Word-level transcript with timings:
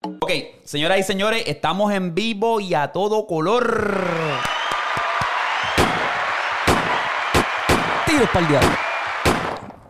Ok, 0.00 0.30
señoras 0.64 1.00
y 1.00 1.02
señores, 1.02 1.42
estamos 1.46 1.92
en 1.92 2.14
vivo 2.14 2.60
y 2.60 2.72
a 2.72 2.92
todo 2.92 3.26
color. 3.26 3.64
Tiros 8.06 8.28
para 8.28 8.40
el 8.40 8.48
diablo. 8.48 8.76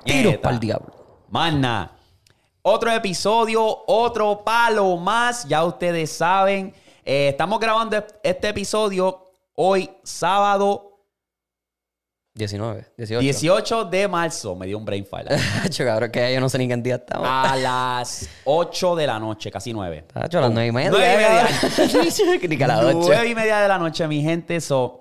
Tiros 0.04 0.36
para 0.38 0.54
el 0.54 0.60
diablo. 0.60 1.24
Mana. 1.28 1.92
Otro 2.62 2.90
episodio, 2.90 3.84
otro 3.86 4.42
palo 4.42 4.96
más. 4.96 5.46
Ya 5.46 5.62
ustedes 5.64 6.10
saben. 6.10 6.74
Eh, 7.04 7.28
estamos 7.28 7.60
grabando 7.60 8.02
este 8.22 8.48
episodio 8.48 9.26
hoy, 9.56 9.90
sábado 10.04 10.87
19, 12.38 12.86
18. 12.96 13.20
18 13.20 13.84
de 13.86 14.08
marzo. 14.08 14.54
Me 14.54 14.66
dio 14.66 14.78
un 14.78 14.84
brain 14.84 15.04
fire. 15.04 15.26
Tacho, 15.26 15.84
cabrón, 15.84 16.10
que 16.10 16.32
yo 16.32 16.40
no 16.40 16.48
sé 16.48 16.56
ni 16.58 16.68
qué 16.68 16.76
día 16.76 16.94
estamos. 16.94 17.26
A 17.28 17.56
las 17.56 18.28
8 18.44 18.94
de 18.94 19.06
la 19.06 19.18
noche, 19.18 19.50
casi 19.50 19.72
9. 19.72 20.04
Tacho, 20.12 20.38
a 20.38 20.42
las 20.42 20.52
9 20.52 20.68
y 20.68 20.72
media. 20.72 20.90
Nueve 20.90 21.14
y 21.14 21.16
media. 21.16 22.38
ni 22.48 22.56
que 22.56 22.64
a 22.64 22.68
las 22.68 22.84
8. 22.84 22.98
9 23.02 23.28
y 23.28 23.34
media 23.34 23.58
de 23.58 23.68
la 23.68 23.78
noche, 23.78 24.06
mi 24.06 24.22
gente. 24.22 24.60
So, 24.60 25.00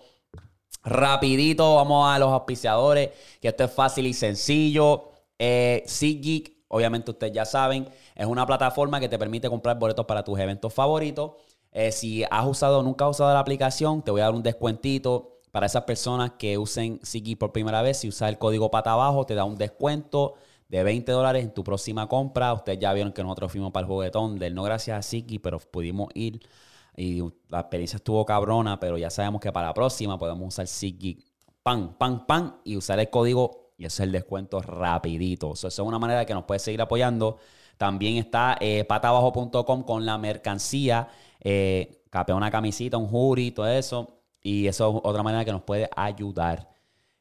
rapidito, 0.83 1.75
vamos 1.75 2.09
a 2.09 2.17
los 2.17 2.29
auspiciadores, 2.29 3.11
que 3.39 3.49
esto 3.49 3.65
es 3.65 3.71
fácil 3.71 4.07
y 4.07 4.13
sencillo. 4.13 5.11
Eh, 5.37 5.83
SeatGeek, 5.85 6.63
obviamente 6.69 7.11
ustedes 7.11 7.33
ya 7.33 7.45
saben, 7.45 7.87
es 8.15 8.25
una 8.25 8.47
plataforma 8.47 8.99
que 8.99 9.07
te 9.07 9.19
permite 9.19 9.47
comprar 9.47 9.77
boletos 9.77 10.07
para 10.07 10.23
tus 10.23 10.39
eventos 10.39 10.73
favoritos. 10.73 11.33
Eh, 11.71 11.91
si 11.91 12.23
has 12.31 12.47
usado, 12.47 12.81
nunca 12.81 13.05
has 13.05 13.11
usado 13.11 13.31
la 13.31 13.39
aplicación, 13.39 14.01
te 14.01 14.09
voy 14.09 14.21
a 14.21 14.23
dar 14.23 14.33
un 14.33 14.41
descuentito 14.41 15.36
para 15.57 15.65
esas 15.65 15.85
personas 15.85 16.33
que 16.37 16.55
usen 16.55 16.99
SeatGeek 17.01 17.39
por 17.39 17.51
primera 17.51 17.81
vez. 17.81 17.97
Si 17.97 18.07
usas 18.07 18.29
el 18.29 18.37
código 18.37 18.69
pata 18.69 18.91
abajo, 18.91 19.25
te 19.25 19.33
da 19.33 19.43
un 19.43 19.57
descuento 19.57 20.35
de 20.69 20.83
20 20.83 21.11
dólares 21.11 21.43
en 21.43 21.51
tu 21.51 21.63
próxima 21.63 22.07
compra. 22.07 22.53
Ustedes 22.53 22.77
ya 22.77 22.93
vieron 22.93 23.11
que 23.11 23.23
nosotros 23.23 23.53
fuimos 23.53 23.71
para 23.71 23.87
el 23.87 23.91
juguetón 23.91 24.37
del 24.37 24.53
no 24.53 24.61
gracias 24.61 24.99
a 24.99 25.01
SeatGeek, 25.01 25.41
pero 25.41 25.57
pudimos 25.57 26.09
ir 26.13 26.47
y 26.95 27.23
la 27.49 27.61
experiencia 27.61 27.97
estuvo 27.97 28.23
cabrona, 28.23 28.79
pero 28.79 28.99
ya 28.99 29.09
sabemos 29.09 29.41
que 29.41 29.51
para 29.51 29.69
la 29.69 29.73
próxima 29.73 30.15
podemos 30.19 30.47
usar 30.47 30.67
SeatGeek. 30.67 31.25
Pan, 31.63 31.97
pan, 31.97 32.27
pan 32.27 32.57
y 32.63 32.77
usar 32.77 32.99
el 32.99 33.09
código 33.09 33.71
y 33.79 33.85
ese 33.85 34.03
es 34.03 34.05
el 34.05 34.11
descuento 34.11 34.61
rapidito. 34.61 35.55
So, 35.55 35.69
eso 35.69 35.81
es 35.81 35.87
una 35.87 35.97
manera 35.97 36.23
que 36.23 36.35
nos 36.35 36.43
puede 36.43 36.59
seguir 36.59 36.83
apoyando. 36.83 37.39
También 37.77 38.17
está 38.17 38.57
eh, 38.61 38.83
patabajo.com 38.83 39.81
con 39.81 40.05
la 40.05 40.19
mercancía. 40.19 41.07
Eh, 41.39 42.03
capea 42.11 42.35
una 42.35 42.51
camisita, 42.51 42.97
un 42.97 43.09
hoodie, 43.11 43.49
todo 43.49 43.67
eso. 43.67 44.16
Y 44.47 44.65
eso 44.65 44.89
es 44.89 45.01
otra 45.03 45.23
manera 45.23 45.43
que 45.43 45.51
nos 45.51 45.61
puede 45.63 45.89
ayudar. 45.93 46.69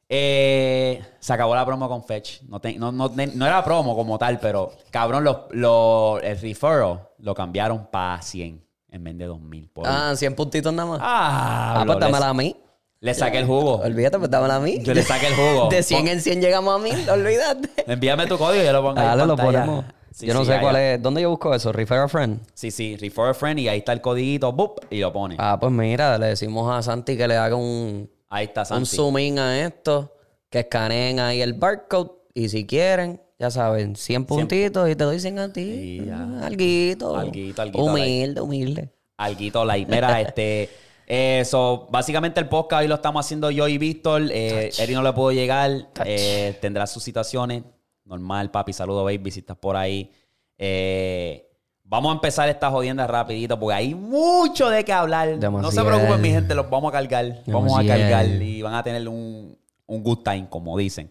Eh, 0.09 1.03
se 1.19 1.33
acabó 1.33 1.57
la 1.57 1.67
promo 1.67 1.89
con 1.89 2.05
Fetch. 2.05 2.43
No, 2.43 2.61
te- 2.61 2.79
no, 2.79 2.93
no- 2.93 3.11
no 3.35 3.47
era 3.47 3.65
promo 3.65 3.97
como 3.97 4.17
tal, 4.17 4.39
pero 4.39 4.71
cabrón, 4.91 5.25
los- 5.25 5.39
los- 5.51 6.23
el 6.23 6.39
referral 6.41 7.01
lo 7.19 7.35
cambiaron 7.35 7.87
para 7.91 8.23
100 8.23 8.65
en 8.93 9.03
vez 9.03 9.19
de 9.19 9.25
2000. 9.27 9.69
Por- 9.71 9.89
Ah, 9.89 10.13
100 10.15 10.37
puntitos 10.37 10.73
nada 10.73 10.89
más. 10.89 11.01
Ah, 11.03 11.81
Ah, 11.81 11.83
pues 11.85 11.99
dámela 11.99 12.29
a 12.29 12.35
mí. 12.35 12.55
le 13.01 13.13
saqué 13.15 13.39
el 13.39 13.47
jugo. 13.47 13.79
Olvídate, 13.79 14.19
pues 14.19 14.31
dámela 14.31 14.55
a 14.57 14.61
mí. 14.61 14.79
Yo 14.85 14.95
le 14.95 15.03
saqué 15.03 15.27
el 15.27 15.35
jugo. 15.35 15.69
De 15.69 15.83
100 15.83 16.07
en 16.07 16.21
100 16.21 16.41
llegamos 16.41 16.75
a 16.77 16.79
1000, 16.79 17.11
olvídate. 17.11 17.69
Envíame 17.89 18.27
tu 18.29 18.39
código 18.39 18.63
y 18.63 18.67
yo 18.67 18.73
lo 18.73 18.83
pongo 18.83 19.01
ahí 19.01 19.07
Dale, 19.07 19.23
en 19.23 19.29
lo 19.29 19.37
ponemos. 19.37 19.85
Sí, 20.17 20.27
yo 20.27 20.33
no 20.33 20.47
sí, 20.47 20.51
sé 20.51 20.61
cuál 20.61 20.77
es. 20.77 21.03
¿Dónde 21.03 21.21
yo 21.21 21.29
busco 21.29 21.55
eso? 21.55 21.73
Refer 21.73 21.99
a 21.99 22.09
friend. 22.09 22.41
Sí, 22.55 22.71
sí, 22.71 22.97
refer 22.97 23.27
a 23.27 23.35
friend 23.35 23.61
y 23.61 23.69
ahí 23.69 23.79
está 23.81 23.93
el 23.93 24.01
codiguito, 24.01 24.51
¡bup! 24.51 24.79
y 24.89 25.01
lo 25.01 25.13
pone. 25.13 25.37
Ah, 25.39 25.59
pues 25.61 25.71
mira, 25.71 26.17
le 26.17 26.29
decimos 26.29 26.75
a 26.75 26.83
Santi 26.83 27.19
que 27.19 27.29
le 27.29 27.37
haga 27.37 27.55
un, 27.55 28.09
ahí 28.31 28.47
está 28.47 28.63
un 28.63 28.67
Santi. 28.67 28.97
zoom 28.97 29.19
in 29.19 29.39
a 29.39 29.61
esto, 29.67 30.15
que 30.49 30.61
escaneen 30.61 31.21
ahí 31.21 31.43
el 31.43 31.53
barcode 31.53 32.13
y 32.33 32.49
si 32.49 32.67
quieren, 32.67 33.21
ya 33.39 33.51
saben, 33.51 33.95
100 33.95 34.25
puntitos 34.25 34.89
y 34.89 34.97
te 34.97 35.05
doy 35.05 35.21
100 35.21 35.39
a 35.39 35.53
ti. 35.53 36.09
Ah, 36.11 36.41
Alguito. 36.45 37.15
Alguito, 37.15 37.61
alguito, 37.61 37.85
Humilde, 37.85 38.41
humilde. 38.41 38.89
Alguito 39.19 39.67
like. 39.67 39.91
Mira, 39.93 40.19
este. 40.23 40.71
Eso, 41.07 41.87
básicamente 41.91 42.41
el 42.41 42.49
podcast 42.49 42.81
hoy 42.83 42.89
lo 42.89 42.95
estamos 42.97 43.25
haciendo 43.25 43.51
yo 43.51 43.69
y 43.69 43.77
Víctor. 43.79 44.23
Eh, 44.33 44.71
Eri 44.79 44.95
no 44.95 45.03
le 45.03 45.13
pudo 45.13 45.31
llegar. 45.31 45.89
eh, 46.07 46.57
tendrá 46.63 46.87
sus 46.87 47.03
situaciones. 47.03 47.63
Normal, 48.07 48.51
papi. 48.51 48.73
Saludo, 48.73 49.05
baby, 49.05 49.31
si 49.31 49.41
estás 49.41 49.57
por 49.57 49.77
ahí. 49.77 50.11
Eh, 50.57 51.51
vamos 51.83 52.11
a 52.11 52.15
empezar 52.15 52.49
esta 52.49 52.71
jodienda 52.71 53.07
rapidito 53.07 53.59
porque 53.59 53.75
hay 53.75 53.95
mucho 53.95 54.71
de 54.71 54.85
qué 54.85 54.93
hablar. 54.93 55.37
No 55.39 55.71
se 55.71 55.83
preocupen, 55.83 56.21
mi 56.21 56.31
gente, 56.31 56.55
los 56.55 56.71
vamos 56.71 56.91
a 56.91 56.93
cargar. 56.93 57.43
Vamos 57.47 57.79
a 57.79 57.85
cargar 57.85 58.27
y 58.27 58.63
van 58.63 58.75
a 58.75 58.83
tener 58.83 59.09
un, 59.09 59.59
un 59.87 60.03
good 60.03 60.23
time, 60.23 60.47
como 60.49 60.79
dicen. 60.79 61.11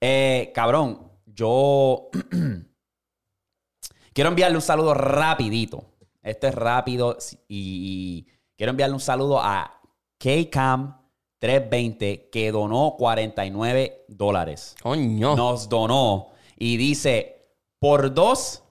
Eh, 0.00 0.50
cabrón, 0.54 1.10
yo 1.26 2.08
quiero 4.12 4.30
enviarle 4.30 4.56
un 4.56 4.62
saludo 4.62 4.94
rapidito. 4.94 5.84
Este 6.22 6.48
es 6.48 6.54
rápido 6.56 7.16
y, 7.46 8.26
y 8.26 8.32
quiero 8.56 8.70
enviarle 8.70 8.94
un 8.94 9.00
saludo 9.00 9.40
a 9.40 9.80
KCAM 10.18 11.05
320 11.38 12.28
que 12.30 12.52
donó 12.52 12.96
49 12.98 14.04
dólares. 14.08 14.74
Coño. 14.82 15.36
Nos 15.36 15.68
donó 15.68 16.28
y 16.56 16.76
dice 16.76 17.36
por 17.78 18.12
dos 18.14 18.62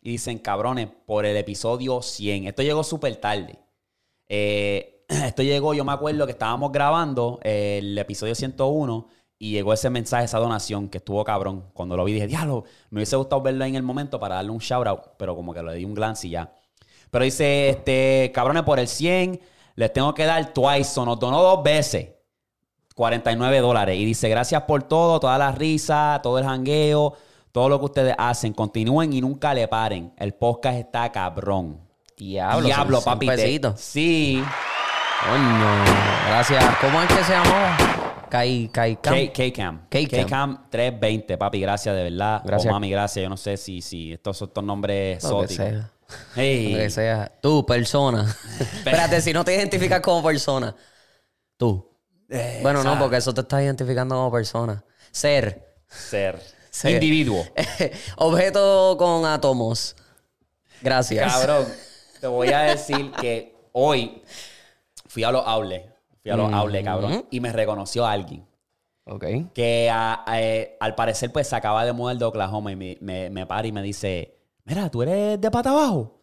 y 0.00 0.12
dicen 0.12 0.38
cabrones 0.38 0.88
por 1.06 1.26
el 1.26 1.36
episodio 1.36 2.02
100. 2.02 2.46
Esto 2.48 2.62
llegó 2.62 2.84
súper 2.84 3.16
tarde. 3.16 3.58
Eh, 4.28 5.04
esto 5.08 5.42
llegó, 5.42 5.74
yo 5.74 5.84
me 5.84 5.92
acuerdo 5.92 6.26
que 6.26 6.32
estábamos 6.32 6.72
grabando 6.72 7.40
eh, 7.42 7.78
el 7.80 7.96
episodio 7.96 8.34
101 8.34 9.08
y 9.38 9.52
llegó 9.52 9.72
ese 9.72 9.88
mensaje, 9.88 10.24
esa 10.24 10.38
donación 10.38 10.88
que 10.88 10.98
estuvo 10.98 11.24
cabrón. 11.24 11.64
Cuando 11.72 11.96
lo 11.96 12.04
vi 12.04 12.12
dije, 12.12 12.26
diablo, 12.26 12.64
me 12.90 12.98
hubiese 12.98 13.16
gustado 13.16 13.40
verlo 13.40 13.64
en 13.64 13.74
el 13.74 13.82
momento 13.82 14.18
para 14.18 14.36
darle 14.36 14.50
un 14.50 14.58
shout 14.58 14.86
out, 14.86 15.00
pero 15.16 15.34
como 15.34 15.54
que 15.54 15.62
le 15.62 15.74
di 15.74 15.84
un 15.84 15.94
glance 15.94 16.26
y 16.26 16.30
ya. 16.30 16.52
Pero 17.10 17.24
dice, 17.24 17.70
este, 17.70 18.30
cabrones, 18.34 18.64
por 18.64 18.78
el 18.78 18.88
100 18.88 19.40
les 19.78 19.92
tengo 19.92 20.12
que 20.12 20.24
dar 20.24 20.52
twice, 20.52 20.98
o 20.98 21.04
nos 21.04 21.20
donó 21.20 21.40
dos 21.40 21.62
veces. 21.62 22.08
49 22.96 23.60
dólares. 23.60 23.96
Y 23.96 24.04
dice, 24.04 24.28
gracias 24.28 24.62
por 24.62 24.82
todo, 24.82 25.20
toda 25.20 25.38
la 25.38 25.52
risa, 25.52 26.18
todo 26.20 26.36
el 26.40 26.44
jangueo, 26.44 27.14
todo 27.52 27.68
lo 27.68 27.78
que 27.78 27.84
ustedes 27.84 28.14
hacen. 28.18 28.52
Continúen 28.52 29.12
y 29.12 29.20
nunca 29.20 29.54
le 29.54 29.68
paren. 29.68 30.12
El 30.16 30.34
podcast 30.34 30.78
está 30.78 31.12
cabrón. 31.12 31.78
Diablo. 32.16 32.66
Diablo, 32.66 33.00
son- 33.00 33.20
papi. 33.20 33.28
Sí. 33.76 34.42
Coño. 35.28 35.84
Gracias. 36.26 36.64
¿Cómo 36.80 37.00
es 37.00 37.08
que 37.08 37.22
se 37.22 37.32
llamaba? 37.34 37.76
K-Cam. 38.28 39.28
K-Cam. 39.32 39.86
K-Cam 39.88 40.68
320, 40.70 41.38
papi. 41.38 41.60
Gracias, 41.60 41.94
de 41.94 42.02
verdad. 42.02 42.42
Gracias. 42.44 42.68
O 42.68 42.74
mami, 42.74 42.90
gracias. 42.90 43.22
Yo 43.22 43.28
no 43.28 43.36
sé 43.36 43.56
si, 43.56 43.80
si 43.80 44.12
estos 44.12 44.36
son 44.36 44.48
estos 44.48 44.64
nombres 44.64 45.18
exóticos. 45.18 45.97
Hey. 46.34 46.72
Lo 46.72 46.78
que 46.78 46.90
sea. 46.90 47.32
Tú, 47.40 47.64
persona. 47.66 48.24
Espérate, 48.60 49.20
si 49.20 49.32
no 49.32 49.44
te 49.44 49.54
identificas 49.54 50.00
como 50.00 50.22
persona. 50.22 50.74
Tú. 51.56 51.86
Eh, 52.30 52.60
Bueno, 52.62 52.82
no, 52.84 52.98
porque 52.98 53.16
eso 53.16 53.32
te 53.34 53.40
está 53.42 53.62
identificando 53.62 54.14
como 54.14 54.30
persona. 54.32 54.84
Ser. 55.10 55.76
Ser. 55.88 56.40
Ser. 56.70 56.92
Individuo. 56.92 57.44
Objeto 58.16 58.96
con 58.98 59.24
átomos. 59.26 59.96
Gracias. 60.80 61.32
Cabrón, 61.32 61.66
te 62.20 62.26
voy 62.26 62.48
a 62.48 62.60
decir 62.60 63.10
que 63.20 63.54
hoy 63.72 64.22
fui 65.06 65.24
a 65.24 65.30
los 65.32 65.44
outlets. 65.46 65.86
Fui 66.22 66.30
a 66.30 66.36
los 66.36 66.52
outlets, 66.52 66.84
cabrón. 66.84 67.26
Y 67.30 67.40
me 67.40 67.52
reconoció 67.52 68.06
alguien. 68.06 68.46
Ok. 69.06 69.24
Que 69.54 69.88
a- 69.90 70.22
a- 70.26 70.40
eh, 70.42 70.76
al 70.80 70.94
parecer, 70.94 71.32
pues 71.32 71.48
se 71.48 71.56
acaba 71.56 71.84
de 71.84 71.92
mudar 71.92 72.16
de 72.18 72.24
Oklahoma 72.26 72.70
y 72.72 72.76
me, 72.76 72.98
me, 73.00 73.30
me 73.30 73.46
para 73.46 73.66
y 73.66 73.72
me 73.72 73.82
dice: 73.82 74.37
Mira, 74.68 74.90
tú 74.90 75.02
eres 75.02 75.40
de 75.40 75.50
pata 75.50 75.70
abajo. 75.70 76.14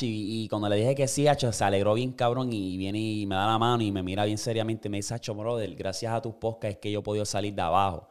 Y 0.00 0.48
cuando 0.48 0.68
le 0.68 0.76
dije 0.76 0.94
que 0.94 1.06
sí, 1.06 1.28
Acho, 1.28 1.52
se 1.52 1.62
alegró 1.62 1.92
bien 1.92 2.12
cabrón 2.12 2.50
y 2.50 2.78
viene 2.78 2.98
y 2.98 3.26
me 3.26 3.34
da 3.34 3.46
la 3.46 3.58
mano 3.58 3.82
y 3.82 3.92
me 3.92 4.02
mira 4.02 4.24
bien 4.24 4.38
seriamente 4.38 4.88
y 4.88 4.90
me 4.90 4.96
dice, 4.98 5.12
Acho, 5.12 5.34
brother, 5.34 5.74
gracias 5.74 6.10
a 6.12 6.22
tus 6.22 6.34
podcasts 6.34 6.76
es 6.76 6.80
que 6.80 6.90
yo 6.90 7.00
he 7.00 7.02
podido 7.02 7.26
salir 7.26 7.52
de 7.54 7.60
abajo. 7.60 8.08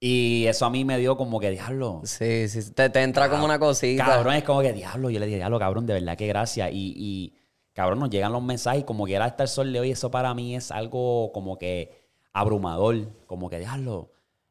Y 0.00 0.46
eso 0.46 0.66
a 0.66 0.70
mí 0.70 0.84
me 0.84 0.98
dio 0.98 1.16
como 1.16 1.38
que, 1.38 1.50
diablo, 1.50 2.00
Sí, 2.04 2.48
sí. 2.48 2.72
Te, 2.72 2.88
te 2.90 3.02
entra 3.02 3.30
como 3.30 3.44
una 3.44 3.58
cosita. 3.58 4.04
Cabrón, 4.04 4.34
es 4.34 4.42
como 4.42 4.62
que 4.62 4.72
diablo. 4.72 5.10
Yo 5.10 5.20
le 5.20 5.26
dije, 5.26 5.36
diablo, 5.36 5.58
cabrón, 5.58 5.86
de 5.86 5.94
verdad 5.94 6.16
que 6.16 6.26
gracias. 6.26 6.70
Y, 6.72 6.94
y, 6.96 7.34
cabrón, 7.72 8.00
nos 8.00 8.10
llegan 8.10 8.32
los 8.32 8.42
mensajes 8.42 8.80
y 8.80 8.84
como 8.84 9.04
que 9.06 9.14
era 9.14 9.26
hasta 9.26 9.44
el 9.44 9.48
sol 9.48 9.72
de 9.72 9.78
hoy. 9.78 9.90
Eso 9.90 10.10
para 10.10 10.34
mí 10.34 10.56
es 10.56 10.72
algo 10.72 11.30
como 11.32 11.56
que 11.58 12.08
abrumador. 12.32 12.96
Como 13.26 13.50
que, 13.50 13.58
diablo, 13.58 14.10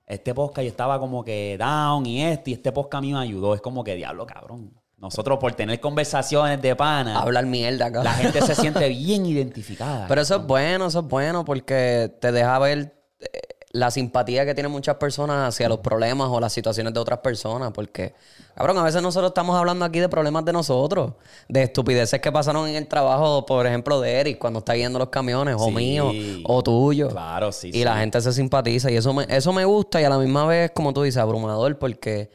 este 0.10 0.34
podcast 0.34 0.64
yo 0.64 0.70
estaba 0.70 1.00
como 1.00 1.24
que 1.24 1.56
down 1.58 2.06
y 2.06 2.24
este, 2.24 2.52
y 2.52 2.54
este 2.56 2.72
podcast 2.72 2.96
a 2.96 3.02
mí 3.02 3.14
me 3.14 3.20
ayudó. 3.20 3.54
Es 3.54 3.62
como 3.62 3.84
que, 3.84 3.96
diablo, 3.96 4.26
cabrón. 4.26 4.74
Nosotros 4.98 5.38
por 5.40 5.54
tener 5.54 5.80
conversaciones 5.80 6.62
de 6.62 6.76
pana, 6.76 7.20
Hablar 7.22 7.46
mierda, 7.46 7.86
cabrón. 7.86 8.04
la 8.04 8.14
gente 8.14 8.42
se 8.42 8.54
siente 8.56 8.90
bien 8.90 9.26
identificada. 9.26 10.08
Pero 10.08 10.22
eso 10.22 10.38
es 10.38 10.46
bueno, 10.46 10.88
eso 10.88 11.00
es 11.00 11.06
bueno 11.06 11.46
porque 11.46 12.12
te 12.20 12.34
deja 12.34 12.60
ver 12.60 13.00
eh, 13.22 13.28
la 13.72 13.92
simpatía 13.92 14.46
que 14.48 14.56
tienen 14.56 14.72
muchas 14.72 14.96
personas 14.96 15.48
hacia 15.50 15.70
los 15.70 15.78
problemas 15.80 16.28
o 16.32 16.40
las 16.40 16.52
situaciones 16.52 16.92
de 16.92 17.00
otras 17.00 17.20
personas. 17.20 17.72
Porque, 17.72 18.16
cabrón, 18.56 18.78
a 18.80 18.84
veces 18.84 19.02
nosotros 19.04 19.30
estamos 19.30 19.56
hablando 19.56 19.86
aquí 19.86 20.00
de 20.00 20.10
problemas 20.10 20.44
de 20.46 20.54
nosotros, 20.54 21.14
de 21.48 21.64
estupideces 21.64 22.20
que 22.20 22.32
pasaron 22.32 22.68
en 22.68 22.76
el 22.76 22.88
trabajo, 22.88 23.46
por 23.46 23.68
ejemplo, 23.68 24.02
de 24.02 24.12
Eric 24.20 24.40
cuando 24.40 24.60
está 24.60 24.74
guiando 24.74 24.98
los 24.98 25.10
camiones, 25.10 25.56
o 25.60 25.66
Sí. 25.68 25.72
mío, 25.72 26.12
o 26.46 26.64
tuyo. 26.64 27.10
Claro, 27.10 27.52
sí, 27.52 27.70
Y 27.70 27.74
sí. 27.74 27.84
la 27.84 27.98
gente 28.00 28.20
se 28.22 28.34
simpatiza 28.34 28.90
y 28.90 28.96
eso 28.98 29.14
me, 29.14 29.26
eso 29.30 29.54
me 29.54 29.66
gusta 29.66 30.02
y 30.02 30.04
a 30.04 30.10
la 30.10 30.18
misma 30.18 30.48
vez, 30.48 30.72
como 30.74 30.92
tú 30.92 31.04
dices, 31.04 31.22
abrumador 31.22 31.78
porque 31.78 32.32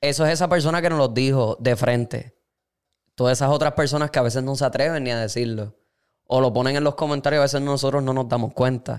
eso 0.00 0.24
es 0.24 0.32
esa 0.32 0.48
persona 0.48 0.80
que 0.82 0.88
nos 0.90 0.98
lo 0.98 1.08
dijo 1.08 1.56
de 1.60 1.74
frente. 1.76 2.34
todas 3.14 3.38
esas 3.38 3.50
otras 3.50 3.72
personas 3.74 4.10
que 4.10 4.18
a 4.18 4.22
veces 4.22 4.42
no 4.42 4.54
se 4.56 4.64
atreven 4.64 5.04
ni 5.04 5.10
a 5.10 5.18
decirlo. 5.18 5.74
O 6.26 6.40
lo 6.40 6.52
ponen 6.52 6.76
en 6.76 6.82
los 6.84 6.94
comentarios, 6.94 7.40
a 7.40 7.42
veces 7.42 7.60
nosotros 7.60 8.02
no 8.02 8.12
nos 8.14 8.26
damos 8.28 8.52
cuenta. 8.54 8.98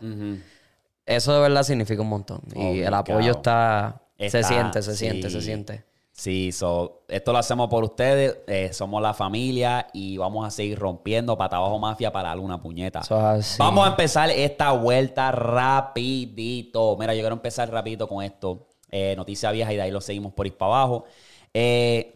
Eso 1.05 1.33
de 1.33 1.39
verdad 1.41 1.63
significa 1.63 2.01
un 2.01 2.09
montón. 2.09 2.41
Y 2.55 2.59
el 2.61 2.67
Obligado. 2.69 2.95
apoyo 2.95 3.31
está, 3.31 4.01
se 4.17 4.43
siente, 4.43 4.81
se 4.81 4.91
sí. 4.91 4.97
siente, 4.97 5.29
se 5.29 5.41
siente. 5.41 5.83
Sí, 6.15 6.51
so, 6.51 7.03
esto 7.07 7.31
lo 7.33 7.39
hacemos 7.39 7.69
por 7.69 7.83
ustedes. 7.83 8.37
eh, 8.47 8.71
somos 8.71 9.01
la 9.01 9.13
familia 9.15 9.87
y 9.93 10.17
vamos 10.17 10.45
a 10.45 10.51
seguir 10.51 10.77
rompiendo 10.77 11.35
para 11.37 11.57
abajo 11.57 11.79
mafia 11.79 12.11
para 12.11 12.29
darle 12.29 12.43
una 12.43 12.61
puñeta. 12.61 12.99
Así. 12.99 13.55
Vamos 13.57 13.85
a 13.85 13.89
empezar 13.89 14.29
esta 14.29 14.71
vuelta 14.73 15.31
rapidito. 15.31 16.95
Mira, 16.99 17.13
yo 17.15 17.21
quiero 17.21 17.35
empezar 17.35 17.69
rapidito 17.71 18.07
con 18.07 18.23
esto. 18.23 18.67
Eh, 18.91 19.15
noticia 19.17 19.51
vieja 19.51 19.73
y 19.73 19.75
de 19.77 19.81
ahí 19.81 19.91
lo 19.91 20.01
seguimos 20.01 20.33
por 20.33 20.45
ir 20.45 20.55
para 20.55 20.75
abajo. 20.75 21.05
Eh, 21.53 22.15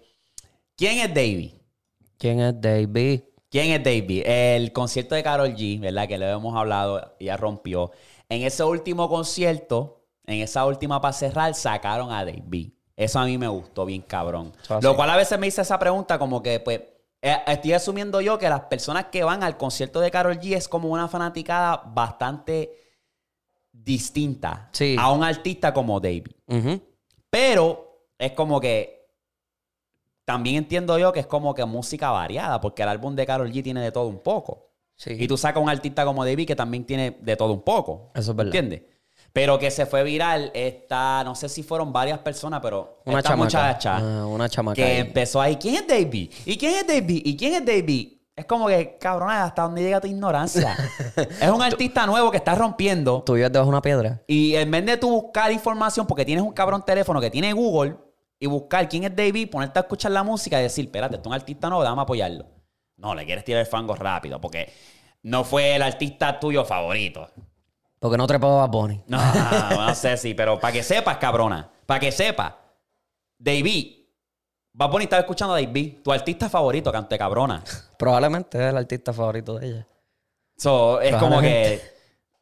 ¿Quién 0.76 1.00
es 1.00 1.10
Davey? 1.10 1.60
¿Quién 2.20 2.40
es 2.40 2.62
Davey? 2.62 3.24
¿Quién 3.50 3.72
es 3.72 3.84
Davey? 3.84 4.22
El 4.26 4.72
concierto 4.74 5.16
de 5.16 5.24
Carol 5.24 5.56
G, 5.56 5.80
¿verdad? 5.80 6.08
Que 6.08 6.18
le 6.20 6.30
hemos 6.30 6.56
hablado, 6.56 7.16
ya 7.20 7.36
rompió. 7.36 7.92
En 8.30 8.42
ese 8.44 8.64
último 8.64 9.08
concierto, 9.10 10.04
en 10.26 10.42
esa 10.42 10.66
última 10.66 11.00
para 11.00 11.14
cerrar, 11.14 11.54
sacaron 11.56 12.12
a 12.12 12.26
Davey. 12.26 12.74
Eso 12.96 13.20
a 13.20 13.26
mí 13.26 13.38
me 13.38 13.48
gustó 13.48 13.86
bien 13.86 14.02
cabrón. 14.02 14.54
Lo 14.82 14.96
cual 14.96 15.10
a 15.12 15.16
veces 15.18 15.38
me 15.40 15.48
hice 15.48 15.62
esa 15.62 15.78
pregunta 15.80 16.18
como 16.20 16.42
que, 16.42 16.60
pues, 16.60 16.82
eh, 17.22 17.38
estoy 17.48 17.74
asumiendo 17.74 18.20
yo 18.22 18.38
que 18.38 18.50
las 18.50 18.62
personas 18.62 19.06
que 19.06 19.24
van 19.24 19.44
al 19.44 19.56
concierto 19.58 20.00
de 20.00 20.12
Carol 20.12 20.38
G 20.40 20.56
es 20.56 20.68
como 20.68 20.90
una 20.90 21.08
fanaticada 21.08 21.78
bastante 21.86 22.72
distinta 23.72 24.70
Sí. 24.72 24.96
a 25.00 25.12
un 25.12 25.24
artista 25.24 25.74
como 25.74 26.00
Davey. 26.00 26.36
Pero 27.30 28.08
es 28.18 28.32
como 28.34 28.60
que 28.60 29.08
también 30.26 30.58
entiendo 30.58 30.98
yo 30.98 31.14
que 31.14 31.22
es 31.22 31.28
como 31.28 31.54
que 31.54 31.64
música 31.66 32.12
variada, 32.12 32.60
porque 32.60 32.84
el 32.84 32.90
álbum 32.90 33.16
de 33.16 33.26
Carol 33.26 33.52
G 33.52 33.64
tiene 33.64 33.82
de 33.82 33.92
todo 33.92 34.08
un 34.08 34.20
poco. 34.20 34.67
Sí. 34.98 35.16
Y 35.18 35.28
tú 35.28 35.38
sacas 35.38 35.64
un 35.64 35.70
artista 35.70 36.04
como 36.04 36.26
David 36.26 36.46
que 36.48 36.56
también 36.56 36.84
tiene 36.86 37.18
de 37.22 37.36
todo 37.38 37.54
un 37.54 37.62
poco. 37.62 38.12
Eso 38.14 38.32
es 38.32 38.36
verdad. 38.38 38.54
¿Entiendes? 38.54 38.82
Pero 39.32 39.60
que 39.60 39.70
se 39.72 39.86
fue 39.86 40.04
viral, 40.04 40.52
esta, 40.56 41.24
no 41.24 41.36
sé 41.36 41.48
si 41.48 41.62
fueron 41.64 41.94
varias 41.94 42.18
personas, 42.20 42.60
pero 42.62 43.02
Una 43.06 43.20
esta 43.20 43.30
chamaca. 43.30 43.44
muchacha 43.46 43.98
Ah, 43.98 44.26
una 44.26 44.50
chamaca. 44.50 44.76
que 44.76 44.84
ahí. 44.84 44.98
empezó 44.98 45.40
ahí, 45.40 45.56
¿quién 45.58 45.76
es 45.76 45.88
David? 45.88 46.32
¿Y 46.46 46.58
quién 46.58 46.74
es 46.76 46.88
David? 46.88 47.22
¿Y 47.24 47.38
quién 47.38 47.54
es 47.54 47.64
David? 47.66 48.14
Es 48.36 48.46
como 48.46 48.68
que, 48.68 48.98
cabrón, 49.00 49.30
hasta 49.32 49.64
dónde 49.64 49.82
llega 49.84 50.00
tu 50.02 50.08
ignorancia. 50.08 50.76
es 51.42 51.50
un 51.50 51.62
artista 51.62 52.06
nuevo 52.08 52.30
que 52.32 52.38
está 52.38 52.56
rompiendo. 52.56 53.22
¿Tú 53.24 53.34
vives 53.34 53.52
debajo 53.52 53.70
de 53.70 53.76
una 53.76 53.82
piedra? 53.82 54.22
Y 54.28 54.56
en 54.56 54.70
vez 54.72 54.86
de 54.86 54.98
tú 54.98 55.10
buscar 55.10 55.52
información, 55.52 56.06
porque 56.08 56.24
tienes 56.26 56.44
un 56.44 56.52
cabrón 56.54 56.84
teléfono 56.86 57.22
que 57.22 57.30
tiene 57.30 57.54
Google, 57.54 57.96
y 58.40 58.46
buscar 58.48 58.88
quién 58.88 59.04
es 59.04 59.16
David, 59.16 59.50
ponerte 59.50 59.80
a 59.80 59.82
escuchar 59.82 60.12
la 60.12 60.24
música 60.24 60.60
y 60.60 60.64
decir, 60.64 60.86
espérate, 60.86 61.16
esto 61.16 61.28
es 61.28 61.32
un 61.32 61.34
artista 61.34 61.68
nuevo, 61.70 61.84
déjame 61.84 62.02
apoyarlo. 62.04 62.46
No, 62.98 63.16
le 63.16 63.26
quieres 63.26 63.44
tirar 63.44 63.62
el 63.62 63.68
fango 63.68 63.96
rápido, 63.96 64.42
porque 64.42 64.72
no 65.24 65.44
fue 65.44 65.76
el 65.76 65.82
artista 65.82 66.40
tuyo 66.40 66.66
favorito. 66.66 67.30
Porque 68.00 68.18
no 68.18 68.28
trepaba 68.28 68.64
a 68.64 68.68
Bonnie. 68.68 69.02
No, 69.08 69.20
no 69.72 69.96
sé 69.96 70.18
si, 70.18 70.34
pero 70.34 70.60
para 70.60 70.74
que 70.74 70.84
sepas, 70.84 71.18
cabrona, 71.18 71.70
para 71.86 72.00
que 72.00 72.12
sepas, 72.12 72.54
David, 73.38 73.98
Bad 74.74 74.92
Bunny 74.92 75.04
estaba 75.06 75.22
escuchando 75.22 75.56
a 75.56 75.62
David, 75.62 75.96
tu 76.04 76.12
artista 76.12 76.50
favorito, 76.50 76.92
cante 76.92 77.18
cabrona. 77.18 77.64
Probablemente 77.98 78.58
es 78.60 78.70
el 78.70 78.78
artista 78.78 79.12
favorito 79.14 79.58
de 79.58 79.68
ella. 79.68 79.88
So, 80.56 81.02
es 81.02 81.16
como 81.16 81.42
que. 81.42 81.82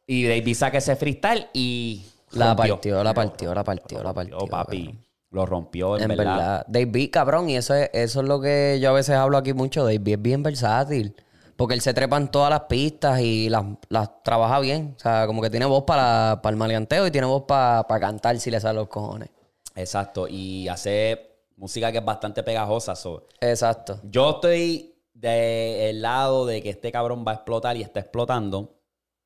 Y 0.06 0.26
David 0.26 0.54
saca 0.54 0.78
ese 0.78 0.96
freestyle 0.96 1.48
y. 1.52 2.04
La 2.32 2.48
rompió. 2.48 2.74
partió, 2.74 3.04
la 3.04 3.14
partió, 3.14 3.54
la 3.54 3.64
partió, 3.64 4.02
la 4.02 4.12
partió. 4.12 4.38
papi. 4.46 4.84
cabrón. 4.84 5.05
Lo 5.30 5.44
rompió, 5.46 5.96
en, 5.96 6.04
En 6.04 6.08
verdad. 6.16 6.36
verdad. 6.36 6.66
David, 6.68 7.10
cabrón, 7.12 7.50
y 7.50 7.56
eso 7.56 7.74
es, 7.74 7.90
eso 7.92 8.20
es 8.20 8.26
lo 8.28 8.40
que 8.40 8.78
yo 8.80 8.90
a 8.90 8.92
veces 8.92 9.16
hablo 9.16 9.36
aquí 9.36 9.52
mucho. 9.52 9.84
David 9.84 10.14
es 10.14 10.22
bien 10.22 10.42
versátil. 10.42 11.14
Porque 11.56 11.74
él 11.74 11.80
se 11.80 11.94
trepa 11.94 12.18
en 12.18 12.28
todas 12.28 12.50
las 12.50 12.60
pistas 12.62 13.18
y 13.20 13.48
las, 13.48 13.64
las 13.88 14.22
trabaja 14.22 14.60
bien. 14.60 14.94
O 14.96 15.00
sea, 15.00 15.26
como 15.26 15.40
que 15.40 15.48
tiene 15.48 15.64
voz 15.64 15.84
para, 15.84 16.40
para 16.42 16.50
el 16.52 16.56
maleanteo 16.58 17.06
y 17.06 17.10
tiene 17.10 17.26
voz 17.26 17.44
para, 17.48 17.82
para 17.88 17.98
cantar 18.00 18.38
si 18.38 18.50
le 18.50 18.60
salen 18.60 18.76
los 18.76 18.88
cojones. 18.88 19.30
Exacto. 19.74 20.26
Y 20.28 20.68
hace 20.68 21.30
música 21.56 21.90
que 21.90 21.98
es 21.98 22.04
bastante 22.04 22.42
pegajosa. 22.42 22.94
so. 22.94 23.26
Exacto. 23.40 23.98
Yo 24.04 24.32
estoy 24.32 24.94
del 25.14 26.02
lado 26.02 26.44
de 26.44 26.62
que 26.62 26.68
este 26.70 26.92
cabrón 26.92 27.24
va 27.26 27.32
a 27.32 27.34
explotar 27.36 27.74
y 27.78 27.82
está 27.82 28.00
explotando. 28.00 28.74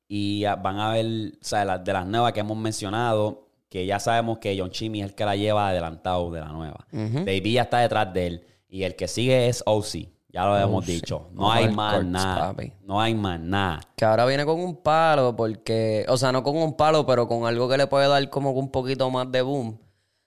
Y 0.07 0.43
van 0.45 0.79
a 0.79 0.93
ver, 0.93 1.33
o 1.41 1.43
sea, 1.43 1.65
las- 1.65 1.83
de 1.83 1.91
las 1.93 2.05
nuevas 2.07 2.31
que 2.31 2.39
hemos 2.39 2.57
mencionado, 2.57 3.49
que 3.71 3.85
ya 3.85 4.01
sabemos 4.01 4.39
que 4.39 4.59
John 4.59 4.69
Chimmy 4.69 4.99
es 5.01 5.07
el 5.07 5.15
que 5.15 5.23
la 5.23 5.37
lleva 5.37 5.69
adelantado 5.69 6.29
de 6.29 6.41
la 6.41 6.49
nueva. 6.49 6.85
Baby 6.91 7.53
ya 7.53 7.61
está 7.61 7.79
detrás 7.79 8.13
de 8.13 8.27
él. 8.27 8.47
Y 8.67 8.83
el 8.83 8.97
que 8.97 9.07
sigue 9.07 9.47
es 9.47 9.63
OC. 9.65 10.09
Ya 10.27 10.45
lo 10.45 10.57
hemos 10.57 10.85
dicho. 10.85 11.29
No 11.31 11.49
hay 11.49 11.69
más 11.69 12.03
nada. 12.03 12.53
No 12.83 12.99
hay 12.99 13.15
más 13.15 13.39
nada. 13.39 13.79
Que 13.95 14.03
ahora 14.03 14.25
viene 14.25 14.43
con 14.43 14.59
un 14.59 14.75
palo 14.75 15.37
porque... 15.37 16.05
O 16.09 16.17
sea, 16.17 16.33
no 16.33 16.43
con 16.43 16.57
un 16.57 16.75
palo, 16.75 17.05
pero 17.05 17.29
con 17.29 17.45
algo 17.45 17.69
que 17.69 17.77
le 17.77 17.87
puede 17.87 18.09
dar 18.09 18.29
como 18.29 18.51
un 18.51 18.71
poquito 18.71 19.09
más 19.09 19.31
de 19.31 19.41
boom. 19.41 19.79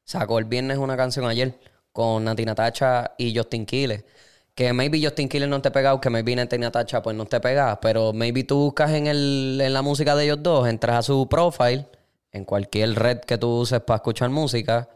Sacó 0.04 0.38
el 0.38 0.46
viernes 0.46 0.78
una 0.78 0.96
canción 0.96 1.26
ayer 1.26 1.60
con 1.92 2.24
Nati 2.24 2.46
Natacha 2.46 3.12
y 3.18 3.36
Justin 3.36 3.66
Quiles. 3.66 4.06
Que 4.54 4.72
maybe 4.72 5.02
Justin 5.02 5.28
Quiles 5.28 5.50
no 5.50 5.60
te 5.60 5.70
pega, 5.70 5.92
o 5.92 6.00
que 6.00 6.08
maybe 6.08 6.34
Nati 6.34 6.56
Natacha 6.56 7.02
pues 7.02 7.14
no 7.14 7.26
te 7.26 7.40
pega. 7.40 7.78
Pero 7.78 8.14
maybe 8.14 8.44
tú 8.44 8.56
buscas 8.56 8.92
en, 8.92 9.06
el, 9.06 9.60
en 9.62 9.74
la 9.74 9.82
música 9.82 10.16
de 10.16 10.24
ellos 10.24 10.38
dos, 10.42 10.66
entras 10.66 10.96
a 10.96 11.02
su 11.02 11.28
profile, 11.28 11.86
en 12.34 12.44
cualquier 12.44 12.94
red 12.96 13.20
que 13.20 13.38
tú 13.38 13.48
uses 13.60 13.80
para 13.80 13.96
escuchar 13.96 14.28
música, 14.28 14.88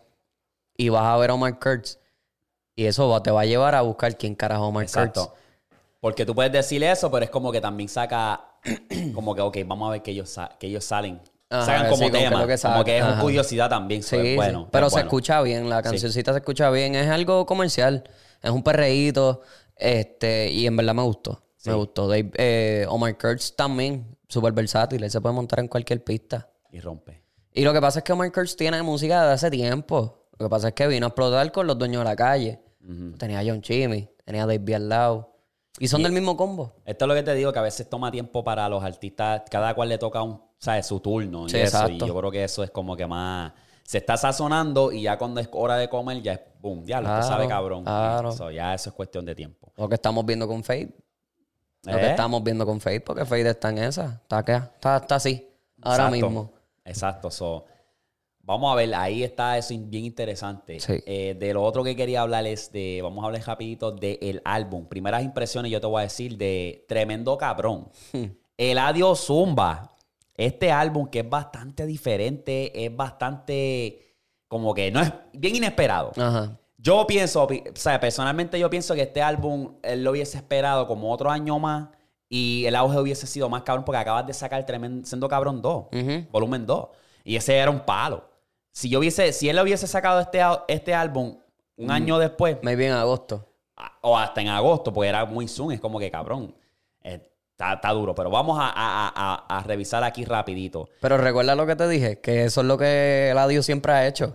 y 0.76 0.90
vas 0.90 1.04
a 1.04 1.16
ver 1.16 1.30
a 1.30 1.34
Omar 1.34 1.58
Kurtz. 1.58 1.98
Y 2.76 2.84
eso 2.84 3.08
va- 3.08 3.22
te 3.22 3.30
va 3.30 3.40
a 3.40 3.44
llevar 3.46 3.74
a 3.74 3.80
buscar 3.82 4.16
quién 4.18 4.34
carajo 4.34 4.66
Omar 4.66 4.84
Exacto. 4.84 5.28
Kurtz. 5.28 5.40
Porque 6.00 6.24
tú 6.26 6.34
puedes 6.34 6.52
decirle 6.52 6.90
eso, 6.90 7.10
pero 7.10 7.24
es 7.24 7.30
como 7.30 7.50
que 7.50 7.60
también 7.60 7.88
saca, 7.88 8.44
como 9.14 9.34
que, 9.34 9.40
ok, 9.40 9.56
vamos 9.66 9.88
a 9.88 9.92
ver 9.92 10.02
que 10.02 10.10
ellos, 10.12 10.36
que 10.58 10.66
ellos 10.68 10.84
salen. 10.84 11.20
Ajá, 11.50 11.64
Sacan 11.64 11.90
como 11.90 12.10
tema. 12.10 12.46
que 12.46 12.58
como 12.58 12.84
que 12.84 12.98
es 12.98 13.02
una 13.04 13.20
curiosidad 13.20 13.70
también. 13.70 14.02
Sí, 14.02 14.36
bueno. 14.36 14.68
pero 14.70 14.90
se 14.90 14.94
bueno. 14.96 15.06
escucha 15.08 15.40
bien, 15.42 15.68
la 15.70 15.82
cancioncita 15.82 16.32
se 16.32 16.38
escucha 16.40 16.70
bien, 16.70 16.94
es 16.94 17.08
algo 17.08 17.46
comercial, 17.46 18.04
es 18.42 18.50
un 18.50 18.62
perreíto, 18.62 19.40
este, 19.74 20.50
y 20.50 20.66
en 20.66 20.76
verdad 20.76 20.94
me 20.94 21.02
gustó, 21.02 21.42
me 21.64 21.72
gustó. 21.72 22.06
Dave- 22.06 22.30
eh, 22.34 22.84
Omar 22.90 23.16
Kurtz 23.16 23.56
también, 23.56 24.14
súper 24.28 24.52
versátil, 24.52 25.02
él 25.02 25.10
se 25.10 25.20
puede 25.20 25.34
montar 25.34 25.60
en 25.60 25.68
cualquier 25.68 26.04
pista. 26.04 26.50
Y 26.70 26.80
rompe. 26.80 27.22
Y 27.52 27.64
lo 27.64 27.72
que 27.72 27.80
pasa 27.80 28.00
es 28.00 28.04
que 28.04 28.12
Omar 28.12 28.30
Kurtz 28.32 28.56
tiene 28.56 28.82
música 28.82 29.26
de 29.26 29.32
hace 29.32 29.50
tiempo, 29.50 30.28
lo 30.38 30.46
que 30.46 30.50
pasa 30.50 30.68
es 30.68 30.74
que 30.74 30.86
vino 30.86 31.06
a 31.06 31.08
explotar 31.08 31.50
con 31.52 31.66
los 31.66 31.78
dueños 31.78 32.00
de 32.00 32.04
la 32.04 32.16
calle, 32.16 32.60
tenía 33.18 33.40
a 33.40 33.44
John 33.44 33.60
Chimmy, 33.62 34.08
tenía 34.24 34.44
a 34.44 34.46
Dave 34.46 34.74
al 34.74 34.88
lado, 34.88 35.34
y 35.80 35.88
son 35.88 36.02
del 36.02 36.12
mismo 36.12 36.36
combo. 36.36 36.72
Esto 36.84 37.04
es 37.04 37.08
lo 37.08 37.14
que 37.14 37.22
te 37.22 37.34
digo, 37.34 37.52
que 37.52 37.58
a 37.58 37.62
veces 37.62 37.88
toma 37.88 38.10
tiempo 38.10 38.42
para 38.44 38.68
los 38.68 38.82
artistas, 38.82 39.42
cada 39.50 39.74
cual 39.74 39.88
le 39.88 39.98
toca 39.98 40.22
un, 40.22 40.40
¿sabes? 40.58 40.86
su 40.86 41.00
turno. 41.00 41.46
y 41.46 41.50
Sí, 41.50 41.56
eso, 41.58 41.76
exacto. 41.76 42.04
Y 42.04 42.08
yo 42.08 42.16
creo 42.16 42.30
que 42.30 42.44
eso 42.44 42.62
es 42.64 42.70
como 42.70 42.96
que 42.96 43.06
más. 43.06 43.52
Se 43.84 43.98
está 43.98 44.16
sazonando 44.16 44.92
y 44.92 45.02
ya 45.02 45.16
cuando 45.16 45.40
es 45.40 45.48
hora 45.52 45.76
de 45.76 45.88
comer, 45.88 46.20
ya 46.20 46.32
es 46.34 46.40
boom. 46.60 46.84
Ya 46.84 47.00
lo 47.00 47.06
Claro, 47.06 47.22
sabe 47.22 47.48
cabrón. 47.48 47.84
claro. 47.84 48.32
So, 48.32 48.50
ya 48.50 48.74
eso 48.74 48.90
es 48.90 48.94
cuestión 48.96 49.24
de 49.24 49.34
tiempo. 49.34 49.72
Lo 49.76 49.88
que 49.88 49.94
estamos 49.94 50.26
viendo 50.26 50.46
con 50.48 50.62
Fade, 50.64 50.90
lo 51.84 51.96
que 51.96 52.06
¿Eh? 52.06 52.10
estamos 52.10 52.42
viendo 52.42 52.66
con 52.66 52.80
Fade, 52.80 53.00
porque 53.00 53.24
Fade 53.24 53.48
está 53.48 53.70
en 53.70 53.78
esa, 53.78 54.20
está, 54.22 54.38
acá, 54.38 54.72
está, 54.74 54.96
está 54.96 55.14
así, 55.14 55.48
ahora 55.80 56.04
Exacto. 56.08 56.26
mismo. 56.26 56.52
Exacto. 56.88 57.30
So, 57.30 57.64
vamos 58.40 58.72
a 58.72 58.76
ver, 58.76 58.94
ahí 58.94 59.22
está 59.22 59.58
eso 59.58 59.74
bien 59.78 60.04
interesante. 60.04 60.80
Sí. 60.80 60.94
Eh, 61.06 61.36
de 61.38 61.52
lo 61.54 61.62
otro 61.62 61.84
que 61.84 61.94
quería 61.94 62.22
hablar 62.22 62.46
es 62.46 62.72
de, 62.72 63.00
vamos 63.02 63.22
a 63.22 63.26
hablar 63.26 63.42
rapidito 63.46 63.92
del 63.92 64.40
álbum. 64.44 64.86
Primeras 64.86 65.22
impresiones 65.22 65.70
yo 65.70 65.80
te 65.80 65.86
voy 65.86 66.00
a 66.00 66.02
decir 66.04 66.36
de 66.36 66.84
Tremendo 66.88 67.36
Cabrón. 67.38 67.90
Hmm. 68.12 68.24
El 68.56 68.78
Adiós 68.78 69.26
Zumba. 69.26 69.94
Este 70.34 70.70
álbum 70.70 71.08
que 71.08 71.18
es 71.20 71.28
bastante 71.28 71.84
diferente, 71.84 72.84
es 72.84 72.94
bastante 72.94 74.14
como 74.46 74.72
que 74.72 74.88
no 74.92 75.00
es 75.00 75.12
bien 75.32 75.56
inesperado. 75.56 76.12
Ajá. 76.16 76.56
Yo 76.76 77.04
pienso, 77.08 77.44
pi- 77.48 77.64
o 77.68 77.74
sea, 77.76 77.98
personalmente 77.98 78.56
yo 78.56 78.70
pienso 78.70 78.94
que 78.94 79.02
este 79.02 79.20
álbum 79.20 79.74
él 79.82 80.04
lo 80.04 80.12
hubiese 80.12 80.36
esperado 80.36 80.86
como 80.86 81.12
otro 81.12 81.28
año 81.28 81.58
más 81.58 81.88
y 82.28 82.64
el 82.66 82.76
auge 82.76 82.98
hubiese 82.98 83.26
sido 83.26 83.48
más 83.48 83.62
cabrón 83.62 83.84
porque 83.84 83.98
acabas 83.98 84.26
de 84.26 84.32
sacar 84.34 84.64
tremendo, 84.66 85.06
Siendo 85.06 85.28
Cabrón 85.28 85.62
2, 85.62 85.86
Ujú. 85.92 86.26
volumen 86.30 86.66
2. 86.66 86.88
Y 87.24 87.36
ese 87.36 87.56
era 87.56 87.70
un 87.70 87.80
palo. 87.80 88.28
Si 88.72 88.88
yo 88.88 88.98
hubiese, 88.98 89.32
si 89.32 89.48
él 89.48 89.58
hubiese 89.60 89.86
sacado 89.86 90.20
este, 90.20 90.40
este 90.68 90.94
álbum 90.94 91.38
un 91.76 91.90
año 91.90 92.18
después, 92.18 92.56
Maybe 92.62 92.86
en 92.86 92.92
agosto. 92.92 93.46
o 94.02 94.16
hasta 94.18 94.40
en 94.40 94.48
agosto, 94.48 94.92
porque 94.92 95.08
era 95.08 95.24
muy 95.24 95.48
soon, 95.48 95.72
es 95.72 95.80
como 95.80 95.98
que 95.98 96.10
cabrón. 96.10 96.54
eh, 97.02 97.22
Está, 97.52 97.72
está 97.72 97.90
duro, 97.90 98.14
pero 98.14 98.30
vamos 98.30 98.56
a, 98.56 98.68
a- 98.68 99.08
a- 99.08 99.12
a- 99.16 99.58
a 99.58 99.62
revisar 99.64 100.04
aquí 100.04 100.24
rapidito. 100.24 100.88
Pero 101.00 101.18
recuerda 101.18 101.56
lo 101.56 101.66
que 101.66 101.74
te 101.74 101.88
dije, 101.88 102.20
que 102.20 102.44
eso 102.44 102.60
es 102.60 102.66
lo 102.68 102.78
que 102.78 103.30
el 103.32 103.38
Adiós 103.38 103.66
siempre 103.66 103.92
ha 103.92 104.06
hecho. 104.06 104.32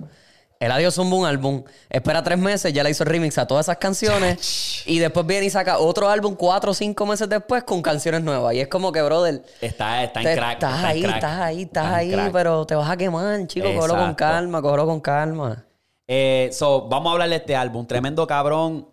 El 0.64 0.72
Adiós 0.72 0.96
zumba 0.96 1.18
un 1.18 1.26
álbum, 1.26 1.64
espera 1.90 2.24
tres 2.24 2.38
meses, 2.38 2.72
ya 2.72 2.84
le 2.84 2.90
hizo 2.90 3.04
el 3.04 3.10
remix 3.10 3.38
a 3.38 3.46
todas 3.46 3.66
esas 3.66 3.78
canciones 3.78 4.84
y 4.86 4.98
después 5.00 5.26
viene 5.26 5.46
y 5.46 5.50
saca 5.50 5.78
otro 5.78 6.08
álbum 6.08 6.36
cuatro 6.36 6.72
o 6.72 6.74
cinco 6.74 7.06
meses 7.06 7.28
después 7.28 7.64
con 7.66 7.82
canciones 7.82 8.22
nuevas. 8.22 8.54
Y 8.54 8.62
es 8.62 8.70
como 8.70 8.92
que, 8.94 9.02
brother, 9.02 9.44
Está, 9.60 10.04
está 10.06 10.22
en 10.22 10.26
te- 10.26 10.36
crack. 10.36 10.54
estás 10.54 10.76
está 10.76 10.88
ahí, 10.88 11.02
crack, 11.02 11.16
estás 11.16 11.40
ahí, 11.42 11.62
estás 11.64 11.84
está 11.86 11.96
ahí, 11.98 12.12
crack. 12.14 12.32
pero 12.32 12.66
te 12.66 12.76
vas 12.76 12.90
a 12.90 12.96
quemar, 12.96 13.46
chico. 13.48 13.68
Cógelo 13.76 13.96
con 13.98 14.16
calma, 14.16 14.62
cógelo 14.62 14.86
con 14.86 15.02
calma. 15.02 15.66
Eh, 16.08 16.50
so, 16.54 16.88
vamos 16.88 17.10
a 17.10 17.12
hablar 17.14 17.30
de 17.30 17.36
este 17.36 17.56
álbum. 17.58 17.86
Tremendo 17.86 18.26
cabrón. 18.26 18.88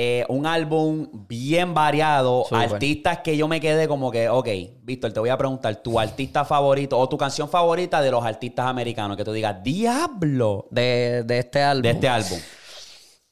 Eh, 0.00 0.24
un 0.28 0.46
álbum 0.46 1.08
bien 1.26 1.74
variado, 1.74 2.46
artistas 2.52 3.18
que 3.18 3.36
yo 3.36 3.48
me 3.48 3.60
quedé 3.60 3.88
como 3.88 4.12
que, 4.12 4.28
ok, 4.28 4.48
Víctor, 4.82 5.12
te 5.12 5.18
voy 5.18 5.30
a 5.30 5.36
preguntar, 5.36 5.74
tu 5.82 5.98
artista 5.98 6.44
favorito 6.44 6.96
o 6.96 7.08
tu 7.08 7.18
canción 7.18 7.48
favorita 7.48 8.00
de 8.00 8.12
los 8.12 8.24
artistas 8.24 8.66
americanos, 8.66 9.16
que 9.16 9.24
tú 9.24 9.32
digas, 9.32 9.60
diablo, 9.64 10.68
De, 10.70 11.24
de 11.24 11.38
este 11.40 11.64
álbum. 11.64 11.82
de 11.82 11.90
este 11.90 12.08
álbum. 12.08 12.38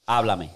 Háblame. 0.07 0.51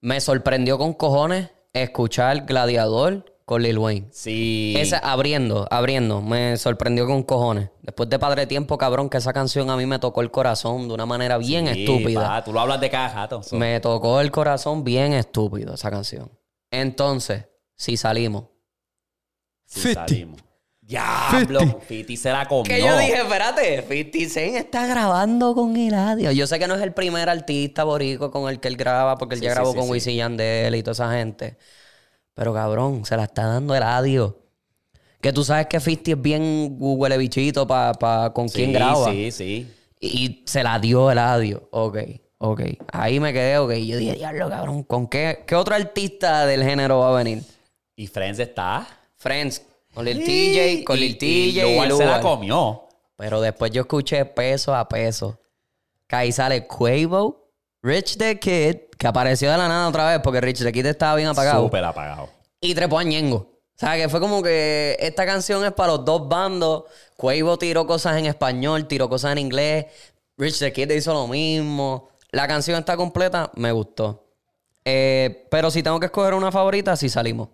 Me 0.00 0.18
sorprendió 0.18 0.78
con 0.78 0.94
cojones 0.94 1.50
escuchar 1.74 2.46
Gladiador 2.46 3.31
con 3.44 3.62
Lil 3.62 3.78
Wayne. 3.78 4.08
Sí. 4.12 4.74
Ese 4.76 4.98
abriendo, 5.02 5.66
abriendo, 5.70 6.20
me 6.22 6.56
sorprendió 6.56 7.06
con 7.06 7.22
cojones. 7.22 7.70
Después 7.82 8.08
de 8.08 8.18
Padre 8.18 8.46
Tiempo, 8.46 8.78
cabrón, 8.78 9.08
que 9.10 9.18
esa 9.18 9.32
canción 9.32 9.68
a 9.70 9.76
mí 9.76 9.86
me 9.86 9.98
tocó 9.98 10.20
el 10.22 10.30
corazón 10.30 10.88
de 10.88 10.94
una 10.94 11.06
manera 11.06 11.38
bien 11.38 11.66
Sí, 11.72 11.80
estúpida. 11.84 12.26
pa, 12.26 12.44
tú 12.44 12.52
lo 12.52 12.60
hablas 12.60 12.80
de 12.80 12.90
cada 12.90 13.08
jato. 13.10 13.42
so. 13.42 13.56
Me 13.56 13.80
tocó 13.80 14.20
el 14.20 14.30
corazón 14.30 14.84
bien 14.84 15.12
estúpido 15.12 15.74
esa 15.74 15.90
canción. 15.90 16.30
Entonces, 16.70 17.46
si 17.76 17.96
salimos. 17.96 18.44
Sí, 19.66 19.92
salimos. 19.94 20.40
Diablo, 20.84 21.80
Fiti 21.86 22.16
se 22.16 22.30
la 22.30 22.46
comió. 22.46 22.64
Que 22.64 22.80
yo 22.80 22.98
dije, 22.98 23.14
espérate, 23.22 23.82
50 23.88 24.28
Cent 24.28 24.56
está 24.56 24.86
grabando 24.86 25.54
con 25.54 25.76
Eladio. 25.76 26.32
Yo 26.32 26.46
sé 26.46 26.58
que 26.58 26.66
no 26.66 26.74
es 26.74 26.82
el 26.82 26.92
primer 26.92 27.28
artista 27.30 27.84
borico 27.84 28.30
con 28.30 28.50
el 28.50 28.60
que 28.60 28.68
él 28.68 28.76
graba, 28.76 29.16
porque 29.16 29.36
él 29.36 29.40
Sí, 29.40 29.46
ya 29.46 29.52
grabó 29.54 29.70
sí, 29.72 29.76
con 29.78 29.86
sí. 29.86 29.92
Wisin 29.92 30.12
y 30.12 30.16
Yandel 30.16 30.74
y 30.74 30.82
toda 30.82 30.92
esa 30.92 31.12
gente. 31.12 31.56
Pero 32.34 32.52
cabrón, 32.54 33.04
se 33.04 33.16
la 33.16 33.24
está 33.24 33.46
dando 33.46 33.74
Eladio. 33.74 34.38
Que 35.20 35.32
tú 35.32 35.44
sabes 35.44 35.66
que 35.66 35.78
50 35.78 36.10
es 36.12 36.20
bien 36.22 36.76
huele 36.80 37.16
bichito 37.18 37.66
pa, 37.66 37.92
pa 37.92 38.32
con 38.32 38.48
Sí, 38.48 38.56
quién 38.56 38.72
graba. 38.72 39.10
Sí, 39.10 39.30
sí. 39.30 39.72
Y 40.00 40.42
se 40.46 40.62
la 40.64 40.78
dio 40.78 41.10
Eladio. 41.10 41.68
Ok, 41.70 41.98
ok. 42.38 42.60
Ahí 42.92 43.20
me 43.20 43.32
quedé, 43.32 43.58
ok. 43.58 43.72
Yo 43.74 43.96
dije, 43.98 44.14
diablo, 44.14 44.48
cabrón, 44.48 44.82
¿con 44.82 45.06
qué, 45.06 45.44
qué 45.46 45.54
otro 45.54 45.74
artista 45.76 46.46
del 46.46 46.64
género 46.64 46.98
va 47.00 47.10
a 47.10 47.22
venir? 47.22 47.42
Y 47.94 48.06
Friends 48.08 48.40
está. 48.40 48.86
Friends, 49.16 49.62
con 49.94 50.04
Lil 50.04 50.24
TJ, 50.24 50.84
con 50.84 50.98
Y- 50.98 51.02
y 51.04 51.14
TJ 51.14 51.26
y 51.68 51.72
Lugar 51.74 51.92
se 51.92 52.04
la 52.06 52.20
comió. 52.20 52.88
Pero 53.14 53.40
después 53.40 53.70
yo 53.70 53.82
escuché 53.82 54.24
peso 54.24 54.74
a 54.74 54.88
peso. 54.88 55.38
Que 56.08 56.16
ahí 56.16 56.32
sale 56.32 56.66
Quavo, 56.66 57.48
Rich 57.82 58.16
the 58.16 58.38
Kid, 58.40 58.76
que 59.02 59.08
apareció 59.08 59.50
de 59.50 59.58
la 59.58 59.66
nada 59.66 59.88
otra 59.88 60.08
vez 60.08 60.20
porque 60.22 60.40
Rich 60.40 60.64
Kid 60.70 60.86
estaba 60.86 61.16
bien 61.16 61.26
apagado. 61.26 61.64
Súper 61.64 61.82
apagado. 61.82 62.28
Y 62.60 62.72
trepó 62.72 63.00
a 63.00 63.02
Ñengo. 63.02 63.36
O 63.36 63.58
sea, 63.74 63.96
que 63.96 64.08
fue 64.08 64.20
como 64.20 64.44
que 64.44 64.96
esta 65.00 65.26
canción 65.26 65.64
es 65.64 65.72
para 65.72 65.94
los 65.94 66.04
dos 66.04 66.28
bandos. 66.28 66.84
Quavo 67.16 67.58
tiró 67.58 67.84
cosas 67.84 68.16
en 68.18 68.26
español, 68.26 68.86
tiró 68.86 69.08
cosas 69.08 69.32
en 69.32 69.38
inglés. 69.38 69.86
Rich 70.38 70.60
the 70.60 70.72
Kid 70.72 70.88
hizo 70.92 71.12
lo 71.12 71.26
mismo. 71.26 72.10
La 72.30 72.46
canción 72.46 72.78
está 72.78 72.96
completa, 72.96 73.50
me 73.56 73.72
gustó. 73.72 74.24
Eh, 74.84 75.48
pero 75.50 75.72
si 75.72 75.82
tengo 75.82 75.98
que 75.98 76.06
escoger 76.06 76.34
una 76.34 76.52
favorita, 76.52 76.94
sí 76.94 77.08
salimos. 77.08 77.48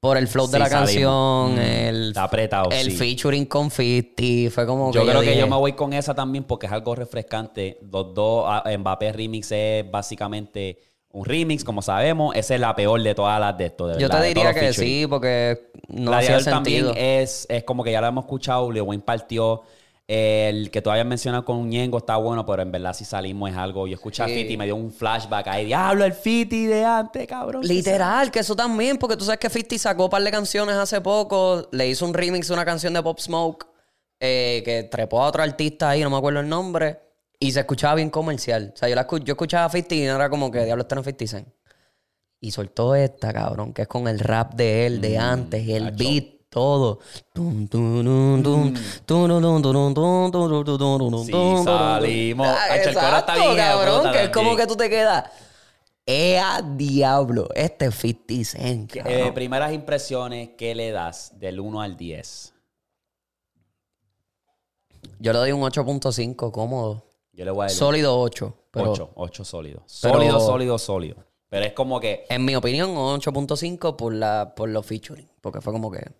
Por 0.00 0.16
el 0.16 0.28
flow 0.28 0.46
de 0.46 0.58
la 0.60 0.68
salimos. 0.68 0.90
canción, 0.90 1.54
Mm, 1.56 1.58
el, 1.58 2.12
apretado, 2.16 2.70
el 2.70 2.92
sí. 2.92 2.96
featuring 2.96 3.46
con 3.46 3.68
50. 3.70 4.50
Fue 4.54 4.64
como 4.64 4.92
Yo 4.92 5.00
que 5.04 5.08
creo 5.08 5.20
que 5.20 5.26
dije, 5.30 5.40
yo 5.40 5.48
me 5.48 5.56
voy 5.56 5.72
con 5.72 5.92
esa 5.92 6.14
también 6.14 6.44
porque 6.44 6.66
es 6.66 6.72
algo 6.72 6.94
refrescante. 6.94 7.78
Los 7.90 8.14
dos, 8.14 8.44
ah, 8.46 8.62
Mbappé 8.78 9.12
Remix 9.12 9.50
es 9.50 9.90
básicamente 9.90 10.78
un 11.10 11.24
remix, 11.24 11.64
como 11.64 11.82
sabemos. 11.82 12.36
Esa 12.36 12.54
es 12.54 12.60
la 12.60 12.76
peor 12.76 13.02
de 13.02 13.14
todas 13.14 13.40
las 13.40 13.58
de 13.58 13.66
esto. 13.66 13.88
de 13.88 13.94
Yo 13.94 14.08
verdad, 14.08 14.20
te 14.20 14.28
diría 14.28 14.54
que 14.54 14.60
featuring. 14.72 14.88
sí, 15.00 15.06
porque 15.08 15.70
no 15.88 16.10
Gladiador 16.12 16.40
hacía 16.42 16.52
sentido. 16.54 16.90
también 16.92 17.20
es, 17.22 17.46
es 17.48 17.64
como 17.64 17.82
que 17.82 17.90
ya 17.90 18.00
lo 18.00 18.06
hemos 18.06 18.24
escuchado. 18.24 18.70
Lil 18.70 18.82
Wayne 18.82 19.02
partió. 19.04 19.62
El 20.10 20.70
que 20.70 20.80
tú 20.80 20.90
habías 20.90 21.04
mencionado 21.04 21.44
con 21.44 21.68
Ñengo 21.68 21.98
está 21.98 22.16
bueno, 22.16 22.46
pero 22.46 22.62
en 22.62 22.72
verdad 22.72 22.94
si 22.94 23.04
salimos 23.04 23.50
es 23.50 23.56
algo. 23.56 23.86
Yo 23.86 23.94
escuché 23.94 24.22
a 24.22 24.26
Sí. 24.26 24.34
Fiti 24.36 24.54
y 24.54 24.56
me 24.56 24.64
dio 24.64 24.74
un 24.74 24.90
flashback 24.90 25.48
ahí. 25.48 25.66
Diablo, 25.66 26.02
el 26.06 26.14
Fiti 26.14 26.64
de 26.64 26.82
antes, 26.82 27.26
cabrón. 27.26 27.62
Literal, 27.62 28.30
que 28.30 28.38
eso 28.38 28.56
también, 28.56 28.96
porque 28.96 29.18
tú 29.18 29.26
sabes 29.26 29.38
que 29.38 29.50
50 29.50 29.78
sacó 29.78 30.04
un 30.04 30.10
par 30.10 30.22
de 30.22 30.30
canciones 30.30 30.76
hace 30.76 31.02
poco, 31.02 31.68
le 31.72 31.88
hizo 31.88 32.06
un 32.06 32.14
remix 32.14 32.48
de 32.48 32.54
una 32.54 32.64
canción 32.64 32.94
de 32.94 33.02
Pop 33.02 33.18
Smoke, 33.20 33.66
eh, 34.18 34.62
que 34.64 34.84
trepó 34.84 35.22
a 35.22 35.26
otro 35.26 35.42
artista 35.42 35.90
ahí, 35.90 36.00
no 36.02 36.08
me 36.08 36.16
acuerdo 36.16 36.40
el 36.40 36.48
nombre, 36.48 37.00
y 37.38 37.52
se 37.52 37.60
escuchaba 37.60 37.94
bien 37.96 38.08
comercial. 38.08 38.72
O 38.74 38.78
sea, 38.78 38.88
yo, 38.88 38.94
la 38.94 39.06
yo 39.06 39.34
escuchaba 39.34 39.66
a 39.66 39.70
50 39.70 39.94
y 39.94 40.06
no 40.06 40.16
era 40.16 40.30
como 40.30 40.50
que 40.50 40.64
diablo 40.64 40.82
está 40.84 40.94
en 40.96 41.04
50 41.04 41.26
Cent. 41.26 41.48
Y 42.40 42.50
soltó 42.52 42.94
esta, 42.94 43.30
cabrón, 43.34 43.74
que 43.74 43.82
es 43.82 43.88
con 43.88 44.08
el 44.08 44.20
rap 44.20 44.54
de 44.54 44.86
él, 44.86 45.02
de 45.02 45.18
antes, 45.18 45.68
el 45.68 45.84
macho. 45.84 45.96
beat, 45.98 46.24
todo. 46.58 46.98
Sí, 51.24 51.64
salimos. 51.64 52.48
Está 52.74 53.24
cabrón, 53.56 54.12
que 54.12 54.24
es 54.24 54.30
como 54.30 54.56
que 54.56 54.66
tú 54.66 54.76
te 54.76 54.90
quedas. 54.90 55.30
¡Ea 56.04 56.62
diablo! 56.62 57.48
Este 57.54 57.86
es 57.86 57.94
50 57.94 58.44
Cent. 58.44 58.96
Eh, 58.96 59.30
primeras 59.34 59.72
impresiones, 59.72 60.50
¿qué 60.56 60.74
le 60.74 60.90
das 60.90 61.38
del 61.38 61.60
1 61.60 61.82
al 61.82 61.96
10? 61.96 62.54
Yo 65.20 65.32
le 65.32 65.38
doy 65.38 65.52
un 65.52 65.60
8.5 65.60 66.50
cómodo. 66.50 67.04
Yo 67.32 67.44
le 67.44 67.50
voy 67.50 67.64
a 67.64 67.66
dar 67.66 67.70
Sólido 67.70 68.18
8. 68.18 68.54
Pero... 68.70 68.92
8, 68.92 69.10
8 69.14 69.44
sólido. 69.44 69.82
Sólido, 69.86 70.18
pero... 70.18 70.40
sólido, 70.40 70.78
sólido. 70.78 71.28
Pero 71.48 71.66
es 71.66 71.72
como 71.72 72.00
que. 72.00 72.26
En 72.28 72.44
mi 72.44 72.56
opinión, 72.56 72.94
8.5 72.94 73.96
por, 73.96 74.54
por 74.54 74.68
los 74.68 74.86
featuring. 74.86 75.28
Porque 75.40 75.60
fue 75.60 75.72
como 75.72 75.90
que. 75.90 76.10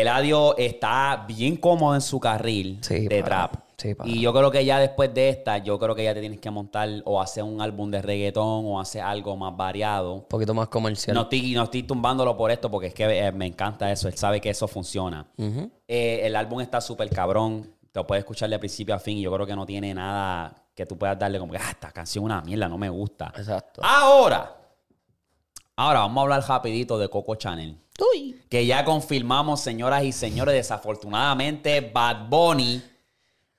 Eladio 0.00 0.56
está 0.56 1.24
bien 1.28 1.56
cómodo 1.56 1.94
en 1.94 2.00
su 2.00 2.18
carril 2.20 2.78
Sí, 2.82 3.06
de 3.08 3.22
para. 3.22 3.48
trap. 3.50 3.64
Sí, 3.76 3.92
y 4.04 4.20
yo 4.20 4.32
creo 4.32 4.50
que 4.50 4.64
ya 4.64 4.78
después 4.78 5.12
de 5.12 5.28
esta, 5.28 5.58
yo 5.58 5.78
creo 5.78 5.94
que 5.94 6.04
ya 6.04 6.14
te 6.14 6.20
tienes 6.20 6.38
que 6.40 6.48
montar 6.50 6.88
o 7.04 7.20
hacer 7.20 7.42
un 7.42 7.60
álbum 7.60 7.90
de 7.90 8.00
reggaetón 8.00 8.64
o 8.66 8.80
hacer 8.80 9.02
algo 9.02 9.36
más 9.36 9.54
variado. 9.56 10.14
Un 10.14 10.28
poquito 10.28 10.54
más 10.54 10.68
comercial. 10.68 11.14
No 11.14 11.22
estoy, 11.22 11.52
no 11.54 11.64
estoy 11.64 11.82
tumbándolo 11.82 12.36
por 12.36 12.50
esto 12.50 12.70
porque 12.70 12.86
es 12.86 12.94
que 12.94 13.04
eh, 13.26 13.32
me 13.32 13.46
encanta 13.46 13.90
eso. 13.90 14.08
Él 14.08 14.16
sabe 14.16 14.40
que 14.40 14.48
eso 14.50 14.68
funciona. 14.68 15.26
Eh, 15.36 16.20
el 16.22 16.36
álbum 16.36 16.60
está 16.60 16.80
súper 16.80 17.10
cabrón. 17.10 17.68
Te 17.92 18.00
lo 18.00 18.06
puedes 18.06 18.22
escuchar 18.22 18.48
de 18.48 18.58
principio 18.58 18.94
a 18.94 18.98
fin. 18.98 19.18
Y 19.18 19.22
yo 19.22 19.32
creo 19.32 19.46
que 19.46 19.56
no 19.56 19.66
tiene 19.66 19.92
nada 19.92 20.54
que 20.74 20.86
tú 20.86 20.96
puedas 20.96 21.18
darle 21.18 21.38
como 21.38 21.52
que, 21.52 21.58
ah, 21.58 21.70
esta 21.70 21.90
canción 21.92 22.24
es 22.24 22.26
una 22.26 22.40
mierda, 22.42 22.68
no 22.68 22.78
me 22.78 22.88
gusta. 22.88 23.32
Exacto. 23.36 23.80
Ahora, 23.84 24.56
ahora 25.76 26.00
vamos 26.00 26.18
a 26.18 26.22
hablar 26.22 26.44
rapidito 26.48 26.98
de 26.98 27.08
Coco 27.08 27.34
Chanel. 27.34 27.76
Que 28.50 28.66
ya 28.66 28.84
confirmamos, 28.84 29.60
señoras 29.60 30.02
y 30.04 30.10
señores, 30.12 30.54
desafortunadamente 30.54 31.80
Bad 31.80 32.28
Bunny 32.28 32.82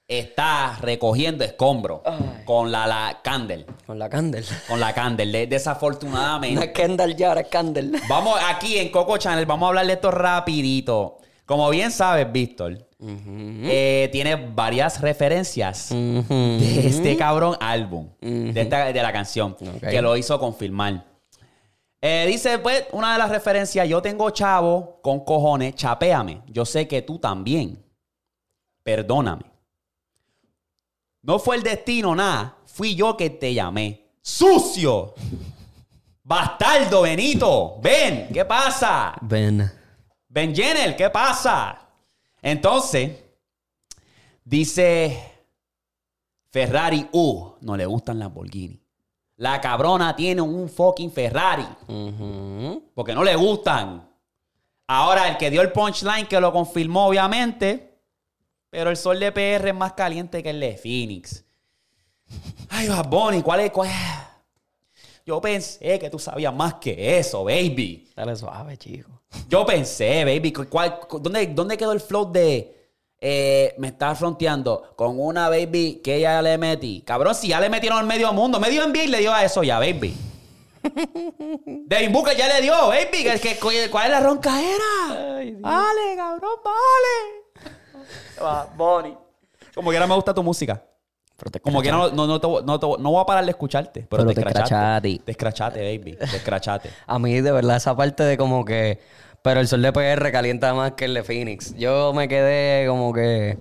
está 0.07 0.77
recogiendo 0.81 1.43
escombros 1.43 2.01
con 2.45 2.71
la, 2.71 2.85
la 2.85 3.19
Candle. 3.23 3.65
Con 3.87 3.97
la 3.97 4.09
Candle. 4.09 4.43
Con 4.67 4.79
la 4.79 4.93
Candle. 4.93 5.47
Desafortunadamente. 5.47 6.63
es 6.65 6.71
Kendall 6.71 7.15
ya, 7.15 7.29
ahora 7.29 7.41
es 7.41 7.47
Candle. 7.47 7.99
Vamos 8.09 8.37
aquí 8.47 8.77
en 8.77 8.89
Coco 8.89 9.17
Channel, 9.17 9.45
vamos 9.45 9.65
a 9.65 9.69
hablar 9.69 9.87
de 9.87 9.93
esto 9.93 10.11
rapidito. 10.11 11.17
Como 11.45 11.69
bien 11.69 11.91
sabes, 11.91 12.31
Víctor, 12.31 12.87
eh, 12.99 14.09
tiene 14.11 14.35
varias 14.35 14.99
referencias 14.99 15.89
de 15.91 16.87
este 16.87 17.15
cabrón 17.17 17.55
álbum, 17.59 18.09
de, 18.19 18.61
esta- 18.61 18.91
de 18.91 19.01
la 19.01 19.13
canción, 19.13 19.55
que 19.79 20.01
lo 20.01 20.17
hizo 20.17 20.39
confirmar. 20.39 21.05
Eh, 22.07 22.27
dice, 22.27 22.59
pues, 22.59 22.85
una 22.91 23.13
de 23.13 23.17
las 23.17 23.31
referencias, 23.31 23.89
yo 23.89 23.99
tengo 23.99 24.29
chavo 24.29 24.99
con 25.01 25.25
cojones, 25.25 25.73
chapéame. 25.73 26.43
Yo 26.45 26.63
sé 26.63 26.87
que 26.87 27.01
tú 27.01 27.17
también. 27.17 27.83
Perdóname. 28.83 29.51
No 31.23 31.39
fue 31.39 31.55
el 31.55 31.63
destino, 31.63 32.15
nada. 32.15 32.57
Fui 32.67 32.93
yo 32.93 33.17
que 33.17 33.31
te 33.31 33.51
llamé. 33.55 34.11
¡Sucio! 34.21 35.15
¡Bastardo, 36.21 37.01
Benito! 37.01 37.79
¡Ven! 37.81 38.29
¿Qué 38.31 38.45
pasa? 38.45 39.15
Ven. 39.21 39.67
Ben 40.27 40.53
Jenner, 40.53 40.95
¿qué 40.95 41.09
pasa? 41.09 41.89
Entonces, 42.39 43.17
dice 44.43 45.23
Ferrari, 46.51 47.09
uh, 47.13 47.53
no 47.61 47.75
le 47.75 47.87
gustan 47.87 48.19
las 48.19 48.27
Lamborghini. 48.27 48.84
La 49.37 49.59
cabrona 49.59 50.15
tiene 50.15 50.41
un 50.41 50.69
fucking 50.69 51.11
Ferrari, 51.11 51.65
porque 52.93 53.13
no 53.13 53.23
le 53.23 53.35
gustan. 53.35 54.07
Ahora, 54.87 55.27
el 55.27 55.37
que 55.37 55.49
dio 55.49 55.61
el 55.61 55.71
punchline, 55.71 56.27
que 56.27 56.39
lo 56.39 56.53
confirmó, 56.53 57.07
obviamente, 57.07 57.99
pero 58.69 58.89
el 58.91 58.97
sol 58.97 59.19
de 59.19 59.31
PR 59.31 59.69
es 59.69 59.75
más 59.75 59.93
caliente 59.93 60.41
que 60.41 60.51
el 60.51 60.59
de 60.59 60.77
Phoenix. 60.77 61.43
Ay, 62.69 62.87
Bad 62.87 63.07
Bunny, 63.09 63.41
¿cuál 63.41 63.59
es? 63.61 63.71
cuál 63.71 63.89
es? 63.89 63.95
Yo 65.25 65.41
pensé 65.41 65.97
que 65.99 66.09
tú 66.09 66.19
sabías 66.19 66.53
más 66.53 66.75
que 66.75 67.17
eso, 67.17 67.43
baby. 67.43 68.07
Dale 68.15 68.35
suave, 68.35 68.77
chico. 68.77 69.09
Yo 69.49 69.65
pensé, 69.65 70.23
baby, 70.23 70.53
cu- 70.53 70.67
¿cuál- 70.69 70.99
cu- 70.99 71.19
dónde, 71.19 71.47
dónde 71.47 71.75
quedó 71.77 71.91
el 71.91 71.99
flow 71.99 72.31
de 72.31 72.84
eh, 73.21 73.73
me 73.77 73.87
está 73.87 74.13
fronteando 74.15 74.93
con 74.95 75.19
una 75.19 75.49
baby 75.49 76.01
que 76.03 76.19
ya 76.19 76.41
le 76.41 76.57
metí? 76.57 77.01
Cabrón, 77.01 77.33
si 77.35 77.47
ya 77.49 77.59
le 77.59 77.69
metieron 77.69 77.99
al 77.99 78.05
medio 78.05 78.31
mundo, 78.33 78.59
medio 78.59 78.83
envío 78.83 79.07
le 79.07 79.19
dio 79.19 79.33
a 79.33 79.43
eso 79.43 79.63
ya, 79.63 79.79
baby. 79.79 80.15
Devin 81.87 82.11
Booker 82.11 82.35
ya 82.37 82.47
le 82.47 82.61
dio, 82.61 82.73
baby. 82.87 83.23
que- 83.23 83.39
que- 83.39 83.59
cu- 83.59 83.69
¿Cuál 83.91 84.05
es 84.05 84.11
la 84.11 84.19
roncaera? 84.19 84.83
Vale, 85.59 86.15
cabrón, 86.15 86.51
vale. 86.63 88.05
Va, 88.41 88.67
Bonnie. 88.75 89.17
Como 89.73 89.89
que 89.91 89.97
ahora 89.97 90.07
me 90.07 90.15
gusta 90.15 90.33
tu 90.33 90.43
música. 90.43 90.81
Pero 91.37 91.51
te 91.51 91.59
Como 91.59 91.81
que 91.81 91.91
no, 91.91 92.09
no, 92.11 92.27
no, 92.27 92.39
te, 92.39 92.47
no, 92.47 92.79
te- 92.79 92.87
no 93.01 93.11
voy 93.11 93.21
a 93.21 93.25
parar 93.25 93.43
de 93.43 93.51
escucharte, 93.51 94.05
pero, 94.09 94.23
Pero 94.23 94.29
te 94.29 94.35
te 94.35 94.41
escrachaste. 94.41 94.75
escrachaste. 94.75 95.19
Te 95.25 95.31
escrachaste, 95.31 95.79
baby. 95.97 96.15
Te 96.15 96.37
escrachaste. 96.37 96.89
A 97.07 97.19
mí, 97.19 97.41
de 97.41 97.51
verdad, 97.51 97.75
esa 97.77 97.95
parte 97.95 98.23
de 98.23 98.37
como 98.37 98.63
que. 98.63 98.99
Pero 99.45 99.59
el 99.59 99.67
sol 99.67 99.83
de 99.83 99.93
PR 99.93 100.31
calienta 100.31 100.73
más 100.73 100.93
que 100.93 101.05
el 101.05 101.13
de 101.13 101.21
Phoenix. 101.21 101.75
Yo 101.75 102.13
me 102.13 102.27
quedé 102.27 102.87
como 102.87 103.13
que. 103.13 103.59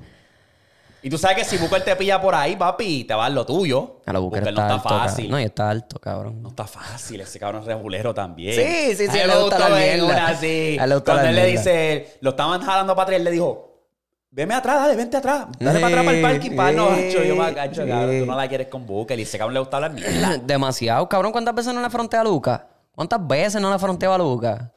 Y 1.03 1.11
tú 1.11 1.19
sabes 1.19 1.37
que 1.37 1.45
si 1.45 1.59
Booker 1.59 1.85
te 1.85 1.95
pilla 1.95 2.19
por 2.23 2.35
ahí, 2.35 2.57
papi, 2.57 3.05
te 3.05 3.13
va 3.13 3.27
a 3.27 3.29
dar 3.29 3.33
lo 3.33 3.45
tuyo. 3.45 4.01
A 4.07 4.13
lo 4.15 4.23
Booker 4.23 4.41
Booker 4.41 4.55
está, 4.55 4.67
no 4.67 4.77
está 4.77 4.77
alto. 4.77 4.89
cabrón. 4.89 5.09
fácil. 5.11 5.31
No, 5.31 5.39
y 5.39 5.43
está 5.43 5.69
alto, 5.69 6.01
cabrón. 6.01 6.43
No 6.43 6.49
está 6.49 6.67
fácil, 6.67 7.21
ese 7.21 7.39
cabrón 7.39 7.61
es 7.61 7.67
regulero 7.67 8.15
también. 8.15 8.55
Sí, 8.55 8.97
sí, 8.97 9.09
sí, 9.13 9.19
A 9.19 9.25
él 9.25 9.29
le 9.29 9.37
gusta 9.37 9.59
la 9.59 9.67
gustó 9.67 9.79
en 9.79 10.01
mierda. 10.01 10.07
una 10.07 10.29
así. 10.29 10.79
A 10.81 10.85
él 10.85 10.89
le 10.89 10.95
gusta 10.95 11.13
Cuando 11.13 11.23
la 11.25 11.29
él 11.29 11.37
le 11.37 11.47
dice, 11.51 12.17
lo 12.23 12.31
estaban 12.31 12.63
jalando 12.63 12.95
para 12.95 13.03
atrás, 13.03 13.19
él 13.19 13.25
le 13.25 13.31
dijo, 13.31 13.83
veme 14.31 14.55
atrás, 14.55 14.81
dale, 14.81 14.97
vente 14.97 15.19
atrás. 15.19 15.49
Dale 15.59 15.81
para 15.81 15.89
atrás 15.89 16.05
para 16.07 16.17
el 16.17 16.23
parking, 16.23 16.57
pa. 16.57 16.73
No, 16.73 16.99
yo 17.11 17.37
me 17.37 17.45
agacho, 17.45 17.87
cabrón, 17.87 18.21
tú 18.21 18.25
no 18.25 18.37
la 18.37 18.49
quieres 18.49 18.69
con 18.69 18.87
Booker. 18.87 19.19
Y 19.19 19.25
ese 19.25 19.37
cabrón 19.37 19.53
le 19.53 19.61
gusta 19.61 19.77
hablar 19.77 19.93
mierda. 19.93 20.39
Demasiado, 20.43 21.07
cabrón. 21.11 21.31
¿Cuántas 21.31 21.55
veces 21.55 21.75
no 21.75 21.83
le 21.83 21.91
fronteé 21.91 22.21
a 22.21 22.25
Luca? 22.25 22.69
¿Cuántas 22.95 23.27
veces 23.27 23.61
no 23.61 23.71
le 23.71 23.79
fronteaba 23.79 24.15
a 24.15 24.19
Luca? 24.19 24.74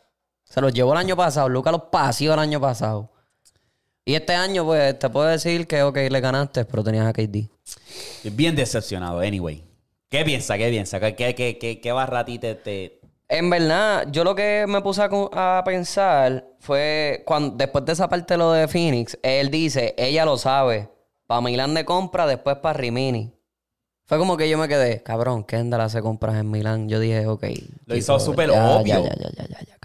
Se 0.49 0.61
los 0.61 0.73
llevó 0.73 0.93
el 0.93 0.99
año 0.99 1.15
pasado. 1.15 1.49
Luca 1.49 1.71
los 1.71 1.83
paseó 1.91 2.33
el 2.33 2.39
año 2.39 2.59
pasado. 2.59 3.11
Y 4.05 4.15
este 4.15 4.33
año, 4.33 4.63
pues, 4.65 4.97
te 4.97 5.09
puedo 5.09 5.27
decir 5.27 5.67
que, 5.67 5.83
ok, 5.83 5.97
le 6.09 6.21
ganaste, 6.21 6.63
pero 6.65 6.83
tenías 6.83 7.05
a 7.07 7.13
KD. 7.13 7.49
Estoy 7.65 8.31
bien 8.31 8.55
decepcionado, 8.55 9.19
anyway. 9.19 9.65
¿Qué 10.09 10.23
piensa? 10.23 10.57
¿Qué 10.57 10.69
piensa? 10.69 10.99
¿Qué, 11.01 11.15
qué, 11.15 11.35
qué, 11.59 11.81
qué, 11.81 11.91
barra 11.91 12.19
a 12.19 12.25
ti 12.25 12.39
te, 12.39 12.55
te- 12.55 13.01
En 13.27 13.49
verdad, 13.49 14.07
yo 14.09 14.23
lo 14.23 14.33
que 14.33 14.63
me 14.65 14.79
puse 14.81 15.01
a, 15.01 15.09
a 15.59 15.63
pensar 15.65 16.45
fue 16.59 17.23
cuando 17.25 17.57
después 17.57 17.83
de 17.83 17.91
esa 17.91 18.07
parte 18.07 18.35
de 18.35 18.37
lo 18.37 18.53
de 18.53 18.69
Phoenix, 18.69 19.19
él 19.21 19.51
dice, 19.51 19.93
ella 19.97 20.23
lo 20.23 20.37
sabe, 20.37 20.89
para 21.27 21.41
Milán 21.41 21.73
de 21.73 21.83
compra, 21.83 22.25
después 22.25 22.55
para 22.59 22.79
Rimini. 22.79 23.33
Fue 24.05 24.17
como 24.17 24.37
que 24.37 24.47
yo 24.47 24.57
me 24.57 24.69
quedé, 24.69 25.03
cabrón, 25.03 25.43
Kendall 25.43 25.81
hace 25.81 26.01
compras 26.01 26.37
en 26.37 26.49
Milán. 26.49 26.87
Yo 26.87 27.01
dije, 27.01 27.27
ok. 27.27 27.43
Lo 27.85 27.97
hizo 27.97 28.17
súper 28.21 28.49
obvio. 28.51 28.85
Ya, 28.85 29.01
ya, 29.03 29.29
ya, 29.35 29.45
ya, 29.49 29.59
ya. 29.67 29.77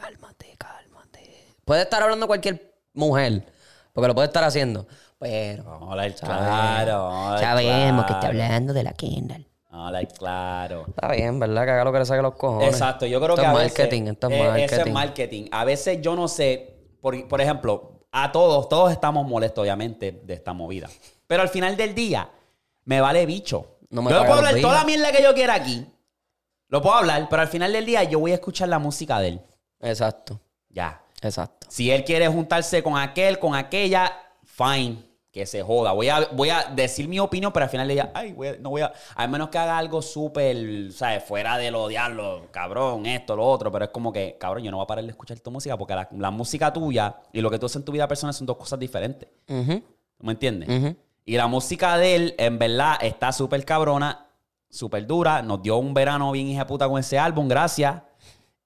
Puede 1.65 1.83
estar 1.83 2.03
hablando 2.03 2.27
cualquier 2.27 2.75
mujer, 2.93 3.45
porque 3.93 4.09
lo 4.09 4.15
puede 4.15 4.27
estar 4.27 4.45
haciendo, 4.45 4.87
pero... 5.19 5.65
Vamos 5.65 5.89
a 5.89 5.93
hablar 5.93 6.15
claro. 6.15 7.03
vamos 7.05 7.25
a 7.25 7.35
hablar 7.35 7.41
Sabemos 7.41 8.05
que 8.07 8.13
está 8.13 8.27
hablando 8.27 8.73
de 8.73 8.83
la 8.83 8.93
Kendall. 8.93 9.47
Vamos 9.71 9.85
a 9.85 9.87
hablar 9.89 10.09
claro. 10.09 10.85
Está 10.89 11.13
bien, 11.13 11.39
¿verdad? 11.39 11.65
Que 11.65 11.71
haga 11.71 11.85
lo 11.85 11.93
que 11.93 11.99
le 12.01 12.05
saque 12.05 12.23
los 12.23 12.35
cojones. 12.35 12.69
Exacto, 12.69 13.07
yo 13.07 13.21
creo 13.21 13.35
Esto 13.35 13.43
que 13.43 13.49
es 13.49 13.55
a 13.55 13.59
veces, 13.59 13.79
marketing, 13.79 14.03
esto 14.11 14.29
es 14.29 14.35
eh, 14.35 14.43
marketing. 14.43 14.65
Eso 14.65 14.81
es 14.83 14.93
marketing. 14.93 15.45
A 15.51 15.65
veces 15.65 15.99
yo 16.03 16.17
no 16.17 16.29
sé, 16.29 16.77
por, 17.01 17.29
por 17.29 17.41
ejemplo, 17.41 18.07
a 18.11 18.31
todos, 18.31 18.69
todos 18.69 18.93
estamos 18.93 19.27
molestos, 19.27 19.63
obviamente, 19.63 20.21
de 20.25 20.35
esta 20.35 20.53
movida. 20.53 20.91
Pero 21.27 21.43
al 21.43 21.49
final 21.49 21.77
del 21.77 21.95
día, 21.95 22.29
me 22.85 23.01
vale 23.01 23.25
bicho. 23.25 23.79
No 23.89 24.03
me 24.03 24.11
yo 24.11 24.19
puedo 24.19 24.35
hablar 24.35 24.61
toda 24.61 24.75
la 24.75 24.85
mierda 24.85 25.13
que 25.13 25.23
yo 25.23 25.33
quiera 25.35 25.55
aquí. 25.55 25.87
Lo 26.69 26.83
puedo 26.83 26.97
hablar, 26.97 27.27
pero 27.31 27.43
al 27.43 27.49
final 27.49 27.73
del 27.73 27.87
día 27.87 28.03
yo 28.05 28.19
voy 28.19 28.33
a 28.33 28.35
escuchar 28.35 28.69
la 28.69 28.79
música 28.79 29.19
de 29.21 29.29
él. 29.29 29.41
Exacto, 29.81 30.41
Ya. 30.69 31.02
Exacto. 31.23 31.67
Si 31.71 31.91
él 31.91 32.05
quiere 32.05 32.29
juntarse 32.29 32.83
con 32.83 32.97
aquel, 32.99 33.39
con 33.39 33.55
aquella, 33.55 34.13
fine. 34.45 35.11
Que 35.33 35.47
se 35.47 35.63
joda. 35.63 35.93
Voy 35.93 36.11
a, 36.11 36.29
voy 36.33 36.51
a 36.51 36.65
decir 36.75 37.09
mi 37.09 37.19
opinión, 37.19 37.53
pero 37.55 37.65
al 37.65 37.71
final 37.71 37.89
le 37.89 37.95
diga, 37.95 38.11
ay, 38.13 38.33
voy 38.33 38.49
a- 38.49 38.57
no 38.59 38.69
voy 38.69 38.83
a. 38.83 38.93
Al 39.15 39.31
menos 39.31 39.49
que 39.49 39.57
haga 39.57 39.79
algo 39.79 40.03
súper, 40.03 40.93
¿sabes? 40.93 41.25
Fuera 41.25 41.57
de 41.57 41.71
lo 41.71 41.89
diablo, 41.89 42.49
cabrón, 42.51 43.07
esto, 43.07 43.35
lo 43.35 43.47
otro. 43.47 43.73
Pero 43.73 43.87
es 43.87 43.91
como 43.93 44.13
que, 44.13 44.37
cabrón, 44.39 44.63
yo 44.63 44.71
no 44.71 44.77
voy 44.77 44.85
a 44.85 44.87
parar 44.87 45.03
de 45.05 45.11
escuchar 45.11 45.41
tu 45.41 45.51
música 45.51 45.79
porque 45.79 45.95
la, 45.95 46.07
la 46.19 46.31
música 46.31 46.71
tuya 46.71 47.17
y 47.33 47.41
lo 47.41 47.51
que 47.51 47.59
tú 47.59 47.65
haces 47.65 47.77
en 47.77 47.85
tu 47.87 47.93
vida 47.93 48.07
personal 48.07 48.35
son 48.35 48.47
dos 48.47 48.59
cosas 48.59 48.79
diferentes. 48.79 49.27
Ujú, 49.49 49.81
¿Tú 50.19 50.27
me 50.27 50.33
entiendes? 50.33 50.69
Y 51.25 51.37
la 51.39 51.47
música 51.47 51.97
de 51.97 52.15
él, 52.15 52.35
en 52.37 52.59
verdad, 52.59 52.97
está 53.01 53.33
súper 53.33 53.65
cabrona, 53.65 54.27
súper 54.69 55.07
dura. 55.07 55.41
Nos 55.41 55.63
dio 55.63 55.79
un 55.79 55.95
verano 55.95 56.31
bien 56.33 56.49
hija 56.49 56.67
puta 56.67 56.87
con 56.87 57.01
ese 57.01 57.19
álbum, 57.19 57.49
gracias. 57.49 58.03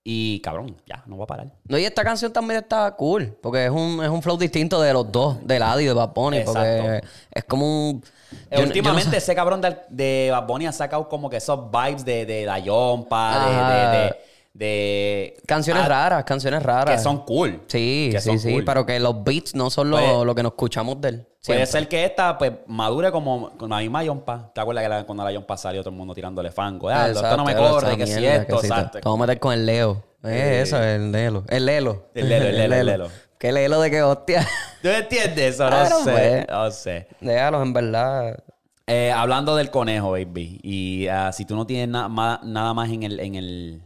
Y 0.09 0.39
cabrón, 0.39 0.77
ya, 0.87 1.03
no 1.07 1.17
voy 1.17 1.25
a 1.25 1.27
parar. 1.27 1.47
No, 1.67 1.77
y 1.77 1.85
esta 1.85 2.05
canción 2.05 2.33
también 2.33 2.61
está 2.61 2.93
cool, 2.93 3.37
porque 3.43 3.65
es 3.65 3.71
un, 3.73 4.05
es 4.05 4.09
un 4.09 4.23
flow 4.23 4.39
distinto 4.39 4.81
de 4.81 4.93
los 4.93 5.11
dos, 5.11 5.45
de 5.45 5.57
Adi 5.57 5.83
y 5.83 5.87
de 5.89 5.93
Bad 5.95 6.11
Bunny, 6.15 6.43
porque 6.45 7.01
es 7.33 7.45
como 7.45 7.91
un... 7.91 8.01
Yo 8.03 8.07
no- 8.07 8.49
yo 8.51 8.61
no 8.61 8.67
Últimamente 8.69 9.17
ese 9.17 9.35
cabrón 9.35 9.61
de, 9.61 9.77
de 9.89 10.29
Bad 10.31 10.47
Bunny 10.47 10.67
ha 10.67 10.73
sacado 10.73 11.09
como 11.09 11.29
que 11.29 11.39
esos 11.39 11.59
vibes 11.73 12.05
de, 12.05 12.25
de 12.25 12.47
la 12.47 12.61
yompa, 12.61 13.91
de, 13.91 14.17
de, 14.59 15.37
Canciones 15.47 15.83
ah, 15.85 15.89
raras, 15.89 16.25
canciones 16.25 16.63
raras. 16.63 16.97
Que 16.97 17.03
son 17.03 17.25
cool. 17.25 17.63
Sí, 17.67 18.09
que 18.13 18.21
sí, 18.21 18.39
sí, 18.39 18.53
cool. 18.53 18.65
pero 18.65 18.87
que 18.87 18.99
los 18.99 19.23
beats 19.23 19.55
no 19.55 19.71
son 19.71 19.91
lo, 19.91 19.99
Pues- 19.99 20.25
lo 20.27 20.35
que 20.35 20.43
nos 20.43 20.53
escuchamos 20.53 21.01
de 21.01 21.09
él. 21.11 21.27
Puede 21.47 21.59
siempre. 21.65 21.67
ser 21.67 21.89
que 21.89 22.05
esta 22.05 22.37
pues 22.39 22.53
madure 22.67 23.13
como 23.13 23.51
con 23.57 23.71
la 23.71 23.79
misma 23.79 24.03
yompa. 24.03 24.51
¿Te 24.53 24.61
acuerdas 24.61 24.83
que 24.83 24.89
la- 24.89 25.05
cuando 25.07 25.23
la 25.25 25.31
yompa 25.33 25.57
salió 25.57 25.81
todo 25.83 25.91
el 25.91 25.97
mundo 25.97 26.13
tirándole 26.15 26.51
fango? 26.51 26.89
Ah, 26.89 27.09
esto 27.09 27.37
no 27.37 27.45
me 27.45 27.53
Exacto, 27.53 27.73
corre, 27.75 27.97
que 27.97 28.07
si 28.07 28.19
mierda, 28.19 28.37
esto, 28.43 28.61
que 28.61 28.67
exacto. 28.67 28.99
Vamos 29.05 29.21
a 29.21 29.27
meter 29.27 29.39
con 29.41 29.53
el 29.53 29.65
Leo. 29.67 30.03
Eh, 30.25 30.61
eso, 30.63 30.83
el 30.83 31.13
Lelo. 31.13 31.45
El 31.49 31.67
Lelo. 31.67 32.07
El 32.15 32.29
Lelo, 32.29 32.47
el 32.47 32.57
Lelo, 32.59 32.75
el 32.75 32.87
Lelo. 32.87 33.09
¿Qué 33.39 33.53
Lelo 33.53 33.81
de 33.81 33.91
qué 33.91 34.03
hostia? 34.03 34.45
¿Tú 34.83 34.89
entiendes 34.89 35.55
eso? 35.55 35.65
No 35.65 35.71
Claro, 35.71 35.99
sé, 36.03 36.11
pues. 36.11 36.47
no 36.49 36.71
sé. 36.73 37.07
Déjalos, 37.21 37.63
en 37.63 37.73
verdad. 37.75 38.43
Eh, 38.89 39.13
hablando 39.13 39.55
del 39.55 39.71
conejo, 39.71 40.13
baby. 40.13 40.59
Y 40.65 41.07
ah, 41.09 41.31
si 41.33 41.45
tú 41.45 41.55
no 41.55 41.65
tienes 41.67 41.89
na- 41.89 42.09
nada 42.43 42.75
más 42.75 42.89
en 42.91 43.03
el, 43.05 43.21
en 43.21 43.35
el 43.37 43.83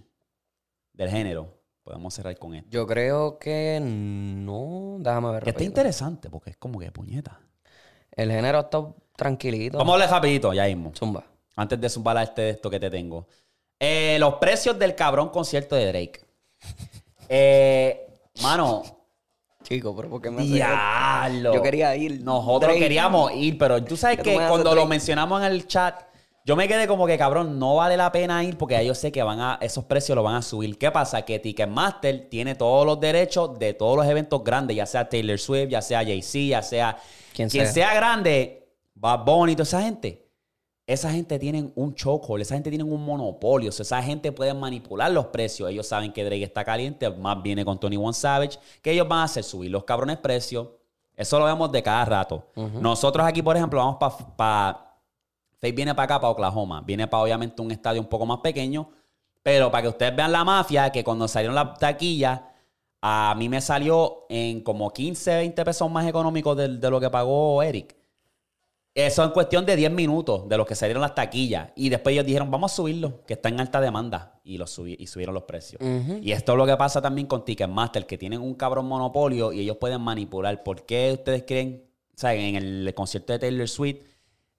del 1.00 1.10
género, 1.10 1.48
podemos 1.82 2.12
cerrar 2.12 2.36
con 2.38 2.54
esto. 2.54 2.68
Yo 2.70 2.86
creo 2.86 3.38
que 3.38 3.80
no. 3.82 4.96
Déjame 4.98 5.32
ver. 5.32 5.42
Que 5.44 5.50
está 5.50 5.64
interesante 5.64 6.28
porque 6.28 6.50
es 6.50 6.56
como 6.58 6.78
que 6.78 6.92
puñeta. 6.92 7.40
El 8.12 8.30
género 8.30 8.60
está 8.60 8.86
tranquilito. 9.16 9.78
Vamos 9.78 9.92
a 9.92 9.94
hablar 9.94 10.10
rapidito, 10.10 10.52
ya 10.52 10.66
mismo. 10.66 10.92
Zumba. 10.94 11.24
Antes 11.56 11.80
de 11.80 11.88
zumbar 11.88 12.18
a 12.18 12.22
este 12.22 12.42
de 12.42 12.50
esto 12.50 12.68
que 12.68 12.78
te 12.78 12.90
tengo. 12.90 13.26
Eh, 13.78 14.18
los 14.20 14.34
precios 14.34 14.78
del 14.78 14.94
cabrón 14.94 15.30
concierto 15.30 15.74
de 15.76 15.86
Drake. 15.86 16.20
Eh, 17.32 18.08
mano, 18.42 18.82
Chico, 19.62 19.94
pero 19.94 20.10
¿por 20.10 20.20
qué 20.20 20.32
me 20.32 20.42
diablo. 20.42 21.54
Yo 21.54 21.62
quería 21.62 21.94
ir. 21.94 22.20
Nosotros 22.24 22.62
Drake. 22.62 22.80
queríamos 22.80 23.32
ir, 23.36 23.56
pero 23.56 23.80
tú 23.84 23.96
sabes 23.96 24.16
¿Qué 24.16 24.24
tú 24.24 24.30
que 24.30 24.46
cuando 24.48 24.74
lo 24.74 24.84
mencionamos 24.84 25.40
en 25.40 25.52
el 25.52 25.68
chat, 25.68 26.09
yo 26.50 26.56
me 26.56 26.66
quedé 26.66 26.88
como 26.88 27.06
que, 27.06 27.16
cabrón, 27.16 27.60
no 27.60 27.76
vale 27.76 27.96
la 27.96 28.10
pena 28.10 28.42
ir 28.42 28.58
porque 28.58 28.74
ya 28.74 28.82
yo 28.82 28.92
sé 28.92 29.12
que 29.12 29.22
van 29.22 29.38
a, 29.38 29.58
esos 29.60 29.84
precios 29.84 30.16
lo 30.16 30.24
van 30.24 30.34
a 30.34 30.42
subir. 30.42 30.76
¿Qué 30.76 30.90
pasa? 30.90 31.22
Que 31.22 31.38
Ticketmaster 31.38 32.28
tiene 32.28 32.56
todos 32.56 32.84
los 32.84 32.98
derechos 32.98 33.56
de 33.56 33.72
todos 33.72 33.96
los 33.96 34.04
eventos 34.04 34.42
grandes, 34.42 34.76
ya 34.76 34.84
sea 34.84 35.08
Taylor 35.08 35.38
Swift, 35.38 35.68
ya 35.68 35.80
sea 35.80 36.02
Jay-Z, 36.02 36.38
ya 36.48 36.60
sea 36.60 36.98
Quien 37.36 37.48
quien 37.48 37.66
sea. 37.66 37.72
sea 37.72 37.94
grande, 37.94 38.68
Bad 38.96 39.24
Bunny, 39.24 39.54
toda 39.54 39.62
esa 39.62 39.80
gente. 39.80 40.28
Esa 40.88 41.12
gente 41.12 41.38
tienen 41.38 41.72
un 41.76 41.94
chokehold, 41.94 42.42
esa 42.42 42.54
gente 42.54 42.68
tienen 42.68 42.92
un 42.92 43.04
monopolio. 43.04 43.68
O 43.68 43.72
sea, 43.72 43.84
esa 43.84 44.02
gente 44.02 44.32
puede 44.32 44.52
manipular 44.52 45.08
los 45.12 45.26
precios. 45.26 45.70
Ellos 45.70 45.86
saben 45.86 46.12
que 46.12 46.24
Drake 46.24 46.42
está 46.42 46.64
caliente, 46.64 47.08
más 47.10 47.40
viene 47.40 47.64
con 47.64 47.78
Tony 47.78 47.96
One 47.96 48.12
Savage. 48.12 48.58
que 48.82 48.90
ellos 48.90 49.06
van 49.06 49.20
a 49.20 49.24
hacer? 49.26 49.44
Subir 49.44 49.70
los 49.70 49.84
cabrones 49.84 50.16
precios. 50.16 50.66
Eso 51.14 51.38
lo 51.38 51.44
vemos 51.44 51.70
de 51.70 51.80
cada 51.80 52.04
rato. 52.06 52.48
Nosotros 52.56 53.24
aquí, 53.24 53.40
por 53.40 53.56
ejemplo, 53.56 53.78
vamos 53.78 54.16
para... 54.36 54.89
Faith 55.60 55.74
viene 55.74 55.94
para 55.94 56.04
acá, 56.04 56.20
para 56.20 56.30
Oklahoma. 56.30 56.80
Viene 56.80 57.06
para, 57.06 57.22
obviamente, 57.22 57.60
un 57.60 57.70
estadio 57.70 58.00
un 58.00 58.08
poco 58.08 58.26
más 58.26 58.38
pequeño. 58.38 58.90
Pero 59.42 59.70
para 59.70 59.82
que 59.82 59.88
ustedes 59.88 60.14
vean 60.16 60.32
la 60.32 60.44
mafia, 60.44 60.90
que 60.90 61.04
cuando 61.04 61.28
salieron 61.28 61.54
las 61.54 61.78
taquillas, 61.78 62.40
a 63.02 63.34
mí 63.36 63.48
me 63.48 63.60
salió 63.60 64.26
en 64.28 64.62
como 64.62 64.92
15, 64.92 65.36
20 65.36 65.64
pesos 65.64 65.90
más 65.90 66.06
económico 66.06 66.54
de, 66.54 66.68
de 66.78 66.90
lo 66.90 67.00
que 67.00 67.10
pagó 67.10 67.62
Eric. 67.62 67.96
Eso 68.92 69.22
en 69.22 69.30
cuestión 69.30 69.64
de 69.64 69.76
10 69.76 69.92
minutos 69.92 70.48
de 70.48 70.56
los 70.56 70.66
que 70.66 70.74
salieron 70.74 71.00
las 71.00 71.14
taquillas. 71.14 71.70
Y 71.76 71.88
después 71.90 72.12
ellos 72.12 72.26
dijeron, 72.26 72.50
vamos 72.50 72.72
a 72.72 72.74
subirlo, 72.74 73.24
que 73.24 73.34
está 73.34 73.48
en 73.48 73.60
alta 73.60 73.80
demanda. 73.80 74.40
Y, 74.44 74.58
lo 74.58 74.66
subí, 74.66 74.96
y 74.98 75.06
subieron 75.06 75.34
los 75.34 75.44
precios. 75.44 75.80
Y 76.20 76.32
esto 76.32 76.52
es 76.52 76.58
lo 76.58 76.66
que 76.66 76.76
pasa 76.76 77.00
también 77.00 77.26
con 77.26 77.44
Ticketmaster, 77.44 78.06
que 78.06 78.18
tienen 78.18 78.40
un 78.40 78.54
cabrón 78.54 78.86
monopolio 78.86 79.52
y 79.52 79.60
ellos 79.60 79.76
pueden 79.76 80.00
manipular. 80.00 80.62
¿Por 80.62 80.84
qué 80.84 81.12
ustedes 81.12 81.44
creen, 81.46 81.84
o 82.14 82.18
sea, 82.18 82.34
en 82.34 82.56
el 82.56 82.92
concierto 82.94 83.32
de 83.32 83.38
Taylor 83.38 83.68
Swift 83.68 84.09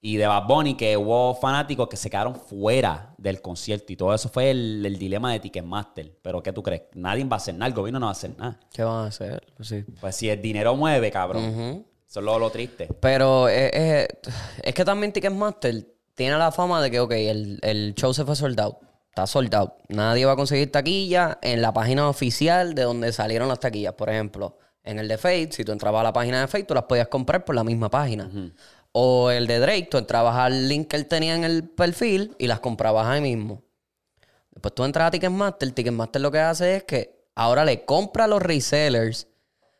y 0.04 0.18
de 0.18 0.26
Bad 0.26 0.48
Bunny, 0.48 0.76
que 0.76 0.98
hubo 0.98 1.36
fanáticos 1.36 1.88
que 1.88 1.96
se 1.96 2.10
quedaron 2.10 2.36
fuera 2.36 3.14
del 3.18 3.42
concierto? 3.42 3.94
Y 3.94 3.96
todo 3.96 4.14
eso 4.14 4.30
fue 4.30 4.50
el, 4.50 4.84
el 4.86 4.98
dilema 4.98 5.32
de 5.32 5.40
Ticketmaster. 5.40 6.18
Pero 6.22 6.42
¿qué 6.42 6.52
tú 6.52 6.64
crees? 6.64 6.84
Nadie 6.96 7.24
va 7.26 7.36
a 7.36 7.38
hacer 7.38 7.54
nada, 7.54 7.68
el 7.68 7.74
gobierno 7.74 8.00
no 8.00 8.08
va 8.08 8.12
a 8.12 8.14
hacer 8.14 8.32
nada. 8.38 8.60
¿Qué 8.74 8.84
van 8.84 9.06
a 9.06 9.08
hacer? 9.08 9.44
Sí. 9.62 9.86
Pues 10.00 10.16
si 10.16 10.30
el 10.30 10.42
dinero 10.42 10.76
mueve, 10.76 11.12
cabrón. 11.12 11.46
Ujú. 11.46 11.86
Eso 12.10 12.20
es 12.20 12.26
lo, 12.26 12.40
lo 12.40 12.50
triste. 12.50 12.90
Pero 13.00 13.48
eh, 13.48 13.70
eh, 13.74 14.08
es 14.64 14.74
que 14.74 14.84
también 14.84 15.14
Ticketmaster 15.14 15.86
tiene 16.16 16.38
la 16.38 16.52
fama 16.52 16.82
de 16.82 16.92
que, 16.92 17.00
ok, 17.00 17.12
el, 17.12 17.60
el 17.62 17.94
show 17.96 18.14
se 18.14 18.26
fue 18.26 18.36
sold 18.36 18.60
out. 18.60 18.78
Está 19.10 19.28
sold 19.28 19.54
out. 19.54 19.74
Nadie 19.90 20.26
va 20.26 20.34
a 20.34 20.36
conseguir 20.36 20.72
taquilla 20.72 21.38
en 21.42 21.62
la 21.62 21.74
página 21.74 22.10
oficial 22.10 22.74
de 22.74 22.84
donde 22.84 23.12
salieron 23.12 23.48
las 23.48 23.60
taquillas. 23.60 23.94
Por 23.94 24.10
ejemplo, 24.10 24.58
en 24.84 25.00
el 25.00 25.08
de 25.08 25.18
Fate, 25.18 25.50
si 25.52 25.64
tú 25.64 25.72
entrabas 25.72 26.00
a 26.00 26.04
la 26.04 26.14
página 26.14 26.42
de 26.42 26.48
Fate, 26.48 26.64
tú 26.64 26.74
las 26.74 26.84
podías 26.84 27.08
comprar 27.08 27.46
por 27.46 27.56
la 27.56 27.64
misma 27.64 27.90
página. 27.90 28.30
O 28.92 29.32
el 29.32 29.48
de 29.48 29.60
Drake, 29.60 29.88
tú 29.90 29.98
entrabas 29.98 30.36
al 30.36 30.68
link 30.68 30.90
que 30.90 30.98
él 30.98 31.06
tenía 31.06 31.36
en 31.36 31.44
el 31.44 31.70
perfil 31.70 32.36
y 32.38 32.48
las 32.48 32.60
comprabas 32.60 33.08
ahí 33.08 33.22
mismo. 33.22 33.64
Después 34.52 34.76
tú 34.76 34.84
entras 34.84 35.08
a 35.08 35.12
Ticketmaster, 35.12 35.72
Ticketmaster 35.72 36.22
lo 36.22 36.32
que 36.32 36.40
hace 36.40 36.76
es 36.76 36.84
que 36.84 37.26
ahora 37.36 37.64
le 37.66 37.86
compra 37.86 38.26
a 38.26 38.28
los 38.28 38.42
resellers 38.42 39.28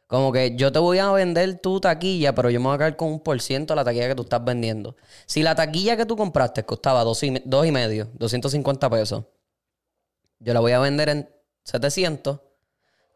Como 0.08 0.32
que 0.32 0.56
yo 0.56 0.72
te 0.72 0.80
voy 0.80 1.00
a 1.00 1.12
vender 1.12 1.60
tu 1.60 1.80
taquilla, 1.80 2.34
pero 2.34 2.50
yo 2.50 2.60
me 2.60 2.68
voy 2.68 2.76
a 2.76 2.80
caer 2.80 2.96
con 2.96 3.10
un 3.10 3.20
por 3.20 3.42
ciento 3.42 3.74
de 3.74 3.76
la 3.76 3.84
taquilla 3.84 4.08
que 4.08 4.16
tú 4.16 4.24
estás 4.24 4.44
vendiendo. 4.44 4.96
Si 5.26 5.44
la 5.44 5.56
taquilla 5.56 5.98
que 5.98 6.06
tú 6.06 6.16
compraste 6.18 6.64
costaba 6.64 7.04
dos 7.04 7.22
y, 7.24 7.42
dos 7.46 7.66
y 7.66 7.72
medio, 7.72 8.10
250 8.14 8.90
pesos, 8.90 9.26
yo 10.40 10.54
la 10.54 10.60
voy 10.60 10.72
a 10.72 10.80
vender 10.80 11.10
en 11.10 11.30
700, 11.64 12.40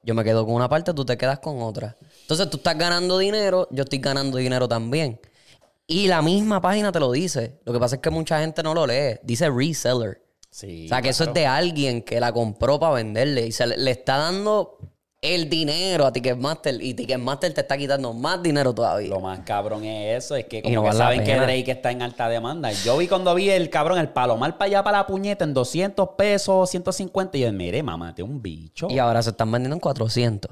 yo 0.04 0.14
me 0.14 0.24
quedo 0.24 0.46
con 0.46 0.54
una 0.54 0.70
parte, 0.70 0.94
tú 0.94 1.04
te 1.04 1.18
quedas 1.18 1.40
con 1.40 1.62
otra. 1.62 1.98
Entonces 2.22 2.50
tú 2.50 2.58
estás 2.58 2.78
ganando 2.78 3.18
dinero, 3.18 3.68
yo 3.72 3.84
estoy 3.84 4.00
ganando 4.00 4.38
dinero 4.38 4.68
también. 4.68 5.20
Y 5.88 6.08
la 6.08 6.22
misma 6.22 6.62
página 6.62 6.92
te 6.92 7.00
lo 7.00 7.12
dice. 7.12 7.60
Lo 7.66 7.74
que 7.74 7.80
pasa 7.80 7.96
es 7.96 8.02
que 8.02 8.10
mucha 8.10 8.40
gente 8.40 8.64
no 8.64 8.74
lo 8.74 8.88
lee. 8.88 9.20
Dice 9.24 9.50
reseller. 9.50 10.22
Sí. 10.50 10.86
O 10.86 10.90
sea, 10.90 11.02
que 11.02 11.10
eso 11.10 11.26
es 11.26 11.34
de 11.34 11.46
alguien 11.46 12.02
que 12.02 12.20
la 12.20 12.32
compró 12.32 12.80
para 12.80 12.94
venderle 12.94 13.48
y 13.48 13.52
se 13.52 13.68
le, 13.68 13.78
le 13.78 13.92
está 13.92 14.18
dando 14.18 14.80
el 15.34 15.50
dinero 15.50 16.06
a 16.06 16.14
Ticketmaster 16.14 16.82
y 16.82 16.94
Ticketmaster 16.94 17.54
te 17.54 17.62
está 17.62 17.78
quitando 17.78 18.14
más 18.14 18.42
dinero 18.42 18.74
todavía. 18.74 19.10
Lo 19.10 19.20
más 19.20 19.40
cabrón 19.40 19.84
es 19.84 20.24
eso, 20.24 20.36
es 20.36 20.46
que 20.46 20.62
como 20.62 20.76
no 20.76 20.82
que 20.82 20.88
vale 20.88 21.00
saben 21.00 21.24
que. 21.24 21.36
Drake 21.36 21.72
está 21.72 21.92
en 21.92 22.02
alta 22.02 22.30
demanda. 22.30 22.72
Yo 22.72 22.98
vi 22.98 23.08
cuando 23.08 23.34
vi 23.34 23.50
el 23.50 23.70
cabrón, 23.70 23.98
el 23.98 24.10
palomar 24.10 24.58
para 24.58 24.68
allá 24.68 24.84
para 24.84 25.00
la 25.00 25.08
puñeta 25.08 25.44
en 25.44 25.54
200 25.54 26.10
pesos, 26.18 26.70
150, 26.70 27.38
y 27.38 27.42
yo, 27.42 27.52
mire, 27.52 27.82
mamá, 27.82 28.14
te 28.14 28.24
un 28.24 28.42
bicho. 28.42 28.88
Y 28.90 29.00
ahora 29.00 29.22
se 29.24 29.32
están 29.32 29.52
vendiendo 29.52 29.76
en 29.76 29.80
400. 29.80 30.52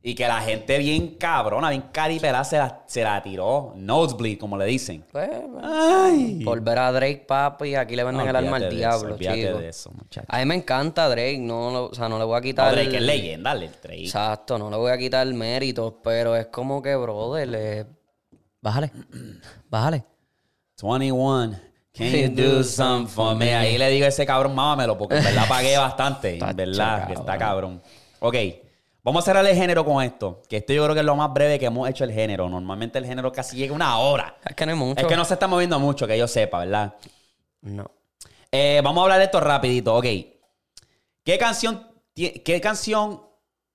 Y 0.00 0.14
que 0.14 0.28
la 0.28 0.40
gente 0.40 0.78
bien 0.78 1.16
cabrona, 1.16 1.70
bien 1.70 1.86
caripelada 1.92 2.44
se 2.44 2.56
la, 2.56 2.84
se 2.86 3.02
la 3.02 3.20
tiró. 3.20 3.72
Nosebleed, 3.76 4.38
como 4.38 4.56
le 4.56 4.64
dicen. 4.64 5.04
Pues, 5.10 5.28
Ay. 5.60 6.40
por 6.44 6.60
ver 6.60 6.78
a 6.78 6.92
Drake, 6.92 7.24
papi, 7.26 7.74
aquí 7.74 7.96
le 7.96 8.04
venden 8.04 8.28
el 8.28 8.36
alma 8.36 8.58
al 8.58 8.70
diablo, 8.70 9.16
eso, 9.16 9.18
chico. 9.18 9.58
de 9.58 9.68
eso, 9.68 9.90
muchacho. 9.90 10.26
A 10.30 10.38
mí 10.38 10.44
me 10.44 10.54
encanta 10.54 11.08
Drake, 11.08 11.38
no, 11.38 11.84
o 11.86 11.94
sea, 11.94 12.08
no 12.08 12.16
le 12.16 12.24
voy 12.24 12.38
a 12.38 12.40
quitar... 12.40 12.68
No, 12.68 12.80
Drake 12.80 12.96
es 12.96 13.02
leyenda, 13.02 13.52
el 13.52 13.70
Drake. 13.82 14.04
Exacto, 14.04 14.56
no 14.56 14.70
le 14.70 14.76
voy 14.76 14.92
a 14.92 14.98
quitar 14.98 15.26
méritos, 15.26 15.94
pero 16.02 16.36
es 16.36 16.46
como 16.46 16.80
que, 16.80 16.94
brother, 16.94 17.48
le... 17.48 17.86
bájale, 18.62 18.92
bájale. 19.68 20.04
21. 20.80 21.58
Can 21.92 22.12
you 22.12 22.28
do 22.34 22.62
something 22.62 23.08
for 23.08 23.34
me? 23.34 23.52
Ahí 23.52 23.76
le 23.76 23.90
digo 23.90 24.04
a 24.06 24.08
ese 24.08 24.24
cabrón, 24.24 24.54
mámamelo, 24.54 24.96
porque 24.96 25.16
en 25.16 25.24
verdad 25.24 25.44
pagué 25.48 25.76
bastante. 25.76 26.38
En 26.38 26.56
verdad, 26.56 27.08
que 27.08 27.14
está 27.14 27.36
cabrón. 27.36 27.82
Ok, 28.20 28.36
vamos 29.08 29.24
a 29.24 29.26
cerrar 29.26 29.46
el 29.46 29.56
género 29.56 29.84
con 29.84 30.02
esto. 30.02 30.42
Que 30.48 30.58
esto 30.58 30.72
yo 30.72 30.84
creo 30.84 30.94
que 30.94 31.00
es 31.00 31.06
lo 31.06 31.16
más 31.16 31.32
breve 31.32 31.58
que 31.58 31.66
hemos 31.66 31.88
hecho 31.88 32.04
el 32.04 32.12
género. 32.12 32.48
Normalmente 32.48 32.98
el 32.98 33.06
género 33.06 33.32
casi 33.32 33.56
llega 33.56 33.74
una 33.74 33.98
hora. 33.98 34.36
Es 34.44 34.54
que 34.54 34.66
no 34.66 34.72
hay 34.72 34.78
mucho. 34.78 35.00
Es 35.00 35.06
que 35.06 35.16
no 35.16 35.24
se 35.24 35.34
está 35.34 35.46
moviendo 35.46 35.78
mucho, 35.80 36.06
que 36.06 36.18
yo 36.18 36.28
sepa, 36.28 36.60
¿verdad? 36.60 36.94
No. 37.62 37.90
Eh, 38.52 38.80
vamos 38.84 39.00
a 39.00 39.04
hablar 39.04 39.18
de 39.18 39.24
esto 39.24 39.40
rapidito, 39.40 39.96
ok. 39.96 40.04
¿Qué 41.24 41.38
canción, 41.38 41.86
¿Qué 42.14 42.60
canción 42.62 43.22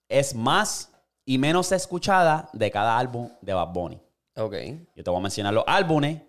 es 0.08 0.36
más 0.36 0.92
y 1.26 1.38
menos 1.38 1.72
escuchada 1.72 2.50
de 2.54 2.72
cada 2.72 2.98
álbum 2.98 3.30
de 3.42 3.54
Bad 3.54 3.74
Bunny? 3.74 4.02
Ok. 4.36 4.56
Yo 4.96 5.04
te 5.04 5.10
voy 5.10 5.20
a 5.20 5.24
mencionar 5.24 5.54
los 5.54 5.64
álbumes 5.68 6.22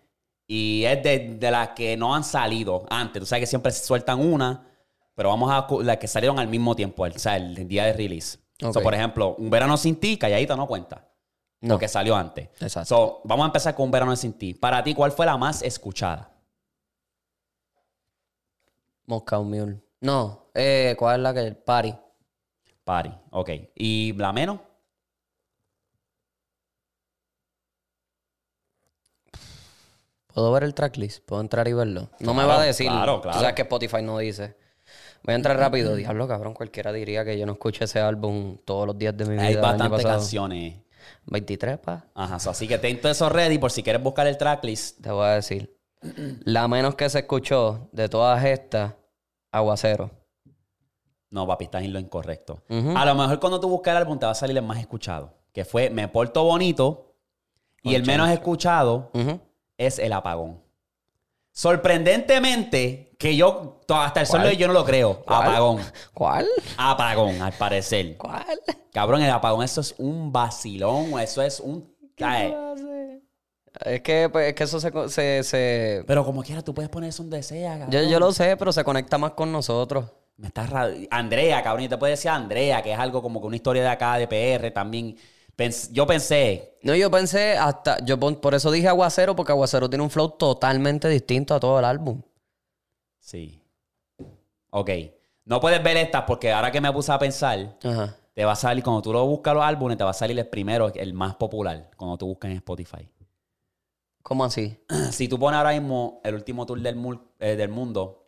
y 0.46 0.84
es 0.84 1.02
de, 1.02 1.36
de 1.38 1.50
las 1.50 1.70
que 1.70 1.96
no 1.96 2.14
han 2.14 2.24
salido 2.24 2.84
antes. 2.88 3.20
Tú 3.20 3.26
sabes 3.26 3.42
que 3.42 3.46
siempre 3.46 3.72
se 3.72 3.84
sueltan 3.84 4.20
una, 4.20 4.66
pero 5.14 5.28
vamos 5.28 5.50
a 5.50 5.66
las 5.82 5.98
que 5.98 6.08
salieron 6.08 6.38
al 6.38 6.48
mismo 6.48 6.74
tiempo, 6.74 7.04
el, 7.06 7.12
o 7.12 7.18
sea, 7.18 7.36
el 7.36 7.68
día 7.68 7.84
de 7.84 7.92
release. 7.92 8.43
So, 8.58 8.72
por 8.72 8.94
ejemplo, 8.94 9.34
Un 9.36 9.50
Verano 9.50 9.76
Sin 9.76 9.96
Ti, 9.96 10.16
calladita 10.16 10.56
no 10.56 10.66
cuenta. 10.66 11.08
No. 11.60 11.74
Porque 11.74 11.88
salió 11.88 12.14
antes. 12.14 12.50
Exacto. 12.60 12.86
So, 12.86 13.20
vamos 13.24 13.44
a 13.44 13.46
empezar 13.46 13.74
con 13.74 13.86
Un 13.86 13.90
Verano 13.90 14.14
Sin 14.16 14.34
Ti. 14.34 14.54
Para 14.54 14.82
ti, 14.82 14.94
¿cuál 14.94 15.12
fue 15.12 15.26
la 15.26 15.36
más 15.36 15.62
escuchada? 15.62 16.30
Moscow 19.06 19.44
Mule. 19.44 19.82
No, 20.00 20.50
eh, 20.54 20.94
¿cuál 20.98 21.16
es 21.16 21.22
la 21.22 21.34
que? 21.34 21.52
Party. 21.52 21.94
Party. 22.84 23.10
Ok. 23.30 23.50
¿Y 23.74 24.12
la 24.12 24.32
menos? 24.32 24.60
¿Puedo 30.34 30.50
ver 30.52 30.64
el 30.64 30.74
tracklist? 30.74 31.24
¿Puedo 31.24 31.40
entrar 31.40 31.68
y 31.68 31.72
verlo? 31.72 32.10
No 32.18 32.34
me 32.34 32.44
va 32.44 32.60
a 32.60 32.64
decir. 32.64 32.88
claro, 32.88 33.22
claro. 33.22 33.38
sabes 33.38 33.54
que 33.54 33.62
Spotify 33.62 34.02
no 34.02 34.18
dice. 34.18 34.56
Voy 35.24 35.32
a 35.32 35.36
entrar 35.36 35.58
rápido. 35.58 35.96
Diablo, 35.96 36.28
cabrón. 36.28 36.52
Cualquiera 36.52 36.92
diría 36.92 37.24
que 37.24 37.38
yo 37.38 37.46
no 37.46 37.52
escuché 37.52 37.84
ese 37.84 37.98
álbum 37.98 38.58
todos 38.64 38.86
los 38.86 38.98
días 38.98 39.16
de 39.16 39.24
mi 39.24 39.32
vida. 39.32 39.44
Hay 39.44 39.56
bastantes 39.56 40.04
canciones. 40.04 40.74
23, 41.26 41.78
pa. 41.78 42.04
Ajá. 42.14 42.38
so, 42.38 42.50
así 42.50 42.68
que 42.68 42.78
ten 42.78 43.00
todo 43.00 43.10
eso 43.10 43.28
ready 43.28 43.58
por 43.58 43.70
si 43.70 43.82
quieres 43.82 44.02
buscar 44.02 44.26
el 44.26 44.36
tracklist. 44.36 45.00
Te 45.00 45.10
voy 45.10 45.26
a 45.26 45.30
decir. 45.30 45.74
La 46.44 46.68
menos 46.68 46.94
que 46.94 47.08
se 47.08 47.20
escuchó 47.20 47.88
de 47.92 48.10
todas 48.10 48.44
estas, 48.44 48.92
Aguacero. 49.50 50.10
No, 51.30 51.46
papi, 51.46 51.64
estás 51.64 51.82
en 51.82 51.92
lo 51.94 51.98
incorrecto. 51.98 52.62
A 52.68 53.04
lo 53.06 53.14
mejor 53.14 53.40
cuando 53.40 53.58
tú 53.58 53.68
buscas 53.68 53.92
el 53.92 53.98
álbum 53.98 54.18
te 54.18 54.26
va 54.26 54.32
a 54.32 54.34
salir 54.34 54.56
el 54.56 54.62
más 54.62 54.78
escuchado. 54.78 55.32
Que 55.52 55.64
fue 55.64 55.88
Me 55.88 56.06
Porto 56.08 56.44
Bonito. 56.44 57.14
Y 57.82 57.94
el 57.94 58.04
menos 58.04 58.28
escuchado 58.30 59.10
es 59.78 59.98
El 59.98 60.12
Apagón. 60.12 60.62
Sorprendentemente, 61.52 63.13
que 63.24 63.36
yo 63.36 63.80
hasta 63.88 64.20
el 64.20 64.26
sol 64.26 64.42
de 64.42 64.48
hoy 64.50 64.56
yo 64.58 64.66
no 64.66 64.74
lo 64.74 64.84
creo. 64.84 65.22
¿Cuál? 65.24 65.42
Apagón. 65.48 65.80
¿Cuál? 66.12 66.46
Apagón, 66.76 67.40
al 67.40 67.52
parecer. 67.54 68.18
¿Cuál? 68.18 68.44
Cabrón, 68.92 69.22
el 69.22 69.30
apagón, 69.30 69.64
eso 69.64 69.80
es 69.80 69.94
un 69.96 70.30
vacilón. 70.30 71.18
Eso 71.18 71.40
es 71.40 71.58
un. 71.60 71.90
Ay, 72.20 72.54
Es 73.84 74.02
que, 74.02 74.28
pues, 74.28 74.48
es 74.48 74.54
que 74.54 74.64
eso 74.64 74.78
se, 74.78 74.92
se, 75.08 75.42
se- 75.42 76.04
Pero 76.06 76.24
como 76.24 76.42
quiera, 76.42 76.60
tú 76.62 76.74
puedes 76.74 76.90
poner 76.90 77.08
eso 77.08 77.22
donde 77.22 77.42
sea, 77.42 77.72
cabrón. 77.78 77.90
Yo, 77.90 78.02
yo 78.02 78.20
lo 78.20 78.30
sé, 78.32 78.56
pero 78.58 78.72
se 78.72 78.84
conecta 78.84 79.16
más 79.16 79.32
con 79.32 79.50
nosotros. 79.50 80.04
Me 80.36 80.48
estás 80.48 80.68
ra- 80.68 80.90
Andrea, 81.10 81.62
cabrón, 81.62 81.84
y 81.84 81.88
te 81.88 81.96
puede 81.96 82.10
decir 82.12 82.30
Andrea, 82.30 82.82
que 82.82 82.92
es 82.92 82.98
algo 82.98 83.22
como 83.22 83.40
que 83.40 83.46
una 83.46 83.56
historia 83.56 83.82
de 83.82 83.88
acá, 83.88 84.18
de 84.18 84.28
PR 84.28 84.70
también. 84.70 85.16
Pens- 85.56 85.90
yo 85.92 86.06
pensé, 86.06 86.76
No, 86.82 86.94
yo 86.94 87.10
pensé 87.10 87.56
hasta... 87.56 88.04
Yo 88.04 88.18
pon- 88.20 88.36
por 88.36 88.54
eso 88.54 88.70
dije 88.70 88.88
Aguacero, 88.88 89.34
porque 89.34 89.52
Aguacero 89.52 89.88
tiene 89.88 90.02
un 90.04 90.10
flow 90.10 90.30
totalmente 90.30 91.08
distinto 91.08 91.54
a 91.54 91.60
todo 91.60 91.78
el 91.78 91.84
álbum. 91.86 92.20
Sí. 93.24 93.60
Ok. 94.70 94.90
No 95.46 95.60
puedes 95.60 95.82
ver 95.82 95.96
estas 95.96 96.22
porque 96.24 96.52
ahora 96.52 96.70
que 96.70 96.80
me 96.80 96.92
puse 96.92 97.12
a 97.12 97.18
pensar, 97.18 97.76
Ajá. 97.84 98.16
te 98.34 98.44
va 98.44 98.52
a 98.52 98.56
salir, 98.56 98.82
cuando 98.82 99.02
tú 99.02 99.12
lo 99.12 99.24
buscas 99.26 99.54
los 99.54 99.62
álbumes, 99.62 99.96
te 99.98 100.04
va 100.04 100.10
a 100.10 100.14
salir 100.14 100.38
el 100.38 100.46
primero, 100.48 100.92
el 100.94 101.12
más 101.14 101.36
popular, 101.36 101.90
cuando 101.96 102.16
tú 102.18 102.26
buscas 102.26 102.50
en 102.50 102.56
Spotify. 102.58 103.08
¿Cómo 104.22 104.44
así? 104.44 104.78
Si 105.12 105.28
tú 105.28 105.38
pones 105.38 105.58
ahora 105.58 105.72
mismo 105.72 106.20
el 106.24 106.34
último 106.34 106.64
tour 106.66 106.80
del, 106.80 106.96
mul- 106.96 107.20
eh, 107.40 107.56
del 107.56 107.68
mundo, 107.68 108.26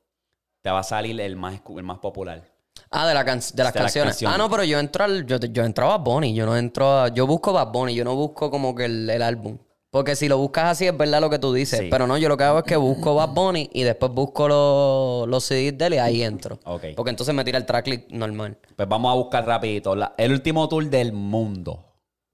te 0.62 0.70
va 0.70 0.80
a 0.80 0.82
salir 0.84 1.18
el 1.20 1.36
más, 1.36 1.60
el 1.76 1.82
más 1.82 1.98
popular. 1.98 2.42
Ah, 2.90 3.06
de, 3.08 3.14
la 3.14 3.24
can- 3.24 3.38
de 3.40 3.42
las 3.42 3.54
De 3.54 3.62
las 3.64 3.72
canciones. 3.72 4.12
canciones. 4.12 4.34
Ah, 4.34 4.38
no, 4.38 4.50
pero 4.50 4.62
yo 4.64 4.78
entro 4.78 5.04
al, 5.04 5.24
yo, 5.26 5.38
yo 5.38 5.64
entro 5.64 5.86
a 5.90 5.96
Bad 5.96 6.04
Bunny. 6.04 6.34
Yo 6.34 6.44
no 6.46 6.56
entro 6.56 7.00
a, 7.00 7.08
Yo 7.08 7.26
busco 7.26 7.52
Bad 7.52 7.72
Bunny. 7.72 7.94
Yo 7.94 8.04
no 8.04 8.14
busco 8.14 8.50
como 8.50 8.74
que 8.74 8.84
el, 8.84 9.08
el 9.08 9.22
álbum. 9.22 9.58
Porque 9.96 10.14
si 10.14 10.28
lo 10.28 10.36
buscas 10.36 10.64
así 10.72 10.86
es 10.86 10.94
verdad 10.94 11.22
lo 11.22 11.30
que 11.30 11.38
tú 11.38 11.54
dices. 11.54 11.78
Sí. 11.80 11.88
Pero 11.90 12.06
no, 12.06 12.18
yo 12.18 12.28
lo 12.28 12.36
que 12.36 12.44
hago 12.44 12.58
es 12.58 12.64
que 12.66 12.76
busco 12.76 13.14
Bad 13.14 13.30
Bunny 13.30 13.70
y 13.72 13.82
después 13.82 14.12
busco 14.12 14.46
los, 14.46 15.26
los 15.26 15.42
CDs 15.42 15.78
de 15.78 15.86
él 15.86 15.94
y 15.94 15.96
ahí 15.96 16.22
entro. 16.22 16.58
Ok. 16.66 16.84
Porque 16.94 17.08
entonces 17.08 17.34
me 17.34 17.42
tira 17.44 17.56
el 17.56 17.64
tracklist 17.64 18.10
normal. 18.10 18.58
Pues 18.76 18.86
vamos 18.86 19.10
a 19.10 19.14
buscar 19.14 19.46
rapidito. 19.46 19.96
La- 19.96 20.12
el 20.18 20.32
último 20.32 20.68
tour 20.68 20.84
del 20.90 21.14
mundo. 21.14 21.82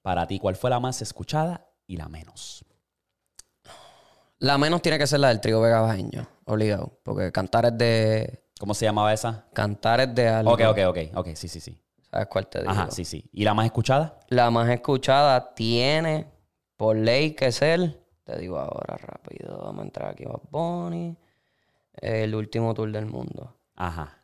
Para 0.03 0.27
ti, 0.27 0.41
¿cuál 0.41 0.57
fue 0.57 0.71
la 0.71 0.81
más 0.81 1.01
escuchada 1.03 1.69
y 1.87 1.97
la 1.97 2.09
menos? 2.09 2.65
La 4.41 4.59
menos 4.59 4.83
tiene 4.83 4.99
que 4.99 5.07
ser 5.07 5.21
la 5.21 5.29
del 5.29 5.41
trío 5.41 5.61
Vega 5.61 5.81
Bajeño. 5.83 6.27
Obligado. 6.47 6.99
Porque 7.05 7.31
cantar 7.31 7.67
es 7.67 7.79
de... 7.79 8.43
¿Cómo 8.59 8.75
se 8.75 8.85
llamaba 8.87 9.13
esa? 9.13 9.47
Cantar 9.53 10.01
es 10.01 10.13
de 10.17 10.29
algo. 10.29 10.53
Ok, 10.53 10.63
ok, 10.69 10.79
ok. 10.89 10.99
Ok, 11.15 11.29
sí, 11.35 11.47
sí, 11.47 11.61
sí. 11.61 11.79
¿Sabes 12.11 12.27
cuál 12.27 12.49
te 12.49 12.59
digo? 12.59 12.73
Ajá, 12.73 12.91
sí, 12.91 13.05
sí. 13.05 13.25
¿Y 13.33 13.45
la 13.45 13.55
más 13.55 13.67
escuchada? 13.67 14.19
La 14.29 14.51
más 14.51 14.69
escuchada 14.69 15.55
tiene 15.55 16.27
por 16.83 16.97
ley 16.97 17.31
que 17.37 17.53
ser. 17.53 17.97
Te 18.25 18.37
digo 18.41 18.59
ahora 18.59 18.97
rápido. 18.97 19.57
Vamos 19.57 19.83
a 19.83 19.85
entrar 19.85 20.09
aquí. 20.11 20.25
Bad 20.25 20.41
Bunny. 20.51 21.17
El 21.95 22.35
último 22.35 22.75
tour 22.75 22.91
del 22.91 23.07
mundo. 23.07 23.57
Ajá. 23.77 24.21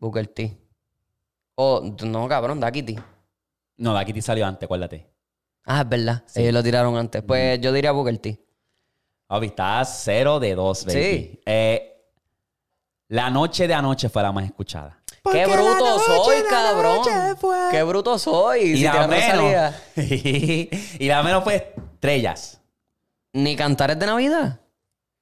Booker 0.00 0.26
T. 0.26 0.58
Oh, 1.54 1.80
no, 2.02 2.26
cabrón, 2.26 2.58
Ducky 2.58 2.82
T. 2.82 2.96
No, 3.76 3.94
la 3.94 4.04
Kitty 4.04 4.20
salió 4.20 4.44
antes, 4.44 4.64
acuérdate. 4.64 5.08
Ah, 5.64 5.82
es 5.82 5.88
verdad. 5.88 6.24
Ellos 6.34 6.52
lo 6.52 6.62
tiraron 6.64 6.96
antes. 6.96 7.22
Pues 7.22 7.60
yo 7.60 7.72
diría 7.72 7.92
Booker 7.92 8.18
T. 8.18 8.44
Papi, 9.28 9.46
estás 9.46 10.02
cero 10.02 10.40
de 10.40 10.56
dos, 10.56 10.86
baby. 10.86 11.00
Sí. 11.00 11.40
Eh, 11.46 12.04
la 13.10 13.30
noche 13.30 13.68
de 13.68 13.74
anoche 13.74 14.08
fue 14.08 14.24
la 14.24 14.32
más 14.32 14.44
escuchada. 14.44 15.00
¡Qué 15.32 15.46
bruto 15.46 15.98
soy, 15.98 16.36
cabrón! 16.48 17.00
¡Qué 17.70 17.82
bruto 17.82 18.18
soy! 18.18 18.60
Y 18.60 18.76
Si 18.78 18.84
la 18.84 19.06
menos. 19.06 19.74
y 19.96 21.06
la 21.08 21.22
menos 21.22 21.44
fue 21.44 21.74
estrellas. 21.94 22.60
Ni 23.32 23.54
Cantares 23.56 23.98
de 23.98 24.06
Navidad. 24.06 24.60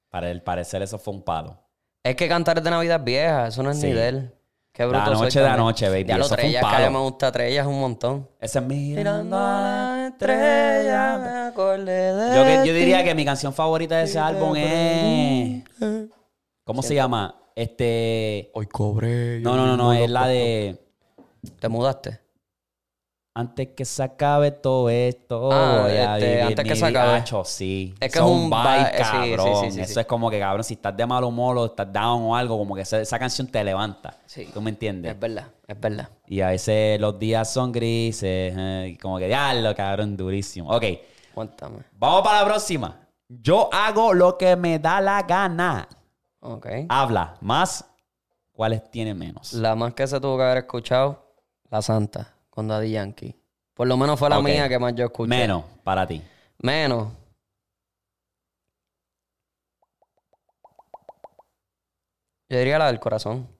Para 0.09 0.29
el 0.31 0.41
parecer, 0.41 0.81
eso 0.81 0.97
fue 0.97 1.13
un 1.13 1.21
palo. 1.23 1.59
Es 2.03 2.15
que 2.15 2.27
Cantares 2.29 2.63
de 2.63 2.69
Navidad 2.69 2.99
es 2.99 3.03
vieja. 3.03 3.47
Eso 3.47 3.63
no 3.63 3.71
es 3.71 3.79
Sí. 3.79 3.87
ni 3.87 3.93
de 3.93 4.07
él. 4.07 4.31
¡Qué 4.71 4.83
La 4.83 4.89
bruto 4.89 5.05
soy! 5.15 5.25
noche 5.25 5.39
de 5.39 5.45
también. 5.45 5.61
anoche, 5.61 5.89
baby, 5.89 6.05
Ya 6.05 6.17
lo 6.17 6.25
eso 6.25 6.35
fue 6.35 6.43
un 6.45 6.51
Trellas, 6.51 6.61
que 6.61 6.67
a 6.67 6.69
mí 6.79 6.83
palo. 6.85 6.91
me 6.91 6.99
gusta 6.99 7.31
Trellas 7.31 7.65
un 7.67 7.79
montón. 7.79 8.29
Ese 8.41 8.59
es 8.59 8.65
mi 8.65 8.75
Mirando 8.93 9.37
a 9.37 9.41
la 9.95 10.07
estrella, 10.09 11.17
me 11.17 11.29
acordé 11.47 12.13
de 12.13 12.35
Yo, 12.67 12.73
diría 12.73 13.03
que 13.03 13.15
mi 13.15 13.23
canción 13.25 13.53
favorita 13.53 13.95
de 13.97 14.03
ese 14.03 14.19
álbum 14.19 14.53
es. 14.57 15.63
¿Cómo 16.65 16.81
se 16.83 16.93
llama? 16.95 17.35
Este. 17.55 18.51
Hoy 18.53 18.67
cobré. 18.67 19.39
No, 19.39 19.55
no, 19.55 19.65
no, 19.65 19.77
no. 19.77 19.93
Es 19.93 20.09
la 20.09 20.27
de. 20.27 20.77
¿Te 21.59 21.69
mudaste? 21.69 22.19
Antes 23.37 23.69
que 23.75 23.83
se 23.83 24.01
acabe 24.01 24.51
todo 24.51 24.89
esto. 24.89 25.49
Ah, 25.51 25.87
este, 25.89 26.25
vivir 26.29 26.41
antes 26.43 26.65
que 26.65 26.75
se 26.75 26.85
acabe. 26.85 27.13
Acho, 27.17 27.43
sí. 27.43 27.93
Es 27.99 28.11
que 28.13 28.19
Eso 28.19 28.27
es 28.27 28.33
un 28.33 28.49
vibe, 28.49 28.81
eh, 28.81 28.91
sí, 28.97 29.03
sí, 29.03 29.35
cabrón. 29.35 29.47
sí, 29.65 29.71
sí, 29.71 29.81
Eso 29.81 29.93
sí. 29.93 29.99
es 29.99 30.05
como 30.05 30.29
que, 30.29 30.39
cabrón, 30.39 30.63
si 30.63 30.75
estás 30.75 30.95
de 30.95 31.05
mal 31.05 31.23
humor 31.25 31.57
o 31.57 31.65
estás 31.65 31.91
down 31.91 32.23
o 32.23 32.35
algo, 32.35 32.57
como 32.57 32.75
que 32.75 32.81
esa, 32.83 33.01
esa 33.01 33.19
canción 33.19 33.47
te 33.47 33.61
levanta. 33.61 34.17
Sí. 34.25 34.49
¿Tú 34.53 34.61
me 34.61 34.69
entiendes? 34.69 35.11
Es 35.11 35.19
verdad, 35.19 35.47
es 35.67 35.77
verdad. 35.79 36.09
Y 36.27 36.39
a 36.39 36.47
veces 36.49 36.97
los 37.01 37.19
días 37.19 37.51
son 37.51 37.73
grises, 37.73 38.53
eh, 38.57 38.97
como 39.01 39.17
que 39.19 39.27
diablo, 39.27 39.75
cabrón, 39.75 40.15
durísimo. 40.15 40.69
Ok, 40.73 40.83
Cuéntame. 41.33 41.79
vamos 41.91 42.21
para 42.21 42.39
la 42.39 42.45
próxima. 42.45 43.01
Yo 43.27 43.69
hago 43.73 44.13
lo 44.13 44.37
que 44.37 44.55
me 44.55 44.79
da 44.79 45.01
la 45.01 45.21
gana. 45.23 45.85
Ok. 46.47 46.67
Habla 46.89 47.37
más, 47.41 47.85
¿cuáles 48.51 48.89
tiene 48.91 49.15
menos? 49.15 49.53
La 49.53 49.75
más 49.75 49.95
que 49.95 50.05
se 50.05 50.19
tuvo 50.19 50.37
que 50.37 50.43
haber 50.43 50.57
escuchado, 50.59 51.33
La 51.69 51.81
Santa, 51.81 52.35
con 52.51 52.67
Daddy 52.67 52.91
Yankee. 52.91 53.35
Por 53.73 53.87
lo 53.87 53.97
menos 53.97 54.19
fue 54.19 54.29
la 54.29 54.39
mía 54.39 54.69
que 54.69 54.77
más 54.77 54.93
yo 54.93 55.05
escuché. 55.05 55.27
Menos 55.27 55.63
para 55.83 56.05
ti. 56.05 56.21
Menos. 56.59 57.11
Yo 62.47 62.59
diría 62.59 62.77
la 62.77 62.87
del 62.87 62.99
corazón. 62.99 63.54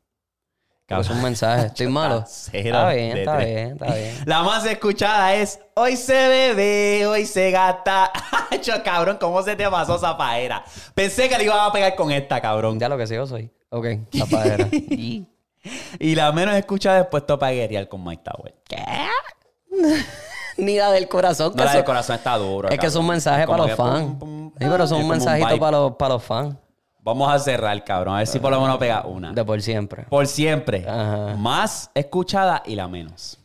Porque 0.88 1.02
es 1.02 1.10
un 1.10 1.22
mensaje. 1.24 1.68
Estoy 1.68 1.88
malo. 1.90 2.24
Está 2.54 2.90
bien, 2.92 3.18
está 3.18 3.38
bien, 3.38 3.72
está 3.74 3.94
bien. 3.94 4.16
La 4.26 4.44
más 4.44 4.66
escuchada 4.66 5.34
es 5.36 5.60
Hoy 5.76 5.98
se 5.98 6.14
bebe, 6.28 7.06
hoy 7.08 7.26
se 7.26 7.52
gata. 7.52 8.12
Hacho, 8.52 8.72
cabrón, 8.84 9.18
¿cómo 9.20 9.42
se 9.44 9.56
te 9.56 9.70
pasó 9.70 9.96
esa 9.98 10.16
paera? 10.16 10.64
Pensé 10.94 11.28
que 11.28 11.38
le 11.38 11.46
iba 11.46 11.66
a 11.66 11.72
pegar 11.72 11.96
con 11.96 12.12
esta, 12.12 12.40
cabrón. 12.40 12.80
Ya 12.80 12.88
lo 12.88 12.98
que 12.98 13.08
sí 13.08 13.16
yo 13.16 13.26
soy. 13.28 13.52
Ok, 13.70 13.86
la 14.12 14.26
padera. 14.26 14.68
Y 16.00 16.14
la 16.14 16.32
menos 16.32 16.54
escuchada 16.54 17.00
es 17.00 17.08
Puesto 17.08 17.40
para 17.40 17.52
guerrear 17.52 17.88
con 17.90 18.04
Mike 18.04 18.22
Tower. 18.24 18.54
Ni 20.58 20.78
la 20.78 20.92
del 20.92 21.08
corazón. 21.08 21.54
No, 21.56 21.56
que 21.56 21.66
la 21.66 21.74
del 21.74 21.84
corazón 21.84 22.16
está 22.18 22.38
duro. 22.38 22.70
es 22.70 22.78
que 22.78 22.86
es 22.86 22.96
un 22.96 23.08
mensaje 23.08 23.46
Como 23.48 23.58
para 23.58 23.70
los 23.70 23.78
fans. 23.78 24.02
pum, 24.02 24.20
pum, 24.20 24.52
Sí, 24.52 24.66
pero 24.70 24.84
es 24.84 24.92
un 24.92 25.08
mensajito 25.08 25.60
para 25.60 25.78
los, 25.78 25.96
para 25.96 26.14
los 26.14 26.24
fans. 26.24 26.56
Vamos 27.06 27.32
a 27.32 27.38
cerrar, 27.38 27.84
cabrón. 27.84 28.16
A 28.16 28.18
ver 28.18 28.28
si 28.28 28.40
por 28.40 28.50
lo 28.52 28.60
menos 28.60 28.80
pega 28.80 29.06
una. 29.06 29.32
De 29.32 29.46
por 29.46 29.62
siempre. 29.62 30.06
Por 30.10 30.26
siempre. 30.26 30.90
Ajá. 30.90 31.36
Más 31.36 31.92
escuchada 31.94 32.64
y 32.66 32.74
la 32.74 32.88
menos. 32.88 33.38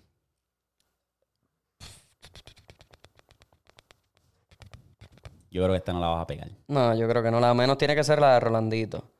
Yo 5.50 5.62
creo 5.62 5.72
que 5.72 5.76
esta 5.78 5.92
no 5.92 6.00
la 6.00 6.06
vas 6.08 6.22
a 6.22 6.26
pegar. 6.26 6.48
No, 6.68 6.94
yo 6.94 7.06
creo 7.06 7.22
que 7.22 7.30
no. 7.30 7.38
La 7.38 7.52
menos 7.52 7.76
tiene 7.76 7.94
que 7.94 8.02
ser 8.02 8.18
la 8.18 8.34
de 8.34 8.40
Rolandito. 8.40 9.10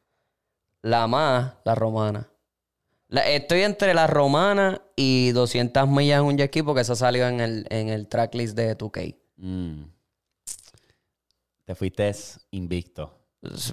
La 0.81 1.07
más, 1.07 1.55
la 1.65 1.75
romana. 1.75 2.27
La- 3.09 3.27
estoy 3.29 3.61
entre 3.63 3.93
la 3.93 4.07
romana 4.07 4.81
y 4.97 5.33
200 5.33 5.87
millas 5.87 6.21
en 6.21 6.25
un 6.27 6.39
jet 6.39 6.65
porque 6.65 6.81
eso 6.81 6.97
salió 6.97 7.27
en 7.29 7.41
el, 7.41 7.67
en 7.69 7.91
el 7.91 8.09
tracklist 8.09 8.57
de 8.57 8.79
2K. 8.79 9.17
Mm. 9.37 9.83
Te 11.67 11.75
fuiste 11.75 12.11
invicto. 12.53 13.20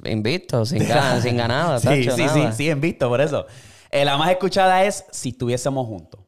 Invicto, 0.06 0.65
sin, 0.65 0.88
ganas, 0.88 1.23
sin 1.23 1.38
ganada. 1.38 1.80
Sí, 1.80 1.86
tacho, 2.06 2.15
sí, 2.15 2.25
nada. 2.25 2.51
sí, 2.51 2.58
sí, 2.58 2.69
invicto, 2.69 3.10
por 3.10 3.19
eso. 3.21 3.45
Eh, 3.91 4.06
la 4.06 4.17
más 4.17 4.30
escuchada 4.32 4.84
es 4.86 5.06
Si 5.12 5.30
estuviésemos 5.30 5.86
juntos. 5.88 6.21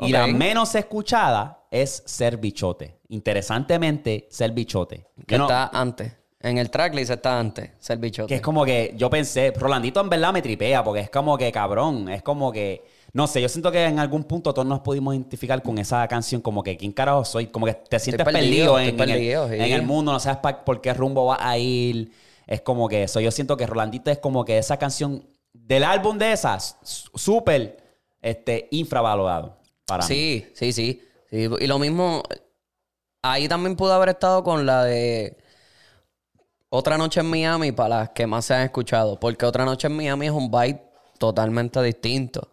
Y 0.00 0.12
la 0.12 0.26
menos 0.26 0.74
escuchada 0.74 1.64
es 1.70 2.02
Ser 2.06 2.36
bichote. 2.36 2.98
Interesantemente, 3.08 4.28
Ser 4.30 4.52
bichote. 4.52 5.06
Que 5.26 5.38
no- 5.38 5.44
está 5.44 5.70
antes. 5.72 6.12
En 6.40 6.58
el 6.58 6.70
tracklist 6.70 7.10
está 7.10 7.40
antes. 7.40 7.70
Ser 7.78 7.98
bichote. 7.98 8.28
Que 8.28 8.34
es 8.36 8.40
como 8.40 8.64
que 8.64 8.92
yo 8.96 9.10
pensé, 9.10 9.52
Rolandito 9.56 10.00
en 10.00 10.08
verdad 10.08 10.32
me 10.32 10.42
tripea, 10.42 10.84
porque 10.84 11.00
es 11.00 11.10
como 11.10 11.36
que 11.36 11.50
cabrón, 11.50 12.08
es 12.08 12.22
como 12.22 12.52
que, 12.52 12.84
no 13.16 13.26
sé, 13.26 13.40
yo 13.40 13.48
siento 13.48 13.72
que 13.72 13.82
en 13.82 13.98
algún 13.98 14.24
punto 14.24 14.52
todos 14.52 14.68
nos 14.68 14.80
pudimos 14.80 15.14
identificar 15.14 15.62
con 15.62 15.78
esa 15.78 16.06
canción, 16.06 16.42
como 16.42 16.62
que 16.62 16.76
quién 16.76 16.92
carajo 16.92 17.24
soy, 17.24 17.46
como 17.46 17.64
que 17.64 17.72
te 17.72 17.98
sientes 17.98 18.22
perdido, 18.26 18.74
perdido, 18.74 18.78
en, 18.78 19.10
el, 19.10 19.18
sí. 19.58 19.64
en 19.64 19.72
el 19.72 19.82
mundo, 19.84 20.12
no 20.12 20.20
sabes 20.20 20.40
pa- 20.40 20.62
por 20.62 20.82
qué 20.82 20.92
rumbo 20.92 21.24
vas 21.24 21.38
a 21.40 21.56
ir. 21.56 22.12
Es 22.46 22.60
como 22.60 22.90
que 22.90 23.04
eso, 23.04 23.18
yo 23.18 23.30
siento 23.30 23.56
que 23.56 23.66
Rolandito 23.66 24.10
es 24.10 24.18
como 24.18 24.44
que 24.44 24.58
esa 24.58 24.76
canción 24.76 25.24
del 25.54 25.84
álbum 25.84 26.18
de 26.18 26.32
esas, 26.32 26.76
súper 26.82 27.82
este, 28.20 28.68
infravalorado 28.70 29.56
para 29.86 30.06
mí. 30.06 30.08
Sí, 30.14 30.46
sí, 30.52 30.72
sí, 30.74 31.02
sí. 31.30 31.48
Y 31.58 31.66
lo 31.66 31.78
mismo, 31.78 32.22
ahí 33.22 33.48
también 33.48 33.76
pudo 33.76 33.94
haber 33.94 34.10
estado 34.10 34.44
con 34.44 34.66
la 34.66 34.84
de 34.84 35.38
Otra 36.68 36.98
Noche 36.98 37.20
en 37.20 37.30
Miami 37.30 37.72
para 37.72 38.00
las 38.00 38.10
que 38.10 38.26
más 38.26 38.44
se 38.44 38.52
han 38.52 38.62
escuchado. 38.62 39.18
Porque 39.18 39.46
Otra 39.46 39.64
Noche 39.64 39.86
en 39.86 39.96
Miami 39.96 40.26
es 40.26 40.32
un 40.32 40.50
vibe 40.50 40.82
totalmente 41.18 41.82
distinto. 41.82 42.48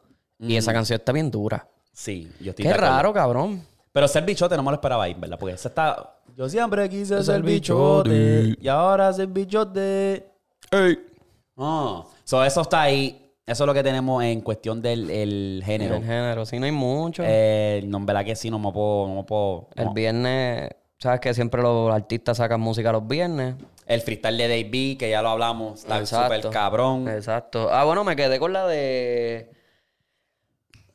Y 0.48 0.56
esa 0.58 0.74
canción 0.74 1.00
está 1.00 1.12
bien 1.12 1.32
dura. 1.32 1.68
Sí, 1.92 2.32
yo 2.40 2.52
estoy 2.52 2.66
Qué 2.66 2.74
raro, 2.74 3.14
cabrón. 3.14 3.62
Pero 3.92 4.08
ser 4.08 4.24
bichote 4.26 4.58
no 4.58 4.64
me 4.64 4.72
lo 4.72 4.76
esperaba 4.76 5.04
ahí, 5.04 5.14
¿verdad? 5.14 5.38
Porque 5.40 5.56
esa 5.56 5.70
está. 5.70 6.16
Yo 6.36 6.50
siempre 6.50 6.90
quise 6.90 7.16
ser 7.16 7.24
Ser 7.24 7.42
bichote. 7.44 8.10
bichote. 8.10 8.64
Y 8.64 8.68
ahora 8.68 9.14
ser 9.14 9.28
bichote. 9.28 10.26
Ah. 11.58 12.04
So, 12.24 12.44
eso 12.44 12.62
está 12.62 12.82
ahí. 12.82 13.20
Eso 13.46 13.64
es 13.66 13.68
lo 13.68 13.74
que 13.74 13.84
tenemos 13.84 14.24
en 14.24 14.42
cuestión 14.42 14.82
del 14.82 15.10
el 15.10 15.62
género. 15.66 15.96
El 15.96 16.04
género, 16.04 16.46
sí, 16.46 16.60
no 16.60 16.66
hay 16.66 16.72
mucho. 16.72 17.24
Eh, 17.26 17.84
no, 17.86 17.98
en 17.98 18.06
verdad 18.06 18.24
que 18.24 18.36
sí, 18.36 18.50
no 18.50 18.58
me 18.58 18.72
puedo. 18.72 19.08
No 19.10 19.16
me 19.16 19.24
puedo 19.24 19.68
el 19.76 19.90
viernes, 19.90 20.70
sabes 20.98 21.20
que 21.20 21.34
siempre 21.34 21.62
los 21.62 21.94
artistas 21.94 22.38
sacan 22.38 22.62
música 22.62 22.92
los 22.92 23.06
viernes. 23.06 23.56
El 23.86 24.00
freestyle 24.02 24.38
de 24.38 24.48
Dave 24.48 24.70
B, 24.72 24.96
que 24.98 25.10
ya 25.10 25.22
lo 25.22 25.30
hablamos, 25.30 25.82
está 25.82 26.06
súper 26.06 26.50
cabrón. 26.50 27.10
Exacto. 27.10 27.70
Ah, 27.70 27.84
bueno, 27.84 28.06
me 28.06 28.16
quedé 28.16 28.40
con 28.40 28.54
la 28.54 28.66
de 28.66 29.52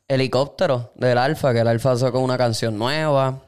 Helicóptero 0.09 0.91
del 0.95 1.19
Alfa, 1.19 1.53
que 1.53 1.61
el 1.61 1.69
Alfa 1.69 1.95
sacó 1.97 2.21
una 2.21 2.39
canción 2.39 2.79
nueva. 2.79 3.41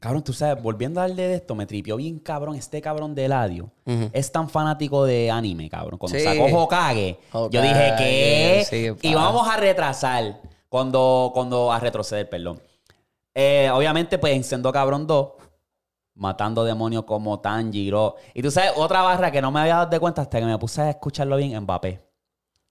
Cabrón, 0.00 0.24
tú 0.24 0.32
sabes, 0.32 0.60
volviendo 0.62 1.00
a 1.00 1.06
darle 1.06 1.28
de 1.28 1.34
esto, 1.36 1.54
me 1.54 1.64
tripió 1.66 1.96
bien 1.96 2.18
cabrón. 2.18 2.56
Este 2.56 2.80
cabrón 2.80 3.14
de 3.14 3.26
Eladio 3.26 3.70
Ujú. 3.86 4.10
es 4.12 4.32
tan 4.32 4.48
fanático 4.48 5.04
de 5.04 5.30
anime, 5.30 5.68
cabrón. 5.70 5.98
Cuando 5.98 6.18
Sí. 6.18 6.24
sacó 6.24 6.46
Hokage, 6.46 7.18
yo 7.50 7.62
dije 7.62 7.92
que. 7.98 8.66
sí, 8.68 9.08
y 9.08 9.12
pa. 9.14 9.20
vamos 9.22 9.46
a 9.48 9.56
retrasar. 9.58 10.40
Cuando, 10.68 11.30
cuando 11.34 11.70
a 11.70 11.78
retroceder, 11.78 12.28
perdón. 12.28 12.60
Eh, 13.34 13.70
obviamente, 13.72 14.18
pues 14.18 14.34
en 14.34 14.42
Sendo 14.42 14.72
Cabrón 14.72 15.06
2, 15.06 15.28
matando 16.14 16.64
demonios 16.64 17.04
como 17.04 17.38
Tanjiro. 17.40 18.16
Y 18.34 18.40
tú 18.42 18.50
sabes, 18.50 18.72
otra 18.76 19.02
barra 19.02 19.30
que 19.30 19.42
no 19.42 19.50
me 19.52 19.60
había 19.60 19.74
dado 19.76 19.90
de 19.90 20.00
cuenta 20.00 20.22
hasta 20.22 20.40
que 20.40 20.46
me 20.46 20.58
puse 20.58 20.80
a 20.80 20.90
escucharlo 20.90 21.36
bien, 21.36 21.60
Mbappé. 21.62 22.00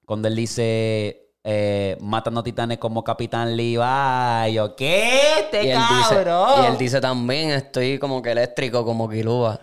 Cuando 0.05 0.27
él 0.27 0.35
dice. 0.35 1.20
Eh, 1.43 1.97
matando 2.01 2.43
titanes 2.43 2.77
como 2.77 3.03
Capitán 3.03 3.55
Levi. 3.55 4.53
Yo, 4.53 4.75
¿qué? 4.75 5.39
Este 5.39 5.63
y, 5.63 5.67
dice, 5.67 5.75
cabrón. 6.23 6.63
y 6.63 6.67
él 6.67 6.77
dice 6.77 7.01
también, 7.01 7.51
estoy 7.51 7.97
como 7.99 8.21
que 8.21 8.31
eléctrico, 8.31 8.85
como 8.85 9.09
Kilua. 9.09 9.59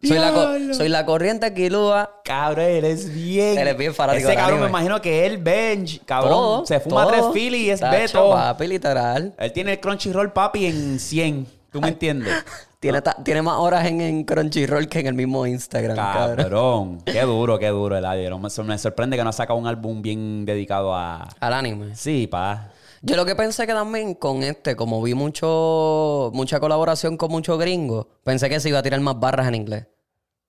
Soy 0.00 0.16
la, 0.16 0.74
soy 0.74 0.88
la 0.88 1.04
corriente 1.04 1.52
Kilua. 1.52 2.20
Cabrón, 2.24 2.66
él 2.66 2.84
es 2.84 3.12
bien. 3.12 3.58
Él 3.58 3.66
es 3.66 3.76
bien 3.76 3.92
fanático 3.92 4.28
Ese 4.28 4.36
cabrón 4.36 4.60
me 4.60 4.68
imagino 4.68 5.00
que 5.00 5.26
él 5.26 5.38
bench, 5.38 6.04
cabrón. 6.04 6.30
Todo, 6.30 6.66
se 6.66 6.78
fuma 6.78 7.02
todo. 7.02 7.12
tres 7.12 7.24
Philly 7.32 7.66
y 7.66 7.70
es 7.70 7.80
Tacho, 7.80 7.98
Beto. 7.98 8.30
papi, 8.30 8.66
literal. 8.68 9.34
Él 9.36 9.52
tiene 9.52 9.72
el 9.72 9.80
Crunchyroll 9.80 10.32
papi 10.32 10.66
en 10.66 11.00
100. 11.00 11.46
¿Tú 11.72 11.80
me 11.80 11.88
entiendes? 11.88 12.32
Tiene, 12.80 13.02
ta- 13.02 13.16
tiene 13.24 13.42
más 13.42 13.58
horas 13.58 13.86
en, 13.86 14.00
en 14.00 14.22
Crunchyroll 14.24 14.88
que 14.88 15.00
en 15.00 15.08
el 15.08 15.14
mismo 15.14 15.44
Instagram, 15.46 15.96
cabrón. 15.96 16.36
Cabrón. 16.36 17.00
Qué 17.04 17.22
duro, 17.22 17.58
qué 17.58 17.68
duro 17.68 17.96
el 17.96 18.04
audio. 18.04 18.38
Me, 18.38 18.48
me 18.64 18.78
sorprende 18.78 19.16
que 19.16 19.24
no 19.24 19.30
ha 19.30 19.32
sacado 19.32 19.58
un 19.58 19.66
álbum 19.66 20.00
bien 20.00 20.44
dedicado 20.44 20.94
a. 20.94 21.28
Al 21.40 21.52
anime. 21.54 21.96
Sí, 21.96 22.28
pa. 22.28 22.70
Yo 23.02 23.16
lo 23.16 23.24
que 23.24 23.34
pensé 23.34 23.66
que 23.66 23.72
también 23.72 24.14
con 24.14 24.42
este, 24.42 24.74
como 24.76 25.02
vi 25.02 25.14
mucho 25.14 26.30
mucha 26.34 26.58
colaboración 26.60 27.16
con 27.16 27.30
muchos 27.30 27.58
gringos, 27.58 28.06
pensé 28.24 28.48
que 28.48 28.58
se 28.60 28.68
iba 28.68 28.78
a 28.78 28.82
tirar 28.82 29.00
más 29.00 29.18
barras 29.18 29.48
en 29.48 29.54
inglés. 29.56 29.86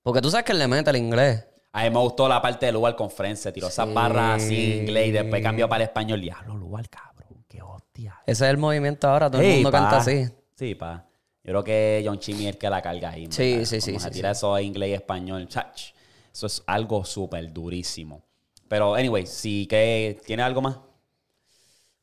Porque 0.03 0.21
tú 0.21 0.29
sabes 0.29 0.45
que 0.45 0.51
él 0.51 0.59
le 0.59 0.67
mete 0.67 0.89
el 0.91 0.95
inglés. 0.97 1.45
A 1.73 1.83
mí 1.83 1.89
me 1.91 1.99
gustó 1.99 2.27
la 2.27 2.41
parte 2.41 2.65
de 2.67 2.71
Lugar 2.71 2.95
con. 2.95 3.09
Se 3.35 3.51
tiró 3.51 3.67
esas 3.67 3.91
barras 3.93 4.43
así 4.43 4.71
en 4.73 4.77
inglés 4.83 5.07
y 5.07 5.11
después 5.11 5.41
cambió 5.43 5.67
para 5.67 5.83
el 5.83 5.89
español. 5.89 6.21
Diablo, 6.21 6.55
Lugar, 6.57 6.87
cabrón. 6.89 7.43
Qué 7.47 7.61
hostia. 7.61 8.15
Ese 8.25 8.45
es 8.45 8.51
el 8.51 8.57
movimiento 8.57 9.07
ahora, 9.07 9.29
todo 9.31 9.41
el 9.41 9.53
mundo 9.55 9.71
pa. 9.71 9.79
canta 9.79 9.97
así. 9.97 10.27
Sí, 10.55 10.75
pa. 10.75 11.05
Yo 11.49 11.53
creo 11.53 11.63
que 11.63 12.03
John 12.05 12.19
Chimmy 12.19 12.43
es 12.43 12.49
el 12.53 12.57
que 12.59 12.69
la 12.69 12.79
carga 12.79 13.09
ahí. 13.09 13.27
Sí, 13.31 13.53
¿verdad? 13.53 13.65
sí, 13.65 13.81
sí, 13.81 13.89
Como 13.89 13.99
se 13.99 14.07
sí, 14.09 14.13
tira 14.13 14.29
eso 14.29 14.55
en 14.55 14.65
inglés 14.65 14.89
y 14.89 14.93
español. 14.93 15.47
chach, 15.47 15.93
Eso 16.31 16.45
es 16.45 16.61
algo 16.67 17.03
súper 17.03 17.51
durísimo. 17.51 18.21
Pero, 18.67 18.93
anyway, 18.93 19.25
si 19.25 19.65
que 19.65 20.21
tiene 20.27 20.43
algo 20.43 20.61
más. 20.61 20.77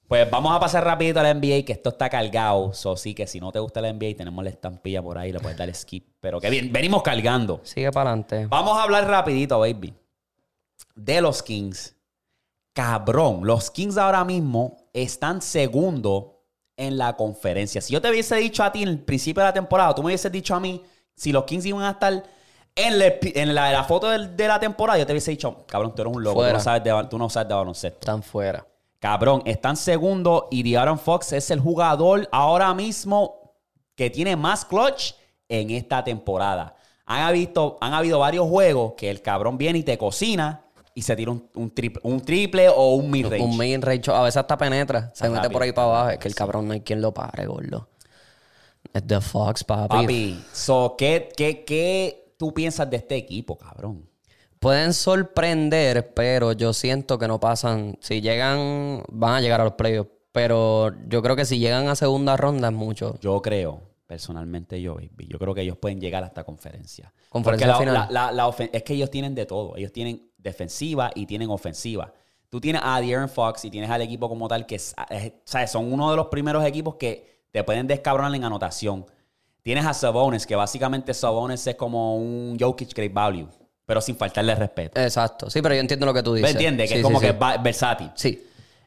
Pues 0.08 0.28
vamos 0.28 0.52
a 0.52 0.58
pasar 0.58 0.82
rapidito 0.82 1.20
al 1.20 1.36
NBA, 1.40 1.64
que 1.64 1.74
esto 1.74 1.90
está 1.90 2.10
cargado. 2.10 2.74
So, 2.74 2.96
sí, 2.96 3.14
que 3.14 3.28
si 3.28 3.38
no 3.38 3.52
te 3.52 3.60
gusta 3.60 3.78
el 3.78 3.94
NBA, 3.96 4.16
tenemos 4.16 4.42
la 4.42 4.50
estampilla 4.50 5.00
por 5.00 5.16
ahí, 5.16 5.30
le 5.30 5.38
puedes 5.38 5.56
dar 5.56 5.72
skip. 5.72 6.04
Pero 6.18 6.40
que 6.40 6.50
bien, 6.50 6.72
venimos 6.72 7.04
cargando. 7.04 7.60
Sigue 7.62 7.92
para 7.92 8.10
adelante. 8.10 8.48
Vamos 8.48 8.76
a 8.76 8.82
hablar 8.82 9.06
rapidito, 9.06 9.60
baby. 9.60 9.94
De 10.96 11.20
los 11.20 11.40
Kings. 11.44 11.94
Cabrón, 12.72 13.46
los 13.46 13.70
Kings 13.70 13.96
ahora 13.96 14.24
mismo 14.24 14.88
están 14.92 15.40
segundo 15.40 16.35
en 16.76 16.98
la 16.98 17.16
conferencia. 17.16 17.80
Si 17.80 17.92
yo 17.92 18.00
te 18.00 18.10
hubiese 18.10 18.36
dicho 18.36 18.62
a 18.62 18.72
ti 18.72 18.82
en 18.82 18.88
el 18.88 18.98
principio 18.98 19.42
de 19.42 19.48
la 19.48 19.54
temporada, 19.54 19.94
tú 19.94 20.02
me 20.02 20.06
hubieses 20.06 20.30
dicho 20.30 20.54
a 20.54 20.60
mí 20.60 20.82
si 21.14 21.32
los 21.32 21.44
Kings 21.44 21.64
iban 21.66 21.82
a 21.82 21.92
estar 21.92 22.22
en, 22.74 22.98
la, 22.98 23.06
en 23.20 23.54
la, 23.54 23.72
la 23.72 23.84
foto 23.84 24.10
de 24.10 24.48
la 24.48 24.60
temporada, 24.60 24.98
yo 24.98 25.06
te 25.06 25.12
hubiese 25.12 25.30
dicho, 25.30 25.64
cabrón, 25.66 25.94
tú 25.94 26.02
eres 26.02 26.14
un 26.14 26.22
loco, 26.22 26.46
tú 26.46 26.52
no, 26.52 26.60
sabes 26.60 26.84
de, 26.84 27.06
tú 27.08 27.18
no 27.18 27.30
sabes 27.30 27.48
de 27.48 27.54
baloncesto. 27.54 27.98
Están 28.00 28.22
fuera. 28.22 28.66
Cabrón, 28.98 29.42
están 29.46 29.76
segundo 29.76 30.48
y 30.50 30.62
De'Aaron 30.62 30.98
Fox 30.98 31.32
es 31.32 31.50
el 31.50 31.60
jugador 31.60 32.28
ahora 32.32 32.74
mismo 32.74 33.54
que 33.94 34.10
tiene 34.10 34.36
más 34.36 34.64
clutch 34.64 35.14
en 35.48 35.70
esta 35.70 36.04
temporada. 36.04 36.76
Han, 37.06 37.22
habido, 37.22 37.78
han 37.80 37.94
habido 37.94 38.18
varios 38.18 38.46
juegos 38.48 38.92
que 38.96 39.08
el 39.08 39.22
cabrón 39.22 39.56
viene 39.56 39.78
y 39.78 39.82
te 39.82 39.96
cocina 39.96 40.65
y 40.96 41.02
se 41.02 41.14
tira 41.14 41.30
un, 41.30 41.46
un 41.54 41.70
triple, 41.70 42.00
un 42.04 42.20
triple 42.22 42.68
o 42.70 42.94
un 42.94 43.10
mid-range. 43.10 43.44
Un 43.44 43.56
main 43.56 43.80
range, 43.82 44.10
a 44.10 44.22
veces 44.22 44.38
hasta 44.38 44.56
penetra. 44.56 45.12
Se 45.14 45.28
mete 45.28 45.50
por 45.50 45.62
ahí 45.62 45.70
para 45.72 45.86
abajo. 45.88 46.10
Es 46.10 46.18
que 46.18 46.26
el 46.28 46.34
cabrón 46.34 46.66
no 46.66 46.72
hay 46.72 46.80
quien 46.80 47.00
lo 47.02 47.12
pare, 47.12 47.46
gordo. 47.46 47.88
Es 48.92 49.06
The 49.06 49.20
Fox, 49.20 49.62
papi. 49.62 49.88
Papi, 49.94 50.44
so, 50.52 50.94
¿qué, 50.96 51.28
qué, 51.36 51.64
qué 51.64 52.32
tú 52.38 52.54
piensas 52.54 52.88
de 52.88 52.96
este 52.96 53.14
equipo, 53.16 53.58
cabrón? 53.58 54.08
Pueden 54.58 54.94
sorprender, 54.94 56.14
pero 56.14 56.52
yo 56.52 56.72
siento 56.72 57.18
que 57.18 57.28
no 57.28 57.38
pasan. 57.38 57.98
Si 58.00 58.20
llegan, 58.22 59.02
van 59.08 59.34
a 59.34 59.40
llegar 59.40 59.60
a 59.60 59.64
los 59.64 59.74
playoffs. 59.74 60.10
Pero 60.32 60.92
yo 61.08 61.22
creo 61.22 61.36
que 61.36 61.44
si 61.44 61.58
llegan 61.58 61.88
a 61.88 61.94
segunda 61.96 62.36
ronda 62.36 62.68
es 62.68 62.74
mucho. 62.74 63.18
Yo 63.20 63.40
creo, 63.42 63.80
personalmente 64.06 64.80
yo, 64.82 64.94
baby, 64.94 65.26
yo 65.28 65.38
creo 65.38 65.54
que 65.54 65.62
ellos 65.62 65.76
pueden 65.78 66.00
llegar 66.00 66.24
hasta 66.24 66.44
conferencia. 66.44 67.12
Conferencia 67.28 67.68
Porque 67.72 67.86
final. 67.90 68.08
la- 68.10 68.32
la- 68.32 68.54
es 68.72 68.82
que 68.82 68.94
ellos 68.94 69.10
tienen 69.10 69.34
de 69.34 69.46
todo. 69.46 69.76
Ellos 69.76 69.92
tienen 69.92 70.30
defensiva 70.38 71.10
y 71.14 71.26
tienen 71.26 71.50
ofensiva. 71.50 72.12
Tú 72.48 72.60
tienes 72.60 72.80
a 72.84 73.00
De'Aaron 73.00 73.28
Fox 73.28 73.64
y 73.64 73.70
tienes 73.70 73.90
al 73.90 74.02
equipo 74.02 74.28
como 74.28 74.46
tal 74.48 74.66
que 74.66 74.76
es- 74.76 74.94
es- 75.10 75.32
¿sabes? 75.44 75.70
son 75.70 75.92
uno 75.92 76.10
de 76.10 76.16
los 76.16 76.26
primeros 76.28 76.64
equipos 76.64 76.94
que 76.96 77.40
te 77.50 77.64
pueden 77.64 77.86
descabronar 77.86 78.34
en 78.34 78.44
anotación. 78.44 79.04
Tienes 79.62 79.84
a 79.84 79.92
Sabonis, 79.94 80.46
que 80.46 80.54
básicamente 80.54 81.12
Sabonis 81.12 81.66
es 81.66 81.74
como 81.74 82.16
un 82.16 82.56
Jokic 82.58 82.94
Great 82.94 83.12
Value, 83.12 83.48
pero 83.84 84.00
sin 84.00 84.16
faltarle 84.16 84.54
respeto. 84.54 85.00
Exacto. 85.00 85.50
Sí, 85.50 85.60
pero 85.60 85.74
yo 85.74 85.80
entiendo 85.80 86.06
lo 86.06 86.14
que 86.14 86.22
tú 86.22 86.32
¿Me 86.32 86.38
dices. 86.38 86.52
entiendes? 86.52 86.88
Que 86.88 86.94
Sí, 86.94 87.00
es 87.00 87.04
como 87.04 87.18
sí, 87.18 87.26
que 87.26 87.32
sí. 87.32 87.38
es 87.56 87.62
versátil. 87.62 88.10
Sí. 88.14 88.46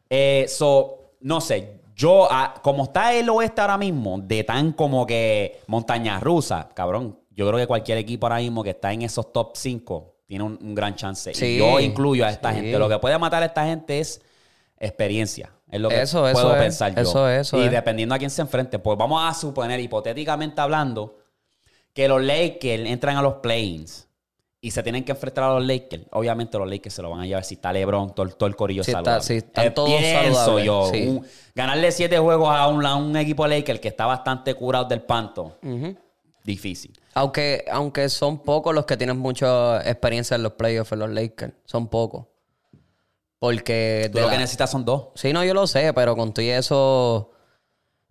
Eh, 0.10 0.46
so, 0.48 1.12
no 1.22 1.42
sé, 1.42 1.82
yo, 1.96 2.28
ah, 2.32 2.54
como 2.64 2.86
está 2.86 3.14
el 3.14 3.28
oeste 3.30 3.60
ahora 3.60 3.78
mismo, 3.78 4.20
de 4.22 4.46
tan 4.46 4.72
como 4.72 5.06
que 5.06 5.60
montaña 5.68 6.18
rusa, 6.22 6.70
cabrón, 6.74 7.20
yo 7.32 7.46
creo 7.48 7.60
que 7.60 7.68
cualquier 7.68 7.98
equipo 7.98 8.26
ahora 8.28 8.38
mismo 8.38 8.64
que 8.64 8.70
está 8.72 8.94
en 8.94 9.02
esos 9.02 9.34
top 9.34 9.52
5 9.56 10.16
tiene 10.30 10.44
un, 10.44 10.60
un 10.62 10.76
gran 10.76 10.94
chance. 10.96 11.34
Sí, 11.34 11.46
y 11.56 11.58
yo 11.58 11.80
incluyo 11.80 12.24
a 12.24 12.30
esta 12.30 12.52
sí. 12.52 12.58
gente. 12.58 12.78
Lo 12.78 12.88
que 12.88 13.00
puede 13.00 13.18
matar 13.18 13.42
a 13.42 13.48
esta 13.48 13.66
gente 13.66 14.00
es 14.00 14.22
experiencia. 14.78 15.50
Es 15.72 15.82
lo 15.82 15.90
que 15.90 16.00
Eso, 16.02 16.28
eso 16.28 16.40
puedo 16.40 16.56
es, 16.56 16.62
pensar 16.62 16.94
yo. 16.96 17.02
eso 17.02 17.28
es, 17.28 17.48
eso 17.48 17.58
y 17.60 17.66
es. 17.66 17.72
dependiendo 17.72 18.14
a 18.14 18.20
quién 18.20 18.30
se 18.30 18.44
enfrente, 18.44 18.78
pues 18.78 18.96
vamos 18.96 19.24
a 19.28 19.34
suponer, 19.34 19.80
hipotéticamente 19.80 20.62
hablando, 20.62 21.18
que 21.94 22.08
los 22.08 22.22
Lakers 22.22 22.88
entran 22.88 23.18
a 23.18 23.24
los 23.24 23.36
play-ins 23.38 24.08
y 24.62 24.70
se 24.70 24.84
tienen 24.84 25.04
que 25.04 25.14
enfrentar 25.14 25.46
a 25.46 25.54
los 25.56 25.66
Lakers. 25.66 26.04
Obviamente 26.12 26.60
los 26.60 26.70
Lakers 26.70 26.94
se 26.94 27.02
lo 27.02 27.10
van 27.10 27.22
a 27.22 27.26
llevar 27.26 27.44
si 27.44 27.56
está 27.56 27.74
LeBron, 27.74 28.14
todo, 28.14 28.28
todo 28.30 28.48
el 28.48 28.56
corillo 28.56 28.84
Sí, 28.84 28.92
está- 28.92 29.00
saludable. 29.00 29.24
sí, 29.26 29.34
están 29.38 29.66
Eh, 29.66 29.72
todos 29.72 29.90
pienso 29.90 30.36
saludables, 30.46 30.66
yo. 30.66 30.90
sí. 30.94 31.08
un- 31.08 31.26
ganarle 31.56 31.92
siete 31.92 32.20
juegos 32.20 32.50
a 32.56 32.68
un, 32.68 32.86
a 32.86 32.96
un 32.96 33.18
equipo 33.18 33.48
Lakers 33.48 33.80
que 33.80 33.88
está 33.88 34.06
bastante 34.06 34.54
curado 34.54 34.86
del 34.86 35.02
panto. 35.02 35.58
Difícil. 36.50 37.00
Aunque, 37.14 37.64
aunque 37.72 38.10
son 38.10 38.40
pocos 38.44 38.74
los 38.74 38.86
que 38.86 38.98
tienen 38.98 39.18
mucha 39.18 39.80
experiencia 39.90 40.36
en 40.36 40.44
los 40.44 40.54
playoffs 40.54 40.92
en 40.94 41.00
los 41.00 41.10
Lakers. 41.12 41.54
Son 41.66 41.88
pocos. 41.90 42.26
Porque... 43.40 44.10
Tú 44.12 44.18
de 44.18 44.22
lo 44.22 44.28
la- 44.28 44.34
que 44.34 44.40
necesitas 44.40 44.70
son 44.72 44.84
dos. 44.86 45.10
Sí, 45.16 45.32
no, 45.32 45.44
yo 45.44 45.54
lo 45.54 45.68
sé, 45.68 45.94
pero 45.94 46.16
con 46.16 46.34
todo 46.34 46.44
y 46.44 46.50
eso... 46.50 47.32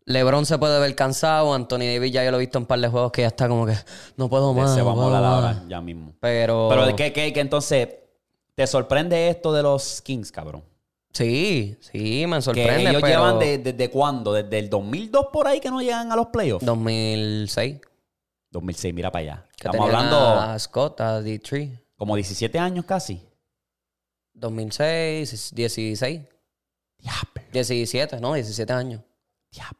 LeBron 0.06 0.46
se 0.46 0.56
puede 0.56 0.78
ver 0.80 0.94
cansado. 0.94 1.52
Anthony 1.52 1.80
Davis 1.80 2.12
ya 2.12 2.24
yo 2.24 2.30
lo 2.30 2.38
he 2.38 2.40
visto 2.40 2.56
en 2.58 2.62
un 2.62 2.66
par 2.66 2.80
de 2.80 2.88
juegos 2.88 3.12
que 3.12 3.22
ya 3.22 3.28
está 3.28 3.46
como 3.48 3.66
que... 3.66 3.74
No 4.16 4.28
puedo 4.30 4.54
más. 4.54 4.72
se 4.72 4.78
no 4.80 4.86
vamos 4.86 5.12
a 5.12 5.20
más". 5.20 5.24
ahora, 5.34 5.64
ya 5.68 5.80
mismo. 5.82 6.14
Pero... 6.20 6.68
Pero 6.70 6.96
¿qué, 6.96 7.12
qué, 7.12 7.32
qué 7.32 7.40
entonces 7.40 7.88
te 8.54 8.66
sorprende 8.66 9.28
esto 9.28 9.52
de 9.52 9.62
los 9.62 10.00
Kings, 10.00 10.32
cabrón? 10.32 10.62
Sí, 11.12 11.76
sí, 11.80 12.24
me 12.26 12.36
Que 12.36 12.42
sorprende, 12.42 12.90
ellos 12.90 13.02
pero... 13.02 13.06
llevan 13.14 13.38
de- 13.38 13.58
desde 13.58 13.90
cuándo? 13.90 14.32
Desde 14.32 14.58
el 14.60 14.70
2002 14.70 15.26
por 15.32 15.46
ahí 15.46 15.60
que 15.60 15.70
no 15.70 15.80
llegan 15.82 16.10
a 16.12 16.16
los 16.16 16.28
playoffs. 16.28 16.64
2006. 16.64 17.80
2006, 18.50 18.94
mira 18.94 19.10
para 19.10 19.22
allá. 19.22 19.46
Estamos 19.56 19.80
hablando 19.80 20.16
A 20.16 20.58
Scott, 20.58 21.00
a 21.00 21.20
D3. 21.20 21.78
como 21.96 22.16
17 22.16 22.58
años 22.58 22.84
casi. 22.84 23.22
2006, 24.34 25.54
16. 25.54 26.20
Diablo, 26.98 27.42
17, 27.52 28.20
no, 28.20 28.34
17 28.34 28.72
años. 28.72 29.02
diablo. 29.50 29.78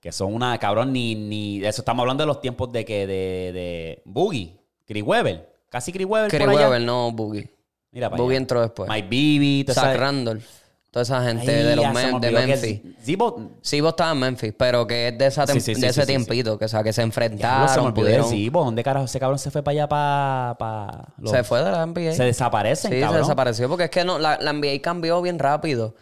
Que 0.00 0.12
son 0.12 0.32
una, 0.32 0.56
cabrón, 0.58 0.92
ni, 0.92 1.14
ni... 1.14 1.64
Eso 1.64 1.82
estamos 1.82 2.02
hablando 2.02 2.22
de 2.22 2.26
los 2.28 2.40
tiempos 2.40 2.70
de 2.70 2.84
que 2.84 3.06
de, 3.06 3.52
de 3.52 4.02
Boogie, 4.04 4.56
Chris 4.86 5.02
Weber. 5.02 5.52
Casi 5.68 5.92
Chris 5.92 6.06
Weber 6.06 6.30
Chris 6.30 6.40
por 6.40 6.50
allá. 6.50 6.68
Weber, 6.68 6.80
no 6.82 7.10
Boogie. 7.12 7.50
Mira 7.90 8.08
para 8.08 8.22
Boogie 8.22 8.36
allá. 8.36 8.42
entró 8.42 8.60
después. 8.62 8.88
Mike 8.88 9.08
Bibby, 9.08 9.72
Zach 9.72 9.98
Randolph. 9.98 10.46
Toda 10.90 11.02
esa 11.02 11.22
gente 11.22 11.50
Ay, 11.54 11.64
de 11.64 11.76
los 11.76 11.82
ya 11.84 11.94
se 11.94 12.06
me 12.06 12.12
Mem- 12.12 12.20
de 12.20 12.30
Memphis. 12.30 12.80
Zibo- 13.06 13.50
Sí, 13.60 13.80
vos 13.82 13.90
estabas 13.90 14.14
en 14.14 14.20
Memphis, 14.20 14.54
pero 14.56 14.86
que 14.86 15.08
es 15.08 15.18
de, 15.18 15.26
esa 15.26 15.46
Sí, 15.46 15.60
sí, 15.60 15.74
sí, 15.74 15.80
de 15.82 15.88
ese 15.88 15.92
sí, 15.92 16.00
sí, 16.00 16.06
sí. 16.06 16.06
tiempito, 16.06 16.58
que, 16.58 16.64
o 16.64 16.68
sea, 16.68 16.82
que 16.82 16.92
se 16.92 16.96
se 16.96 17.02
enfrentaron, 17.02 17.68
olvidó 17.86 18.06
de 18.06 18.12
pudieron- 18.16 18.28
Zibo. 18.30 18.64
¿Dónde 18.64 18.82
carajo 18.82 19.04
ese 19.04 19.20
cabrón 19.20 19.38
se 19.38 19.50
fue 19.50 19.62
para 19.62 19.72
allá 19.72 19.88
para... 19.88 20.56
para 20.58 21.04
los- 21.18 21.30
Se 21.30 21.44
fue 21.44 21.62
de 21.62 21.70
la 21.70 21.82
NBA. 21.86 22.12
Se 22.14 22.24
desaparecen, 22.24 22.90
sí, 22.90 23.00
cabrón. 23.00 23.16
se 23.16 23.20
desapareció 23.26 23.68
porque 23.68 23.84
es 23.84 23.90
que 23.90 24.02
no, 24.04 24.18
la, 24.18 24.38
la 24.40 24.52
NBA 24.54 24.80
cambió 24.80 25.20
bien 25.20 25.38
rápido. 25.38 25.94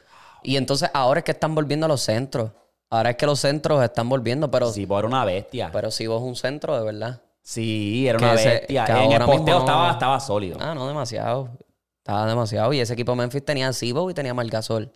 Y 0.44 0.56
entonces 0.56 0.88
ahora 0.94 1.18
es 1.18 1.24
que 1.24 1.32
están 1.32 1.54
volviendo 1.56 1.86
a 1.86 1.88
los 1.88 2.02
centros. 2.02 2.52
Ahora 2.88 3.10
es 3.10 3.16
que 3.16 3.26
los 3.26 3.40
centros 3.40 3.82
están 3.82 4.08
volviendo, 4.08 4.48
pero, 4.52 4.70
Zibo 4.72 4.96
era 5.00 5.08
una 5.08 5.24
bestia. 5.24 5.70
pero 5.72 5.90
si 5.90 6.06
vos 6.06 6.22
un 6.22 6.36
centro, 6.36 6.78
de 6.78 6.84
verdad. 6.84 7.20
Sí, 7.42 8.06
era 8.08 8.18
Que 8.18 8.24
una 8.24 8.34
ese- 8.34 8.48
bestia. 8.50 8.84
que 8.84 8.92
en 8.92 9.12
el 9.12 9.22
posteo 9.24 9.54
no- 9.54 9.58
estaba, 9.58 9.90
estaba 9.90 10.20
sólido. 10.20 10.58
Ah, 10.60 10.74
no, 10.76 10.86
demasiado. 10.86 11.48
Estaba 12.06 12.24
demasiado. 12.24 12.72
Y 12.72 12.78
ese 12.78 12.92
equipo 12.92 13.10
de 13.10 13.16
Memphis 13.16 13.44
tenía 13.44 13.66
a 13.66 13.72
Zibo 13.72 14.08
y 14.08 14.14
tenía 14.14 14.30
a 14.30 14.34
Margasol. 14.34 14.92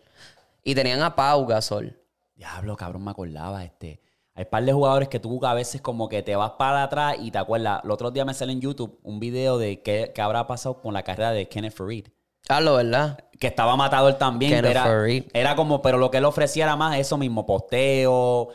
Y 0.62 0.76
tenían 0.76 1.02
a 1.02 1.16
Pau 1.16 1.44
Gasol. 1.44 1.98
Diablo, 2.36 2.76
cabrón, 2.76 3.02
me 3.02 3.10
acordaba. 3.10 3.64
Este. 3.64 4.00
Hay 4.36 4.44
par 4.44 4.64
de 4.64 4.72
jugadores 4.72 5.08
que 5.08 5.18
tú 5.18 5.44
a 5.44 5.52
veces 5.52 5.80
como 5.80 6.08
que 6.08 6.22
te 6.22 6.36
vas 6.36 6.52
para 6.52 6.84
atrás 6.84 7.16
y 7.18 7.32
te 7.32 7.38
acuerdas. 7.38 7.80
El 7.82 7.90
otro 7.90 8.12
día 8.12 8.24
me 8.24 8.32
sale 8.32 8.52
en 8.52 8.60
YouTube 8.60 9.00
un 9.02 9.18
video 9.18 9.58
de 9.58 9.82
qué, 9.82 10.12
qué 10.14 10.22
habrá 10.22 10.46
pasado 10.46 10.80
con 10.80 10.94
la 10.94 11.02
carrera 11.02 11.32
de 11.32 11.48
Kenneth 11.48 11.74
Farid. 11.74 12.06
Carlos, 12.46 12.76
¿verdad? 12.76 13.18
Que 13.40 13.48
estaba 13.48 13.74
matador 13.74 14.14
también. 14.14 14.52
Kenneth 14.52 14.70
era, 14.70 14.86
era 15.32 15.56
como, 15.56 15.82
pero 15.82 15.98
lo 15.98 16.10
que 16.12 16.18
él 16.18 16.24
ofrecía 16.26 16.64
era 16.64 16.76
más 16.76 16.96
eso 16.98 17.16
mismo, 17.18 17.44
posteo, 17.46 18.50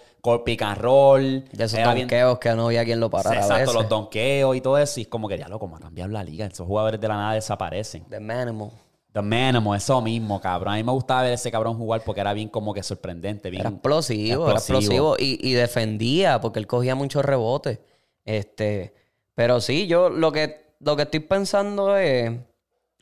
pick 0.46 0.62
and 0.62 0.78
roll. 0.78 1.44
De 1.52 1.64
esos 1.66 1.78
bien- 1.80 2.08
donkeos 2.08 2.40
que 2.40 2.52
no 2.56 2.68
había 2.68 2.86
quien 2.86 3.00
lo 3.00 3.10
parara 3.10 3.36
a 3.38 3.42
Exacto, 3.42 3.60
veces. 3.62 3.76
los 3.76 3.90
donkeos 3.90 4.56
y 4.56 4.62
todo 4.62 4.78
eso. 4.78 5.00
Y 5.00 5.04
es 5.04 5.10
como 5.10 5.28
que, 5.28 5.36
diablo, 5.38 5.60
como 5.60 5.76
ha 5.76 5.80
cambiado 5.80 6.12
la 6.12 6.24
liga. 6.24 6.46
Esos 6.46 6.68
jugadores 6.68 7.02
de 7.02 7.08
la 7.08 7.16
nada 7.16 7.34
desaparecen. 7.34 8.06
The 8.06 8.20
Manimal. 8.20 8.70
The 9.12 9.22
Manimo, 9.22 9.74
eso 9.74 10.02
mismo, 10.02 10.40
cabrón. 10.40 10.74
A 10.74 10.78
mí 10.78 10.84
me 10.84 10.92
gustaba 10.92 11.24
ver 11.24 11.34
ese 11.34 11.50
cabrón 11.50 11.78
jugar 11.78 12.02
porque 12.06 12.22
era 12.22 12.34
bien 12.34 12.50
como 12.50 12.74
que 12.74 12.84
sorprendente. 12.84 13.50
Bien 13.50 13.62
Era 13.62 13.70
explosivo, 13.72 14.46
era 14.50 14.58
explosivo. 14.60 15.16
Y, 15.18 15.40
y 15.42 15.54
defendía 15.54 16.40
porque 16.42 16.60
él 16.60 16.68
cogía 16.68 16.96
muchos 16.96 17.26
rebotes. 17.26 17.80
Este, 18.24 18.94
pero 19.34 19.62
sí, 19.62 19.88
yo 19.88 20.10
lo 20.10 20.32
que, 20.32 20.76
lo 20.80 20.96
que 20.96 21.04
estoy 21.04 21.22
pensando 21.22 21.96
es, 21.98 22.32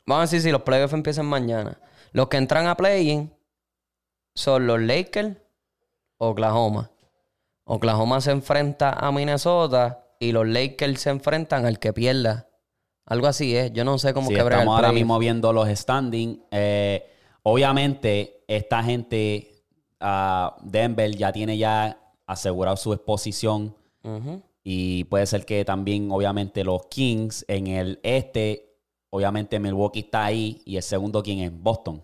vamos 0.06 0.20
a 0.20 0.22
decir 0.22 0.40
si 0.40 0.50
los 0.50 0.62
playoffs 0.62 0.94
empiezan 0.94 1.26
mañana. 1.26 1.78
Los 2.12 2.28
que 2.28 2.36
entran 2.36 2.66
a 2.66 2.76
play-in 2.76 3.32
son 4.34 4.66
los 4.66 4.80
Lakers, 4.80 5.36
Oklahoma. 6.18 6.90
Oklahoma 7.64 8.20
se 8.20 8.30
enfrenta 8.30 8.90
a 8.90 9.10
Minnesota 9.10 10.06
y 10.20 10.32
los 10.32 10.46
Lakers 10.46 11.00
se 11.00 11.10
enfrentan 11.10 11.66
al 11.66 11.78
que 11.78 11.92
pierda. 11.92 12.48
Algo 13.06 13.26
así 13.26 13.56
es. 13.56 13.72
Yo 13.72 13.84
no 13.84 13.98
sé 13.98 14.14
cómo 14.14 14.28
Sí, 14.28 14.34
que 14.34 14.42
brega 14.42 14.62
el 14.62 14.62
estamos 14.62 14.76
ahora 14.76 14.92
mismo 14.92 15.18
viendo 15.18 15.52
los 15.52 15.68
standings. 15.68 16.38
Eh, 16.50 17.06
obviamente, 17.42 18.44
esta 18.48 18.82
gente, 18.82 19.64
ah, 20.00 20.56
Denver 20.62 21.14
ya 21.14 21.32
tiene 21.32 21.58
ya 21.58 21.98
asegurado 22.26 22.76
su 22.76 22.92
exposición. 22.92 23.74
Y 24.62 25.04
puede 25.04 25.26
ser 25.26 25.46
que 25.46 25.64
también, 25.64 26.10
obviamente, 26.10 26.62
los 26.62 26.86
Kings 26.86 27.44
en 27.48 27.66
el 27.68 28.00
este, 28.02 28.73
obviamente 29.14 29.60
Milwaukee 29.60 30.00
está 30.00 30.24
ahí. 30.24 30.60
Y 30.64 30.76
el 30.76 30.82
segundo, 30.82 31.22
¿quién 31.22 31.38
es? 31.40 31.52
Boston. 31.52 32.02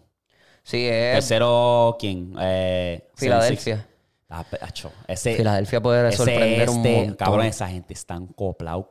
Sí, 0.62 0.86
es 0.86 1.14
Tercero, 1.14 1.96
¿quién? 1.98 2.34
Eh, 2.40 3.08
Filadelfia. 3.16 3.86
Ah, 4.28 4.44
acho, 4.60 4.92
ese, 5.08 5.34
Filadelfia 5.34 5.82
puede 5.82 6.12
sorprender 6.12 6.70
un 6.70 6.76
este, 6.76 6.96
montón. 6.96 7.16
Cabrón, 7.16 7.46
esa 7.46 7.66
gente 7.68 7.94
están 7.94 8.28
coplao. 8.28 8.88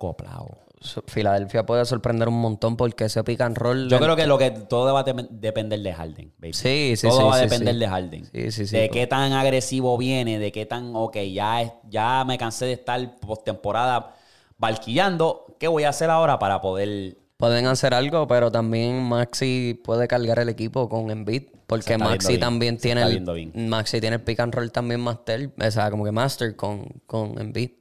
So- 0.81 1.03
Filadelfia 1.07 1.65
puede 1.65 1.85
sorprender 1.85 2.27
un 2.27 2.41
montón 2.41 2.75
porque 2.75 3.05
ese 3.05 3.23
pick 3.23 3.39
and 3.39 3.57
roll. 3.57 3.87
Yo 3.89 3.99
creo 3.99 4.17
que 4.17 4.27
lo 4.27 4.37
que 4.37 4.51
todo 4.51 4.93
va 4.93 5.01
a 5.01 5.05
dep- 5.05 5.29
depender 5.29 5.79
de 5.79 5.93
Harden, 5.93 6.33
baby. 6.37 6.53
Sí, 6.53 6.95
sí, 6.97 7.07
todo 7.07 7.19
sí, 7.19 7.23
va 7.23 7.35
a 7.35 7.39
depender 7.39 7.73
sí. 7.73 7.79
de 7.79 7.87
Harden. 7.87 8.25
Sí, 8.25 8.51
sí, 8.51 8.67
sí, 8.67 8.77
De 8.77 8.89
qué 8.89 9.07
tan 9.07 9.31
agresivo 9.31 9.97
viene, 9.97 10.39
de 10.39 10.51
qué 10.51 10.65
tan, 10.65 10.93
ok, 10.93 11.17
ya, 11.31 11.73
ya 11.89 12.25
me 12.25 12.37
cansé 12.37 12.65
de 12.65 12.73
estar 12.73 13.15
postemporada 13.19 14.15
barquillando. 14.57 15.55
¿Qué 15.57 15.69
voy 15.69 15.83
a 15.85 15.89
hacer 15.89 16.09
ahora 16.09 16.37
para 16.39 16.59
poder 16.59 17.17
Pueden 17.39 17.67
hacer 17.67 17.93
algo, 17.93 18.27
pero 18.27 18.51
también 18.51 19.01
Maxi 19.01 19.79
puede 19.81 20.09
cargar 20.09 20.39
el 20.39 20.49
equipo 20.49 20.89
con 20.89 21.09
Embiid. 21.09 21.43
Porque 21.67 21.97
Maxi 21.97 22.27
bien, 22.27 22.39
también 22.41 22.75
se 22.75 22.81
tiene 22.81 23.01
el, 23.03 23.21
bien. 23.21 23.69
Maxi 23.69 24.01
tiene 24.01 24.17
el 24.17 24.21
pick 24.23 24.41
and 24.41 24.53
roll 24.53 24.69
también 24.73 24.99
master. 24.99 25.49
O 25.57 25.71
sea, 25.71 25.89
como 25.89 26.03
que 26.03 26.11
master 26.11 26.57
con, 26.57 26.83
con 27.05 27.39
Embiid. 27.39 27.71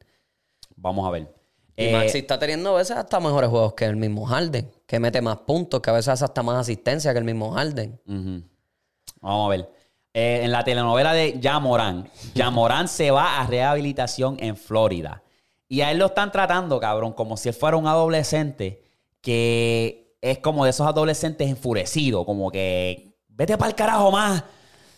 Vamos 0.77 1.09
a 1.09 1.11
ver. 1.11 1.35
Y 1.77 1.87
Eh, 1.87 1.93
Maxi 1.93 2.19
está 2.19 2.39
teniendo 2.39 2.73
a 2.73 2.79
veces 2.79 2.97
hasta 2.97 3.19
mejores 3.19 3.51
juegos 3.51 3.75
que 3.75 3.87
el 3.87 3.97
mismo 3.97 4.27
Harden. 4.27 4.71
Que 4.87 5.01
mete 5.01 5.21
más 5.21 5.39
puntos, 5.39 5.81
que 5.81 5.91
a 5.91 5.95
veces 5.95 6.11
hace 6.11 6.25
hasta 6.25 6.41
más 6.45 6.61
asistencia 6.61 7.13
que 7.13 7.19
el 7.19 7.25
mismo 7.25 7.51
Harden. 7.51 8.01
Vamos 9.21 9.47
a 9.47 9.49
ver. 9.49 9.73
Eh, 10.15 10.43
en 10.45 10.53
la 10.53 10.63
telenovela 10.63 11.13
de 11.13 11.41
Yamorán, 11.41 12.09
Yamorán 12.33 12.87
se 12.87 13.11
va 13.11 13.41
a 13.41 13.47
rehabilitación 13.49 14.37
en 14.39 14.57
Florida. 14.57 15.25
Y 15.69 15.81
a 15.81 15.91
él 15.91 15.99
lo 15.99 16.07
están 16.07 16.31
tratando, 16.31 16.79
cabrón, 16.79 17.13
como 17.13 17.37
si 17.37 17.49
él 17.49 17.57
fuera 17.57 17.77
un 17.77 17.89
adolescente 17.89 18.85
que 19.29 20.17
es 20.23 20.39
como 20.39 20.65
de 20.65 20.71
esos 20.71 20.87
adolescentes 20.87 21.51
enfurecidos, 21.51 22.25
como 22.25 22.51
que 22.51 23.15
vete 23.29 23.59
para 23.59 23.69
el 23.69 23.75
carajo 23.75 24.11
más. 24.11 24.41
O 24.41 24.45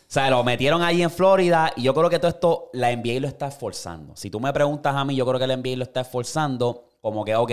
sea, 0.07 0.31
lo 0.31 0.45
metieron 0.45 0.85
ahí 0.85 1.03
en 1.03 1.11
Florida 1.11 1.73
y 1.75 1.83
yo 1.83 1.93
creo 1.93 2.09
que 2.09 2.21
todo 2.21 2.29
esto 2.29 2.71
la 2.73 2.95
NBA 2.95 3.19
lo 3.19 3.27
está 3.27 3.49
esforzando. 3.49 4.15
Si 4.15 4.31
tú 4.31 4.39
me 4.39 4.53
preguntas 4.53 4.95
a 4.95 5.05
mí, 5.05 5.17
yo 5.17 5.27
creo 5.27 5.41
que 5.41 5.49
la 5.49 5.57
NBA 5.57 5.75
lo 5.75 5.83
está 5.83 6.03
esforzando 6.03 6.85
como 7.01 7.25
que, 7.25 7.35
ok, 7.35 7.51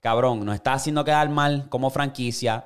cabrón, 0.00 0.42
nos 0.42 0.54
está 0.54 0.72
haciendo 0.72 1.04
quedar 1.04 1.28
mal 1.28 1.68
como 1.68 1.90
franquicia. 1.90 2.64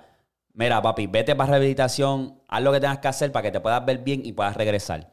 Mira, 0.52 0.80
papi, 0.80 1.08
vete 1.08 1.34
para 1.34 1.50
rehabilitación, 1.50 2.40
haz 2.46 2.62
lo 2.62 2.70
que 2.70 2.78
tengas 2.78 2.98
que 2.98 3.08
hacer 3.08 3.32
para 3.32 3.42
que 3.42 3.50
te 3.50 3.58
puedas 3.58 3.84
ver 3.84 3.98
bien 3.98 4.22
y 4.24 4.32
puedas 4.32 4.56
regresar. 4.56 5.12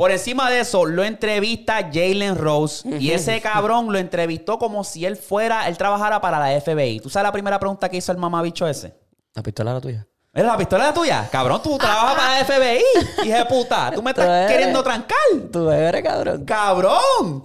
Por 0.00 0.12
encima 0.12 0.48
de 0.48 0.60
eso, 0.60 0.86
lo 0.86 1.04
entrevista 1.04 1.90
Jalen 1.92 2.34
Rose 2.38 2.88
y 2.98 3.10
ese 3.10 3.38
cabrón 3.42 3.92
lo 3.92 3.98
entrevistó 3.98 4.58
como 4.58 4.82
si 4.82 5.04
él 5.04 5.14
fuera, 5.14 5.68
él 5.68 5.76
trabajara 5.76 6.22
para 6.22 6.38
la 6.38 6.58
FBI. 6.58 7.00
¿Tú 7.00 7.10
sabes 7.10 7.24
la 7.24 7.32
primera 7.32 7.58
pregunta 7.58 7.86
que 7.86 7.98
hizo 7.98 8.10
el 8.10 8.16
mamabicho 8.16 8.66
ese? 8.66 8.94
La 9.34 9.42
pistola 9.42 9.72
era 9.72 9.80
tuya. 9.82 10.08
¿Es 10.32 10.42
la 10.42 10.56
pistola 10.56 10.84
la 10.84 10.94
tuya? 10.94 11.28
Cabrón, 11.30 11.60
tú 11.62 11.76
trabajas 11.76 12.14
para 12.14 12.38
la 12.38 12.44
FBI. 12.46 12.82
Hija 13.26 13.38
de 13.40 13.44
puta, 13.44 13.92
tú 13.94 14.02
me 14.02 14.12
estás 14.12 14.26
eres. 14.26 14.50
queriendo 14.50 14.82
trancar. 14.82 15.18
Tú 15.52 15.70
eres, 15.70 16.02
cabrón. 16.02 16.46
¡Cabrón! 16.46 17.44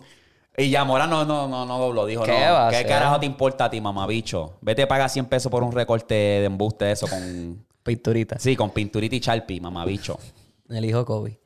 Y 0.55 0.69
ya 0.69 0.85
Mora 0.85 1.07
no, 1.07 1.25
no, 1.25 1.49
no, 1.49 1.65
no 1.65 1.77
dobló. 1.77 2.05
Dijo, 2.05 2.23
¿Qué 2.23 2.39
no, 2.39 2.53
va 2.53 2.69
a 2.69 2.71
¿qué 2.71 2.85
carajo 2.85 3.19
te 3.19 3.25
importa 3.25 3.65
a 3.65 3.69
ti, 3.69 3.81
mamabicho? 3.81 4.59
Vete 4.61 4.87
paga 4.87 5.09
100 5.09 5.25
pesos 5.25 5.51
por 5.51 5.61
un 5.61 5.73
recorte 5.73 6.15
de 6.15 6.45
embuste 6.45 6.85
de 6.85 6.91
eso 6.93 7.05
con... 7.09 7.65
Pinturita. 7.83 8.39
Sí, 8.39 8.55
con 8.55 8.69
pinturita 8.69 9.13
y 9.13 9.19
charpi, 9.19 9.59
mamabicho. 9.59 10.17
El 10.69 10.85
hijo 10.85 11.03
Kobe. 11.03 11.44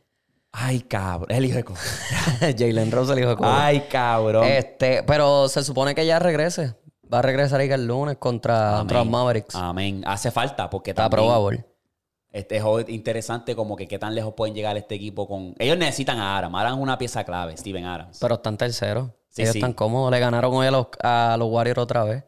Ay, 0.52 0.82
cabrón. 0.82 1.28
El 1.32 1.45
hijo 1.45 1.58
de... 1.58 1.64
co- 1.64 1.74
Jalen 2.58 2.91
Rose, 2.91 3.14
el 3.14 3.20
hijo 3.20 3.30
de 3.30 3.36
Kobe. 3.36 3.50
Ay, 3.52 3.82
cabrón. 3.89 4.43
Este, 4.45 5.04
pero 5.04 5.47
se 5.47 5.64
supone 5.64 5.93
que 5.95 6.06
ya 6.06 6.20
regrese. 6.20 6.76
Va 7.12 7.20
a 7.20 7.22
regresar 7.22 7.60
ahí 7.60 7.70
el 7.72 7.88
lunes 7.88 8.18
contra, 8.18 8.76
contra 8.78 9.00
los. 9.00 9.08
Mavericks. 9.08 9.56
Amén. 9.56 10.04
Hace 10.06 10.32
falta 10.32 10.70
porque 10.70 10.91
Está 10.91 11.04
también... 11.10 11.28
probable. 11.28 11.66
Este 12.32 12.58
es 12.58 12.64
interesante 12.89 13.56
como 13.56 13.76
que 13.76 13.88
qué 13.88 13.97
tan 13.97 14.14
lejos 14.14 14.34
pueden 14.36 14.54
llegar 14.54 14.78
este 14.78 14.93
equipo 14.95 15.28
con... 15.28 15.56
Ellos 15.58 15.78
necesitan 15.80 16.20
a 16.20 16.38
Adams. 16.38 16.56
Adams 16.56 16.78
es 16.78 16.84
una 16.84 16.97
pieza 17.00 17.24
clave, 17.24 17.58
Steven 17.58 17.86
Adams. 17.86 18.20
Pero 18.22 18.36
están 18.36 18.56
terceros. 18.56 19.10
Sí, 19.30 19.41
Ellos 19.41 19.54
sí. 19.54 19.58
están 19.60 19.74
cómodos. 19.74 20.12
Le 20.12 20.20
ganaron 20.20 20.54
hoy 20.54 20.68
a 20.68 20.72
los, 20.72 20.88
a 21.02 21.36
los 21.39 21.50
Warriors 21.50 21.80
otra 21.80 22.04
vez. 22.04 22.24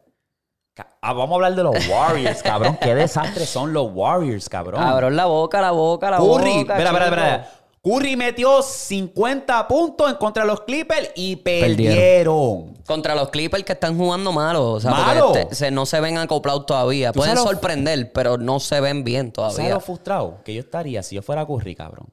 Ah, 1.02 1.12
vamos 1.12 1.30
a 1.32 1.34
hablar 1.34 1.54
de 1.54 1.62
los 1.62 1.88
Warriors, 1.88 2.42
cabrón. 2.42 2.78
Qué 2.80 2.94
desastre 2.96 3.46
son 3.46 3.72
los 3.72 3.90
Warriors, 3.92 4.48
cabrón. 4.48 4.80
Cabrón, 4.82 5.14
la 5.14 5.26
boca, 5.26 5.60
la 5.60 5.70
boca, 5.70 6.10
la 6.10 6.16
Curry, 6.16 6.26
boca. 6.28 6.76
espera, 6.78 6.90
espera, 6.90 7.04
chico. 7.04 7.14
espera. 7.14 7.50
Curry 7.84 8.14
metió 8.16 8.62
50 8.62 9.66
puntos 9.66 10.08
en 10.08 10.16
contra 10.16 10.44
de 10.44 10.48
los 10.48 10.60
Clippers 10.60 11.10
y 11.16 11.34
perdieron. 11.36 11.76
Perdieron. 11.96 12.74
Contra 12.86 13.14
los 13.16 13.30
Clippers 13.30 13.64
que 13.64 13.72
están 13.72 13.98
jugando 13.98 14.30
malo. 14.30 14.70
O 14.72 14.80
sea, 14.80 14.92
Malo. 14.92 15.34
este- 15.34 15.54
se, 15.54 15.70
no 15.72 15.84
se 15.84 16.00
ven 16.00 16.16
acoplados 16.18 16.64
todavía. 16.66 17.10
¿Tú 17.10 17.18
Pueden 17.18 17.34
sabes 17.36 17.44
lo- 17.44 17.50
sorprender, 17.58 18.12
pero 18.12 18.38
no 18.38 18.60
se 18.60 18.80
ven 18.80 19.02
bien 19.02 19.32
¿Sabes 19.34 19.54
todavía. 19.54 19.74
lo 19.74 19.80
frustrado 19.80 20.38
que 20.44 20.54
yo 20.54 20.60
estaría 20.60 21.02
si 21.02 21.16
yo 21.16 21.22
fuera 21.22 21.44
Curry, 21.44 21.74
cabrón? 21.74 22.06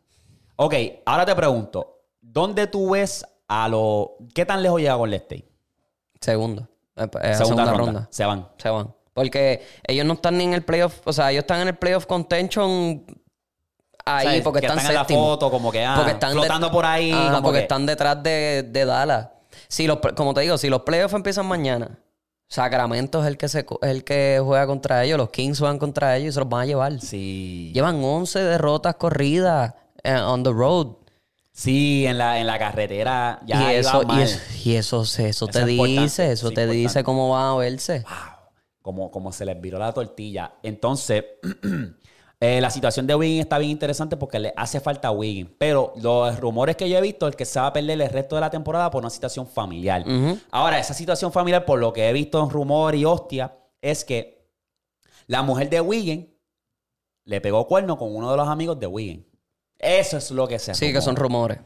Ok, 0.56 0.74
ahora 1.06 1.26
te 1.26 1.36
pregunto. 1.36 2.00
¿Dónde 2.20 2.66
tú 2.68 2.92
ves 2.92 3.24
a 3.48 3.68
los... 3.70 4.08
¿Qué 4.34 4.46
tan 4.46 4.64
lejos 4.64 4.82
llega 4.82 4.98
con 4.98 5.14
State? 5.14 5.46
Segundo. 6.20 6.68
Eh, 6.96 7.04
eh, 7.04 7.08
Segunda, 7.12 7.36
segunda, 7.38 7.64
ronda. 7.66 7.78
ronda. 7.86 8.08
Se 8.12 8.26
van. 8.26 8.48
Se 8.58 8.70
van. 8.70 8.94
Porque 9.14 9.62
ellos 9.88 10.06
no 10.06 10.14
están 10.14 10.38
ni 10.38 10.46
en 10.46 10.54
el 10.54 10.64
playoff. 10.64 11.00
O 11.06 11.14
sea, 11.14 11.32
ellos 11.32 11.42
están 11.42 11.62
en 11.62 11.68
el 11.70 11.78
playoff 11.78 12.06
contention 12.06 13.06
ahí 14.18 14.42
porque 14.42 14.60
Que 14.62 14.66
están, 14.68 14.78
están 14.80 14.92
en 14.92 14.98
la 15.00 15.06
foto 15.06 15.50
como 15.52 15.72
que, 15.72 15.86
ah, 15.86 15.96
Porque 15.98 16.12
están 16.12 16.30
de- 16.32 16.36
flotando 16.40 16.72
por 16.72 16.86
ahí, 16.86 17.12
como 17.12 17.42
porque 17.42 17.60
que- 17.60 17.64
están 17.64 17.86
detrás 17.86 18.22
de, 18.24 18.64
de 18.70 18.86
Dallas. 18.86 19.30
Si 19.68 19.88
los, 19.88 20.00
como 20.16 20.34
te 20.34 20.42
digo, 20.42 20.58
si 20.58 20.70
los 20.70 20.82
playoffs 20.82 21.14
empiezan 21.14 21.46
mañana, 21.46 22.00
Sacramento 22.48 23.22
es 23.22 23.28
el 23.28 23.38
que 23.38 23.48
se 23.48 23.60
es 23.60 23.90
el 23.90 24.04
que 24.04 24.42
juega 24.44 24.66
contra 24.66 25.04
ellos, 25.04 25.18
los 25.20 25.30
Kings 25.30 25.60
juegan 25.60 25.78
contra 25.78 26.18
ellos 26.18 26.30
y 26.30 26.34
se 26.34 26.40
los 26.40 26.50
van 26.50 26.62
a 26.62 26.66
llevar. 26.66 27.00
Sí. 27.00 27.72
Llevan 27.76 28.04
11 28.04 28.40
derrotas 28.40 28.96
corridas 28.96 29.76
eh, 30.04 30.16
on 30.16 30.42
the 30.44 30.52
road. 30.52 30.88
Sí, 31.54 32.06
en 32.08 32.18
la, 32.18 32.40
en 32.40 32.48
la 32.48 32.58
carretera 32.58 33.40
ya 33.46 33.72
y, 33.74 33.76
eso, 33.76 34.02
mal. 34.04 34.18
y 34.20 34.22
eso, 34.24 34.40
y 34.64 34.76
eso, 34.76 35.06
se- 35.06 35.30
eso 35.30 35.46
Eso 35.46 35.52
te 35.52 35.60
es 35.60 35.66
dice, 35.68 36.24
eso 36.32 36.32
eso 36.32 36.48
es 36.48 36.54
te 36.56 36.68
dice 36.68 37.04
cómo 37.04 37.30
van 37.30 37.44
a 37.52 37.56
verse. 37.58 38.04
como, 38.82 39.12
como 39.12 39.32
se 39.32 39.46
les 39.46 39.60
viró 39.62 39.78
la 39.78 39.92
tortilla. 39.94 40.54
Entonces, 40.64 41.26
eh, 42.42 42.62
la 42.62 42.70
situación 42.70 43.06
de 43.06 43.16
Wiggins 43.16 43.42
está 43.42 43.58
bien 43.58 43.72
interesante 43.72 44.16
porque 44.16 44.40
le 44.40 44.54
hace 44.56 44.80
falta 44.80 45.10
a 45.10 45.12
Wiggins. 45.12 45.52
Pero 45.58 45.94
los 45.98 46.40
rumores 46.40 46.78
que 46.78 46.90
yo 46.90 46.98
he 46.98 47.02
visto 47.02 47.28
es 47.28 47.36
que 47.36 47.46
se 47.46 47.60
va 47.60 47.68
a 47.68 47.74
perder 47.74 48.00
el 48.00 48.10
resto 48.10 48.36
de 48.36 48.42
la 48.42 48.50
temporada 48.50 48.90
por 48.90 49.02
una 49.02 49.10
situación 49.10 49.46
familiar. 49.46 50.06
Ahora, 50.52 50.80
esa 50.80 50.94
situación 50.94 51.32
familiar, 51.32 51.66
por 51.66 51.80
lo 51.80 51.92
que 51.92 52.08
he 52.08 52.14
visto 52.14 52.42
en 52.42 52.50
rumor 52.50 52.96
y 52.96 53.04
hostia, 53.04 53.58
es 53.82 54.06
que 54.06 54.50
la 55.28 55.42
mujer 55.42 55.70
de 55.70 55.82
Wiggins 55.82 56.28
le 57.26 57.42
pegó 57.42 57.68
cuerno 57.68 57.98
con 57.98 58.16
uno 58.16 58.32
de 58.32 58.38
los 58.38 58.48
amigos 58.48 58.80
de 58.80 58.88
Wiggins. 58.88 59.26
Eso 59.78 60.18
es 60.18 60.32
lo 60.32 60.48
que 60.48 60.60
se 60.60 60.74
Sí, 60.74 60.94
que 60.94 61.02
son 61.02 61.16
rumores. 61.16 61.60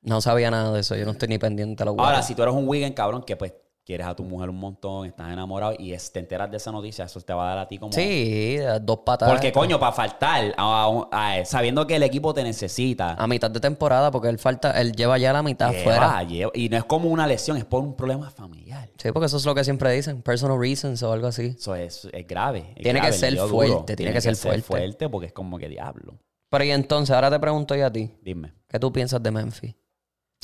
No 0.00 0.20
sabía 0.20 0.50
nada 0.50 0.72
de 0.72 0.80
eso, 0.80 0.96
yo 0.96 1.04
no 1.04 1.12
estoy 1.12 1.28
ni 1.28 1.38
pendiente 1.38 1.82
a 1.82 1.86
los 1.86 1.96
Ahora, 1.98 2.22
si 2.22 2.34
tú 2.34 2.42
eres 2.42 2.54
un 2.54 2.68
Wiggins, 2.68 2.94
cabrón, 2.94 3.22
que 3.22 3.36
pues 3.36 3.52
quieres 3.88 4.06
a 4.06 4.14
tu 4.14 4.22
mujer 4.22 4.50
un 4.50 4.56
montón, 4.56 5.06
estás 5.06 5.32
enamorado 5.32 5.74
y 5.78 5.94
es- 5.94 6.12
te 6.12 6.18
enteras 6.20 6.50
de 6.50 6.58
esa 6.58 6.70
noticia, 6.70 7.06
eso 7.06 7.18
te 7.22 7.32
va 7.32 7.46
a 7.46 7.48
dar 7.54 7.58
a 7.60 7.68
ti 7.68 7.78
como... 7.78 7.90
Sí, 7.94 8.58
dos 8.82 8.98
patadas. 8.98 9.32
Porque, 9.34 9.50
coño, 9.50 9.80
para 9.80 9.92
faltar, 9.92 10.52
a- 10.58 11.06
a- 11.10 11.38
a- 11.38 11.44
sabiendo 11.46 11.86
que 11.86 11.96
el 11.96 12.02
equipo 12.02 12.34
te 12.34 12.42
necesita. 12.44 13.14
A 13.14 13.26
mitad 13.26 13.50
de 13.50 13.60
temporada, 13.60 14.10
porque 14.10 14.28
él 14.28 14.38
falta, 14.38 14.78
él 14.78 14.92
lleva 14.92 15.16
ya 15.16 15.32
la 15.32 15.42
mitad 15.42 15.70
lleva, 15.72 15.84
fuera. 15.84 16.22
lleva- 16.24 16.52
y 16.54 16.68
no 16.68 16.76
es 16.76 16.84
como 16.84 17.08
una 17.08 17.26
lesión, 17.26 17.56
es 17.56 17.64
por 17.64 17.82
un 17.82 17.96
problema 17.96 18.28
familiar. 18.28 18.90
Sí, 18.98 19.10
porque 19.10 19.24
eso 19.24 19.38
es 19.38 19.46
lo 19.46 19.54
que 19.54 19.64
siempre 19.64 19.90
dicen, 19.92 20.20
personal 20.20 20.60
reasons 20.60 21.02
o 21.02 21.10
algo 21.10 21.26
así. 21.28 21.54
Eso 21.58 21.74
es, 21.74 22.06
es 22.12 22.26
grave. 22.26 22.74
es 22.76 22.82
Tiene 22.82 23.00
que 23.00 23.06
grave, 23.06 23.12
ser 23.18 23.32
le 23.32 23.38
dio 23.38 23.48
fuerte, 23.48 23.96
tiene 23.96 24.12
que 24.12 24.20
ser 24.20 24.36
fuerte. 24.36 24.62
fuerte 24.62 25.08
porque 25.08 25.28
es 25.28 25.32
como 25.32 25.58
que 25.58 25.66
diablo. 25.70 26.18
Pero 26.50 26.64
y 26.64 26.72
entonces, 26.72 27.14
ahora 27.14 27.30
te 27.30 27.38
pregunto 27.40 27.74
yo 27.74 27.86
a 27.86 27.90
ti, 27.90 28.10
Dime. 28.22 28.52
¿qué 28.68 28.78
tú 28.78 28.92
piensas 28.92 29.22
de 29.22 29.30
Memphis? 29.30 29.74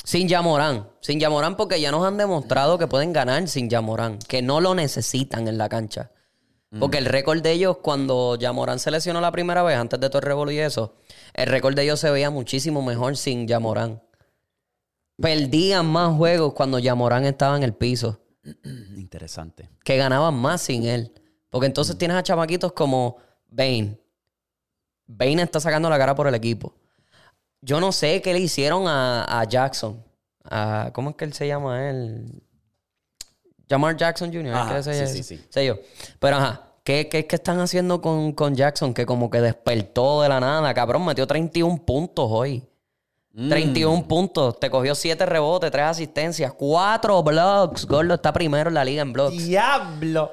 Sin 0.03 0.27
Yamorán, 0.27 0.87
sin 1.01 1.19
Yamorán 1.19 1.55
porque 1.55 1.81
ya 1.81 1.91
nos 1.91 2.05
han 2.05 2.17
demostrado 2.17 2.77
que 2.77 2.87
pueden 2.87 3.13
ganar 3.13 3.47
sin 3.47 3.69
Yamorán, 3.69 4.19
que 4.19 4.41
no 4.41 4.61
lo 4.61 4.75
necesitan 4.75 5.47
en 5.47 5.57
la 5.57 5.69
cancha. 5.69 6.11
Porque 6.79 6.97
el 6.97 7.05
récord 7.05 7.41
de 7.41 7.51
ellos, 7.53 7.77
cuando 7.77 8.35
Yamorán 8.35 8.79
se 8.79 8.91
lesionó 8.91 9.21
la 9.21 9.31
primera 9.31 9.63
vez, 9.63 9.77
antes 9.77 9.99
de 9.99 10.09
revolú 10.09 10.51
y 10.51 10.59
eso, 10.59 10.97
el 11.33 11.47
récord 11.47 11.73
de 11.73 11.83
ellos 11.83 11.99
se 11.99 12.11
veía 12.11 12.29
muchísimo 12.29 12.81
mejor 12.81 13.15
sin 13.15 13.47
Yamorán. 13.47 14.03
Perdían 15.17 15.85
más 15.85 16.15
juegos 16.17 16.53
cuando 16.53 16.77
Yamorán 16.79 17.25
estaba 17.25 17.55
en 17.55 17.63
el 17.63 17.73
piso. 17.73 18.19
Interesante. 18.97 19.69
que 19.83 19.97
ganaban 19.97 20.33
más 20.33 20.61
sin 20.61 20.85
él. 20.85 21.13
Porque 21.49 21.67
entonces 21.67 21.97
tienes 21.97 22.17
a 22.17 22.23
chamaquitos 22.23 22.73
como 22.73 23.17
Bane. 23.47 23.97
Bane 25.07 25.41
está 25.41 25.59
sacando 25.59 25.89
la 25.89 25.97
cara 25.97 26.15
por 26.15 26.27
el 26.27 26.35
equipo. 26.35 26.75
Yo 27.65 27.79
no 27.79 27.91
sé 27.91 28.21
qué 28.21 28.31
le 28.31 28.39
hicieron 28.39 28.87
a, 28.87 29.23
a 29.41 29.43
Jackson. 29.45 30.03
A- 30.43 30.91
¿Cómo 30.93 31.09
es 31.09 31.15
que 31.15 31.25
él 31.25 31.33
se 31.33 31.47
llama 31.47 31.89
él? 31.89 32.41
Jamar 33.67 33.97
Jackson 33.97 34.31
Jr. 34.31 34.47
¿es 34.47 34.53
Ajá, 34.53 34.83
sí, 34.83 35.07
sí, 35.07 35.23
sí. 35.23 35.45
sé 35.49 35.65
yo. 35.65 35.75
Pero 36.19 36.35
ajá, 36.37 36.61
¿qué, 36.83 37.09
qué, 37.09 37.25
qué 37.25 37.35
están 37.35 37.59
haciendo 37.59 37.99
con, 37.99 38.31
con 38.33 38.53
Jackson? 38.55 38.93
Que 38.93 39.07
como 39.07 39.29
que 39.31 39.41
despertó 39.41 40.21
de 40.21 40.29
la 40.29 40.39
nada. 40.39 40.71
Cabrón, 40.75 41.03
metió 41.05 41.25
31 41.25 41.83
puntos 41.83 42.27
hoy. 42.29 42.63
Mm. 43.33 43.49
31 43.49 44.07
puntos. 44.07 44.59
Te 44.59 44.69
cogió 44.69 44.93
7 44.93 45.25
rebotes, 45.25 45.71
3 45.71 45.85
asistencias, 45.85 46.53
4 46.53 47.23
blocks. 47.23 47.87
Gordo 47.87 48.13
está 48.13 48.31
primero 48.31 48.69
en 48.69 48.75
la 48.75 48.85
liga 48.85 49.01
en 49.01 49.11
blocks. 49.11 49.35
¡Diablo! 49.35 50.31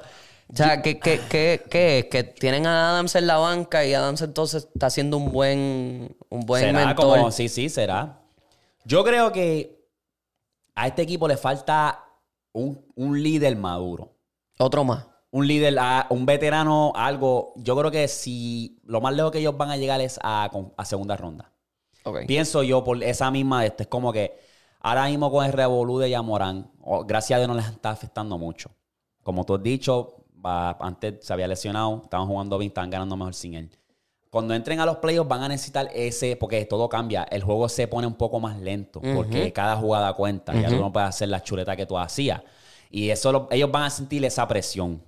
O 0.51 0.55
sea, 0.55 0.81
¿qué, 0.81 0.99
qué, 0.99 1.19
qué, 1.29 1.63
qué 1.69 1.99
es? 1.99 2.05
Que 2.05 2.23
tienen 2.23 2.67
a 2.67 2.89
Adams 2.91 3.15
en 3.15 3.25
la 3.27 3.37
banca 3.37 3.85
y 3.85 3.93
Adams 3.93 4.21
entonces 4.21 4.67
está 4.73 4.87
haciendo 4.87 5.17
un 5.17 5.31
buen, 5.31 6.15
un 6.29 6.41
buen 6.45 6.63
será 6.63 6.85
mentor. 6.87 7.17
como, 7.17 7.31
sí, 7.31 7.49
sí, 7.49 7.69
será. 7.69 8.19
Yo 8.85 9.03
creo 9.03 9.31
que 9.31 9.83
a 10.75 10.87
este 10.87 11.01
equipo 11.03 11.27
le 11.27 11.37
falta 11.37 12.03
un, 12.51 12.85
un 12.95 13.21
líder 13.23 13.55
maduro. 13.55 14.13
Otro 14.59 14.83
más. 14.83 15.07
Un 15.31 15.47
líder, 15.47 15.79
a- 15.79 16.05
un 16.09 16.25
veterano, 16.27 16.91
algo. 16.95 17.53
Yo 17.55 17.75
creo 17.75 17.89
que 17.89 18.07
si 18.07 18.79
lo 18.83 19.01
más 19.01 19.15
lejos 19.15 19.31
que 19.31 19.39
ellos 19.39 19.57
van 19.57 19.71
a 19.71 19.77
llegar 19.77 20.01
es 20.01 20.19
a, 20.21 20.51
a 20.77 20.85
segunda 20.85 21.17
ronda. 21.17 21.51
Pienso 22.27 22.61
yo 22.61 22.83
por 22.83 23.01
esa 23.01 23.31
misma, 23.31 23.65
este, 23.65 23.83
es 23.83 23.89
como 23.89 24.11
que 24.13 24.37
ahora 24.81 25.05
mismo 25.07 25.31
con 25.31 25.45
el 25.45 25.53
revolú 25.53 25.97
de 25.97 26.09
Yamorán, 26.11 26.69
o- 26.81 27.03
gracias 27.05 27.37
a 27.37 27.39
Dios 27.39 27.47
no 27.47 27.55
les 27.55 27.65
está 27.67 27.89
afectando 27.89 28.37
mucho. 28.37 28.69
Como 29.23 29.45
tú 29.45 29.55
has 29.55 29.63
dicho, 29.63 30.22
va- 30.45 30.77
antes 30.79 31.25
se 31.25 31.33
había 31.33 31.47
lesionado, 31.47 32.01
estaban 32.03 32.27
jugando 32.27 32.57
bien, 32.57 32.69
estaban 32.69 32.89
ganando 32.89 33.15
mejor 33.17 33.33
sin 33.33 33.53
él. 33.55 33.69
Cuando 34.29 34.53
entren 34.55 34.79
a 34.79 34.85
los 34.85 34.97
playoffs 34.97 35.29
van 35.29 35.43
a 35.43 35.47
necesitar 35.47 35.89
ese, 35.93 36.35
porque 36.35 36.65
todo 36.65 36.89
cambia, 36.89 37.23
el 37.29 37.43
juego 37.43 37.69
se 37.69 37.87
pone 37.87 38.07
un 38.07 38.15
poco 38.15 38.39
más 38.39 38.59
lento, 38.59 38.99
porque 39.13 39.53
cada 39.53 39.75
jugada 39.75 40.13
cuenta, 40.13 40.53
ya 40.57 40.69
tú 40.69 40.79
no 40.81 40.91
puedes 40.91 41.09
hacer 41.09 41.29
la 41.29 41.41
chuleta 41.43 41.75
que 41.75 41.85
tú 41.85 41.97
hacías. 41.97 42.41
Y 42.89 43.09
eso 43.09 43.31
lo- 43.31 43.47
ellos 43.51 43.71
van 43.71 43.83
a 43.83 43.89
sentir 43.91 44.25
esa 44.25 44.47
presión. 44.47 45.03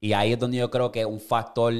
Y 0.00 0.12
ahí 0.12 0.32
es 0.34 0.38
donde 0.38 0.58
yo 0.58 0.70
creo 0.70 0.92
que 0.92 1.06
un 1.06 1.20
factor 1.20 1.72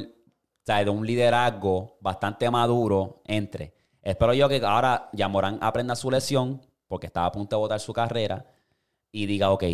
sea, 0.62 0.83
de 0.83 0.91
un 0.91 1.07
liderazgo 1.07 1.99
bastante 2.01 2.51
maduro 2.51 3.20
entre. 3.27 3.75
Espero 4.03 4.33
yo 4.33 4.49
que 4.49 4.62
ahora 4.64 5.11
Yamorán 5.12 5.59
aprenda 5.61 5.95
su 5.95 6.11
lección, 6.11 6.62
porque 6.89 7.07
estaba 7.09 7.27
a 7.27 7.33
punto 7.33 7.57
de 7.57 7.61
votar 7.61 7.81
su 7.81 7.93
carrera, 7.93 8.47
y 9.12 9.27
diga, 9.27 9.51
ok, 9.51 9.64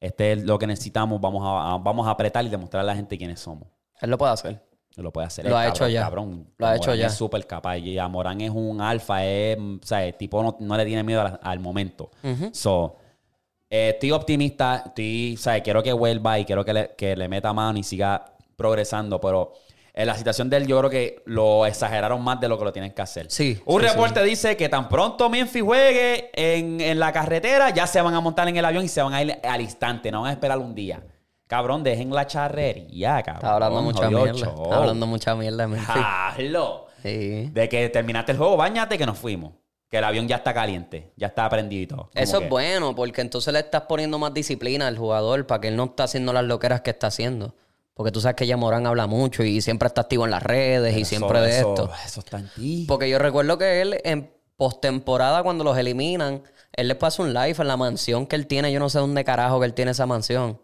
este 0.00 0.32
es 0.32 0.44
lo 0.44 0.58
que 0.58 0.66
necesitamos, 0.66 1.20
vamos 1.20 1.42
a, 1.44 1.74
a- 1.74 1.78
vamos 1.78 2.06
a 2.06 2.10
apretar 2.10 2.44
y 2.44 2.48
demostrar 2.48 2.82
a 2.82 2.84
la 2.84 2.94
gente 2.94 3.16
quiénes 3.18 3.40
somos. 3.40 3.68
Él 4.00 4.10
lo 4.10 4.18
puede 4.18 4.32
hacer. 4.32 4.62
Lo 4.96 5.12
puede 5.12 5.26
hacer. 5.26 5.44
Lo 5.44 5.50
El 5.50 5.56
ha 5.56 5.68
hecho 5.68 5.86
ya. 5.88 6.02
Cabrón. 6.02 6.48
Lo 6.56 6.66
ha 6.66 6.74
hecho 6.76 6.86
Morán 6.90 6.98
ya. 7.00 7.06
Es 7.08 7.14
súper 7.14 7.46
capaz. 7.46 7.76
Y 7.76 7.98
a 7.98 8.08
Morán 8.08 8.40
es 8.40 8.50
un 8.50 8.80
alfa. 8.80 9.24
Es, 9.26 9.58
o 9.58 9.78
sea, 9.82 10.02
el 10.06 10.14
tipo 10.14 10.42
no, 10.42 10.56
no 10.58 10.74
le 10.76 10.86
tiene 10.86 11.02
miedo 11.02 11.20
al, 11.20 11.38
al 11.42 11.60
momento. 11.60 12.10
So, 12.52 12.96
eh, 13.68 13.90
estoy 13.94 14.10
optimista. 14.12 14.84
Estoy, 14.86 15.34
o 15.34 15.38
sea, 15.38 15.62
quiero 15.62 15.82
que 15.82 15.92
vuelva 15.92 16.38
y 16.38 16.46
quiero 16.46 16.64
que 16.64 16.72
le, 16.72 16.94
que 16.96 17.14
le 17.14 17.28
meta 17.28 17.52
mano 17.52 17.78
y 17.78 17.82
siga 17.82 18.24
progresando. 18.56 19.20
Pero 19.20 19.52
en 19.98 20.06
la 20.06 20.14
situación 20.14 20.50
de 20.50 20.58
él, 20.58 20.66
yo 20.66 20.78
creo 20.78 20.90
que 20.90 21.22
lo 21.24 21.64
exageraron 21.64 22.22
más 22.22 22.38
de 22.38 22.48
lo 22.48 22.58
que 22.58 22.64
lo 22.64 22.72
tienen 22.72 22.92
que 22.92 23.00
hacer. 23.00 23.26
Sí, 23.30 23.58
Un 23.64 23.80
sí, 23.80 23.88
reporte 23.88 24.22
dice 24.22 24.54
que 24.56 24.68
tan 24.68 24.88
pronto 24.90 25.30
Memphis 25.30 25.62
juegue 25.62 26.30
en, 26.34 26.80
en 26.82 26.98
la 27.00 27.12
carretera, 27.12 27.70
ya 27.70 27.86
se 27.86 28.00
van 28.02 28.12
a 28.14 28.20
montar 28.20 28.46
en 28.46 28.56
el 28.58 28.64
avión 28.64 28.84
y 28.84 28.88
se 28.88 29.00
van 29.00 29.14
a 29.14 29.22
ir 29.22 29.38
al 29.42 29.60
instante. 29.62 30.12
No 30.12 30.20
van 30.20 30.30
a 30.30 30.32
esperar 30.34 30.58
un 30.58 30.74
día. 30.74 31.02
Cabrón, 31.46 31.82
dejen 31.82 32.10
la 32.10 32.26
charrería, 32.26 33.22
cabrón. 33.22 33.36
Está 33.36 33.54
hablando 33.54 33.82
mucha 33.82 34.10
mierda. 34.10 34.48
Está 34.48 34.76
hablando 34.76 35.06
mucha 35.06 35.34
mierda. 35.34 35.68
Hazlo. 35.88 36.86
Sí. 37.02 37.48
De 37.52 37.68
que 37.68 37.88
terminaste 37.88 38.32
el 38.32 38.38
juego, 38.38 38.56
bañate 38.56 38.98
que 38.98 39.06
nos 39.06 39.16
fuimos. 39.18 39.54
Que 39.88 39.98
el 39.98 40.04
avión 40.04 40.26
ya 40.26 40.36
está 40.36 40.52
caliente, 40.52 41.12
ya 41.16 41.28
está 41.28 41.48
prendido 41.48 41.82
y 41.82 41.86
todo. 41.86 42.10
Eso 42.14 42.40
que- 42.40 42.44
es 42.46 42.50
bueno, 42.50 42.94
porque 42.96 43.20
entonces 43.20 43.52
le 43.52 43.60
estás 43.60 43.82
poniendo 43.82 44.18
más 44.18 44.34
disciplina 44.34 44.88
al 44.88 44.98
jugador 44.98 45.46
para 45.46 45.60
que 45.60 45.68
él 45.68 45.76
no 45.76 45.84
está 45.84 46.04
haciendo 46.04 46.32
las 46.32 46.44
loqueras 46.44 46.80
que 46.80 46.90
está 46.90 47.06
haciendo. 47.06 47.54
Porque 47.96 48.12
tú 48.12 48.20
sabes 48.20 48.36
que 48.36 48.46
ya 48.46 48.58
Morán 48.58 48.86
habla 48.86 49.06
mucho 49.06 49.42
y 49.42 49.62
siempre 49.62 49.86
está 49.86 50.02
activo 50.02 50.26
en 50.26 50.30
las 50.30 50.42
redes 50.42 50.94
y 50.96 51.00
Eso- 51.00 51.08
siempre 51.08 51.40
de 51.40 51.56
esto. 51.60 51.90
Eso 52.04 52.20
está 52.20 52.38
en 52.38 52.48
ti. 52.54 52.84
Porque 52.86 53.08
yo 53.08 53.18
recuerdo 53.18 53.56
que 53.56 53.80
él 53.80 53.98
en 54.04 54.30
postemporada, 54.56 55.42
cuando 55.42 55.64
los 55.64 55.78
eliminan, 55.78 56.42
él 56.74 56.88
le 56.88 56.94
pasa 56.94 57.22
un 57.22 57.32
live 57.32 57.56
en 57.58 57.66
la 57.68 57.76
mansión 57.78 58.26
que 58.26 58.36
él 58.36 58.46
tiene. 58.46 58.70
Yo 58.70 58.78
no 58.80 58.90
sé 58.90 58.98
dónde 58.98 59.24
carajo 59.24 59.58
que 59.60 59.64
él 59.66 59.72
tiene 59.72 59.92
esa 59.92 60.04
mansión. 60.04 60.60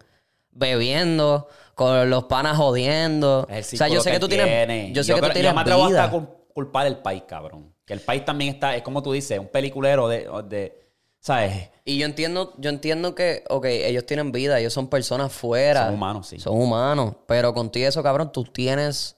Bebiendo, 0.51 1.47
con 1.73 2.07
los 2.09 2.25
panas 2.25 2.57
jodiendo. 2.57 3.47
O 3.49 3.63
sea, 3.63 3.87
yo 3.87 4.01
sé 4.01 4.11
que 4.11 4.19
tú 4.19 4.27
tienes. 4.27 4.45
tiene. 4.45 4.91
Yo 4.93 5.03
sé 5.03 5.13
que 5.13 5.19
creo- 5.19 5.29
tú 5.29 5.33
tienes 5.33 5.51
Yo 5.51 5.55
me 5.55 5.61
atrevo 5.61 5.87
vida. 5.87 6.03
hasta 6.05 6.21
culpar 6.53 6.85
el 6.85 6.97
país, 6.97 7.23
cabrón. 7.27 7.73
Que 7.85 7.93
el 7.93 7.99
país 8.01 8.23
también 8.23 8.53
está, 8.53 8.75
es 8.75 8.83
como 8.83 9.01
tú 9.01 9.11
dices, 9.11 9.39
un 9.39 9.47
peliculero 9.47 10.07
de, 10.07 10.29
de 10.47 10.82
¿sabes? 11.23 11.69
Y 11.85 11.97
yo 11.97 12.05
entiendo, 12.05 12.53
yo 12.57 12.69
entiendo 12.69 13.15
que, 13.15 13.43
ok, 13.49 13.65
ellos 13.65 14.05
tienen 14.05 14.31
vida, 14.31 14.59
ellos 14.59 14.73
son 14.73 14.87
personas 14.89 15.31
fuera. 15.31 15.85
Son 15.85 15.93
humanos, 15.95 16.27
sí. 16.27 16.39
Son 16.39 16.53
humanos. 16.61 17.15
Pero 17.27 17.53
contigo 17.53 17.87
eso, 17.87 18.03
cabrón, 18.03 18.31
tú 18.31 18.43
tienes. 18.43 19.17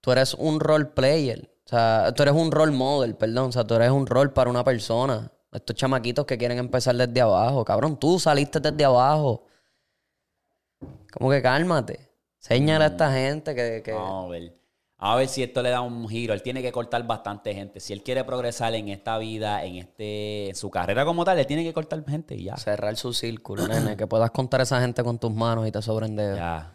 Tú 0.00 0.12
eres 0.12 0.34
un 0.34 0.60
role 0.60 0.86
player. 0.86 1.54
O 1.66 1.68
sea, 1.68 2.12
tú 2.16 2.22
eres 2.22 2.34
un 2.34 2.50
role 2.50 2.72
model, 2.72 3.14
perdón. 3.16 3.50
O 3.50 3.52
sea, 3.52 3.64
tú 3.64 3.74
eres 3.74 3.90
un 3.90 4.06
rol 4.06 4.32
para 4.32 4.48
una 4.50 4.64
persona. 4.64 5.30
Estos 5.52 5.76
chamaquitos 5.76 6.24
que 6.26 6.38
quieren 6.38 6.58
empezar 6.58 6.94
desde 6.96 7.20
abajo. 7.20 7.64
Cabrón, 7.64 7.98
tú 7.98 8.18
saliste 8.18 8.60
desde 8.60 8.84
abajo. 8.84 9.44
Como 11.12 11.30
que 11.30 11.42
cálmate. 11.42 12.08
Señala 12.38 12.86
a 12.86 12.88
esta 12.88 13.12
gente 13.12 13.54
que. 13.54 13.82
que- 13.84 13.92
Vamos 13.92 14.26
a 14.26 14.28
ver. 14.30 14.59
A 15.02 15.16
ver 15.16 15.28
si 15.28 15.42
esto 15.42 15.62
le 15.62 15.70
da 15.70 15.80
un 15.80 16.06
giro. 16.08 16.34
Él 16.34 16.42
tiene 16.42 16.60
que 16.60 16.70
cortar 16.70 17.06
bastante 17.06 17.54
gente. 17.54 17.80
Si 17.80 17.94
él 17.94 18.02
quiere 18.02 18.22
progresar 18.22 18.74
en 18.74 18.88
esta 18.88 19.16
vida, 19.16 19.64
en 19.64 19.76
este, 19.76 20.50
en 20.50 20.54
su 20.54 20.70
carrera 20.70 21.06
como 21.06 21.24
tal, 21.24 21.38
él 21.38 21.46
tiene 21.46 21.64
que 21.64 21.72
cortar 21.72 22.04
gente 22.06 22.34
y 22.34 22.44
ya. 22.44 22.56
Cerrar 22.58 22.94
su 22.96 23.14
círculo, 23.14 23.66
nene. 23.66 23.96
Que 23.96 24.06
puedas 24.06 24.30
contar 24.30 24.60
a 24.60 24.64
esa 24.64 24.78
gente 24.82 25.02
con 25.02 25.18
tus 25.18 25.32
manos 25.32 25.66
y 25.66 25.72
te 25.72 25.80
sobren 25.80 26.16
dedos. 26.16 26.36
Ya. 26.36 26.74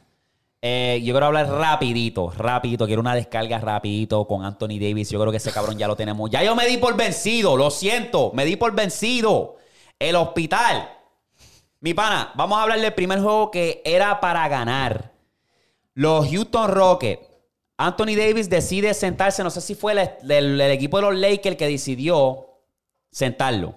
Eh, 0.60 1.00
yo 1.04 1.14
quiero 1.14 1.28
hablar 1.28 1.48
rapidito, 1.48 2.32
rapidito. 2.32 2.88
Quiero 2.88 3.00
una 3.00 3.14
descarga 3.14 3.60
rapidito 3.60 4.26
con 4.26 4.44
Anthony 4.44 4.80
Davis. 4.80 5.12
Yo 5.12 5.20
creo 5.20 5.30
que 5.30 5.38
ese 5.38 5.52
cabrón 5.52 5.78
ya 5.78 5.88
lo 5.88 5.96
tenemos. 5.96 6.28
Ya 6.32 6.42
yo 6.42 6.56
me 6.56 6.66
di 6.66 6.78
por 6.78 6.98
vencido, 6.98 7.56
lo 7.56 7.70
siento. 7.70 8.32
Me 8.34 8.44
di 8.44 8.56
por 8.56 8.74
vencido. 8.74 9.58
El 10.00 10.16
hospital. 10.16 10.90
Mi 11.80 11.94
pana, 11.94 12.32
vamos 12.34 12.58
a 12.58 12.64
hablar 12.64 12.80
del 12.80 12.94
primer 12.96 13.20
juego 13.20 13.52
que 13.52 13.84
era 13.86 14.20
para 14.20 14.48
ganar. 14.48 15.12
Los 15.94 16.28
Houston 16.28 16.72
Rockets. 16.72 17.35
Anthony 17.78 18.16
Davis 18.16 18.50
decide 18.50 18.94
sentarse. 18.94 19.44
No 19.44 19.50
sé 19.50 19.62
si 19.62 19.76
fue 19.76 19.92
el, 19.94 20.00
el- 20.32 20.62
el 20.62 20.72
equipo 20.72 20.98
de 20.98 21.04
los 21.04 21.16
Lakers 21.16 21.56
que 21.58 21.68
decidió 21.68 22.48
sentarlo. 23.12 23.76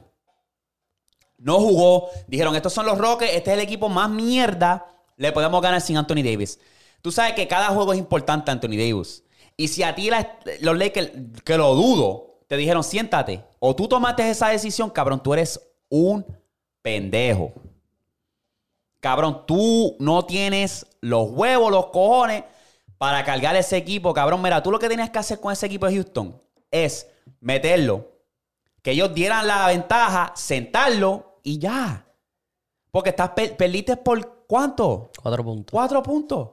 No 1.37 1.61
jugó. 1.61 2.09
Dijeron, 2.27 2.55
estos 2.57 2.73
son 2.73 2.87
los 2.87 2.99
Rockets, 2.99 3.33
este 3.35 3.51
es 3.51 3.55
el 3.59 3.63
equipo 3.63 3.89
más 3.89 4.11
mierda. 4.11 4.87
Le 5.17 5.33
podemos 5.33 5.61
ganar 5.63 5.81
sin 5.81 5.97
Anthony 5.97 6.23
Davis. 6.23 6.59
Tú 7.03 7.13
sabes 7.13 7.33
que 7.35 7.47
cada 7.49 7.69
juego 7.69 7.93
es 7.93 7.99
importante, 7.99 8.51
Anthony 8.51 8.77
Davis. 8.77 9.23
Y 9.57 9.69
si 9.69 9.83
a 9.83 9.95
ti 9.95 10.11
los 10.61 10.77
Lakers, 10.79 11.11
que 11.45 11.57
lo 11.57 11.75
dudo, 11.75 12.41
te 12.47 12.57
dijeron, 12.57 12.83
siéntate. 12.85 13.45
O 13.59 13.75
tú 13.75 13.89
tomaste 13.89 14.29
esa 14.29 14.49
decisión, 14.49 14.91
cabrón, 14.91 15.23
tú 15.23 15.33
eres 15.35 15.61
un 15.89 16.25
pendejo. 16.83 17.53
Cabrón, 19.01 19.45
tú 19.47 19.97
no 20.01 20.25
tienes 20.25 20.87
los 21.01 21.31
huevos, 21.31 21.71
los 21.71 21.87
cojones 21.87 22.45
para 22.99 23.25
cargar 23.25 23.57
ese 23.57 23.77
equipo. 23.77 24.13
Cabrón, 24.13 24.43
mira, 24.43 24.63
tú 24.63 24.71
lo 24.71 24.79
que 24.79 24.89
tienes 24.89 25.11
que 25.11 25.19
hacer 25.19 25.41
con 25.41 25.53
ese 25.53 25.67
equipo 25.67 25.87
de 25.87 25.95
Houston 25.95 26.41
es 26.71 27.09
meterlo, 27.41 28.13
que 28.83 28.91
ellos 28.91 29.15
dieran 29.15 29.47
la 29.47 29.67
ventaja, 29.69 30.33
sentarlo 30.37 31.41
y 31.43 31.59
ya. 31.59 32.05
Porque 32.91 33.11
estás 33.11 33.31
per- 33.31 33.57
perdiste 33.57 33.97
por 33.97 34.45
cuánto? 34.47 35.11
Cuatro 35.23 35.45
puntos. 35.45 35.73
Cuatro 35.73 36.03
puntos. 36.03 36.49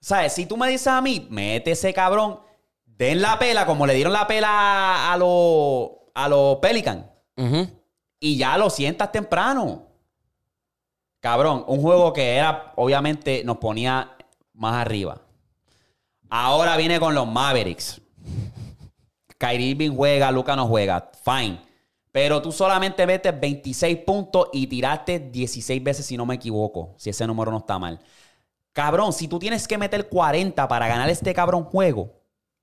¿Sabes? 0.00 0.32
Si 0.32 0.46
tú 0.46 0.56
me 0.56 0.68
dices 0.68 0.88
a 0.88 1.00
mí, 1.00 1.26
mete 1.30 1.72
ese 1.72 1.92
cabrón, 1.94 2.40
den 2.84 3.20
la 3.22 3.38
pela 3.38 3.66
como 3.66 3.86
le 3.86 3.94
dieron 3.94 4.12
la 4.12 4.26
pela 4.26 5.12
a 5.12 5.16
los 5.16 5.90
a 6.14 6.28
los 6.28 6.56
Pelican 6.56 7.10
y 8.18 8.36
ya 8.38 8.56
lo 8.56 8.70
sientas 8.70 9.12
temprano. 9.12 9.86
Cabrón, 11.20 11.64
un 11.66 11.82
juego 11.82 12.12
que 12.12 12.36
era, 12.36 12.72
obviamente, 12.76 13.42
nos 13.44 13.58
ponía 13.58 14.16
más 14.54 14.74
arriba. 14.74 15.20
Ahora 16.30 16.76
viene 16.76 16.98
con 17.00 17.14
los 17.14 17.26
Mavericks. 17.26 18.00
Kyrie 19.38 19.68
Irving 19.70 19.94
juega, 19.94 20.30
Luca 20.30 20.56
no 20.56 20.66
juega. 20.66 21.10
Fine. 21.24 21.60
Pero 22.10 22.40
tú 22.40 22.50
solamente 22.50 23.06
metes 23.06 23.38
26 23.38 23.98
puntos 23.98 24.48
y 24.52 24.66
tiraste 24.66 25.18
16 25.18 25.84
veces, 25.84 26.06
si 26.06 26.16
no 26.16 26.24
me 26.24 26.36
equivoco. 26.36 26.94
Si 26.96 27.10
ese 27.10 27.26
número 27.26 27.50
no 27.50 27.58
está 27.58 27.78
mal. 27.78 28.00
Cabrón, 28.72 29.12
si 29.12 29.28
tú 29.28 29.38
tienes 29.38 29.68
que 29.68 29.76
meter 29.76 30.08
40 30.08 30.66
para 30.68 30.88
ganar 30.88 31.08
este 31.10 31.32
cabrón 31.34 31.64
juego, 31.64 32.12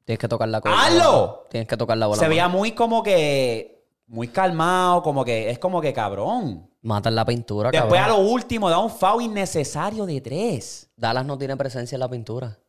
Tienes 0.06 0.20
que 0.20 0.28
tocar 0.28 0.50
la 0.50 0.60
bola. 0.60 0.76
¡Hazlo! 0.86 1.46
Tienes 1.50 1.68
que 1.68 1.78
tocar 1.78 1.98
la 1.98 2.08
bola. 2.08 2.20
se 2.20 2.28
veía 2.28 2.50
muy 2.50 2.74
como 2.74 3.02
que. 3.04 3.86
Muy 4.08 4.28
calmado, 4.28 5.02
como 5.02 5.24
que. 5.24 5.50
Es 5.50 5.60
como 5.60 5.80
que 5.80 5.94
cabrón. 5.94 6.70
Mata 6.82 7.08
en 7.08 7.16
la 7.16 7.24
pintura, 7.24 7.72
Después 7.72 8.02
a 8.02 8.08
cabrón. 8.08 8.26
lo 8.26 8.32
último 8.32 8.70
da 8.70 8.80
un 8.80 8.90
foul 8.90 9.22
innecesario 9.24 10.06
de 10.06 10.20
tres. 10.20 10.90
Dallas 10.98 11.26
no 11.26 11.38
tiene 11.38 11.56
presencia 11.56 11.96
en 11.96 12.02
la 12.02 12.10
pintura. 12.10 12.60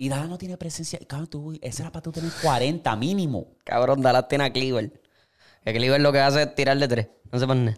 Y 0.00 0.08
Dallas 0.08 0.30
no 0.30 0.38
tiene 0.38 0.56
presencia. 0.56 0.98
Cabrón, 1.06 1.26
tú, 1.28 1.58
ese 1.60 1.82
era 1.82 1.92
para 1.92 2.02
tú 2.02 2.10
tener 2.10 2.32
40 2.40 2.96
mínimo. 2.96 3.48
Cabrón, 3.64 4.00
Dallas 4.00 4.28
tiene 4.28 4.44
a 4.44 4.50
Cleaver. 4.50 4.98
Que 5.62 5.74
Cleaver 5.74 6.00
lo 6.00 6.10
que 6.10 6.20
hace 6.20 6.44
es 6.44 6.54
tirar 6.54 6.78
de 6.78 6.88
tres. 6.88 7.08
No 7.30 7.38
se 7.38 7.46
pone. 7.46 7.76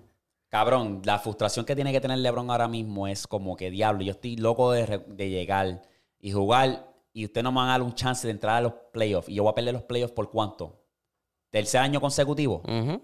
Cabrón, 0.48 1.02
la 1.04 1.18
frustración 1.18 1.66
que 1.66 1.74
tiene 1.74 1.90
que 1.90 2.00
tener 2.00 2.18
LeBron 2.18 2.48
ahora 2.48 2.68
mismo 2.68 3.08
es 3.08 3.26
como 3.26 3.56
que 3.56 3.72
diablo. 3.72 4.04
Yo 4.04 4.12
estoy 4.12 4.36
loco 4.36 4.70
de, 4.70 5.02
llegar 5.16 5.82
y 6.20 6.30
jugar. 6.30 6.94
Y 7.12 7.24
usted 7.24 7.42
no 7.42 7.50
me 7.50 7.56
van 7.56 7.70
a 7.70 7.72
dar 7.72 7.82
un 7.82 7.96
chance 7.96 8.24
de 8.24 8.30
entrar 8.30 8.58
a 8.58 8.60
los 8.60 8.72
playoffs. 8.92 9.28
Y 9.28 9.34
yo 9.34 9.42
voy 9.42 9.50
a 9.50 9.56
perder 9.56 9.74
los 9.74 9.82
playoffs 9.82 10.14
por 10.14 10.30
cuánto? 10.30 10.80
¿Tercer 11.50 11.80
año 11.80 12.00
consecutivo? 12.00 12.62
Ujú. 12.68 13.02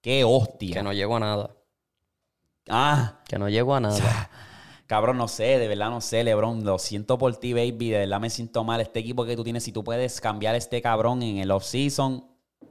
¡Qué 0.00 0.24
hostia! 0.24 0.72
Que 0.72 0.82
no 0.82 0.94
llego 0.94 1.16
a 1.16 1.20
nada. 1.20 1.56
Ah, 2.70 3.20
Que 3.28 3.38
no 3.38 3.50
llego 3.50 3.74
a 3.74 3.80
nada. 3.80 4.30
Cabrón, 4.94 5.16
no 5.18 5.26
sé, 5.26 5.58
de 5.58 5.66
verdad 5.66 5.90
no 5.90 6.00
sé, 6.00 6.22
Lebron. 6.22 6.64
Lo 6.64 6.78
siento 6.78 7.18
por 7.18 7.34
ti, 7.36 7.52
baby. 7.52 7.90
De 7.90 7.98
verdad 7.98 8.20
me 8.20 8.30
siento 8.30 8.62
mal. 8.62 8.80
Este 8.80 9.00
equipo 9.00 9.24
que 9.24 9.34
tú 9.34 9.42
tienes, 9.42 9.64
si 9.64 9.72
tú 9.72 9.82
puedes 9.82 10.20
cambiar 10.20 10.54
a 10.54 10.58
este 10.58 10.80
cabrón 10.80 11.20
en 11.24 11.38
el 11.38 11.50
off-season, 11.50 12.24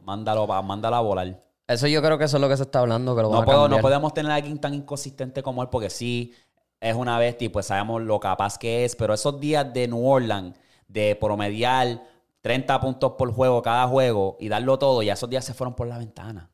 mándalo, 0.05 0.47
mándalo 0.63 0.95
a 0.95 1.01
volar. 1.01 1.43
Eso 1.67 1.85
yo 1.87 2.01
creo 2.01 2.17
que 2.17 2.23
eso 2.23 2.37
es 2.37 2.41
lo 2.41 2.47
que 2.47 2.55
se 2.55 2.63
está 2.63 2.79
hablando. 2.79 3.13
Que 3.13 3.23
lo 3.23 3.29
van 3.29 3.39
No, 3.39 3.41
a 3.41 3.45
puedo, 3.45 3.57
no 3.57 3.63
cambiar. 3.63 3.81
podemos 3.81 4.13
tener 4.13 4.31
a 4.31 4.35
alguien 4.35 4.57
tan 4.57 4.73
inconsistente 4.73 5.43
como 5.43 5.61
él, 5.63 5.67
porque 5.69 5.89
sí 5.89 6.33
es 6.79 6.95
una 6.95 7.19
bestia 7.19 7.45
y 7.47 7.49
pues 7.49 7.65
sabemos 7.65 8.01
lo 8.01 8.19
capaz 8.21 8.57
que 8.57 8.85
es. 8.85 8.95
Pero 8.95 9.13
esos 9.13 9.37
días 9.41 9.73
de 9.73 9.89
New 9.89 10.07
Orleans, 10.07 10.55
de 10.87 11.17
promediar 11.17 12.03
30 12.39 12.79
puntos 12.79 13.11
por 13.17 13.33
juego 13.33 13.61
cada 13.61 13.85
juego 13.87 14.37
y 14.39 14.47
darlo 14.47 14.79
todo, 14.79 15.03
ya 15.03 15.11
esos 15.13 15.29
días 15.29 15.43
se 15.43 15.53
fueron 15.53 15.75
por 15.75 15.87
la 15.87 15.97
ventana. 15.97 16.49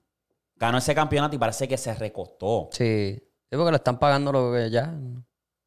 Ganó 0.55 0.79
ese 0.79 0.95
campeonato 0.95 1.35
y 1.35 1.39
parece 1.39 1.67
que 1.67 1.77
se 1.77 1.93
recostó. 1.93 2.69
Sí. 2.71 3.21
Sí, 3.51 3.55
porque 3.57 3.71
le 3.71 3.77
están 3.77 3.97
pagando 3.97 4.31
lo 4.31 4.51
que 4.53 4.69
ya. 4.69 4.93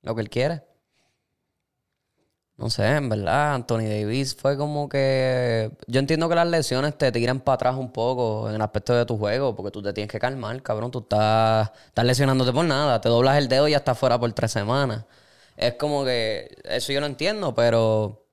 Lo 0.03 0.15
que 0.15 0.21
él 0.23 0.31
quiere. 0.31 0.63
No 2.57 2.71
sé, 2.71 2.87
en 2.87 3.09
verdad, 3.09 3.55
Anthony 3.55 3.79
Davis 3.89 4.37
fue 4.37 4.57
como 4.57 4.89
que. 4.89 5.71
Yo 5.87 5.99
entiendo 5.99 6.29
que 6.29 6.35
las 6.35 6.47
lesiones 6.47 6.97
te 6.97 7.11
tiran 7.11 7.41
para 7.41 7.55
atrás 7.55 7.77
un 7.77 7.91
poco 7.93 8.49
en 8.49 8.55
el 8.55 8.63
aspecto 8.63 8.95
de 8.95 9.05
tu 9.07 9.17
juego, 9.19 9.57
porque 9.57 9.71
tú 9.73 9.83
te 9.83 9.93
tienes 9.93 10.11
que 10.13 10.21
calmar, 10.21 10.63
cabrón. 10.63 10.91
Tú 10.91 11.01
estás, 11.01 11.71
estás 11.87 12.05
lesionándote 12.05 12.53
por 12.53 12.65
nada. 12.65 13.01
Te 13.01 13.09
doblas 13.09 13.39
el 13.39 13.49
dedo 13.49 13.67
y 13.67 13.73
ya 13.73 13.79
estás 13.79 13.99
fuera 13.99 14.19
por 14.21 14.33
tres 14.33 14.53
semanas. 14.53 15.05
Es 15.57 15.75
como 15.75 16.05
que. 16.05 16.55
Eso 16.65 16.93
yo 16.93 17.01
lo 17.01 17.07
entiendo, 17.07 17.55
pero. 17.55 18.27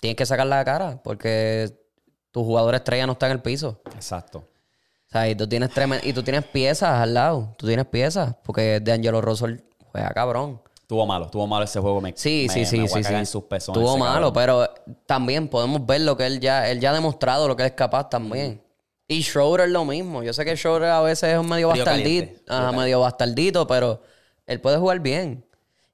tienes 0.00 0.16
que 0.16 0.26
sacar 0.26 0.46
la 0.46 0.64
cara 0.64 1.00
porque 1.04 1.70
tu 2.32 2.44
jugador 2.44 2.74
estrella 2.74 3.06
no 3.06 3.12
está 3.12 3.26
en 3.26 3.32
el 3.32 3.42
piso. 3.42 3.82
Exacto. 3.94 4.38
O 4.38 5.12
sea, 5.12 5.28
y 5.28 5.34
tú 5.34 5.46
tienes 5.48 5.70
tremen- 5.70 6.00
y 6.02 6.12
tú 6.12 6.22
tienes 6.22 6.44
piezas 6.46 6.90
al 7.00 7.14
lado. 7.14 7.54
Tú 7.58 7.66
tienes 7.66 7.86
piezas. 7.86 8.34
Porque 8.42 8.80
de 8.80 8.92
Angelo 8.92 9.20
Russell 9.20 9.58
juega 9.92 10.10
cabrón. 10.10 10.62
Tuvo 10.90 11.06
malo, 11.06 11.28
tuvo 11.30 11.46
malo 11.46 11.64
ese 11.64 11.78
juego. 11.78 12.00
Me, 12.00 12.12
Sí, 12.16 12.46
me- 12.48 12.52
sí, 12.52 12.66
sí, 12.66 12.80
me 12.80 12.88
sí. 12.88 13.04
sí. 13.04 13.14
en 13.14 13.24
sus 13.24 13.44
pezones 13.44 13.80
Estuvo 13.80 13.96
malo, 13.96 14.32
cabrón. 14.32 14.66
pero 14.74 14.94
también 15.06 15.46
podemos 15.46 15.86
ver 15.86 16.00
lo 16.00 16.16
que 16.16 16.26
él 16.26 16.40
ya, 16.40 16.68
él 16.68 16.80
ya 16.80 16.90
ha 16.90 16.94
demostrado, 16.94 17.46
lo 17.46 17.54
que 17.54 17.62
él 17.62 17.68
es 17.68 17.74
capaz 17.76 18.08
también. 18.08 18.60
Y 19.06 19.22
Schroeder 19.22 19.68
lo 19.68 19.84
mismo. 19.84 20.24
Yo 20.24 20.32
sé 20.32 20.44
que 20.44 20.56
Schroeder 20.56 20.90
a 20.90 21.00
veces 21.00 21.32
es 21.32 21.38
un 21.38 21.48
medio 21.48 21.70
Frío 21.70 21.84
bastardito, 21.84 22.24
caliente, 22.26 22.42
frío 22.44 22.58
ajá, 22.58 22.72
medio 22.72 23.00
bastardito, 23.00 23.66
pero 23.68 24.02
él 24.48 24.60
puede 24.60 24.78
jugar 24.78 24.98
bien. 24.98 25.44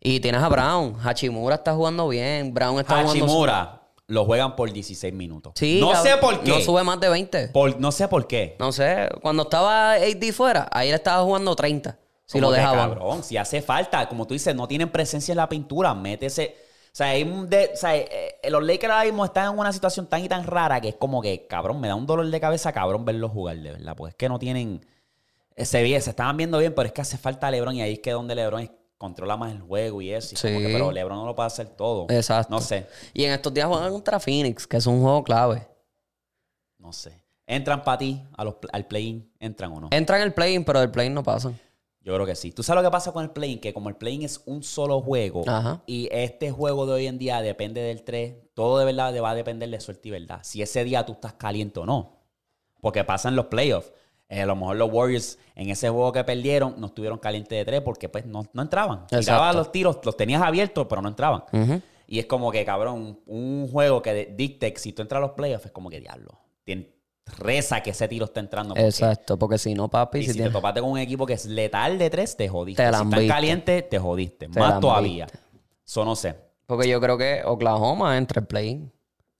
Y 0.00 0.18
tienes 0.20 0.40
a 0.42 0.48
Brown. 0.48 0.96
Hachimura 1.04 1.56
está 1.56 1.74
jugando 1.74 2.08
bien. 2.08 2.54
Brown 2.54 2.80
está 2.80 3.02
jugando. 3.02 3.12
Hachimura 3.12 3.82
lo 4.06 4.24
juegan 4.24 4.56
por 4.56 4.72
16 4.72 5.12
minutos. 5.12 5.52
Sí, 5.56 5.78
no 5.78 5.94
sé 6.02 6.16
por 6.16 6.40
qué. 6.40 6.48
No 6.52 6.60
sube 6.60 6.82
más 6.84 6.98
de 7.00 7.10
20. 7.10 7.48
Por- 7.48 7.78
no 7.78 7.92
sé 7.92 8.08
por 8.08 8.26
qué. 8.26 8.56
No 8.58 8.72
sé. 8.72 9.10
Cuando 9.20 9.42
estaba 9.42 9.92
AD 9.92 10.32
fuera, 10.32 10.66
ahí 10.72 10.88
él 10.88 10.94
estaba 10.94 11.22
jugando 11.22 11.54
30. 11.54 11.98
Si 12.26 12.38
Como 12.40 12.50
lo 12.50 12.56
dejaban. 12.56 12.90
Cabrón, 12.90 13.22
si 13.22 13.36
hace 13.36 13.62
falta, 13.62 14.08
como 14.08 14.26
tú 14.26 14.34
dices, 14.34 14.54
no 14.54 14.66
tienen 14.68 14.90
presencia 14.90 15.32
en 15.32 15.36
la 15.36 15.48
pintura, 15.48 15.94
métese. 15.94 16.56
O 16.86 16.96
sea, 16.96 17.08
hay 17.08 17.22
un 17.22 17.48
de- 17.48 17.70
o 17.72 17.76
sea, 17.76 17.96
eh, 17.96 18.08
eh, 18.42 18.50
los 18.50 18.64
Lakers 18.64 18.92
ahora 18.92 19.04
mismo 19.04 19.24
están 19.24 19.52
en 19.52 19.58
una 19.58 19.72
situación 19.72 20.06
tan 20.06 20.24
y 20.24 20.28
tan 20.28 20.44
rara 20.44 20.80
que 20.80 20.88
es 20.88 20.94
como 20.96 21.22
que, 21.22 21.46
cabrón, 21.46 21.80
me 21.80 21.88
da 21.88 21.94
un 21.94 22.06
dolor 22.06 22.26
de 22.28 22.40
cabeza, 22.40 22.72
cabrón, 22.72 23.04
verlos 23.04 23.30
jugar, 23.30 23.56
de 23.58 23.72
verdad. 23.72 23.94
Porque 23.96 24.10
es 24.10 24.16
que 24.16 24.28
no 24.28 24.38
tienen. 24.38 24.84
eh, 25.54 25.64
Se, 25.64 26.00
se 26.00 26.10
estaban 26.10 26.36
viendo 26.36 26.58
bien, 26.58 26.74
pero 26.74 26.86
es 26.86 26.92
que 26.92 27.00
hace 27.02 27.16
falta 27.16 27.50
LeBron 27.50 27.74
y 27.76 27.82
ahí 27.82 27.92
es 27.94 27.98
que 28.00 28.10
donde 28.12 28.34
LeBron 28.34 28.60
es- 28.62 28.70
controla 28.98 29.36
más 29.36 29.52
el 29.52 29.60
juego 29.60 30.00
y 30.02 30.10
eso. 30.12 30.34
y 30.34 30.38
como 30.40 30.58
Sí. 30.58 30.66
que, 30.66 30.72
pero 30.72 30.90
LeBron 30.90 31.18
no 31.18 31.26
lo 31.26 31.34
puede 31.36 31.46
hacer 31.48 31.68
todo. 31.68 32.06
Exacto. 32.08 32.50
No 32.52 32.60
sé, 32.60 32.86
Y 33.12 33.24
en 33.24 33.32
estos 33.32 33.52
días 33.54 33.68
juegan 33.68 33.92
contra 33.92 34.18
Phoenix, 34.18 34.66
que 34.66 34.78
es 34.78 34.86
un 34.86 35.00
juego 35.02 35.22
clave. 35.22 35.68
no 36.78 36.92
sé. 36.92 37.20
¿Entran 37.46 37.84
para 37.84 37.98
ti 37.98 38.22
a 38.36 38.42
los, 38.44 38.56
al 38.72 38.86
play-in? 38.86 39.30
¿Entran 39.38 39.70
o 39.72 39.80
no? 39.80 39.88
Entran 39.92 40.20
en 40.20 40.26
el 40.28 40.32
play-in, 40.34 40.64
pero 40.64 40.80
del 40.80 40.90
play-in 40.90 41.14
no 41.14 41.22
pasan. 41.22 41.58
Yo 42.06 42.14
creo 42.14 42.24
que 42.24 42.36
sí. 42.36 42.52
¿Tú 42.52 42.62
sabes 42.62 42.84
lo 42.84 42.88
que 42.88 42.92
pasa 42.92 43.10
con 43.12 43.24
el 43.24 43.30
play-in? 43.30 43.58
Que 43.58 43.74
como 43.74 43.88
el 43.88 43.96
play-in 43.96 44.22
es 44.22 44.40
un 44.46 44.62
solo 44.62 45.00
juego 45.00 45.42
Ajá. 45.44 45.82
y 45.86 46.08
este 46.12 46.52
juego 46.52 46.86
de 46.86 46.92
hoy 46.92 47.06
en 47.08 47.18
día 47.18 47.42
depende 47.42 47.80
del 47.80 48.04
3, 48.04 48.36
todo 48.54 48.78
de 48.78 48.84
verdad 48.84 49.12
va 49.20 49.30
a 49.30 49.34
depender 49.34 49.68
de 49.68 49.80
suerte 49.80 50.06
y 50.06 50.12
verdad. 50.12 50.38
Si 50.44 50.62
ese 50.62 50.84
día 50.84 51.04
tú 51.04 51.14
estás 51.14 51.32
caliente 51.32 51.80
o 51.80 51.84
no. 51.84 52.20
Porque 52.80 53.02
pasan 53.02 53.34
los 53.34 53.46
playoffs. 53.46 53.92
Eh, 54.28 54.42
a 54.42 54.46
lo 54.46 54.54
mejor 54.54 54.76
los 54.76 54.92
Warriors 54.92 55.36
en 55.56 55.68
ese 55.68 55.88
juego 55.88 56.12
que 56.12 56.22
perdieron 56.22 56.80
no 56.80 56.86
estuvieron 56.86 57.18
calientes 57.18 57.58
de 57.58 57.64
3 57.64 57.80
porque 57.80 58.08
pues 58.08 58.24
no, 58.24 58.44
no 58.52 58.62
entraban. 58.62 59.08
Tirabas 59.08 59.56
los 59.56 59.72
tiros, 59.72 59.98
los 60.04 60.16
tenías 60.16 60.42
abiertos, 60.42 60.86
pero 60.88 61.02
no 61.02 61.08
entraban. 61.08 61.42
Y 62.06 62.20
es 62.20 62.26
como 62.26 62.52
que, 62.52 62.64
cabrón, 62.64 63.18
un 63.26 63.68
juego 63.68 64.00
que 64.00 64.26
dicte 64.26 64.72
que 64.72 64.78
si 64.78 64.92
tú 64.92 65.02
entras 65.02 65.18
a 65.18 65.22
los 65.22 65.32
playoffs 65.32 65.66
es 65.66 65.72
como 65.72 65.90
que 65.90 65.98
diablo. 66.00 66.38
Tien- 66.64 66.88
reza 67.38 67.82
que 67.82 67.90
ese 67.90 68.08
tiro 68.08 68.24
está 68.26 68.40
entrando. 68.40 68.74
porque- 68.74 68.86
Exacto, 68.86 69.38
porque 69.38 69.58
si 69.58 69.74
no, 69.74 69.88
papi, 69.88 70.18
y 70.20 70.22
si 70.26 70.32
si 70.32 70.38
te 70.38 70.50
topaste 70.50 70.80
con 70.80 70.90
un 70.90 70.98
equipo 70.98 71.26
que 71.26 71.34
es 71.34 71.46
letal 71.46 71.98
de 71.98 72.08
tres, 72.10 72.36
te 72.36 72.48
jodiste. 72.48 72.82
Te 72.82 72.88
si 72.88 72.94
están 73.02 73.26
calientes, 73.28 73.88
te 73.88 73.98
jodiste. 73.98 74.48
Te 74.48 74.58
Más 74.60 74.80
todavía. 74.80 75.26
Eso 75.86 76.04
no 76.04 76.16
sé. 76.16 76.34
porque 76.66 76.88
yo 76.88 77.00
creo 77.00 77.16
que 77.18 77.42
Oklahoma 77.44 78.16
entra 78.16 78.40
el 78.40 78.46
play-in. 78.46 78.92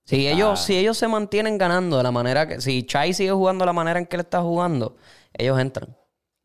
Si 0.05 0.25
ellos, 0.27 0.61
si 0.61 0.77
ellos 0.77 0.97
se 0.97 1.07
mantienen 1.09 1.57
ganando 1.57 1.97
de 1.97 2.03
la 2.03 2.11
manera 2.11 2.47
que. 2.47 2.61
Si 2.61 2.83
Chai 2.85 3.13
sigue 3.13 3.31
jugando 3.31 3.63
de 3.63 3.65
la 3.67 3.73
manera 3.73 3.99
en 3.99 4.05
que 4.05 4.15
él 4.15 4.21
está 4.21 4.41
jugando, 4.41 4.95
ellos 5.33 5.59
entran. 5.59 5.97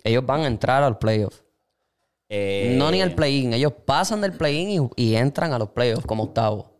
Ellos 0.02 0.26
van 0.26 0.40
a 0.40 0.46
entrar 0.48 0.82
al 0.82 0.98
playoff. 0.98 1.42
Eh, 2.28 2.74
No 2.76 2.90
ni 2.90 3.00
al 3.02 3.14
play-in. 3.14 3.52
Ellos 3.52 3.72
pasan 3.86 4.20
del 4.20 4.32
play-in 4.32 4.90
y, 4.96 5.10
y 5.10 5.14
entran 5.14 5.52
a 5.52 5.58
los 5.60 5.68
playoffs 5.68 6.04
como 6.06 6.24
octavo. 6.24 6.72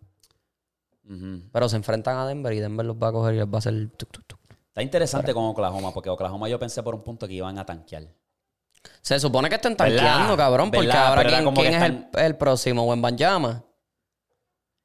Pero 1.53 1.69
se 1.69 1.77
enfrentan 1.77 2.17
a 2.17 2.27
Denver 2.27 2.53
y 2.55 2.59
Denver 2.61 2.87
los 2.87 2.97
va 2.97 3.09
a 3.09 3.13
coger 3.13 3.35
y 3.35 3.39
les 3.39 3.47
va 3.47 3.57
a 3.57 3.59
hacer. 3.59 3.91
tuc, 3.97 4.11
tuc, 4.11 4.25
tuc. 4.27 4.41
Está 4.73 4.83
interesante 4.83 5.35
con 5.35 5.45
Oklahoma, 5.45 5.93
porque 5.93 6.09
Oklahoma 6.09 6.49
yo 6.49 6.59
pensé 6.59 6.83
por 6.83 6.95
un 6.95 7.03
punto 7.03 7.29
que 7.29 7.35
iban 7.35 7.59
a 7.59 7.67
tanquear. 7.67 8.05
Se 9.03 9.21
supone 9.21 9.49
que 9.51 9.57
están 9.57 9.77
¿Verdad? 9.77 9.97
tanqueando, 9.97 10.37
cabrón, 10.37 10.71
porque 10.71 10.87
¿Verdad? 10.89 11.07
ahora 11.09 11.25
quién, 11.25 11.45
como 11.45 11.57
que 11.61 11.69
quién 11.69 11.75
es 11.83 11.89
el, 11.89 11.95
están- 11.97 12.25
el 12.25 12.37
próximo, 12.37 12.85
Wembanyama. 12.89 13.63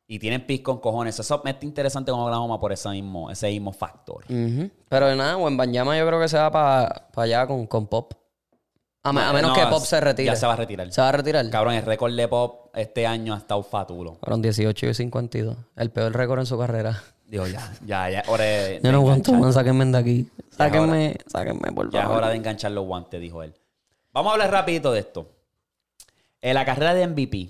Y 0.10 0.20
tienen 0.20 0.46
pis 0.46 0.62
con 0.62 0.80
cojones. 0.80 1.18
Eso 1.20 1.42
me 1.44 1.52
está 1.52 1.66
interesante 1.66 2.12
con 2.12 2.20
Oklahoma 2.22 2.60
por 2.60 2.72
ese 2.72 2.88
mismo, 2.90 3.30
ese 3.32 3.48
mismo 3.50 3.72
factor. 3.74 4.24
Ujú. 4.30 4.70
Pero 4.90 5.16
nada, 5.16 5.36
Wembanyama 5.38 5.98
yo 5.98 6.06
creo 6.08 6.20
que 6.20 6.28
se 6.30 6.38
va 6.38 6.52
para 6.52 7.08
allá 7.16 7.48
con, 7.48 7.66
con 7.68 7.88
Pop. 7.88 8.14
A, 9.04 9.14
me- 9.14 9.22
a 9.22 9.32
menos 9.34 9.52
No, 9.52 9.56
que 9.56 9.66
Pop 9.70 9.82
se 9.84 10.00
retire. 10.02 10.28
Ya 10.28 10.36
se 10.36 10.46
va 10.46 10.54
a 10.54 10.58
retirar. 10.58 10.92
¿Se 10.92 11.02
va 11.02 11.10
a 11.10 11.12
retirar? 11.14 11.50
Cabrón, 11.50 11.74
el 11.76 11.84
récord 11.84 12.14
de 12.14 12.28
Pop 12.28 12.72
este 12.76 13.08
año 13.08 13.34
ha 13.34 13.38
estado 13.38 13.64
fatulo. 13.64 14.16
Fueron 14.22 14.42
18 14.42 14.86
y 14.88 14.94
52. 14.94 15.58
El 15.78 15.92
peor 15.92 16.14
récord 16.14 16.40
en 16.40 16.46
su 16.46 16.58
carrera. 16.58 17.02
Digo, 17.28 17.46
ya, 17.46 17.74
ya, 17.86 18.10
ya. 18.10 18.24
Hora 18.28 18.44
de, 18.46 18.80
Yo 18.82 18.92
no 18.92 19.00
aguanto, 19.00 19.34
man. 19.34 19.52
Sáquenme 19.52 19.86
de 19.86 19.98
aquí. 19.98 20.30
Sáquenme, 20.50 21.18
sáquenme, 21.28 21.72
por 21.74 21.92
Ya 21.92 22.00
es 22.00 22.06
favor. 22.06 22.18
hora 22.20 22.30
de 22.30 22.38
enganchar 22.38 22.72
los 22.72 22.86
guantes, 22.86 23.20
dijo 23.20 23.44
él. 23.44 23.54
Vamos 24.14 24.32
a 24.32 24.34
hablar 24.34 24.50
rapidito 24.52 24.92
de 24.94 25.00
esto. 25.02 25.30
En 26.42 26.54
la 26.54 26.66
carrera 26.66 26.94
de 26.94 27.06
MVP. 27.06 27.50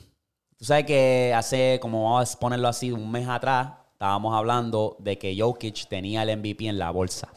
Tú 0.58 0.66
sabes 0.66 0.86
que 0.86 1.32
hace, 1.36 1.78
como 1.80 2.06
vamos 2.06 2.34
a 2.34 2.40
ponerlo 2.40 2.68
así, 2.68 2.92
un 2.92 3.12
mes 3.12 3.28
atrás, 3.28 3.74
estábamos 3.94 4.36
hablando 4.36 4.96
de 5.00 5.18
que 5.20 5.36
Jokic 5.40 5.88
tenía 5.88 6.24
el 6.24 6.36
MVP 6.38 6.68
en 6.68 6.80
la 6.80 6.90
bolsa. 6.90 7.30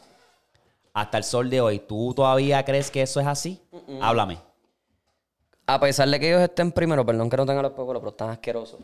Hasta 0.93 1.19
el 1.19 1.23
sol 1.23 1.49
de 1.49 1.61
hoy, 1.61 1.79
¿tú 1.79 2.13
todavía 2.15 2.65
crees 2.65 2.89
que 2.89 3.03
eso 3.03 3.19
es 3.19 3.27
así? 3.27 3.61
Háblame. 4.01 4.39
A 5.67 5.79
pesar 5.79 6.09
de 6.09 6.19
que 6.19 6.29
ellos 6.29 6.41
estén 6.41 6.71
primero, 6.71 7.05
perdón 7.05 7.29
que 7.29 7.37
no 7.37 7.45
tenga 7.45 7.61
los 7.61 7.71
espejuelos, 7.71 8.01
pero 8.01 8.09
están 8.09 8.29
asquerosos. 8.31 8.79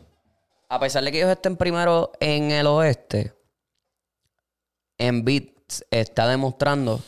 A 0.68 0.78
pesar 0.78 1.02
de 1.02 1.10
que 1.10 1.18
ellos 1.18 1.30
estén 1.30 1.56
primero 1.56 2.12
en 2.20 2.50
el 2.52 2.66
oeste, 2.68 3.32
Embiid 4.98 5.44
está 5.90 6.28
demostrando 6.28 7.00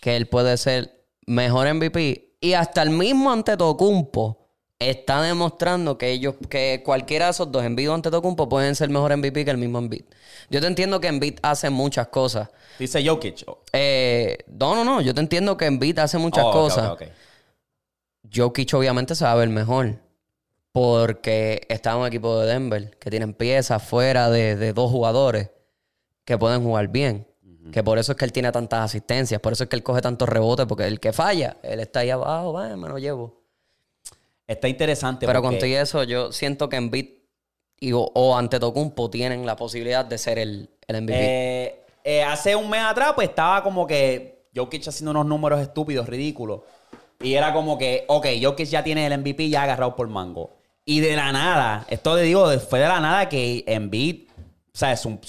que 0.00 0.16
él 0.16 0.26
puede 0.26 0.56
ser 0.56 1.04
mejor 1.26 1.72
MVP 1.72 2.36
y 2.40 2.52
hasta 2.54 2.82
el 2.82 2.90
mismo 2.90 3.32
Antetokounmpo 3.32 4.42
está 4.78 5.22
demostrando 5.22 5.96
que 5.96 6.10
ellos 6.10 6.34
que 6.48 6.82
cualquiera 6.84 7.26
de 7.26 7.30
esos 7.30 7.50
dos, 7.52 7.64
Embiid 7.64 7.90
o 7.90 7.94
Antetokounmpo, 7.94 8.48
pueden 8.48 8.74
ser 8.74 8.90
mejor 8.90 9.16
MVP 9.16 9.44
que 9.44 9.50
el 9.50 9.58
mismo 9.58 9.78
Embiid. 9.78 10.04
Yo 10.50 10.60
te 10.60 10.66
entiendo 10.66 11.00
que 11.00 11.08
Embiid 11.08 11.38
hace 11.42 11.70
muchas 11.70 12.08
cosas. 12.08 12.48
Dice 12.78 13.06
Jokic. 13.06 13.44
Oh, 13.46 13.58
Eh, 13.72 14.38
no, 14.48 14.74
no, 14.74 14.84
no, 14.84 15.00
yo 15.00 15.14
te 15.14 15.20
entiendo 15.20 15.56
que 15.56 15.66
Embiid 15.66 15.98
hace 16.00 16.18
muchas 16.18 16.44
oh, 16.44 16.52
cosas. 16.52 16.90
ok, 16.90 17.02
ok. 17.02 17.08
Jokic 18.34 18.74
obviamente 18.74 19.14
se 19.14 19.24
va 19.24 19.32
a 19.32 19.36
ver 19.36 19.48
mejor. 19.48 20.00
Porque 20.72 21.66
está 21.68 21.92
en 21.92 21.98
un 21.98 22.06
equipo 22.06 22.38
de 22.40 22.46
Denver 22.46 22.96
que 22.98 23.10
tienen 23.10 23.34
piezas 23.34 23.82
fuera 23.82 24.30
de, 24.30 24.56
de 24.56 24.72
dos 24.72 24.90
jugadores 24.90 25.50
que 26.24 26.38
pueden 26.38 26.62
jugar 26.62 26.88
bien. 26.88 27.26
Que 27.70 27.82
por 27.84 27.96
eso 27.98 28.12
es 28.12 28.18
que 28.18 28.24
él 28.24 28.32
tiene 28.32 28.50
tantas 28.50 28.80
asistencias. 28.80 29.40
Por 29.40 29.52
eso 29.52 29.64
es 29.64 29.70
que 29.70 29.76
él 29.76 29.82
coge 29.84 30.00
tantos 30.02 30.28
rebotes. 30.28 30.66
Porque 30.66 30.84
el 30.86 30.98
que 30.98 31.12
falla, 31.12 31.58
él 31.62 31.78
está 31.78 32.00
ahí 32.00 32.10
abajo, 32.10 32.52
va, 32.52 32.76
me 32.76 32.88
lo 32.88 32.98
llevo. 32.98 33.40
Está 34.46 34.68
interesante. 34.68 35.26
Pero 35.26 35.40
porque- 35.40 35.58
con 35.58 35.68
todo 35.70 35.78
eso, 35.80 36.02
yo 36.02 36.32
siento 36.32 36.68
que 36.68 36.76
Embiid 36.76 37.06
y, 37.78 37.92
o, 37.92 38.00
o 38.14 38.36
Antetokounmpo 38.36 39.10
tienen 39.10 39.46
la 39.46 39.54
posibilidad 39.56 40.04
de 40.04 40.18
ser 40.18 40.38
el, 40.38 40.70
el 40.88 41.02
MVP. 41.02 41.14
Eh, 41.16 41.84
eh, 42.04 42.22
hace 42.24 42.56
un 42.56 42.68
mes 42.68 42.82
atrás, 42.82 43.12
pues 43.14 43.28
estaba 43.28 43.62
como 43.62 43.86
que 43.86 44.46
Jokic 44.54 44.86
haciendo 44.88 45.12
unos 45.12 45.26
números 45.26 45.60
estúpidos, 45.60 46.08
ridículos. 46.08 46.60
Y 47.20 47.34
era 47.34 47.52
como 47.52 47.78
que, 47.78 48.04
ok, 48.08 48.26
Jokic 48.42 48.66
ya 48.66 48.82
tiene 48.82 49.06
el 49.06 49.16
MVP 49.18 49.48
ya 49.48 49.62
agarrado 49.62 49.94
por 49.94 50.08
mango. 50.08 50.56
Y 50.84 50.98
de 51.00 51.14
la 51.14 51.30
nada, 51.30 51.86
esto 51.88 52.16
te 52.16 52.22
digo, 52.22 52.50
fue 52.58 52.80
de 52.80 52.88
la 52.88 52.98
nada 52.98 53.28
que 53.28 53.62
Embiid, 53.68 54.28
o 54.74 54.76
sea, 54.76 54.92
es 54.92 55.04
un- 55.06 55.20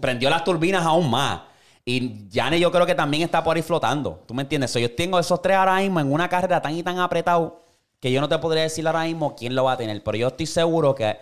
prendió 0.00 0.30
las 0.30 0.44
turbinas 0.44 0.84
aún 0.84 1.10
más. 1.10 1.42
Y 1.84 2.28
Yane 2.28 2.60
yo 2.60 2.70
creo 2.70 2.86
que 2.86 2.94
también 2.94 3.22
está 3.22 3.42
por 3.42 3.56
ahí 3.56 3.62
flotando. 3.62 4.22
¿Tú 4.26 4.34
me 4.34 4.42
entiendes? 4.42 4.70
So, 4.70 4.78
yo 4.78 4.94
tengo 4.94 5.18
esos 5.18 5.40
tres 5.40 5.56
ahora 5.56 5.76
mismo 5.78 6.00
en 6.00 6.12
una 6.12 6.28
carrera 6.28 6.60
tan 6.60 6.76
y 6.76 6.82
tan 6.82 6.98
apretado 6.98 7.62
que 7.98 8.12
yo 8.12 8.20
no 8.20 8.28
te 8.28 8.38
podría 8.38 8.62
decir 8.62 8.86
ahora 8.86 9.04
mismo 9.04 9.34
quién 9.34 9.54
lo 9.54 9.64
va 9.64 9.72
a 9.72 9.76
tener. 9.76 10.02
Pero 10.02 10.16
yo 10.16 10.28
estoy 10.28 10.46
seguro 10.46 10.94
que 10.94 11.16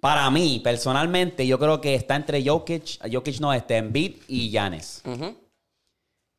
para 0.00 0.30
mí, 0.30 0.60
personalmente, 0.62 1.46
yo 1.46 1.58
creo 1.58 1.80
que 1.80 1.94
está 1.94 2.16
entre 2.16 2.46
Jokic, 2.46 3.10
Jokic 3.10 3.40
no, 3.40 3.52
este, 3.52 3.78
Embiid 3.78 4.16
y. 4.28 4.56
Ujú. 4.58 5.34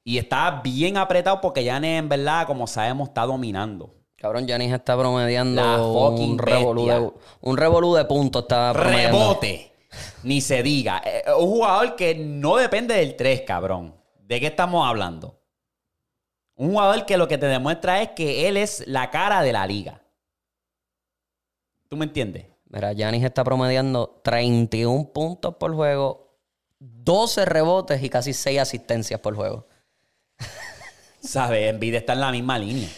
Y 0.03 0.19
está 0.19 0.61
bien 0.63 0.97
apretado 0.97 1.41
porque 1.41 1.63
Giannis, 1.63 1.99
en 1.99 2.07
verdad, 2.07 2.45
como 2.45 2.67
sabemos, 2.67 3.09
está 3.09 3.25
dominando. 3.25 3.91
Cabrón, 4.17 4.47
Yanis 4.47 4.71
está 4.71 4.97
promediando 4.97 6.09
un 6.09 6.37
revolú, 6.39 6.87
de, 6.87 7.11
un 7.41 7.57
revolú 7.57 7.95
de 7.95 8.05
puntos. 8.05 8.43
Está 8.43 8.71
promediando. 8.73 9.19
Rebote. 9.19 9.71
Ni 10.23 10.41
se 10.41 10.63
diga. 10.63 11.01
Eh, 11.05 11.23
eh, 11.25 11.33
un 11.33 11.47
jugador 11.47 11.95
que 11.95 12.15
no 12.15 12.57
depende 12.57 12.95
del 12.95 13.15
3, 13.15 13.41
cabrón. 13.41 13.95
¿De 14.19 14.39
qué 14.39 14.47
estamos 14.47 14.87
hablando? 14.87 15.39
Un 16.55 16.71
jugador 16.71 17.05
que 17.05 17.17
lo 17.17 17.27
que 17.27 17.37
te 17.37 17.47
demuestra 17.47 18.01
es 18.01 18.09
que 18.09 18.47
él 18.47 18.57
es 18.57 18.87
la 18.87 19.11
cara 19.11 19.41
de 19.41 19.53
la 19.53 19.67
liga. 19.67 20.01
¿Tú 21.89 21.97
me 21.97 22.05
entiendes? 22.05 22.45
Mira, 22.69 22.93
Yanis 22.93 23.23
está 23.23 23.43
promediando 23.43 24.21
31 24.23 25.11
puntos 25.13 25.55
por 25.55 25.73
juego, 25.73 26.39
12 26.79 27.45
rebotes 27.45 28.01
y 28.01 28.09
casi 28.09 28.33
6 28.33 28.59
asistencias 28.59 29.19
por 29.19 29.35
juego. 29.35 29.67
¿Sabes? 31.21 31.69
Embiid 31.69 31.95
está 31.95 32.13
en 32.13 32.21
la 32.21 32.31
misma 32.31 32.57
línea. 32.57 32.89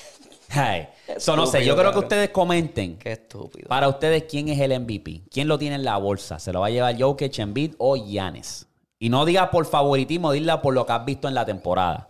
Ay, 0.50 0.88
so, 1.18 1.36
no 1.36 1.46
sé, 1.46 1.64
yo 1.64 1.76
creo 1.76 1.92
que 1.92 1.98
ustedes 2.00 2.30
comenten. 2.30 2.96
Qué 2.98 3.12
estúpido. 3.12 3.68
Para 3.68 3.88
ustedes, 3.88 4.24
¿quién 4.24 4.48
es 4.48 4.58
el 4.60 4.78
MVP? 4.80 5.22
¿Quién 5.30 5.48
lo 5.48 5.58
tiene 5.58 5.76
en 5.76 5.84
la 5.84 5.96
bolsa? 5.98 6.38
¿Se 6.38 6.52
lo 6.52 6.60
va 6.60 6.66
a 6.66 6.70
llevar 6.70 6.98
Jokic, 7.00 7.38
Embiid 7.38 7.74
o 7.78 7.96
Giannis? 7.96 8.66
Y 8.98 9.08
no 9.08 9.24
diga 9.24 9.50
por 9.50 9.66
favoritismo, 9.66 10.32
diga 10.32 10.62
por 10.62 10.74
lo 10.74 10.86
que 10.86 10.92
has 10.92 11.04
visto 11.04 11.28
en 11.28 11.34
la 11.34 11.44
temporada. 11.44 12.08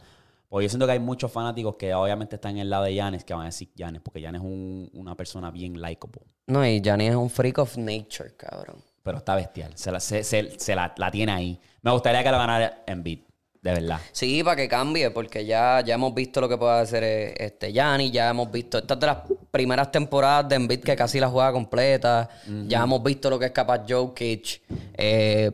Porque 0.48 0.64
yo 0.66 0.68
siento 0.70 0.86
que 0.86 0.92
hay 0.92 1.00
muchos 1.00 1.30
fanáticos 1.32 1.74
que 1.76 1.92
obviamente 1.92 2.36
están 2.36 2.52
en 2.52 2.58
el 2.58 2.70
lado 2.70 2.84
de 2.84 2.94
Giannis 2.94 3.24
que 3.24 3.34
van 3.34 3.42
a 3.42 3.46
decir 3.46 3.68
Giannis, 3.74 4.00
porque 4.02 4.20
Giannis 4.20 4.40
es 4.40 4.46
un- 4.46 4.90
una 4.94 5.16
persona 5.16 5.50
bien 5.50 5.80
likable. 5.80 6.22
No, 6.46 6.64
y 6.64 6.80
Gianni 6.80 7.08
es 7.08 7.16
un 7.16 7.28
freak 7.28 7.58
of 7.58 7.76
nature, 7.76 8.34
cabrón. 8.36 8.76
Pero 9.02 9.18
está 9.18 9.34
bestial. 9.34 9.72
Se 9.74 9.90
la, 9.90 9.98
se- 10.00 10.22
se- 10.24 10.58
se 10.58 10.74
la, 10.76 10.94
la 10.96 11.10
tiene 11.10 11.32
ahí. 11.32 11.60
Me 11.82 11.90
gustaría 11.90 12.22
que 12.22 12.30
lo 12.30 12.38
ganara 12.38 12.82
Embiid, 12.86 13.20
de 13.66 13.80
verdad. 13.80 14.00
Sí, 14.12 14.42
para 14.42 14.56
que 14.56 14.68
cambie, 14.68 15.10
porque 15.10 15.44
ya, 15.44 15.82
ya 15.84 15.94
hemos 15.94 16.14
visto 16.14 16.40
lo 16.40 16.48
que 16.48 16.56
puede 16.56 16.80
hacer 16.80 17.02
eh, 17.02 17.34
este 17.36 17.72
Gianni, 17.72 18.10
ya 18.10 18.30
hemos 18.30 18.50
visto, 18.50 18.78
estas 18.78 18.98
de 18.98 19.06
las 19.06 19.18
primeras 19.50 19.90
temporadas 19.90 20.48
de 20.48 20.56
Embiid 20.56 20.80
que 20.80 20.94
casi 20.94 21.18
la 21.20 21.28
juega 21.28 21.52
completa, 21.52 22.28
ya 22.66 22.82
hemos 22.82 23.02
visto 23.02 23.28
lo 23.28 23.38
que 23.38 23.46
es 23.46 23.52
capaz 23.52 23.82
Jokic. 23.88 24.62
Eh, 24.94 25.50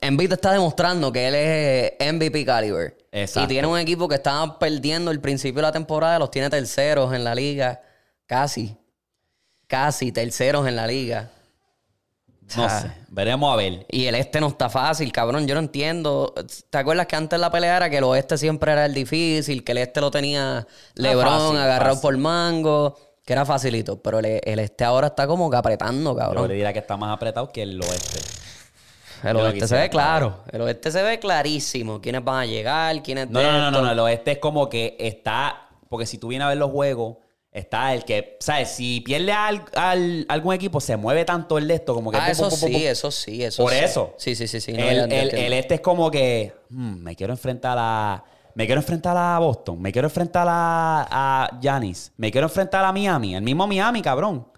Embiid 0.00 0.32
está 0.32 0.52
demostrando 0.52 1.12
que 1.12 1.26
él 1.26 1.34
es 1.34 2.14
MVP 2.14 2.44
caliber. 2.44 2.96
Exacto. 3.10 3.46
Y 3.46 3.48
tiene 3.48 3.66
un 3.66 3.78
equipo 3.78 4.06
que 4.06 4.14
estaba 4.14 4.58
perdiendo 4.58 5.10
el 5.10 5.20
principio 5.20 5.56
de 5.56 5.62
la 5.62 5.72
temporada, 5.72 6.18
los 6.18 6.30
tiene 6.30 6.48
terceros 6.50 7.12
en 7.14 7.24
la 7.24 7.34
liga, 7.34 7.80
casi, 8.26 8.76
casi 9.66 10.12
terceros 10.12 10.66
en 10.68 10.76
la 10.76 10.86
liga. 10.86 11.30
No 12.56 12.64
Ah. 12.64 12.80
sé. 12.80 12.90
Veremos 13.08 13.52
a 13.52 13.56
ver. 13.56 13.86
Y 13.90 14.06
el 14.06 14.14
este 14.14 14.40
no 14.40 14.48
está 14.48 14.68
fácil, 14.70 15.10
cabrón. 15.12 15.46
Yo 15.46 15.54
no 15.54 15.60
entiendo. 15.60 16.34
¿Te 16.70 16.78
acuerdas 16.78 17.06
que 17.06 17.16
antes 17.16 17.38
la 17.38 17.50
pelea 17.50 17.76
era 17.76 17.90
que 17.90 17.98
el 17.98 18.04
oeste 18.04 18.38
siempre 18.38 18.72
era 18.72 18.86
el 18.86 18.94
difícil? 18.94 19.64
Que 19.64 19.72
el 19.72 19.78
este 19.78 20.00
lo 20.00 20.10
tenía 20.10 20.66
LeBron 20.94 21.26
fácil, 21.26 21.56
agarrado 21.58 21.94
fácil. 21.96 22.02
por 22.02 22.16
mango. 22.18 22.96
Que 23.24 23.34
era 23.34 23.44
facilito. 23.44 24.00
Pero 24.00 24.20
el, 24.20 24.40
el 24.42 24.58
este 24.60 24.84
ahora 24.84 25.08
está 25.08 25.26
como 25.26 25.50
que 25.50 25.56
apretando, 25.58 26.12
Yo 26.12 26.16
cabrón. 26.16 26.48
le 26.48 26.54
diría 26.54 26.72
que 26.72 26.78
está 26.78 26.96
más 26.96 27.14
apretado 27.14 27.50
que 27.52 27.62
el 27.62 27.80
oeste. 27.82 28.20
El 29.24 29.36
yo 29.36 29.42
oeste 29.42 29.66
se 29.68 29.76
ve 29.76 29.90
claro. 29.90 30.44
El 30.50 30.60
oeste 30.62 30.90
se 30.90 31.02
ve 31.02 31.18
clarísimo. 31.18 32.00
Quiénes 32.00 32.24
van 32.24 32.36
a 32.42 32.46
llegar, 32.46 33.02
quiénes 33.02 33.28
No, 33.28 33.42
no, 33.42 33.52
no, 33.58 33.70
no, 33.70 33.82
no. 33.82 33.90
El 33.92 33.98
oeste 33.98 34.32
es 34.32 34.38
como 34.38 34.68
que 34.68 34.96
está. 34.98 35.68
Porque 35.90 36.06
si 36.06 36.18
tú 36.18 36.28
vienes 36.28 36.46
a 36.46 36.48
ver 36.50 36.58
los 36.58 36.70
juegos, 36.70 37.16
está 37.58 37.94
el 37.94 38.04
que. 38.04 38.36
¿Sabes? 38.40 38.70
Si 38.70 39.00
pierde 39.00 39.32
al, 39.32 39.64
al- 39.74 40.26
algún 40.28 40.54
equipo, 40.54 40.80
se 40.80 40.96
mueve 40.96 41.24
tanto 41.24 41.58
el 41.58 41.68
de 41.68 41.74
esto, 41.74 41.94
como 41.94 42.10
que. 42.10 42.18
Ah, 42.18 42.30
eso 42.30 42.50
sí, 42.50 42.86
eso 42.86 43.10
sí, 43.10 43.42
eso 43.42 43.62
Por 43.62 43.72
sí. 43.72 43.78
eso. 43.82 44.14
Sí, 44.18 44.34
sí, 44.34 44.46
sí, 44.48 44.60
sí. 44.60 44.72
no, 44.72 44.88
el, 44.88 45.52
este 45.52 45.74
es 45.76 45.80
como 45.80 46.10
que. 46.10 46.54
hmm, 46.70 46.94
me 47.02 47.14
quiero 47.16 47.32
enfrentar 47.32 47.76
a. 47.80 48.24
Me 48.54 48.66
quiero 48.66 48.80
enfrentar 48.80 49.16
a 49.16 49.38
Boston. 49.38 49.80
Me 49.80 49.92
quiero 49.92 50.08
enfrentar 50.08 50.46
a, 50.50 51.06
a 51.10 51.58
Giannis. 51.60 52.12
Me 52.16 52.32
quiero 52.32 52.46
enfrentar 52.48 52.84
a 52.84 52.92
Miami. 52.92 53.36
El 53.36 53.42
mismo 53.42 53.66
Miami, 53.66 54.02
cabrón. 54.02 54.48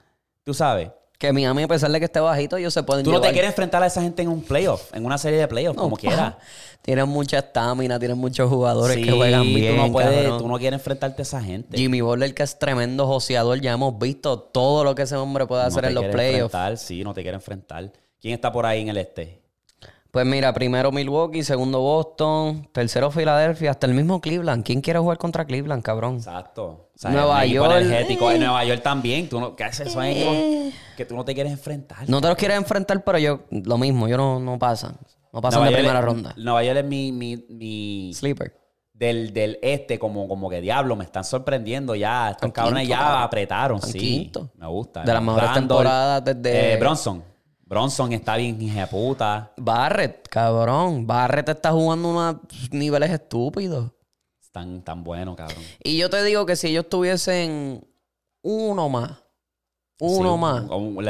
Tú 0.42 0.54
sabes. 0.54 0.90
Que 1.20 1.34
Miami, 1.34 1.64
a 1.64 1.68
pesar 1.68 1.90
de 1.90 1.98
que 1.98 2.06
esté 2.06 2.18
bajito, 2.18 2.56
ellos 2.56 2.72
se 2.72 2.82
pueden 2.82 3.04
Tú 3.04 3.12
no 3.12 3.20
te 3.20 3.30
quieres 3.30 3.50
enfrentar 3.50 3.82
a 3.82 3.86
esa 3.86 4.00
gente 4.00 4.22
en 4.22 4.28
un 4.28 4.42
playoff, 4.42 4.94
en 4.94 5.04
una 5.04 5.18
serie 5.18 5.38
de 5.38 5.46
playoffs, 5.46 5.78
como 5.78 5.96
pa. 5.96 6.00
quiera. 6.00 6.38
Tienen 6.80 7.10
mucha 7.10 7.40
estamina, 7.40 7.98
tienen 7.98 8.16
muchos 8.16 8.48
jugadores 8.48 8.96
Sí, 8.96 9.02
que 9.04 9.12
juegan 9.12 9.42
bien. 9.44 9.76
Tú 9.76 9.82
no, 9.82 9.92
puedes, 9.92 10.22
cabrón. 10.22 10.38
tú 10.38 10.48
no 10.48 10.58
quieres 10.58 10.78
enfrentarte 10.80 11.20
a 11.20 11.24
esa 11.24 11.42
gente. 11.42 11.76
Jimmy 11.76 12.00
Butler, 12.00 12.32
que 12.34 12.42
es 12.42 12.58
tremendo 12.58 13.06
joseador, 13.06 13.60
ya 13.60 13.72
hemos 13.72 13.98
visto 13.98 14.38
todo 14.38 14.82
lo 14.82 14.94
que 14.94 15.02
ese 15.02 15.14
hombre 15.16 15.46
puede 15.46 15.60
no 15.60 15.68
hacer 15.68 15.82
te 15.82 15.88
en 15.88 15.94
los 15.94 16.02
quiere 16.04 16.14
playoffs. 16.16 16.54
enfrentar, 16.54 16.78
sí, 16.78 17.04
no 17.04 17.12
te 17.12 17.20
quiere 17.20 17.34
enfrentar. 17.34 17.92
¿Quién 18.18 18.32
está 18.32 18.50
por 18.50 18.64
ahí 18.64 18.80
en 18.80 18.88
el 18.88 18.96
este? 18.96 19.39
Pues 20.12 20.26
mira, 20.26 20.52
primero 20.52 20.90
Milwaukee, 20.90 21.44
segundo 21.44 21.78
Boston, 21.80 22.68
tercero 22.72 23.12
Filadelfia, 23.12 23.70
hasta 23.70 23.86
el 23.86 23.94
mismo 23.94 24.20
Cleveland. 24.20 24.64
¿Quién 24.64 24.80
quiere 24.80 24.98
jugar 24.98 25.18
contra 25.18 25.44
Cleveland, 25.44 25.84
cabrón? 25.84 26.16
Exacto. 26.16 26.88
O 26.94 26.98
sea, 26.98 27.10
Nueva 27.12 27.46
York, 27.46 27.72
energético. 27.76 28.28
eh. 28.30 28.34
En 28.34 28.40
Nueva 28.40 28.64
York 28.64 28.82
también. 28.82 29.28
Tú 29.28 29.38
no, 29.38 29.54
¿Qué 29.54 29.62
haces? 29.64 29.92
Son 29.92 30.04
equipos 30.04 30.34
que 30.96 31.04
tú 31.04 31.14
no 31.14 31.24
te 31.24 31.32
quieres 31.32 31.52
enfrentar. 31.52 32.08
No 32.08 32.20
te 32.20 32.26
los 32.26 32.36
quieres 32.36 32.56
enfrentar, 32.56 33.04
pero 33.04 33.18
yo, 33.18 33.42
lo 33.50 33.78
mismo, 33.78 34.08
yo 34.08 34.16
no, 34.16 34.40
no 34.40 34.58
pasan. 34.58 34.96
No 35.32 35.40
pasan 35.40 35.60
Nueva 35.60 35.66
de 35.66 35.72
York 35.74 35.80
primera 35.84 35.98
es- 36.00 36.04
ronda. 36.04 36.34
Nueva 36.36 36.64
York 36.64 36.78
es 36.78 36.84
mi, 36.84 37.12
mi, 37.12 37.36
mi- 37.48 38.12
Sleeper. 38.12 38.52
del, 38.92 39.32
del 39.32 39.60
este, 39.62 40.00
como, 40.00 40.26
como 40.26 40.50
que 40.50 40.60
diablo, 40.60 40.96
me 40.96 41.04
están 41.04 41.22
sorprendiendo 41.22 41.94
ya. 41.94 42.32
Estos 42.32 42.50
cabrones 42.50 42.88
ya 42.88 42.98
cabrón. 42.98 43.22
apretaron, 43.22 43.80
sí. 43.82 43.96
quinto. 43.96 44.50
Me 44.56 44.66
gusta. 44.66 45.04
De 45.04 45.12
las 45.14 45.22
mejores 45.22 45.44
Randall, 45.50 45.68
temporadas 45.68 46.24
desde- 46.24 46.72
eh, 46.74 46.76
Bronson. 46.78 47.29
Bronson 47.70 48.12
está 48.12 48.36
bien, 48.36 48.60
hija 48.60 48.88
puta. 48.88 49.52
Barrett, 49.56 50.26
cabrón. 50.26 51.06
Barrett 51.06 51.50
está 51.50 51.70
jugando 51.70 52.08
unos 52.08 52.36
niveles 52.72 53.12
estúpidos. 53.12 53.92
Están 54.42 54.82
tan 54.82 55.04
buenos, 55.04 55.36
cabrón. 55.36 55.62
Y 55.84 55.96
yo 55.96 56.10
te 56.10 56.20
digo 56.24 56.44
que 56.46 56.56
si 56.56 56.66
ellos 56.66 56.88
tuviesen 56.88 57.86
uno 58.42 58.88
más, 58.88 59.22
uno 60.00 60.32
Sí, 60.34 60.40
más, 60.40 60.64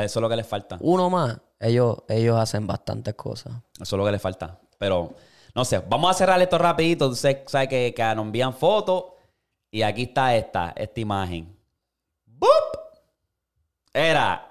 eso 0.04 0.18
es 0.18 0.22
lo 0.22 0.28
que 0.28 0.36
les 0.36 0.46
falta. 0.46 0.76
uno 0.82 1.08
más, 1.08 1.40
ellos, 1.58 1.96
ellos 2.08 2.36
hacen 2.38 2.66
bastantes 2.66 3.14
cosas. 3.14 3.54
Eso 3.80 3.96
es 3.96 3.98
lo 3.98 4.04
que 4.04 4.12
le 4.12 4.18
falta. 4.18 4.60
Pero, 4.76 5.14
no 5.54 5.64
sé, 5.64 5.78
vamos 5.78 6.10
a 6.10 6.14
cerrar 6.14 6.42
esto 6.42 6.58
rapidito. 6.58 7.06
Entonces, 7.06 7.38
sabes 7.46 7.68
que, 7.68 7.94
que 7.96 8.02
nos 8.14 8.26
envían 8.26 8.52
fotos. 8.52 9.04
Y 9.70 9.80
aquí 9.80 10.02
está 10.02 10.36
esta, 10.36 10.74
esta 10.76 11.00
imagen. 11.00 11.56
¡Bup! 12.26 12.50
Era. 13.94 14.49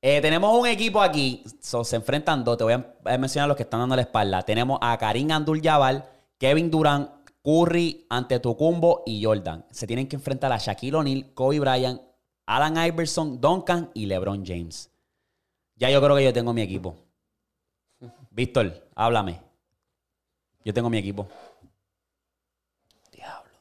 Eh, 0.00 0.20
tenemos 0.20 0.56
un 0.58 0.66
equipo 0.66 1.00
aquí. 1.00 1.44
So, 1.60 1.84
se 1.84 1.96
enfrentan 1.96 2.44
dos. 2.44 2.56
Te 2.56 2.64
voy 2.64 2.74
a 2.74 2.98
a 3.08 3.18
mencionar 3.18 3.48
los 3.48 3.56
que 3.56 3.62
están 3.62 3.80
dando 3.80 3.96
la 3.96 4.02
espalda. 4.02 4.42
Tenemos 4.42 4.78
a 4.82 4.96
Karim 4.98 5.30
Abdul-Jabbar, 5.30 6.10
Kevin 6.38 6.70
Durant, 6.70 7.10
Curry, 7.42 8.06
Antetokounmpo 8.10 9.02
y 9.06 9.24
Jordan. 9.24 9.64
Se 9.70 9.86
tienen 9.86 10.08
que 10.08 10.16
enfrentar 10.16 10.52
a 10.52 10.58
Shaquille 10.58 10.96
O'Neal, 10.96 11.32
Kobe 11.34 11.60
Bryant, 11.60 12.00
Alan 12.46 12.76
Iverson, 12.86 13.40
Duncan 13.40 13.90
y 13.94 14.06
LeBron 14.06 14.44
James. 14.44 14.90
Ya 15.76 15.90
yo 15.90 16.02
creo 16.02 16.16
que 16.16 16.24
yo 16.24 16.32
tengo 16.32 16.52
mi 16.52 16.62
equipo. 16.62 16.96
Víctor, 18.30 18.88
háblame. 18.94 19.40
Yo 20.64 20.74
tengo 20.74 20.90
mi 20.90 20.98
equipo. 20.98 21.28
Diablo. 23.12 23.52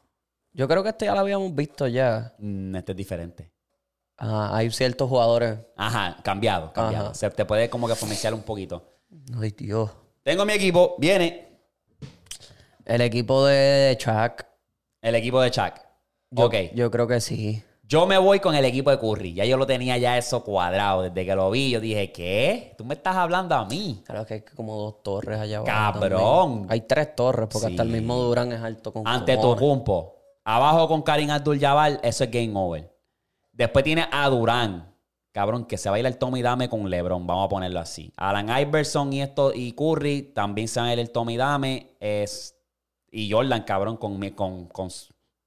Yo 0.52 0.68
creo 0.68 0.84
que 0.84 0.90
esto 0.90 1.06
ya 1.06 1.14
lo 1.14 1.22
habíamos 1.22 1.54
visto 1.56 1.88
ya. 1.88 2.34
Mm, 2.40 2.76
Este 2.76 2.92
es 2.92 2.98
diferente. 2.98 3.52
Ah, 4.18 4.50
hay 4.56 4.72
ciertos 4.72 5.08
jugadores. 5.10 5.60
Ajá, 5.76 6.18
cambiado, 6.24 6.74
cambiado. 6.74 7.06
Ajá. 7.08 7.14
Se 7.16 7.30
te 7.30 7.46
puede 7.46 7.70
como 7.70 7.88
que 7.88 7.96
fomentar 7.96 8.34
un 8.34 8.42
poquito. 8.42 8.84
Ay, 9.40 9.52
Dios. 9.52 9.92
Tengo 10.24 10.44
mi 10.46 10.54
equipo, 10.54 10.96
viene 10.98 11.48
El 12.86 13.02
equipo 13.02 13.46
de 13.46 13.96
Chuck. 14.00 14.44
el 15.02 15.16
equipo 15.16 15.40
de 15.42 15.52
Chuck. 15.52 15.74
Yo, 16.32 16.46
ok. 16.46 16.56
Yo 16.74 16.90
creo 16.92 17.08
que 17.08 17.22
sí. 17.22 17.64
Yo 17.84 18.06
me 18.06 18.18
voy 18.18 18.42
con 18.42 18.54
el 18.54 18.66
equipo 18.66 18.90
de 18.92 19.00
Curry. 19.00 19.34
Ya 19.34 19.46
yo 19.46 19.56
lo 19.56 19.66
tenía 19.66 19.98
ya 19.98 20.18
eso 20.18 20.44
cuadrado. 20.44 21.04
Desde 21.04 21.26
que 21.26 21.36
lo 21.36 21.50
vi, 21.52 21.70
yo 21.70 21.80
dije, 21.80 22.12
¿qué? 22.12 22.74
Tú 22.78 22.84
me 22.84 22.96
estás 22.96 23.16
hablando 23.16 23.56
a 23.56 23.64
mí. 23.66 24.02
Claro 24.06 24.26
que 24.26 24.34
hay 24.34 24.42
como 24.42 24.76
dos 24.76 25.04
torres 25.04 25.40
allá 25.40 25.60
abajo. 25.60 25.72
Cabrón. 26.00 26.50
también. 26.50 26.72
Hay 26.72 26.82
tres 26.82 27.16
torres, 27.16 27.48
porque 27.50 27.68
hasta 27.68 27.84
el 27.84 27.90
mismo 27.90 28.18
Durán 28.18 28.52
es 28.52 28.62
alto 28.62 28.92
con 28.92 29.08
Ante 29.08 29.36
tu 29.38 29.42
cojones. 29.44 29.60
cumpo. 29.62 30.16
Abajo 30.44 30.88
con 30.90 31.02
Karim 31.02 31.30
Abdul-Jabbar, 31.30 32.00
eso 32.04 32.24
es 32.26 32.32
game 32.32 32.52
over. 32.56 32.92
Después 33.58 33.84
tiene 33.84 34.08
a 34.12 34.30
Durán. 34.30 34.94
Cabrón, 35.32 35.66
que 35.66 35.78
se 35.78 35.90
va 35.90 35.98
a 35.98 36.00
ir 36.00 36.06
el 36.06 36.18
Tommy 36.18 36.42
Dame 36.42 36.68
con 36.70 36.90
LeBron, 36.90 37.28
vamos 37.28 37.46
a 37.46 37.50
ponerlo 37.50 37.80
así. 37.80 38.12
Alan 38.18 38.50
Iverson 38.60 39.14
y 39.14 39.22
esto 39.22 39.52
y 39.54 39.72
Curry 39.74 40.32
también 40.34 40.68
se 40.68 40.80
van 40.80 40.90
a 40.90 40.94
ir 40.94 41.00
el 41.00 41.12
Tommy 41.12 41.38
Dame. 41.38 41.96
Es, 42.00 42.56
y 43.12 43.32
Jordan, 43.32 43.64
cabrón, 43.64 43.98
con, 43.98 44.18
con, 44.32 44.66
con, 44.68 44.90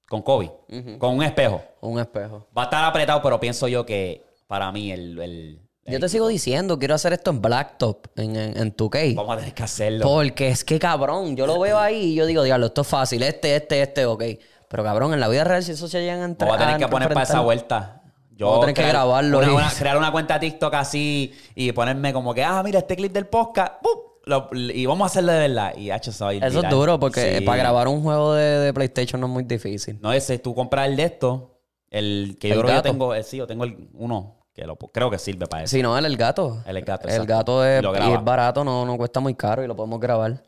con 0.08 0.22
Kobe. 0.22 0.52
Con 0.98 1.16
un 1.16 1.22
espejo. 1.24 1.62
Un 1.80 1.98
espejo. 1.98 2.46
Va 2.56 2.62
a 2.62 2.64
estar 2.66 2.84
apretado, 2.84 3.20
pero 3.22 3.40
pienso 3.40 3.66
yo 3.68 3.84
que 3.86 4.24
para 4.46 4.70
mí 4.70 4.92
el... 4.92 5.18
el- 5.18 5.61
Yo 5.86 5.98
te 5.98 6.08
sigo 6.08 6.28
diciendo, 6.28 6.78
quiero 6.78 6.94
hacer 6.94 7.12
esto 7.12 7.30
en 7.30 7.40
Blacktop, 7.42 8.06
en, 8.16 8.36
en, 8.36 8.56
en 8.56 8.76
2K. 8.76 9.16
Vamos 9.16 9.34
a 9.34 9.38
tener 9.38 9.54
que 9.54 9.62
hacerlo. 9.64 10.04
Porque 10.06 10.48
es 10.50 10.62
que, 10.64 10.78
cabrón, 10.78 11.34
yo 11.36 11.46
lo 11.48 11.58
veo 11.58 11.78
ahí 11.78 12.12
y 12.12 12.14
yo 12.14 12.26
digo, 12.26 12.44
diablo, 12.44 12.66
esto 12.66 12.82
es 12.82 12.86
fácil, 12.86 13.22
este, 13.24 13.56
este, 13.56 13.82
este, 13.82 14.06
ok. 14.06 14.22
Pero, 14.68 14.84
cabrón, 14.84 15.14
en 15.14 15.18
la 15.20 15.26
vida 15.26 15.42
real, 15.42 15.64
si 15.64 15.72
eso 15.72 15.88
se 15.88 16.00
llegan 16.00 16.20
a 16.20 16.24
entre- 16.26 16.46
Vamos 16.46 16.62
a 16.62 16.64
tener 16.66 16.80
que 16.80 16.88
poner 16.88 17.08
para 17.08 17.22
esa 17.24 17.40
vuelta. 17.40 17.99
Yo 18.41 18.47
Vamos 18.47 18.59
a 18.64 18.66
tener 18.68 18.74
que 18.74 18.88
grabarlo 18.91 19.38
una- 19.38 19.53
una- 19.53 19.70
crear 19.70 19.99
una 19.99 20.11
cuenta 20.11 20.41
TikTok 20.41 20.72
así 20.72 21.30
y 21.55 21.72
ponerme 21.72 22.11
como 22.14 22.32
que, 22.32 22.43
ah, 22.43 22.62
mira, 22.62 22.78
este 22.78 22.97
clip 22.97 23.12
del 23.12 23.26
podcast. 23.26 23.74
¡pum! 23.82 23.93
Lo- 24.24 24.49
y 24.55 24.86
vamos 24.86 25.05
a 25.05 25.07
hacerlo 25.09 25.32
de 25.32 25.38
verdad. 25.49 25.74
Y 25.76 25.88
ir 25.88 25.93
Eso 25.93 26.11
es 26.30 26.41
viral. 26.41 26.70
duro 26.70 26.99
porque 26.99 27.38
Sí. 27.41 27.45
para 27.45 27.59
grabar 27.59 27.86
un 27.88 28.03
juego 28.03 28.32
de, 28.32 28.61
de 28.61 28.72
PlayStation 28.72 29.20
no 29.20 29.26
es 29.26 29.32
muy 29.34 29.45
difícil. 29.45 29.99
No, 30.01 30.11
ese, 30.11 30.38
tú 30.38 30.55
compras 30.55 30.88
el 30.88 30.97
de 30.97 31.03
esto, 31.05 31.59
el 31.91 32.38
que 32.41 32.49
yo 32.49 32.55
El 32.55 32.61
creo 32.61 32.66
que 32.68 32.72
yo 32.72 32.76
gato. 32.78 32.91
tengo, 32.91 33.14
eh, 33.14 33.22
sí, 33.22 33.36
yo 33.36 33.47
tengo 33.47 33.64
el, 33.64 33.91
uno 33.93 34.36
que 34.55 34.64
lo, 34.66 34.76
creo 34.76 35.11
que 35.11 35.18
sirve 35.18 35.47
para 35.47 35.64
eso. 35.64 35.76
Si 35.76 35.82
no, 35.82 35.99
el 35.99 36.16
gato. 36.16 36.62
El 36.64 36.80
gato, 36.82 37.09
El 37.09 37.14
exacto. 37.14 37.32
gato 37.34 37.66
es, 37.66 37.82
y 37.82 37.86
graba. 37.86 38.14
es 38.14 38.24
barato, 38.24 38.64
no, 38.64 38.86
no 38.86 38.97
cuesta 38.97 39.20
muy 39.20 39.34
caro 39.34 39.62
y 39.62 39.66
lo 39.66 39.76
podemos 39.76 40.01
grabar. 40.01 40.43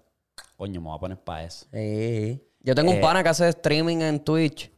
Coño, 0.57 0.81
me 0.81 0.87
voy 0.89 0.97
a 0.97 1.01
poner 1.01 1.19
para 1.19 1.45
eso. 1.45 1.67
Sí. 1.73 2.43
Yo 2.61 2.75
tengo 2.75 2.91
un 2.91 2.97
Eh. 2.97 3.01
pana 3.03 3.23
que 3.23 3.29
hace 3.29 3.49
streaming 3.51 3.99
en 4.01 4.19
Twitch. 4.21 4.71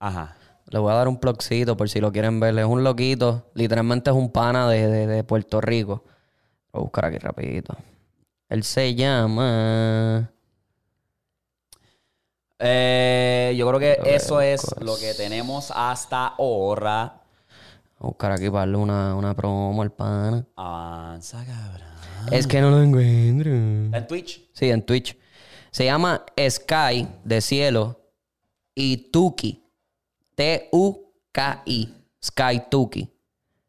Ajá. 0.00 0.36
Le 0.70 0.78
voy 0.78 0.92
a 0.92 0.96
dar 0.96 1.08
un 1.08 1.18
plugcito 1.18 1.76
por 1.76 1.88
si 1.88 2.00
lo 2.00 2.12
quieren 2.12 2.40
ver. 2.40 2.58
Es 2.58 2.66
un 2.66 2.84
loquito. 2.84 3.46
Literalmente 3.54 4.10
es 4.10 4.16
un 4.16 4.30
pana 4.30 4.68
de, 4.68 4.86
de- 4.86 5.06
de 5.06 5.24
Puerto 5.24 5.60
Rico. 5.60 6.04
Voy 6.72 6.80
a 6.80 6.82
buscar 6.82 7.04
aquí 7.06 7.18
rapidito. 7.18 7.76
Él 8.48 8.62
se 8.64 8.94
llama... 8.94 10.30
Eh, 12.60 13.54
yo 13.56 13.68
creo 13.68 13.78
que 13.78 13.98
eso 14.14 14.40
es 14.40 14.74
lo 14.80 14.96
que 14.96 15.14
tenemos 15.14 15.72
hasta 15.74 16.26
ahora. 16.28 17.22
Voy 17.98 18.08
a 18.08 18.10
buscar 18.10 18.32
aquí 18.32 18.46
para 18.46 18.60
darle 18.60 18.76
una, 18.78 19.14
una 19.14 19.34
promo 19.34 19.80
al 19.80 19.92
pana. 19.92 20.44
Avanza, 20.56 21.44
cabrón. 21.44 21.88
Es 22.32 22.46
que 22.46 22.60
no 22.60 22.70
lo 22.70 22.82
encuentro. 22.82 23.52
¿Está 23.86 23.98
en 23.98 24.06
Twitch? 24.08 24.48
Sí, 24.52 24.70
en 24.70 24.82
Twitch. 24.84 25.16
Se 25.70 25.84
llama 25.84 26.24
Sky 26.50 27.06
de 27.24 27.40
cielo 27.40 28.00
y 28.74 29.10
Tuki. 29.12 29.64
T-U-K-I. 30.38 31.94
Sky 32.24 32.62
Tuki. 32.70 33.08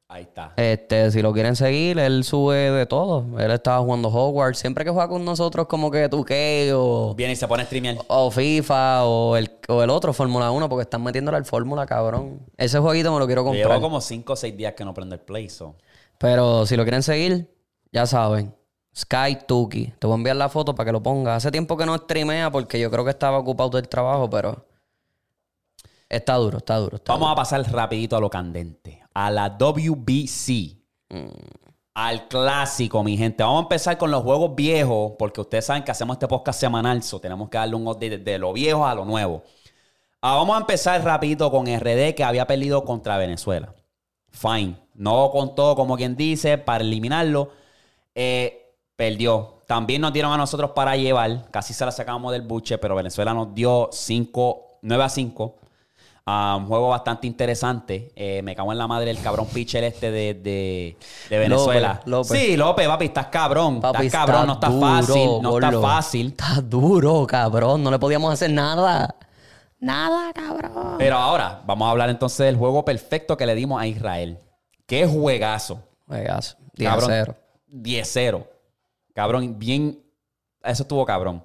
Ahí 0.07 0.21
está. 0.21 0.53
Este, 0.55 1.09
si 1.09 1.23
lo 1.23 1.33
quieren 1.33 1.55
seguir, 1.55 1.97
él 1.97 2.23
sube 2.23 2.69
de 2.69 2.85
todo. 2.85 3.25
Él 3.39 3.49
estaba 3.49 3.79
jugando 3.79 4.09
Hogwarts. 4.09 4.59
Siempre 4.59 4.85
que 4.85 4.91
juega 4.91 5.07
con 5.07 5.25
nosotros, 5.25 5.65
como 5.65 5.89
que 5.89 6.07
2K 6.07 6.71
o, 6.75 7.15
Viene 7.15 7.33
y 7.33 7.35
se 7.35 7.47
pone 7.47 7.63
a 7.63 7.65
streamear. 7.65 7.97
o 8.07 8.29
FIFA 8.29 9.03
o 9.05 9.35
el, 9.35 9.49
o 9.67 9.81
el 9.81 9.89
otro 9.89 10.13
Fórmula 10.13 10.51
1, 10.51 10.69
porque 10.69 10.83
están 10.83 11.01
metiéndole 11.01 11.37
al 11.37 11.45
Fórmula, 11.45 11.87
cabrón. 11.87 12.39
Ese 12.55 12.77
jueguito 12.77 13.11
me 13.11 13.17
lo 13.17 13.25
quiero 13.25 13.43
comprar. 13.43 13.67
Llevo 13.67 13.81
como 13.81 13.99
5 13.99 14.33
o 14.33 14.35
6 14.35 14.55
días 14.55 14.73
que 14.73 14.85
no 14.85 14.93
prendo 14.93 15.15
el 15.15 15.21
play, 15.21 15.49
so. 15.49 15.73
Pero 16.19 16.67
si 16.67 16.77
lo 16.77 16.83
quieren 16.83 17.01
seguir, 17.01 17.51
ya 17.91 18.05
saben. 18.05 18.53
Sky 18.95 19.39
Tuki. 19.47 19.93
Te 19.97 20.05
voy 20.05 20.13
a 20.13 20.17
enviar 20.17 20.35
la 20.35 20.49
foto 20.49 20.75
para 20.75 20.85
que 20.85 20.91
lo 20.91 21.01
ponga. 21.01 21.35
Hace 21.35 21.49
tiempo 21.49 21.75
que 21.77 21.87
no 21.87 21.97
streamea 21.97 22.51
porque 22.51 22.79
yo 22.79 22.91
creo 22.91 23.03
que 23.03 23.11
estaba 23.11 23.39
ocupado 23.39 23.71
del 23.71 23.87
trabajo, 23.87 24.29
pero 24.29 24.68
está 26.09 26.35
duro, 26.35 26.57
está 26.57 26.77
duro. 26.77 26.97
Está 26.97 27.13
Vamos 27.13 27.31
a 27.31 27.35
pasar 27.35 27.61
rapidito 27.71 28.17
a 28.17 28.19
lo 28.19 28.29
candente. 28.29 29.01
A 29.13 29.31
la 29.31 29.49
WBC. 29.49 30.77
Al 31.93 32.27
clásico, 32.27 33.03
mi 33.03 33.17
gente. 33.17 33.43
Vamos 33.43 33.59
a 33.59 33.63
empezar 33.63 33.97
con 33.97 34.11
los 34.11 34.23
juegos 34.23 34.55
viejos, 34.55 35.13
porque 35.17 35.41
ustedes 35.41 35.65
saben 35.65 35.83
que 35.83 35.91
hacemos 35.91 36.15
este 36.15 36.27
podcast 36.27 36.59
semanal, 36.59 37.03
so 37.03 37.19
tenemos 37.19 37.49
que 37.49 37.57
darle 37.57 37.75
un 37.75 37.87
update 37.87 38.17
de, 38.17 38.17
de 38.19 38.39
lo 38.39 38.53
viejo 38.53 38.85
a 38.85 38.95
lo 38.95 39.05
nuevo. 39.05 39.43
Ah, 40.21 40.35
vamos 40.35 40.55
a 40.55 40.59
empezar 40.59 41.01
rapidito 41.03 41.49
con 41.49 41.65
RD, 41.65 42.13
que 42.13 42.23
había 42.25 42.45
perdido 42.45 42.83
contra 42.83 43.17
Venezuela. 43.17 43.73
Fine. 44.31 44.75
No 44.93 45.29
contó, 45.31 45.75
como 45.75 45.95
quien 45.95 46.15
dice, 46.15 46.57
para 46.57 46.83
eliminarlo. 46.83 47.51
Eh, 48.13 48.75
perdió. 48.95 49.61
También 49.65 50.01
nos 50.01 50.11
dieron 50.11 50.33
a 50.33 50.37
nosotros 50.37 50.71
para 50.71 50.97
llevar. 50.97 51.49
Casi 51.51 51.73
se 51.73 51.85
la 51.85 51.91
sacamos 51.91 52.33
del 52.33 52.41
buche, 52.41 52.77
pero 52.77 52.95
Venezuela 52.95 53.33
nos 53.33 53.53
dio 53.55 53.89
5, 53.91 54.79
9 54.81 55.03
a 55.03 55.09
5. 55.09 55.58
Ah, 56.31 56.55
un 56.59 56.67
juego 56.67 56.89
bastante 56.89 57.25
interesante. 57.25 58.11
Eh, 58.15 58.41
me 58.43 58.55
cago 58.55 58.71
en 58.71 58.77
la 58.77 58.85
madre 58.85 59.09
el 59.09 59.19
cabrón 59.19 59.47
pitcher 59.47 59.83
este 59.83 60.11
de, 60.11 60.35
de- 60.35 60.95
de 61.27 61.37
Venezuela. 61.39 62.01
López, 62.05 62.29
López. 62.35 62.39
Sí, 62.41 62.55
López, 62.55 62.87
papi, 62.87 63.05
estás 63.05 63.25
cabrón. 63.27 63.81
Papi, 63.81 64.05
estás 64.05 64.25
cabrón, 64.25 64.45
no 64.47 64.53
está 64.53 64.67
duro, 64.69 64.81
fácil. 64.87 65.29
No 65.41 65.57
está 65.57 65.71
gordo. 65.71 65.81
fácil. 65.81 66.27
Está 66.27 66.61
duro, 66.61 67.25
cabrón. 67.27 67.81
No 67.83 67.89
le 67.89 67.97
podíamos 67.97 68.31
hacer 68.31 68.51
nada. 68.51 69.15
Nada, 69.79 70.31
cabrón. 70.33 70.95
Pero 70.99 71.15
ahora, 71.17 71.61
vamos 71.65 71.87
a 71.87 71.91
hablar 71.91 72.09
entonces 72.11 72.45
del 72.45 72.57
juego 72.57 72.85
perfecto 72.85 73.35
que 73.35 73.47
le 73.47 73.55
dimos 73.55 73.81
a 73.81 73.87
Israel. 73.87 74.37
Qué 74.85 75.07
juegazo. 75.07 75.81
Juegazo. 76.07 76.57
10 76.75 76.89
a 76.89 76.93
Cabrón. 76.93 77.09
0. 77.11 77.35
10-0. 77.71 78.47
Cabrón, 79.15 79.57
bien. 79.57 79.99
Eso 80.63 80.83
estuvo 80.83 81.05
cabrón. 81.05 81.43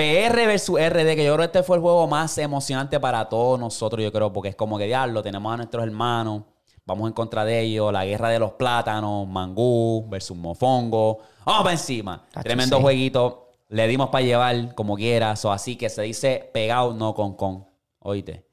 PR 0.00 0.46
versus 0.46 0.80
RD, 0.80 1.14
que 1.14 1.24
yo 1.24 1.34
creo 1.34 1.38
que 1.38 1.44
este 1.58 1.62
fue 1.62 1.76
el 1.76 1.82
juego 1.82 2.06
más 2.06 2.38
emocionante 2.38 2.98
para 2.98 3.28
todos 3.28 3.60
nosotros, 3.60 4.02
yo 4.02 4.10
creo, 4.10 4.32
porque 4.32 4.48
es 4.48 4.56
como 4.56 4.78
que 4.78 4.86
diablo, 4.86 5.22
tenemos 5.22 5.52
a 5.52 5.58
nuestros 5.58 5.84
hermanos, 5.84 6.44
vamos 6.86 7.08
en 7.08 7.12
contra 7.12 7.44
de 7.44 7.60
ellos, 7.60 7.92
la 7.92 8.06
guerra 8.06 8.30
de 8.30 8.38
los 8.38 8.52
plátanos, 8.52 9.28
Mangú 9.28 10.08
versus 10.08 10.36
Mofongo, 10.38 11.18
vamos 11.44 11.62
para 11.64 11.72
encima. 11.72 12.24
Tacho, 12.32 12.44
Tremendo 12.44 12.76
sí. 12.78 12.82
jueguito, 12.82 13.50
le 13.68 13.86
dimos 13.88 14.08
para 14.08 14.24
llevar 14.24 14.74
como 14.74 14.96
quieras, 14.96 15.44
o 15.44 15.52
así 15.52 15.76
que 15.76 15.90
se 15.90 16.00
dice 16.00 16.50
pegado, 16.50 16.94
no 16.94 17.14
con 17.14 17.34
con. 17.34 17.66
Oíste, 17.98 18.46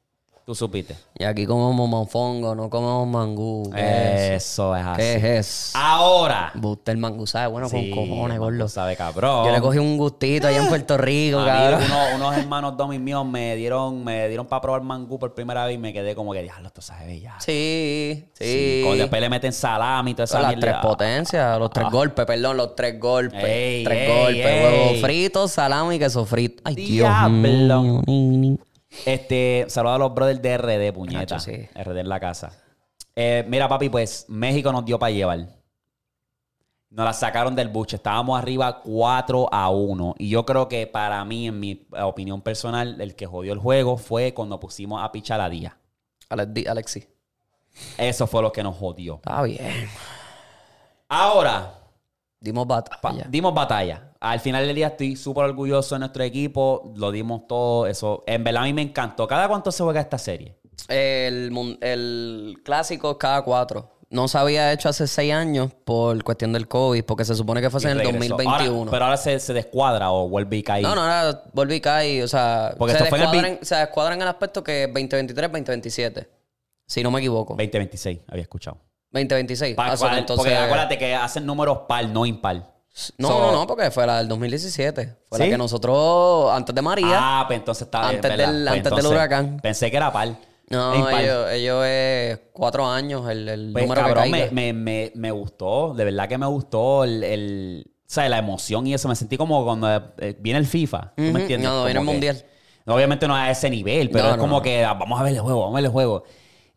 tú 0.47 0.55
supiste. 0.55 0.95
Y 1.19 1.25
aquí 1.25 1.45
comemos 1.45 1.89
mofongo, 1.89 2.55
no 2.55 2.69
comemos 2.69 3.05
mangú. 3.05 3.69
¿Qué 3.75 3.81
es 4.37 4.45
eso? 4.45 4.73
Es 4.77 4.85
así. 4.85 4.95
¿Qué 5.01 5.15
es 5.15 5.23
eso? 5.45 5.77
Ahora. 5.77 6.53
Gusta 6.55 6.93
el 6.93 6.97
mangú, 6.99 7.27
¿sabes? 7.27 7.51
Bueno, 7.51 7.67
Sí, 7.67 7.91
con 7.93 8.07
cojones, 8.07 8.39
gordo. 8.39 8.69
sabe 8.69 8.95
cabrón. 8.95 9.45
Yo 9.45 9.51
le 9.51 9.59
cogí 9.59 9.77
un 9.77 9.97
gustito 9.97 10.47
allá 10.47 10.61
en 10.63 10.69
Puerto 10.69 10.97
Rico, 10.97 11.43
cabrón. 11.43 11.81
uno- 11.85 12.15
unos 12.15 12.37
hermanos 12.37 12.77
domis 12.77 12.97
míos 12.97 13.25
me 13.25 13.57
dieron, 13.57 14.05
me 14.05 14.29
dieron 14.29 14.47
para 14.47 14.61
probar 14.61 14.83
mangú 14.83 15.19
por 15.19 15.33
primera 15.33 15.65
vez 15.65 15.75
y 15.75 15.77
me 15.79 15.91
quedé 15.91 16.15
como 16.15 16.31
que, 16.31 16.41
diablo, 16.43 16.67
esto 16.69 16.81
sabe 16.81 17.19
ya. 17.19 17.35
Sí, 17.41 18.29
sí. 18.31 18.45
Sí, 18.45 18.81
Cuando 18.85 19.03
después 19.03 19.21
le 19.21 19.29
meten 19.29 19.51
salami 19.51 20.11
y 20.11 20.13
toda 20.13 20.23
esa 20.23 20.39
Las 20.39 20.55
mierda. 20.55 20.61
tres 20.61 20.75
potencias, 20.81 21.59
los 21.59 21.71
tres 21.71 21.89
golpes, 21.91 22.25
perdón, 22.25 22.55
los 22.55 22.73
tres 22.73 22.97
golpes. 22.97 23.43
Ey, 23.43 23.83
tres 23.83 24.09
ey, 24.09 24.23
golpes, 24.23 24.45
ey. 24.45 24.63
huevo 24.63 25.01
frito, 25.05 25.47
salami 25.49 25.95
y 25.95 25.99
queso 25.99 26.23
frito. 26.23 26.61
Ay, 26.63 26.75
Diablo. 26.75 27.81
Dios 27.81 28.07
mío. 28.07 28.57
Este, 29.05 29.65
saludos 29.69 29.95
a 29.95 29.99
los 29.99 30.13
brothers 30.13 30.41
de 30.41 30.57
RD, 30.57 30.93
puñeta. 30.93 31.35
Nacho, 31.35 31.39
sí. 31.39 31.67
RD 31.75 31.97
en 31.99 32.09
la 32.09 32.19
casa. 32.19 32.51
Eh, 33.15 33.45
mira, 33.47 33.67
papi, 33.67 33.89
pues 33.89 34.25
México 34.27 34.71
nos 34.71 34.85
dio 34.85 34.99
para 34.99 35.11
llevar. 35.11 35.47
Nos 36.89 37.05
la 37.05 37.13
sacaron 37.13 37.55
del 37.55 37.67
buche. 37.67 37.97
Estábamos 37.97 38.37
arriba 38.39 38.81
4 38.81 39.49
a 39.51 39.69
1. 39.69 40.15
Y 40.17 40.29
yo 40.29 40.45
creo 40.45 40.67
que 40.69 40.87
para 40.87 41.23
mí, 41.25 41.47
en 41.47 41.59
mi 41.59 41.87
opinión 41.99 42.41
personal, 42.41 42.99
el 43.01 43.15
que 43.15 43.25
jodió 43.25 43.53
el 43.53 43.59
juego 43.59 43.97
fue 43.97 44.33
cuando 44.33 44.59
pusimos 44.59 45.03
a 45.03 45.11
pichar 45.11 45.41
a 45.41 45.49
Díaz. 45.49 45.73
Alex- 46.29 46.67
Alexi. 46.67 47.07
Eso 47.97 48.25
fue 48.27 48.41
lo 48.41 48.51
que 48.51 48.63
nos 48.63 48.75
jodió. 48.77 49.15
Está 49.15 49.41
bien. 49.43 49.89
Ahora, 51.09 51.73
Dimos 52.39 52.67
bata. 52.67 52.99
Pa- 53.01 53.13
ya. 53.13 53.25
dimos 53.29 53.53
batalla. 53.53 54.06
Al 54.19 54.39
final 54.39 54.65
del 54.65 54.75
día 54.75 54.87
estoy 54.87 55.15
súper 55.15 55.45
orgulloso 55.45 55.95
de 55.95 55.99
nuestro 55.99 56.23
equipo. 56.23 56.91
Lo 56.95 57.11
dimos 57.11 57.47
todo. 57.47 57.87
Eso, 57.87 58.23
en 58.27 58.43
verdad 58.43 58.63
a 58.63 58.65
mí 58.65 58.73
me 58.73 58.81
encantó. 58.81 59.27
¿Cada 59.27 59.47
cuánto 59.47 59.71
se 59.71 59.83
juega 59.83 60.01
esta 60.01 60.17
serie? 60.17 60.57
El, 60.87 61.77
el 61.81 62.57
clásico 62.63 63.11
es 63.11 63.17
cada 63.17 63.41
cuatro. 63.43 63.91
No 64.09 64.29
se 64.29 64.37
había 64.37 64.71
hecho 64.71 64.87
hace 64.87 65.05
seis 65.05 65.33
años 65.33 65.69
por 65.83 66.23
cuestión 66.23 66.53
del 66.53 66.67
COVID, 66.69 67.03
porque 67.03 67.25
se 67.25 67.35
supone 67.35 67.59
que 67.59 67.69
fuese 67.69 67.89
Y 67.89 67.91
en 67.91 67.99
el 67.99 68.05
regresó. 68.07 68.35
2021. 68.37 68.77
Ahora- 68.79 68.91
pero 68.91 69.05
ahora 69.05 69.17
se, 69.17 69.37
se 69.39 69.53
descuadra 69.53 70.11
o 70.11 70.29
vuelve 70.29 70.55
y 70.57 70.63
cae. 70.63 70.81
No, 70.81 70.95
no, 70.95 71.01
ahora 71.01 71.43
volví 71.53 71.75
y 71.75 71.81
caí. 71.81 72.21
O 72.21 72.27
sea, 72.27 72.73
Porque 72.77 72.93
se, 72.93 73.03
fue 73.05 73.17
el 73.19 73.23
descuadran, 73.25 73.59
se 73.63 73.75
descuadran 73.75 74.13
en 74.19 74.21
el 74.21 74.27
aspecto 74.29 74.63
que 74.63 74.83
es 74.85 74.89
2023-2027. 74.93 76.27
Si 76.87 77.03
no 77.03 77.11
me 77.11 77.19
equivoco. 77.19 77.53
2026, 77.55 78.19
había 78.29 78.43
escuchado. 78.43 78.77
2026. 79.11 79.75
Pa- 79.75 79.87
Ah, 79.91 79.97
so, 79.97 80.05
cual- 80.05 80.19
entonces- 80.19 80.45
Porque 80.45 80.55
acuérdate 80.57 80.97
que 80.97 81.13
hacen 81.13 81.45
números 81.45 81.79
par, 81.89 82.07
no 82.07 82.25
impar. 82.25 82.76
No, 83.17 83.27
So- 83.27 83.39
no, 83.39 83.51
no, 83.51 83.67
porque 83.67 83.91
fue 83.91 84.07
la 84.07 84.17
del 84.17 84.27
2017. 84.27 85.15
Fue 85.29 85.37
¿Sí? 85.37 85.43
la 85.45 85.49
que 85.51 85.57
nosotros, 85.57 86.51
antes 86.51 86.73
de 86.73 86.81
María. 86.81 87.17
Ah, 87.19 87.43
pues 87.47 87.59
entonces 87.59 87.83
está 87.83 88.09
Antes 88.09 88.21
¿verdad? 88.21 88.51
del- 88.53 88.63
Pues 88.67 88.77
antes 88.77 88.95
del 88.95 89.05
huracán. 89.05 89.59
Pensé 89.61 89.91
que 89.91 89.97
era 89.97 90.11
par. 90.11 90.29
no, 90.69 91.09
ellos, 91.09 91.51
ellos 91.51 91.85
es 91.85 92.39
cuatro 92.53 92.87
años 92.87 93.29
el, 93.29 93.47
el 93.47 93.69
Pues, 93.71 93.85
número 93.85 94.01
cabrón, 94.01 94.23
que 94.25 94.29
me, 94.31 94.51
me, 94.51 94.73
me, 94.73 95.11
me 95.15 95.31
gustó. 95.31 95.93
De 95.93 96.03
verdad 96.05 96.27
que 96.27 96.37
me 96.37 96.45
gustó 96.47 97.03
el, 97.03 97.23
el- 97.23 97.85
o 97.87 98.09
sea, 98.09 98.27
la 98.29 98.37
emoción 98.39 98.87
y 98.87 98.93
eso. 98.93 99.07
Me 99.07 99.15
sentí 99.15 99.37
como 99.37 99.63
cuando 99.63 99.87
eh, 100.17 100.35
viene 100.39 100.59
el 100.59 100.65
FIFA. 100.65 101.13
¿Tú 101.15 101.23
Ujú. 101.23 101.33
me 101.33 101.41
entiendes? 101.41 101.69
No, 101.69 101.85
viene 101.85 101.99
el 101.99 102.05
Mundial. 102.05 102.43
Obviamente 102.85 103.27
no 103.27 103.35
a 103.35 103.51
ese 103.51 103.69
nivel, 103.69 104.09
pero 104.09 104.23
No, 104.23 104.29
es 104.31 104.37
no, 104.37 104.41
como 104.41 104.55
no. 104.57 104.61
que 104.61 104.83
ah, 104.85 104.93
vamos 104.93 105.19
a 105.19 105.23
ver 105.23 105.33
el 105.33 105.41
juego, 105.41 105.59
vamos 105.59 105.73
a 105.73 105.77
ver 105.81 105.85
el 105.85 105.91
juego. 105.91 106.23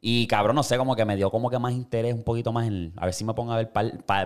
Y 0.02 0.26
cabrón, 0.26 0.56
no 0.56 0.62
sé, 0.62 0.78
como 0.78 0.96
que 0.96 1.04
me 1.04 1.14
dio 1.16 1.30
como 1.30 1.50
que 1.50 1.58
más 1.58 1.72
interés, 1.72 2.14
un 2.14 2.22
poquito 2.24 2.52
más 2.52 2.66
en. 2.66 2.92
A 2.96 3.04
ver 3.04 3.12
si 3.14 3.22
me 3.24 3.34
pongo 3.34 3.52
a 3.52 3.56
ver 3.56 3.70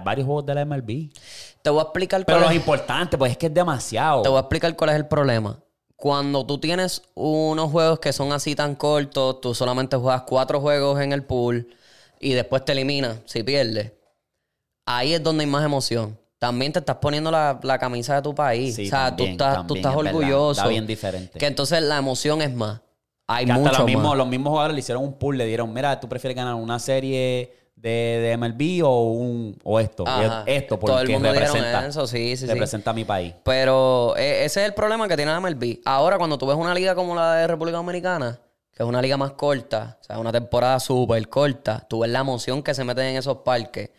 varios 0.04 0.24
juegos 0.24 0.46
de 0.46 0.54
la 0.54 0.60
MLB. 0.64 1.10
Te 1.62 1.70
voy 1.70 1.80
a 1.80 1.82
explicar 1.82 2.24
Pero 2.24 2.38
cuál 2.38 2.42
los 2.42 2.50
es- 2.52 2.56
importantes, 2.58 3.18
pues 3.18 3.32
es 3.32 3.38
que 3.38 3.46
es 3.46 3.54
demasiado. 3.54 4.22
Te 4.22 4.28
voy 4.28 4.36
a 4.38 4.40
explicar 4.42 4.76
cuál 4.76 4.90
es 4.90 4.96
el 4.96 5.06
problema. 5.08 5.58
Cuando 5.96 6.44
tú 6.46 6.58
tienes 6.58 7.02
unos 7.14 7.70
juegos 7.72 7.98
que 7.98 8.12
son 8.12 8.32
así 8.32 8.54
tan 8.54 8.74
cortos, 8.76 9.40
tú 9.40 9.54
solamente 9.54 9.96
juegas 9.96 10.22
cuatro 10.26 10.60
juegos 10.60 11.00
en 11.00 11.12
el 11.12 11.24
pool 11.24 11.68
y 12.20 12.34
después 12.34 12.64
te 12.64 12.72
eliminas 12.72 13.18
si 13.24 13.42
pierdes. 13.42 13.92
Ahí 14.86 15.14
es 15.14 15.22
donde 15.22 15.44
hay 15.44 15.50
más 15.50 15.64
emoción. 15.64 16.18
También 16.38 16.72
te 16.72 16.78
estás 16.80 16.96
poniendo 16.96 17.30
la, 17.30 17.58
la 17.62 17.78
camisa 17.78 18.14
de 18.16 18.22
tu 18.22 18.34
país. 18.34 18.74
Sí, 18.74 18.86
o 18.86 18.90
sea, 18.90 19.06
también, 19.08 19.36
tú 19.38 19.44
estás, 19.44 19.66
tú 19.66 19.74
estás 19.76 19.92
es 19.92 19.96
verdad. 19.96 20.14
orgulloso. 20.14 20.60
Está 20.60 20.68
bien 20.68 20.86
diferente. 20.86 21.38
Que 21.38 21.46
entonces 21.46 21.82
la 21.82 21.96
emoción 21.96 22.42
es 22.42 22.54
más. 22.54 22.80
Hay 23.26 23.46
Que 23.46 23.52
hasta 23.52 23.72
los 23.78 23.84
mismos, 23.84 24.04
más. 24.08 24.16
los 24.18 24.28
mismos 24.28 24.50
jugadores 24.50 24.74
le 24.74 24.80
hicieron 24.80 25.02
un 25.02 25.18
pool, 25.18 25.38
le 25.38 25.46
dieron, 25.46 25.72
mira, 25.72 25.98
tú 25.98 26.08
prefieres 26.08 26.36
ganar 26.36 26.54
una 26.56 26.78
serie 26.78 27.56
de, 27.76 27.90
de 27.90 28.36
MLB 28.36 28.84
o 28.86 29.12
un 29.12 29.58
o 29.64 29.80
esto. 29.80 30.04
Ajá. 30.06 30.42
Esto, 30.46 30.78
Todo 30.78 30.98
el 31.00 31.06
porque 31.06 31.12
mundo 31.14 31.32
representa, 31.32 31.86
eso, 31.86 32.06
sí, 32.06 32.36
sí, 32.36 32.46
sí. 32.46 32.52
representa 32.52 32.90
a 32.90 32.94
mi 32.94 33.04
país. 33.04 33.34
Pero 33.44 34.14
eh, 34.16 34.44
ese 34.44 34.60
es 34.62 34.66
el 34.66 34.74
problema 34.74 35.08
que 35.08 35.16
tiene 35.16 35.32
la 35.32 35.40
MLB. 35.40 35.80
Ahora, 35.84 36.18
cuando 36.18 36.36
tú 36.38 36.46
ves 36.46 36.56
una 36.56 36.74
liga 36.74 36.94
como 36.94 37.14
la 37.14 37.34
de 37.36 37.46
República 37.46 37.78
Dominicana, 37.78 38.40
que 38.72 38.82
es 38.82 38.88
una 38.88 39.00
liga 39.00 39.16
más 39.16 39.32
corta, 39.32 39.98
o 40.00 40.04
sea, 40.04 40.18
una 40.18 40.32
temporada 40.32 40.80
súper 40.80 41.28
corta, 41.28 41.86
tú 41.88 42.00
ves 42.00 42.10
la 42.10 42.20
emoción 42.20 42.62
que 42.62 42.74
se 42.74 42.84
meten 42.84 43.06
en 43.06 43.16
esos 43.16 43.38
parques. 43.38 43.90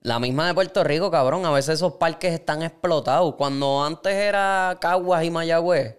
La 0.00 0.18
misma 0.18 0.46
de 0.46 0.54
Puerto 0.54 0.84
Rico, 0.84 1.10
cabrón. 1.10 1.44
A 1.44 1.50
veces 1.50 1.74
esos 1.74 1.94
parques 1.94 2.32
están 2.32 2.62
explotados. 2.62 3.34
Cuando 3.34 3.84
antes 3.84 4.14
era 4.14 4.76
Caguas 4.80 5.24
y 5.24 5.30
Mayagüez, 5.30 5.96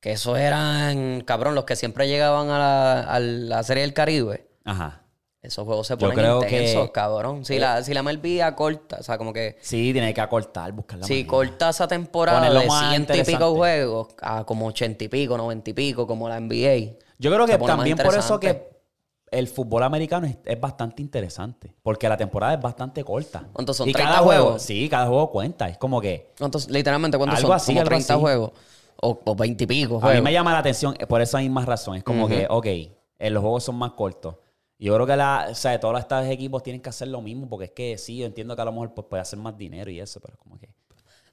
que 0.00 0.12
esos 0.12 0.38
eran, 0.38 1.20
cabrón, 1.22 1.54
los 1.54 1.64
que 1.64 1.76
siempre 1.76 2.08
llegaban 2.08 2.48
a 2.50 2.58
la, 2.58 3.00
a 3.02 3.20
la 3.20 3.62
Serie 3.62 3.82
del 3.82 3.92
Caribe. 3.94 4.48
Ajá. 4.64 5.02
Esos 5.42 5.64
juegos 5.64 5.86
se 5.86 5.94
Yo 5.94 5.98
ponen 6.00 6.16
creo 6.16 6.42
intensos, 6.42 6.86
que- 6.86 6.92
cabrón. 6.92 7.44
Si, 7.46 7.58
la, 7.58 7.82
si 7.82 7.94
la 7.94 8.02
MLB 8.02 8.42
acorta, 8.42 8.98
o 9.00 9.02
sea, 9.02 9.16
como 9.16 9.32
que... 9.32 9.56
Sí, 9.62 9.90
tiene 9.92 10.12
que 10.12 10.20
acortar, 10.20 10.70
buscar 10.72 10.98
la 10.98 11.06
Si 11.06 11.12
manera. 11.14 11.28
corta 11.28 11.70
esa 11.70 11.88
temporada 11.88 12.38
Ponerlo 12.38 12.60
de 12.60 12.88
ciento 12.90 13.14
y 13.16 13.22
pico 13.24 13.54
juegos 13.54 14.08
a 14.20 14.44
como 14.44 14.66
ochenta 14.66 15.04
y 15.04 15.08
pico, 15.08 15.38
noventa 15.38 15.70
y 15.70 15.72
pico, 15.72 16.06
como 16.06 16.28
la 16.28 16.38
NBA. 16.40 16.96
Yo 17.18 17.32
creo 17.32 17.46
que 17.46 17.56
también 17.58 17.96
por 17.96 18.14
eso 18.14 18.38
que 18.38 18.68
el 19.30 19.48
fútbol 19.48 19.82
americano 19.84 20.26
es, 20.26 20.36
es 20.44 20.60
bastante 20.60 21.00
interesante. 21.02 21.74
Porque 21.82 22.06
la 22.08 22.16
temporada 22.18 22.54
es 22.54 22.60
bastante 22.60 23.02
corta. 23.04 23.44
¿Cuántos 23.52 23.76
son? 23.78 23.88
Y 23.88 23.92
30 23.92 24.10
cada 24.12 24.22
juego, 24.24 24.58
sí, 24.58 24.88
cada 24.90 25.06
juego 25.06 25.30
cuenta. 25.30 25.68
Es 25.68 25.78
como 25.78 26.00
que 26.02 26.32
¿Cuántos, 26.38 26.68
literalmente, 26.68 27.16
¿cuántos 27.16 27.38
Algo 27.38 27.48
son? 27.48 27.56
así, 27.56 27.66
como 27.68 27.80
algo 27.80 27.88
30 27.88 28.12
así. 28.14 28.20
juegos. 28.20 28.50
O, 29.02 29.20
o 29.24 29.34
20 29.34 29.64
y 29.64 29.66
pico 29.66 29.98
a 30.02 30.12
mí 30.12 30.20
me 30.20 30.32
llama 30.32 30.52
la 30.52 30.58
atención 30.58 30.94
eh, 30.98 31.06
por 31.06 31.20
esa 31.22 31.38
misma 31.38 31.64
razón. 31.64 31.96
Es 31.96 32.04
como 32.04 32.28
que, 32.28 32.46
ok, 32.48 32.66
eh, 32.66 33.30
los 33.30 33.40
juegos 33.40 33.64
son 33.64 33.76
más 33.76 33.92
cortos. 33.92 34.36
Yo 34.78 34.94
creo 34.94 35.06
que 35.06 35.16
la, 35.16 35.48
o 35.50 35.54
sea, 35.54 35.78
todos 35.78 35.98
estos 35.98 36.26
equipos 36.26 36.62
tienen 36.62 36.80
que 36.80 36.88
hacer 36.88 37.08
lo 37.08 37.20
mismo 37.20 37.48
porque 37.48 37.66
es 37.66 37.70
que 37.72 37.98
sí, 37.98 38.16
yo 38.18 38.26
entiendo 38.26 38.56
que 38.56 38.62
a 38.62 38.64
lo 38.64 38.72
mejor 38.72 38.94
pues, 38.94 39.06
puede 39.10 39.20
hacer 39.20 39.38
más 39.38 39.56
dinero 39.56 39.90
y 39.90 40.00
eso, 40.00 40.20
pero 40.20 40.38
como 40.38 40.58
que... 40.58 40.68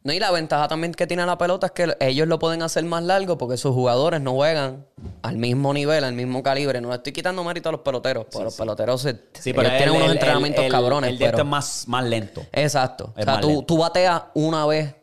No, 0.04 0.14
y 0.14 0.20
la 0.20 0.32
ventaja 0.32 0.68
también 0.70 0.94
que 0.94 1.08
tiene 1.08 1.26
la 1.26 1.38
pelota 1.38 1.68
es 1.68 1.72
que 1.74 1.96
ellos 2.00 2.28
lo 2.28 2.40
pueden 2.40 2.62
hacer 2.62 2.84
más 2.86 3.04
largo 3.04 3.38
porque 3.38 3.58
sus 3.58 3.74
jugadores 3.74 4.22
no 4.22 4.34
juegan 4.34 4.86
al 5.22 5.38
mismo 5.38 5.74
nivel, 5.74 6.04
al 6.04 6.14
mismo 6.14 6.44
calibre. 6.44 6.80
No 6.80 6.90
le 6.90 6.96
estoy 6.96 7.12
quitando 7.12 7.44
mérito 7.44 7.68
a 7.70 7.72
los 7.74 7.82
peloteros, 7.82 8.26
porque 8.32 8.46
los 8.46 8.56
peloteros 8.56 9.02
se, 9.02 9.14
Sí, 9.34 9.50
ellos 9.50 9.64
pero 9.64 9.70
tienen 9.70 9.96
el- 9.96 10.02
unos 10.02 10.12
entrenamientos 10.14 10.64
el- 10.66 10.72
cabrones. 10.72 11.10
El 11.10 11.18
de 11.18 11.26
pero- 11.26 11.38
es 11.40 11.46
más, 11.46 11.86
más 11.88 12.06
lento. 12.06 12.42
Exacto. 12.54 13.14
Es 13.18 13.28
o 13.28 13.32
sea, 13.32 13.42
tú, 13.42 13.64
tú 13.64 13.78
bateas 13.80 14.24
una 14.36 14.66
vez. 14.66 14.96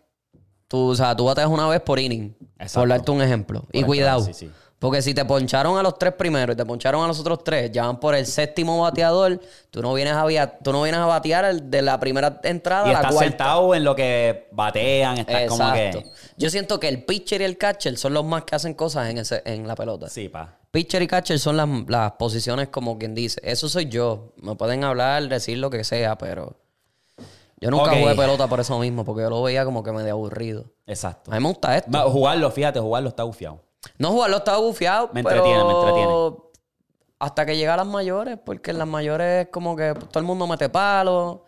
Tú, 0.69 0.91
o 0.91 0.95
sea, 0.95 1.15
tú 1.15 1.25
bateas 1.27 1.49
una 1.49 1.69
vez 1.69 1.81
por 1.81 1.99
inning. 2.01 2.35
Exacto. 2.59 2.81
Por 2.81 2.89
darte 2.89 3.11
un 3.11 3.23
ejemplo. 3.23 3.65
y 3.73 3.81
Por 3.81 3.87
cuidado. 3.89 4.21
ejemplo, 4.23 4.39
sí, 4.39 4.47
sí. 4.47 4.53
Porque 4.79 5.01
si 5.01 5.15
te 5.15 5.25
poncharon 5.25 5.79
a 5.79 5.83
los 5.83 5.99
tres 5.99 6.13
primeros 6.13 6.55
y 6.55 6.57
te 6.59 6.67
poncharon 6.67 7.03
a 7.03 7.07
los 7.07 7.19
otros 7.19 7.43
tres, 7.43 7.71
ya 7.73 7.87
van 7.87 7.99
por 8.01 8.15
el 8.15 8.27
séptimo 8.27 8.83
bateador, 8.83 9.41
tú 9.71 9.81
no 9.81 9.95
vienes 9.95 10.13
a, 10.15 10.59
tú 10.59 10.73
no 10.73 10.83
vienes 10.83 11.01
a 11.01 11.07
batear 11.07 11.47
el 11.47 11.71
de 11.71 11.81
la 11.81 11.99
primera 11.99 12.39
entrada 12.43 12.87
Y 12.89 12.91
a 12.91 12.93
la 12.95 12.99
estás 12.99 13.13
cuarta. 13.15 13.31
sentado 13.31 13.75
en 13.75 13.83
lo 13.85 13.95
que 13.97 14.49
batean, 14.53 15.19
estás 15.19 15.47
como 15.49 15.65
Exacto. 15.75 16.03
que... 16.03 16.11
Yo 16.37 16.51
siento 16.51 16.79
que 16.81 16.89
el 16.89 17.03
pitcher 17.05 17.41
y 17.41 17.45
el 17.45 17.57
catcher 17.57 17.97
son 17.97 18.13
los 18.13 18.27
más 18.27 18.45
que 18.45 18.57
hacen 18.57 18.75
cosas 18.75 19.09
en, 19.09 19.19
ese, 19.19 19.41
en 19.47 19.67
la 19.67 19.75
pelota. 19.75 20.11
Sí, 20.11 20.29
pa. 20.29 20.59
Pitcher 20.71 21.01
y 21.01 21.07
catcher 21.07 21.39
son 21.39 21.57
las, 21.57 21.69
las 21.89 22.13
posiciones 22.13 22.69
como 22.69 22.99
quien 22.99 23.15
dice. 23.15 23.41
Eso 23.43 23.71
soy 23.71 23.87
yo. 23.87 24.35
Me 24.37 24.55
pueden 24.55 24.85
hablar, 24.85 25.29
decir 25.29 25.57
lo 25.59 25.71
que 25.71 25.83
sea, 25.85 26.19
pero... 26.19 26.57
Yo 27.65 27.71
nunca 27.71 27.93
Ok. 27.93 27.99
jugué 27.99 28.15
pelota 28.15 28.47
por 28.47 28.61
eso 28.61 28.79
mismo, 28.79 29.05
porque 29.07 29.23
yo 29.23 29.31
lo 29.31 29.43
veía 29.43 29.65
como 29.65 29.83
que 29.83 29.91
medio 29.91 30.13
aburrido. 30.13 30.67
Exacto. 30.87 31.33
A 31.33 31.37
mí 31.37 31.41
me 31.43 31.49
gusta 31.49 31.75
esto. 31.79 31.91
Ma- 31.91 32.03
Jugarlo, 32.03 32.51
fíjate, 32.51 32.79
jugarlo 32.79 33.09
está 33.09 33.23
bufiado. 33.25 33.61
No 33.97 34.11
jugarlo 34.11 34.37
estaba 34.37 34.59
bufiado, 34.59 35.09
Me 35.15 35.23
pero 35.25 35.37
entretiene, 35.37 35.65
me 35.65 35.73
entretiene. 35.73 36.15
Hasta 37.19 37.47
que 37.47 37.57
llega 37.57 37.73
a 37.73 37.77
las 37.79 37.87
mayores, 37.87 38.39
porque 38.45 38.73
en 38.73 38.79
las 38.79 38.87
mayores 38.89 39.47
es 39.47 39.49
como 39.51 39.75
que 39.77 39.95
todo 39.95 40.19
el 40.21 40.27
mundo 40.27 40.47
mete 40.47 40.69
palos. 40.69 41.39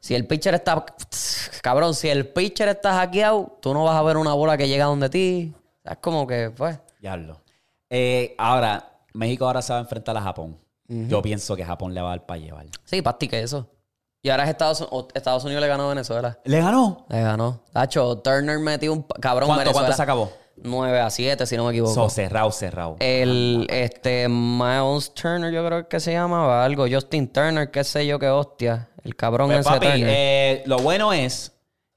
Si 0.00 0.14
el 0.14 0.26
pitcher 0.26 0.54
está... 0.54 0.84
Cabrón, 1.62 1.94
si 1.94 2.08
el 2.10 2.28
pitcher 2.28 2.68
está 2.68 2.92
hackeado, 2.94 3.56
tú 3.60 3.72
no 3.72 3.84
vas 3.84 3.96
a 3.96 4.02
ver 4.02 4.16
una 4.18 4.34
bola 4.34 4.56
que 4.58 4.68
llega 4.68 4.84
donde 4.84 5.08
ti. 5.08 5.54
Es 5.84 5.96
como 5.98 6.26
que, 6.26 6.50
pues... 6.50 6.78
Diablo. 7.00 7.40
Eh, 7.88 8.34
ahora, 8.36 8.98
México 9.14 9.46
ahora 9.46 9.62
se 9.62 9.72
va 9.72 9.78
a 9.78 9.82
enfrentar 9.82 10.14
a 10.16 10.20
Japón. 10.20 10.58
Yo 10.90 11.20
pienso 11.22 11.54
que 11.56 11.64
Japón 11.64 11.92
le 11.94 12.00
va 12.00 12.08
a 12.08 12.10
dar 12.16 12.26
para 12.26 12.38
llevar. 12.40 12.66
Sí, 12.84 13.02
pastique 13.02 13.40
eso. 13.40 13.66
Y 14.22 14.30
ahora 14.30 14.44
es 14.44 14.50
Estados, 14.50 15.44
Unidos 15.44 15.60
le 15.62 15.68
ganó 15.68 15.84
a 15.84 15.88
Venezuela. 15.90 16.38
¿Le 16.44 16.58
ganó? 16.60 17.06
Le 17.08 17.22
ganó. 17.22 17.62
Tacho, 17.72 18.18
Turner 18.18 18.58
metió 18.58 18.92
un... 18.92 19.02
Cabrón, 19.02 19.46
¿Cuánto, 19.48 19.60
Venezuela. 19.60 19.72
cuánto 19.86 19.96
se 19.96 20.02
acabó? 20.02 20.32
9 20.60 21.00
a 21.00 21.08
7, 21.08 21.46
si 21.46 21.56
no 21.56 21.64
me 21.66 21.70
equivoco. 21.70 21.94
So, 21.94 22.10
cerrado, 22.10 22.50
cerrado. 22.50 22.96
El, 22.98 23.66
este, 23.70 24.28
Miles 24.28 25.14
Turner, 25.14 25.52
yo 25.52 25.64
creo 25.64 25.88
que 25.88 26.00
se 26.00 26.12
llamaba 26.12 26.64
algo. 26.64 26.86
Justin 26.90 27.28
Turner, 27.32 27.70
qué 27.70 27.84
sé 27.84 28.06
yo, 28.08 28.18
qué 28.18 28.28
hostia. 28.28 28.88
El 29.04 29.14
cabrón 29.14 29.48
Pues, 29.50 29.60
ese 29.60 29.70
papi, 29.70 29.86
Turner. 29.86 30.08
eh, 30.10 30.62
lo 30.66 30.78
bueno 30.80 31.12
es 31.12 31.52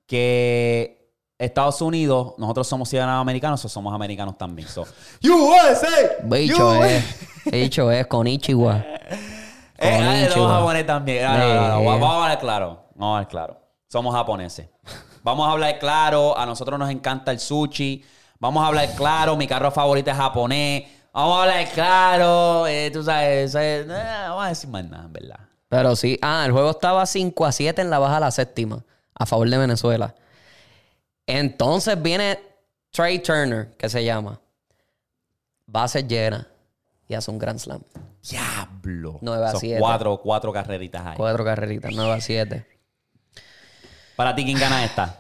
que 0.08 1.16
Estados 1.40 1.82
Unidos, 1.82 2.36
nosotros 2.38 2.68
somos 2.68 2.88
ciudadanos 2.88 3.20
americanos 3.20 3.66
o 3.66 3.68
somos 3.70 3.96
americanos 3.96 4.38
también. 4.38 4.68
So, 4.68 4.84
USA! 5.24 5.88
Bicho 6.24 6.84
es. 6.84 7.04
Bicho 7.52 7.90
es 7.92 8.06
con 8.06 8.28
Ichiwa. 8.28 8.86
Eh, 9.82 9.98
ah, 10.00 10.36
los 10.36 10.52
japoneses 10.52 10.86
también. 10.88 11.24
No, 11.24 11.38
no, 11.38 11.56
no, 11.56 11.68
no. 11.68 11.82
Eh. 11.82 11.86
Vamos 11.86 12.10
a 12.10 12.24
hablar 12.24 12.40
claro. 12.40 12.86
Vamos 12.94 13.14
a 13.14 13.18
hablar 13.18 13.28
claro. 13.28 13.62
Somos 13.88 14.14
japoneses. 14.14 14.70
Vamos 15.24 15.48
a 15.48 15.52
hablar 15.52 15.80
claro. 15.80 16.38
A 16.38 16.46
nosotros 16.46 16.78
nos 16.78 16.90
encanta 16.92 17.32
el 17.32 17.40
sushi. 17.40 18.06
Vamos 18.40 18.64
a 18.64 18.68
hablar 18.68 18.94
claro. 18.96 19.36
Mi 19.36 19.48
carro 19.48 19.72
favorito 19.72 20.12
es 20.12 20.18
japonés. 20.18 20.84
Vamos 21.12 21.38
a 21.38 21.42
hablar 21.42 21.70
claro. 21.74 22.68
eh, 22.68 22.90
tú 22.92 23.04
sabes, 23.04 23.54
eh, 23.56 23.84
no 23.88 23.94
vamos 23.94 24.46
a 24.46 24.50
decir 24.50 24.70
más 24.70 24.86
nada, 24.86 25.06
en 25.06 25.14
verdad. 25.14 25.40
Pero 25.68 25.96
sí. 25.96 26.18
Ah, 26.22 26.44
el 26.46 26.52
juego 26.52 26.70
estaba 26.70 27.06
5 27.06 27.46
a 27.46 27.52
7 27.52 27.82
en 27.82 27.90
la 27.90 28.00
baja 28.00 28.18
a 28.18 28.20
la 28.20 28.32
séptima. 28.32 28.84
A 29.16 29.26
favor 29.26 29.50
de 29.50 29.58
Venezuela. 29.58 30.14
Entonces 31.26 32.02
viene 32.02 32.40
Trey 32.92 33.20
Turner, 33.20 33.76
que 33.78 33.90
se 33.90 34.04
llama. 34.04 34.40
Base 35.66 36.04
llena. 36.04 36.48
Y 37.12 37.14
hace 37.14 37.30
un 37.30 37.40
Grand 37.40 37.60
Slam. 37.60 37.82
Diablo. 38.24 39.20
Nueve 39.20 39.46
a 39.46 39.52
Son 39.52 39.60
siete. 39.60 39.82
Cuatro, 39.82 40.18
cuatro 40.22 40.54
carreritas 40.54 41.06
ahí. 41.06 41.18
Cuatro 41.18 41.44
carreritas, 41.44 41.92
9 41.94 42.14
a 42.14 42.22
7. 42.22 42.66
Para 44.16 44.34
ti, 44.34 44.46
¿quién 44.46 44.58
gana 44.58 44.86
esta? 44.86 45.20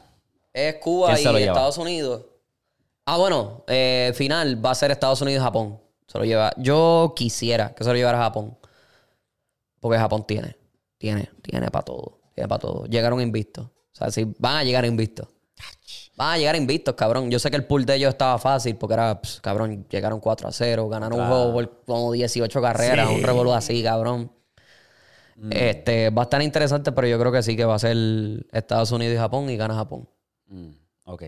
Es 0.54 0.76
Cuba 0.76 1.14
¿Quién 1.16 1.36
y? 1.36 1.44
Estados 1.44 1.78
Unidos. 1.78 2.28
Ah, 3.06 3.18
bueno, 3.18 3.66
eh, 3.68 4.14
final 4.16 4.66
va 4.66 4.72
a 4.72 4.76
ser 4.76 4.92
Estados 4.92 5.22
Unidos 5.22 5.42
y 5.42 5.44
Japón. 5.44 5.82
Se 6.08 6.18
lo 6.18 6.24
lleva. 6.24 6.54
Yo 6.56 7.12
quisiera 7.14 7.76
que 7.76 7.84
se 7.84 7.90
lo 7.90 7.98
llevara 7.98 8.20
a 8.20 8.24
Japón. 8.24 8.58
Porque 9.82 9.98
Japón 9.98 10.24
tiene, 10.26 10.56
tiene, 10.98 11.30
tiene 11.42 11.70
para 11.72 11.84
todo. 11.84 12.22
Tiene 12.34 12.48
para 12.48 12.60
todo. 12.60 12.86
Llegaron 12.86 13.20
invictos. 13.20 13.66
O 13.66 13.72
sea, 13.92 14.12
si 14.12 14.34
van 14.40 14.56
a 14.56 14.64
llegar 14.64 14.86
invictos. 14.86 15.28
Van 16.22 16.34
a 16.34 16.38
llegar 16.38 16.56
invictos, 16.56 16.94
cabrón. 16.94 17.32
Yo 17.32 17.40
sé 17.40 17.50
que 17.50 17.58
el 17.58 17.66
pool 17.66 17.84
de 17.84 17.96
ellos 17.96 18.10
estaba 18.10 18.38
fácil 18.38 18.76
porque 18.76 18.94
era, 18.94 19.20
pss, 19.20 19.42
cabrón, 19.42 19.88
llegaron 19.90 20.20
4 20.20 20.48
a 20.48 20.52
0, 20.52 20.88
ganaron 20.88 21.20
un 21.20 21.26
juego 21.28 21.52
por 21.52 21.84
como 21.84 22.12
18 22.12 22.62
carreras, 22.62 23.10
Sí. 23.10 23.16
un 23.16 23.24
revolú 23.24 23.52
así, 23.54 23.82
cabrón. 23.82 24.32
Este, 25.50 26.12
va 26.12 26.22
a 26.22 26.26
estar 26.26 26.40
interesante, 26.44 26.92
pero 26.92 27.08
yo 27.08 27.18
creo 27.18 27.32
que 27.32 27.42
sí 27.42 27.56
que 27.56 27.66
va 27.66 27.74
a 27.74 27.80
ser 27.80 27.98
Estados 28.52 28.92
Unidos 28.92 29.16
y 29.16 29.18
Japón 29.18 29.50
y 29.50 29.58
gana 29.58 29.74
Japón. 29.74 30.08
Mm, 30.46 30.70
ok. 31.06 31.24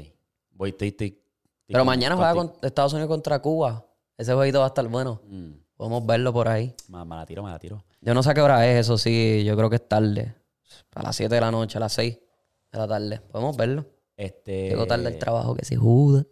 Voy, 0.51 0.73
Pero 0.73 1.85
mañana 1.85 2.15
juega 2.15 2.35
con 2.35 2.53
Estados 2.61 2.93
Unidos 2.93 3.09
contra 3.09 3.39
Cuba. 3.39 3.83
Ese 4.15 4.35
jueguito 4.35 4.59
va 4.59 4.65
a 4.65 4.67
estar 4.67 4.87
bueno. 4.87 5.21
Mm, 5.27 5.53
Podemos 5.75 6.05
verlo 6.05 6.31
por 6.31 6.47
ahí. 6.49 6.71
me, 6.87 7.03
me 7.03 7.15
la 7.15 7.25
tiro, 7.25 7.41
me 7.41 7.49
la 7.49 7.57
tiro. 7.57 7.83
Yo 7.99 8.13
no 8.13 8.21
sé 8.21 8.29
a 8.29 8.33
qué 8.35 8.41
hora 8.41 8.67
es, 8.67 8.81
eso 8.81 8.99
sí. 8.99 9.43
Yo 9.43 9.57
creo 9.57 9.71
que 9.71 9.77
es 9.77 9.87
tarde. 9.89 10.35
A 10.93 11.01
las 11.01 11.15
7 11.15 11.33
de 11.33 11.41
la 11.41 11.49
noche, 11.49 11.79
a 11.79 11.81
las 11.81 11.93
6 11.93 12.15
de 12.71 12.77
la 12.77 12.87
tarde. 12.87 13.19
Podemos 13.31 13.57
verlo. 13.57 13.87
Este, 14.15 14.69
Llego 14.69 14.85
tarde 14.85 15.07
al 15.07 15.17
trabajo, 15.17 15.55
que 15.55 15.65
si 15.65 15.75
juda. 15.75 16.25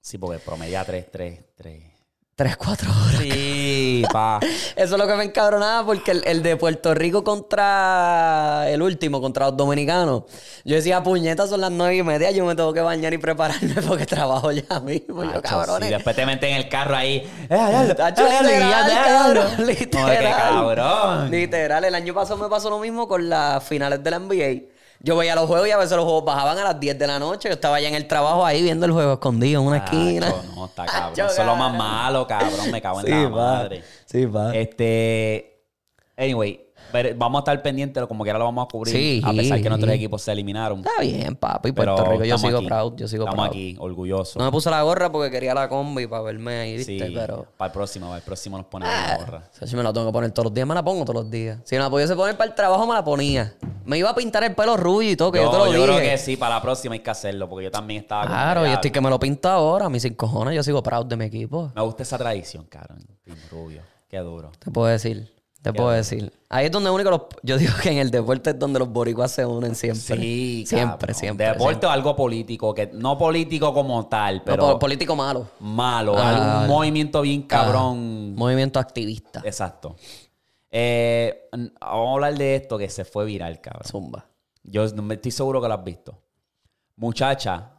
Sí, 0.00 0.18
porque 0.18 0.38
promedia 0.38 0.84
3, 0.84 1.10
3, 1.10 1.44
3. 1.54 1.92
3, 2.34 2.56
4 2.56 2.90
horas. 2.90 3.20
Sí, 3.20 4.04
pa. 4.12 4.40
Eso 4.74 4.94
es 4.94 4.98
lo 4.98 5.06
que 5.06 5.14
me 5.14 5.24
encabronaba 5.24 5.84
porque 5.84 6.12
el, 6.12 6.22
el 6.26 6.42
de 6.42 6.56
Puerto 6.56 6.94
Rico 6.94 7.22
contra 7.22 8.64
el 8.68 8.80
último, 8.80 9.20
contra 9.20 9.46
los 9.46 9.56
dominicanos. 9.56 10.22
Yo 10.64 10.76
decía, 10.76 11.02
puñetas, 11.02 11.50
son 11.50 11.60
las 11.60 11.70
nueve 11.70 11.96
y 11.96 12.02
media, 12.02 12.30
yo 12.30 12.44
me 12.46 12.56
tengo 12.56 12.72
que 12.72 12.80
bañar 12.80 13.12
y 13.12 13.18
prepararme 13.18 13.74
porque 13.86 14.06
trabajo 14.06 14.50
ya 14.50 14.80
mismo. 14.80 15.22
Yo, 15.24 15.42
cabrones. 15.42 15.88
sí, 15.88 15.94
después 15.94 16.16
te 16.16 16.24
meten 16.24 16.50
en 16.50 16.56
el 16.56 16.68
carro 16.68 16.96
ahí. 16.96 17.30
Eh, 17.48 17.94
literal, 17.96 19.56
literal. 19.66 21.30
Literal, 21.30 21.84
el 21.84 21.94
año 21.94 22.14
pasado 22.14 22.42
me 22.42 22.48
pasó 22.48 22.70
lo 22.70 22.78
mismo 22.78 23.06
con 23.06 23.28
las 23.28 23.62
finales 23.62 24.02
de 24.02 24.10
la 24.10 24.18
NBA. 24.18 24.71
Yo 25.04 25.16
veía 25.16 25.34
los 25.34 25.46
juegos 25.46 25.66
y 25.66 25.72
a 25.72 25.76
veces 25.76 25.96
los 25.96 26.04
juegos 26.04 26.24
bajaban 26.24 26.56
a 26.58 26.62
las 26.64 26.78
10 26.78 26.96
de 26.98 27.06
la 27.08 27.18
noche. 27.18 27.48
Yo 27.48 27.54
estaba 27.54 27.80
ya 27.80 27.88
en 27.88 27.94
el 27.96 28.06
trabajo 28.06 28.46
ahí 28.46 28.62
viendo 28.62 28.86
el 28.86 28.92
juego 28.92 29.14
escondido 29.14 29.60
en 29.60 29.66
una 29.66 29.78
esquina. 29.78 30.32
No, 30.54 30.66
está 30.66 30.86
cabrón. 30.86 31.12
Eso 31.28 31.40
es 31.40 31.46
lo 31.46 31.56
más 31.56 31.76
malo, 31.76 32.26
cabrón. 32.26 32.70
Me 32.70 32.80
cago 32.80 33.00
en 33.00 33.06
Sí, 33.06 33.10
la 33.12 33.28
va. 33.28 33.52
madre. 33.54 33.84
Sí, 34.06 34.24
va. 34.26 34.54
Este. 34.54 35.64
Anyway, 36.16 36.71
pero 36.92 37.10
vamos 37.16 37.38
a 37.38 37.40
estar 37.40 37.62
pendientes, 37.62 38.04
como 38.06 38.22
quiera 38.22 38.38
lo 38.38 38.44
vamos 38.44 38.66
a 38.66 38.68
cubrir. 38.70 38.94
Sí. 38.94 39.20
A 39.24 39.32
pesar 39.32 39.60
que 39.60 39.68
nuestros 39.68 39.92
equipos 39.94 40.22
se 40.22 40.32
eliminaron. 40.32 40.78
Está 40.80 41.00
bien, 41.00 41.34
papi. 41.34 41.72
Pero 41.72 41.94
Puerto 41.96 42.10
Rico, 42.12 42.24
yo 42.24 42.34
estamos 42.36 42.40
sigo 42.42 42.58
aquí. 42.58 42.66
proud. 42.66 42.94
Yo 42.96 43.08
sigo 43.08 43.24
Estamos 43.24 43.48
proud. 43.48 43.56
aquí, 43.56 43.76
orgullosos. 43.80 44.36
No 44.36 44.44
me 44.44 44.50
puse 44.50 44.70
la 44.70 44.82
gorra 44.82 45.10
porque 45.10 45.30
quería 45.30 45.54
la 45.54 45.68
combi 45.68 46.06
para 46.06 46.22
verme 46.22 46.60
ahí, 46.60 46.76
¿viste? 46.76 46.98
sí, 47.08 47.12
Pero... 47.14 47.46
para 47.56 47.66
el 47.68 47.72
próximo, 47.72 48.06
para 48.06 48.18
el 48.18 48.22
próximo 48.24 48.56
nos 48.58 48.66
ponemos 48.66 48.94
la 48.94 49.16
gorra. 49.18 49.42
O 49.52 49.56
sea, 49.58 49.66
si 49.66 49.74
me 49.76 49.82
la 49.82 49.92
tengo 49.92 50.06
que 50.06 50.12
poner 50.12 50.30
todos 50.32 50.44
los 50.46 50.54
días, 50.54 50.66
me 50.66 50.74
la 50.74 50.84
pongo 50.84 51.04
todos 51.04 51.22
los 51.22 51.30
días. 51.30 51.58
Si 51.64 51.74
me 51.76 51.80
la 51.82 51.90
pudiese 51.90 52.14
poner 52.14 52.36
para 52.36 52.50
el 52.50 52.54
trabajo, 52.54 52.86
me 52.86 52.94
la 52.94 53.02
ponía. 53.04 53.54
Me 53.84 53.98
iba 53.98 54.10
a 54.10 54.14
pintar 54.14 54.44
el 54.44 54.54
pelo 54.54 54.76
rubio 54.76 55.10
y 55.10 55.16
todo, 55.16 55.32
que 55.32 55.40
yo, 55.42 55.50
te 55.50 55.56
lo 55.58 55.66
yo 55.66 55.72
dije. 55.72 55.84
creo 55.84 55.98
que 56.10 56.18
sí, 56.18 56.36
para 56.36 56.54
la 56.56 56.62
próxima 56.62 56.94
hay 56.94 57.00
que 57.00 57.10
hacerlo, 57.10 57.48
porque 57.48 57.64
yo 57.64 57.70
también 57.72 58.02
estaba 58.02 58.26
Claro, 58.26 58.62
que, 58.62 58.68
yo 58.68 58.74
estoy 58.74 58.90
que 58.92 59.00
me 59.00 59.10
lo 59.10 59.18
pinto 59.18 59.48
ahora, 59.48 59.88
mis 59.88 60.02
sin 60.02 60.14
cojones, 60.14 60.54
yo 60.54 60.62
sigo 60.62 60.82
proud 60.82 61.06
de 61.06 61.16
mi 61.16 61.24
equipo. 61.24 61.72
Me 61.74 61.82
gusta 61.82 62.04
esa 62.04 62.16
tradición, 62.16 62.64
cabrón. 62.66 62.98
Rubio. 63.50 63.82
Qué 64.08 64.18
duro. 64.18 64.52
Te 64.58 64.70
puedo 64.70 64.86
decir, 64.88 65.32
te 65.62 65.72
puedo 65.72 65.90
decir. 65.90 66.32
Ahí 66.48 66.66
es 66.66 66.72
donde 66.72 66.90
único 66.90 67.10
los... 67.10 67.22
Yo 67.42 67.56
digo 67.56 67.72
que 67.82 67.90
en 67.90 67.98
el 67.98 68.10
deporte 68.10 68.50
es 68.50 68.58
donde 68.58 68.78
los 68.80 68.88
boricuas 68.88 69.30
se 69.30 69.46
unen 69.46 69.74
siempre. 69.74 70.16
Sí, 70.18 70.64
Siempre, 70.66 70.98
cabrón. 70.98 71.14
siempre. 71.14 71.46
Deporte 71.46 71.64
siempre. 71.70 71.88
o 71.88 71.92
algo 71.92 72.16
político, 72.16 72.74
que 72.74 72.90
no 72.92 73.16
político 73.16 73.72
como 73.72 74.06
tal, 74.06 74.42
pero 74.44 74.72
po- 74.72 74.78
político 74.78 75.14
malo. 75.16 75.46
malo. 75.60 76.14
Ah, 76.18 76.56
algún 76.62 76.68
movimiento 76.76 77.20
bien 77.22 77.42
cabrón. 77.42 78.34
Movimiento 78.34 78.78
activista. 78.80 79.40
Exacto. 79.44 79.96
Eh, 80.70 81.48
vamos 81.80 82.08
a 82.08 82.12
hablar 82.14 82.34
de 82.36 82.56
esto 82.56 82.76
que 82.78 82.88
se 82.90 83.04
fue 83.04 83.24
viral, 83.24 83.60
cabrón. 83.60 83.84
Zumba. 83.88 84.26
Yo 84.64 84.86
me- 84.96 85.14
estoy 85.14 85.30
seguro 85.30 85.60
que 85.62 85.68
lo 85.68 85.74
has 85.74 85.84
visto. 85.84 86.18
Muchacha, 86.96 87.70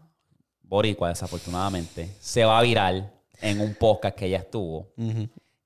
boricua 0.61 1.09
desafortunadamente, 1.09 2.15
se 2.19 2.43
va 2.45 2.59
a 2.59 2.61
viral 2.61 3.11
en 3.41 3.61
un 3.61 3.75
podcast 3.75 4.15
que 4.15 4.25
ella 4.27 4.39
estuvo, 4.39 4.87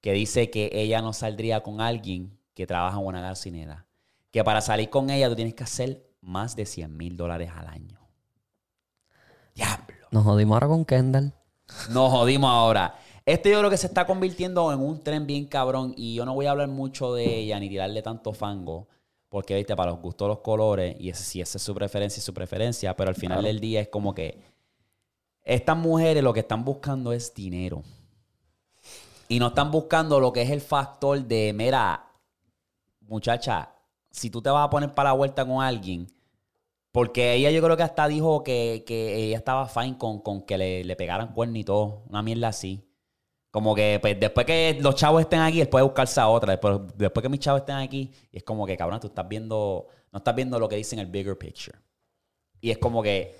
que 0.08 0.14
dice 0.14 0.50
que 0.50 0.70
ella 0.72 1.02
no 1.02 1.12
saldría 1.12 1.64
con 1.64 1.82
alguien 1.82 2.40
que 2.54 2.66
trabaja 2.66 2.98
en 2.98 3.06
una 3.06 3.20
gasolinera. 3.20 3.88
Que 4.32 4.42
para 4.42 4.62
salir 4.62 4.90
con 4.90 5.10
ella 5.10 5.28
tú 5.28 5.36
tienes 5.36 5.54
que 5.54 5.66
hacer 5.66 6.08
más 6.22 6.56
de 6.56 6.66
100 6.66 6.96
mil 6.96 7.18
dólares 7.18 7.52
al 7.54 7.68
año. 7.68 8.00
Diablo. 9.54 10.08
Nos 10.12 10.24
jodimos 10.24 10.56
ahora 10.56 10.68
con 10.70 10.86
Kendall. 10.86 11.34
Nos 11.90 12.10
jodimos 12.10 12.50
ahora. 12.50 12.96
Este 13.26 13.52
yo 13.52 13.60
creo 13.60 13.70
que 13.70 13.76
se 13.76 13.88
está 13.88 14.08
convirtiendo 14.08 14.72
en 14.72 14.80
un 14.80 15.04
tren 15.04 15.28
bien 15.28 15.44
cabrón 15.46 15.94
y 15.98 16.16
yo 16.16 16.24
no 16.24 16.34
voy 16.36 16.46
a 16.46 16.52
hablar 16.52 16.70
mucho 16.70 17.14
de 17.14 17.40
ella 17.40 17.60
ni 17.60 17.68
tirarle 17.68 18.02
tanto 18.02 18.32
fango 18.32 18.88
porque, 19.28 19.56
viste, 19.56 19.76
para 19.76 19.92
los 19.92 20.00
gustos 20.00 20.30
los 20.30 20.40
colores 20.40 20.96
y 20.98 21.10
ese, 21.10 21.24
si 21.26 21.42
esa 21.42 21.58
es 21.58 21.64
su 21.66 21.76
preferencia, 21.76 22.20
es 22.22 22.24
su 22.24 22.34
preferencia, 22.34 22.96
pero 22.96 23.10
al 23.10 23.16
final 23.18 23.44
del 23.44 23.60
día 23.60 23.82
es 23.82 23.90
como 23.90 24.16
que 24.16 24.40
estas 25.44 25.76
mujeres 25.76 26.24
lo 26.24 26.32
que 26.32 26.40
están 26.40 26.64
buscando 26.64 27.12
es 27.12 27.34
dinero 27.34 27.84
y 29.28 29.40
no 29.40 29.48
están 29.48 29.72
buscando 29.72 30.20
lo 30.20 30.32
que 30.32 30.42
es 30.42 30.50
el 30.50 30.62
factor 30.62 31.20
de, 31.20 31.54
mira, 31.54 32.08
muchacha, 33.02 33.72
si 34.10 34.30
tú 34.30 34.42
te 34.42 34.50
vas 34.50 34.66
a 34.66 34.70
poner 34.70 34.94
para 34.94 35.10
la 35.10 35.14
vuelta 35.14 35.46
con 35.46 35.62
alguien, 35.62 36.08
porque 36.92 37.34
ella 37.34 37.52
yo 37.52 37.62
creo 37.62 37.78
que 37.78 37.84
hasta 37.84 38.08
dijo 38.08 38.44
que, 38.44 38.84
que 38.88 39.16
ella 39.26 39.38
estaba 39.38 39.68
fine 39.68 39.98
con, 39.98 40.20
con 40.20 40.42
que 40.42 40.58
le, 40.58 40.84
le 40.84 40.96
pegaran 40.96 41.34
cuerno 41.34 41.58
y 41.58 41.64
todo. 41.64 42.04
Una 42.10 42.24
mierda 42.24 42.48
así. 42.48 42.84
Como 43.52 43.76
que 43.76 44.00
pues, 44.02 44.20
después 44.20 44.46
que 44.48 44.78
los 44.82 44.96
chavos 44.96 45.22
estén 45.22 45.42
aquí, 45.42 45.62
él 45.62 45.70
puede 45.70 45.84
buscarse 45.84 46.20
a 46.20 46.28
otra. 46.28 46.54
Después, 46.54 46.80
después 46.96 47.22
que 47.22 47.30
mis 47.30 47.40
chavos 47.40 47.62
estén 47.62 47.76
aquí, 47.76 48.12
y 48.32 48.38
es 48.38 48.44
como 48.44 48.66
que, 48.66 48.76
cabrón, 48.76 49.00
tú 49.00 49.08
estás 49.08 49.28
viendo, 49.28 49.88
no 50.12 50.18
estás 50.18 50.34
viendo 50.34 50.58
lo 50.58 50.68
que 50.68 50.78
dice 50.78 50.96
en 50.96 51.00
el 51.02 51.08
bigger 51.08 51.38
picture. 51.38 51.78
Y 52.62 52.72
es 52.72 52.80
como 52.80 53.04
que 53.04 53.36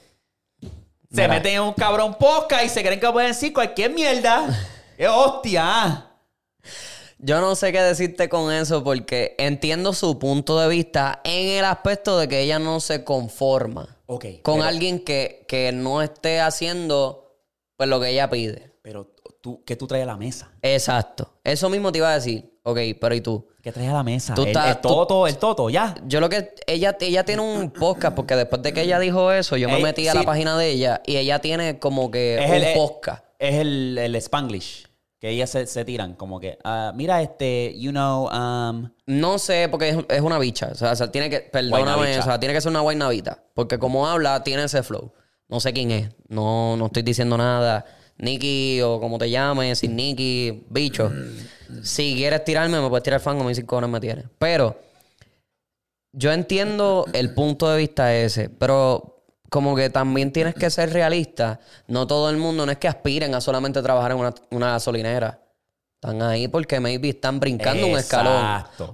se 1.10 1.22
Mira. 1.22 1.28
meten 1.30 1.56
en 1.56 1.62
un 1.62 1.74
cabrón 1.74 2.16
posca 2.20 2.64
y 2.64 2.70
se 2.70 2.84
creen 2.84 3.00
que 3.00 3.10
pueden 3.10 3.32
decir 3.32 3.54
cualquier 3.54 3.92
mierda. 3.92 4.48
¡Es 4.98 5.08
hostia! 5.10 6.06
Yo 7.20 7.42
no 7.42 7.56
sé 7.56 7.72
qué 7.72 7.82
decirte 7.82 8.30
con 8.30 8.52
eso 8.54 8.84
porque 8.84 9.36
entiendo 9.40 9.94
su 9.94 10.20
punto 10.20 10.60
de 10.60 10.68
vista 10.68 11.22
en 11.24 11.50
el 11.60 11.66
aspecto 11.66 12.18
de 12.20 12.28
que 12.28 12.42
ella 12.42 12.60
no 12.60 12.80
se 12.80 13.04
conforma 13.04 13.98
Ok. 14.06 14.26
con 14.44 14.56
pero- 14.58 14.68
alguien 14.68 15.00
que, 15.00 15.46
que 15.48 15.72
no 15.72 16.02
esté 16.02 16.40
haciendo 16.42 17.36
pues 17.76 17.90
lo 17.90 18.00
que 18.00 18.10
ella 18.10 18.30
pide. 18.30 18.72
Pero 18.84 19.12
tú, 19.42 19.64
¿qué 19.66 19.76
tú 19.76 19.88
traes 19.88 20.04
a 20.04 20.08
la 20.08 20.18
mesa? 20.18 20.52
Exacto. 20.62 21.34
Eso 21.44 21.70
mismo 21.70 21.92
te 21.92 22.00
iba 22.00 22.12
a 22.12 22.16
decir. 22.16 22.54
Ok, 22.64 22.80
pero 23.00 23.16
¿y 23.16 23.22
tú? 23.22 23.48
¿Qué 23.64 23.72
traes 23.72 23.90
a 23.90 23.94
la 23.94 24.04
mesa? 24.04 24.34
Tú 24.34 24.42
el, 24.44 24.50
estás- 24.50 24.76
el 24.76 24.82
toto, 24.82 25.28
el 25.28 25.38
toto, 25.38 25.70
ya. 25.70 25.96
Yo 26.06 26.20
lo 26.20 26.30
que... 26.30 26.54
Ella, 26.68 26.98
ella 27.00 27.24
tiene 27.26 27.42
un 27.42 27.72
podcast 27.72 28.16
porque 28.16 28.36
después 28.36 28.62
de 28.62 28.74
que 28.74 28.82
ella 28.82 29.00
dijo 29.00 29.32
eso, 29.32 29.58
yo 29.58 29.68
me 29.70 29.78
Ey, 29.78 29.84
metí 29.84 30.08
a 30.08 30.12
sí. 30.14 30.18
la 30.20 30.24
página 30.24 30.58
de 30.58 30.70
ella 30.70 31.02
y 31.06 31.18
ella 31.18 31.40
tiene 31.40 31.80
como 31.80 32.12
que 32.12 32.38
Es 32.44 32.50
un 32.50 32.56
el- 32.56 32.64
eh, 32.64 32.74
podcast. 32.76 33.24
Es 33.40 33.56
el, 33.56 33.98
el 33.98 34.16
Spanglish. 34.16 34.87
Que 35.20 35.30
ellas 35.30 35.50
se, 35.50 35.66
se 35.66 35.84
tiran 35.84 36.14
como 36.14 36.40
que, 36.40 36.60
ah, 36.64 36.92
mira 36.96 37.22
este, 37.22 37.74
you 37.78 37.92
know, 37.92 38.30
um, 38.30 38.92
No 39.08 39.40
sé, 39.40 39.68
porque 39.70 39.90
es, 39.90 39.98
es 40.10 40.22
una 40.22 40.38
bicha. 40.38 40.70
O 40.72 40.76
sea, 40.76 40.92
o 40.92 40.96
sea, 40.96 41.12
tiene 41.12 41.30
que, 41.30 41.40
perdóname, 41.40 41.86
Guaynabita. 41.94 42.20
o 42.20 42.24
sea, 42.24 42.40
tiene 42.40 42.54
que 42.54 42.62
ser 42.62 42.70
una 42.70 42.82
guaynavita. 42.82 43.44
Porque 43.56 43.80
como 43.80 44.08
habla, 44.08 44.44
tiene 44.44 44.64
ese 44.64 44.84
flow. 44.84 45.14
No 45.48 45.60
sé 45.60 45.74
quién 45.74 45.92
es. 45.92 46.10
No, 46.28 46.78
no 46.78 46.88
estoy 46.88 47.04
diciendo 47.04 47.38
nada. 47.38 47.86
Nicky 48.18 48.82
o 48.82 49.00
como 49.00 49.18
te 49.18 49.30
llames, 49.30 49.80
sin 49.80 49.96
Nicky, 49.96 50.66
bicho. 50.70 51.12
si 51.84 52.16
quieres 52.16 52.44
tirarme, 52.44 52.80
me 52.80 52.90
puedes 52.90 53.04
tirar 53.04 53.20
fango, 53.20 53.44
mis 53.44 53.58
cinco 53.58 53.70
cojones 53.70 53.90
me 53.90 54.00
tienes. 54.00 54.26
Pero 54.38 54.80
yo 56.12 56.32
entiendo 56.32 57.06
el 57.14 57.34
punto 57.34 57.70
de 57.70 57.78
vista 57.78 58.16
ese, 58.16 58.50
pero 58.50 59.17
como 59.50 59.76
que 59.76 59.90
también 59.90 60.32
tienes 60.32 60.56
que 60.56 60.70
ser 60.70 60.92
realista. 60.92 61.60
No 61.88 62.06
todo 62.08 62.30
el 62.30 62.38
mundo, 62.38 62.66
no 62.66 62.72
es 62.72 62.78
que 62.78 62.88
aspiren 62.88 63.34
a 63.36 63.42
solamente 63.42 63.82
trabajar 63.82 64.12
en 64.12 64.18
una, 64.18 64.34
una 64.52 64.72
gasolinera. 64.72 65.42
Están 66.02 66.22
ahí 66.22 66.48
porque 66.48 66.80
maybe 66.80 67.10
están 67.10 67.40
brincando 67.40 67.88
un 67.88 67.98
escalón. 67.98 68.36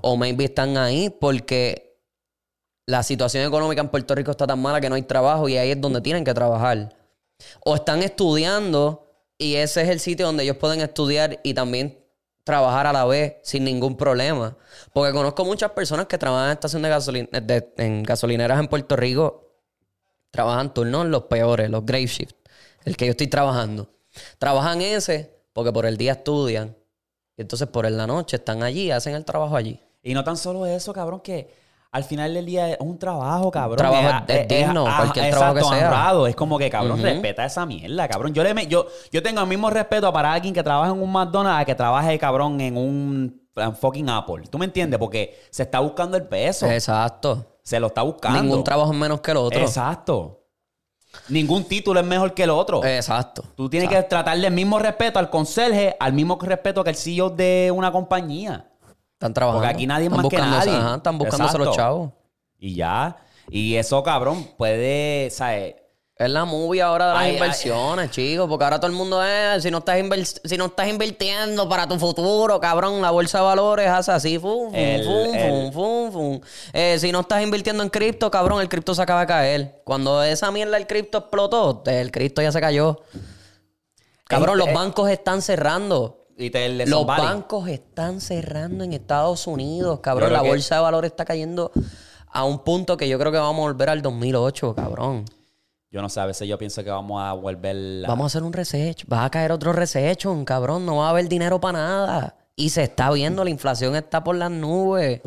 O 0.02 0.16
maybe 0.16 0.46
están 0.46 0.78
ahí 0.78 1.10
porque 1.10 1.98
la 2.86 3.04
situación 3.04 3.46
económica 3.46 3.82
en 3.82 3.90
Puerto 3.90 4.14
Rico 4.16 4.32
está 4.32 4.46
tan 4.48 4.62
mala 4.62 4.80
que 4.82 4.90
no 4.90 4.96
hay 4.96 5.02
trabajo 5.04 5.48
y 5.50 5.58
ahí 5.58 5.72
es 5.72 5.82
donde 5.82 6.02
tienen 6.02 6.24
que 6.24 6.34
trabajar. 6.34 6.96
O 7.66 7.76
están 7.76 8.04
estudiando 8.04 9.10
y 9.38 9.56
ese 9.56 9.82
es 9.82 9.90
el 9.90 10.00
sitio 10.00 10.26
donde 10.28 10.44
ellos 10.44 10.58
pueden 10.58 10.82
estudiar 10.82 11.40
y 11.44 11.54
también 11.54 12.00
trabajar 12.46 12.88
a 12.88 12.94
la 12.94 13.06
vez 13.06 13.36
sin 13.44 13.64
ningún 13.64 13.96
problema. 13.98 14.56
Porque 14.94 15.12
conozco 15.14 15.44
muchas 15.46 15.72
personas 15.72 16.06
que 16.08 16.18
trabajan 16.18 16.48
en 16.48 16.54
estación 16.54 16.82
de 16.82 16.90
gasolin 16.90 17.30
de- 17.32 17.74
en 17.78 18.04
gasolineras 18.04 18.60
en 18.60 18.68
Puerto 18.68 18.96
Rico. 18.96 19.53
Trabajan 20.34 20.74
turnos 20.74 21.06
los 21.06 21.26
peores, 21.26 21.70
los 21.70 21.86
grave 21.86 22.08
shift. 22.08 22.36
El 22.86 22.98
que 22.98 23.06
yo 23.06 23.12
estoy 23.12 23.28
trabajando. 23.28 23.88
Trabajan 24.40 24.82
ese 24.82 25.32
porque 25.54 25.72
por 25.72 25.86
el 25.86 25.96
día 25.96 26.14
estudian. 26.14 26.76
Y 27.38 27.42
entonces 27.44 27.68
por 27.68 27.90
la 27.90 28.08
noche 28.08 28.38
están 28.38 28.64
allí 28.64 28.90
hacen 28.90 29.14
el 29.14 29.24
trabajo 29.26 29.56
allí. 29.56 29.80
Y 30.02 30.16
no 30.16 30.24
tan 30.24 30.36
solo 30.36 30.66
eso, 30.66 30.92
cabrón, 30.92 31.20
que 31.22 31.54
al 31.92 32.04
final 32.04 32.34
del 32.34 32.48
día 32.48 32.72
es 32.72 32.78
un 32.80 32.98
trabajo, 32.98 33.52
cabrón. 33.52 33.78
trabajo 33.78 34.26
es- 34.28 34.36
es 34.42 34.48
digno, 34.48 34.86
cualquier 34.98 35.26
trabajo 35.30 35.54
que 35.54 35.62
sea. 35.62 35.88
honrado. 35.88 36.26
Es 36.28 36.36
como 36.36 36.58
que, 36.58 36.68
cabrón, 36.72 36.98
respeta 37.04 37.46
esa 37.46 37.68
mierda, 37.68 38.08
cabrón. 38.08 38.34
Yo, 38.34 38.44
le 38.44 38.68
yo, 38.68 38.88
yo 39.12 39.22
tengo 39.22 39.40
el 39.42 39.48
mismo 39.48 39.70
respeto 39.70 40.12
para 40.12 40.34
alguien 40.34 40.52
que 40.56 40.64
trabaja 40.64 40.92
en 40.92 41.00
un 41.00 41.12
McDonald's 41.12 41.62
a 41.62 41.66
que 41.66 41.76
trabaje, 41.76 42.18
cabrón, 42.18 42.60
en 42.60 42.76
un 42.76 43.40
en 43.56 43.76
fucking 43.76 44.10
Apple. 44.10 44.46
¿Tú 44.50 44.58
me 44.58 44.66
entiendes? 44.66 45.00
Porque 45.00 45.40
se 45.52 45.62
está 45.62 45.80
buscando 45.80 46.18
el 46.18 46.24
peso. 46.24 46.66
Exacto. 46.66 47.46
Se 47.64 47.80
lo 47.80 47.88
está 47.88 48.02
buscando. 48.02 48.42
Ningún 48.42 48.64
trabajo 48.64 48.92
es 48.92 48.98
menos 48.98 49.22
que 49.22 49.32
el 49.32 49.38
otro. 49.38 49.60
Exacto. 49.60 50.42
Ningún 51.30 51.64
título 51.64 52.00
es 52.00 52.06
mejor 52.06 52.34
que 52.34 52.44
el 52.44 52.50
otro. 52.50 52.84
Exacto. 52.84 53.44
Tú 53.56 53.70
tienes 53.70 53.90
que 53.90 54.02
tratarle 54.04 54.48
el 54.48 54.54
mismo 54.54 54.80
respeto 54.80 55.20
al 55.20 55.30
conserje, 55.30 55.96
al 56.00 56.14
mismo 56.14 56.38
respeto 56.42 56.84
que 56.84 56.90
el 56.90 56.96
CEO 56.96 57.30
de 57.30 57.72
una 57.74 57.92
compañía. 57.92 58.70
Están 59.14 59.34
trabajando. 59.34 59.62
Porque 59.62 59.74
aquí 59.74 59.88
nadie 59.88 60.08
es 60.08 60.12
más 60.12 60.28
que 60.28 60.38
nadie. 60.38 60.76
Ajá, 60.76 60.96
están 60.96 61.18
buscándose 61.18 61.58
los 61.58 61.68
Exacto. 61.68 61.82
chavos. 61.82 62.12
Y 62.60 62.76
ya. 62.76 63.18
Y 63.50 63.76
eso, 63.76 64.02
cabrón, 64.04 64.48
puede, 64.58 65.30
¿sabes? 65.30 65.76
Es 66.16 66.30
la 66.30 66.46
movie 66.46 66.80
ahora 66.82 67.08
de 67.08 67.14
las 67.14 67.22
Ay, 67.24 67.30
ay. 67.32 67.34
inversiones, 67.38 68.12
chicos. 68.12 68.48
Porque 68.48 68.64
ahora 68.64 68.80
todo 68.80 68.88
el 68.92 68.96
mundo 68.96 69.24
es, 69.24 69.64
si 69.64 69.72
no 69.72 69.80
estás 69.80 69.98
si 70.44 70.58
no 70.58 70.68
estás 70.68 70.88
invirtiendo 70.88 71.68
para 71.68 71.88
tu 71.88 71.98
futuro, 71.98 72.60
cabrón, 72.60 73.02
la 73.02 73.10
bolsa 73.10 73.40
de 73.40 73.44
valores 73.46 73.88
hace 73.90 74.12
así, 74.12 74.38
fum, 74.38 74.68
fum, 74.70 74.76
El- 74.76 75.04
fum, 75.04 75.34
el- 75.36 75.72
fum, 75.72 75.72
fum, 75.74 76.12
fum. 76.12 76.42
Eh, 76.72 76.98
si 77.00 77.12
no 77.12 77.22
estás 77.22 77.42
invirtiendo 77.42 77.82
en 77.82 77.90
cripto, 77.90 78.30
cabrón, 78.30 78.62
el 78.62 78.70
cripto 78.70 78.94
se 78.94 79.02
acaba 79.02 79.22
de 79.22 79.28
caer. 79.28 79.82
Cuando 79.84 80.22
esa 80.24 80.52
mierda 80.52 80.78
del 80.78 80.86
cripto 80.86 81.18
explotó, 81.18 81.82
el 81.88 82.12
cripto 82.12 82.44
ya 82.44 82.52
se 82.52 82.62
cayó. 82.62 83.02
Cabrón, 84.26 84.60
los 84.60 84.68
eh. 84.68 84.74
bancos 84.74 85.10
están 85.10 85.42
cerrando. 85.42 86.28
Y 86.38 86.50
te 86.52 86.66
el 86.66 86.78
Los 86.90 87.06
Valley. 87.08 87.26
bancos 87.26 87.68
están 87.70 88.22
cerrando 88.22 88.84
en 88.84 88.94
Estados 88.94 89.46
Unidos, 89.48 90.00
cabrón. 90.02 90.32
La 90.32 90.42
que- 90.44 90.48
bolsa 90.50 90.76
de 90.76 90.82
valores 90.82 91.12
está 91.12 91.26
cayendo 91.26 91.72
a 92.32 92.44
un 92.46 92.60
punto 92.64 92.98
que 92.98 93.08
yo 93.10 93.18
creo 93.20 93.32
que 93.32 93.38
vamos 93.40 93.60
a 93.64 93.72
volver 93.72 93.90
al 93.90 94.02
2008, 94.04 94.74
cabrón. 94.76 95.26
Yo 95.94 96.02
no 96.02 96.10
sé, 96.10 96.20
a 96.20 96.26
veces 96.26 96.48
yo 96.48 96.58
pienso 96.58 96.84
que 96.84 96.90
vamos 96.90 97.22
a 97.22 97.34
volver. 97.34 98.02
Vamos 98.08 98.24
a 98.24 98.28
hacer 98.28 98.42
un 98.42 98.52
research. 98.52 99.06
Va 99.12 99.26
a 99.26 99.30
caer 99.30 99.52
otro 99.52 99.74
research, 99.74 100.26
cabrón. 100.44 100.88
No 100.88 100.98
va 100.98 101.06
a 101.06 101.10
haber 101.12 101.30
dinero 101.30 101.62
para 101.62 101.78
nada. 101.78 102.36
Y 102.56 102.72
se 102.72 102.82
está 102.82 103.12
viendo, 103.12 103.44
la 103.44 103.52
inflación 103.52 103.96
está 103.96 104.24
por 104.24 104.36
las 104.36 104.50
nubes. 104.50 105.22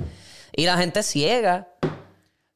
Y 0.53 0.67
la 0.67 0.77
gente 0.77 1.05
ciega. 1.05 1.69
La, 1.83 1.91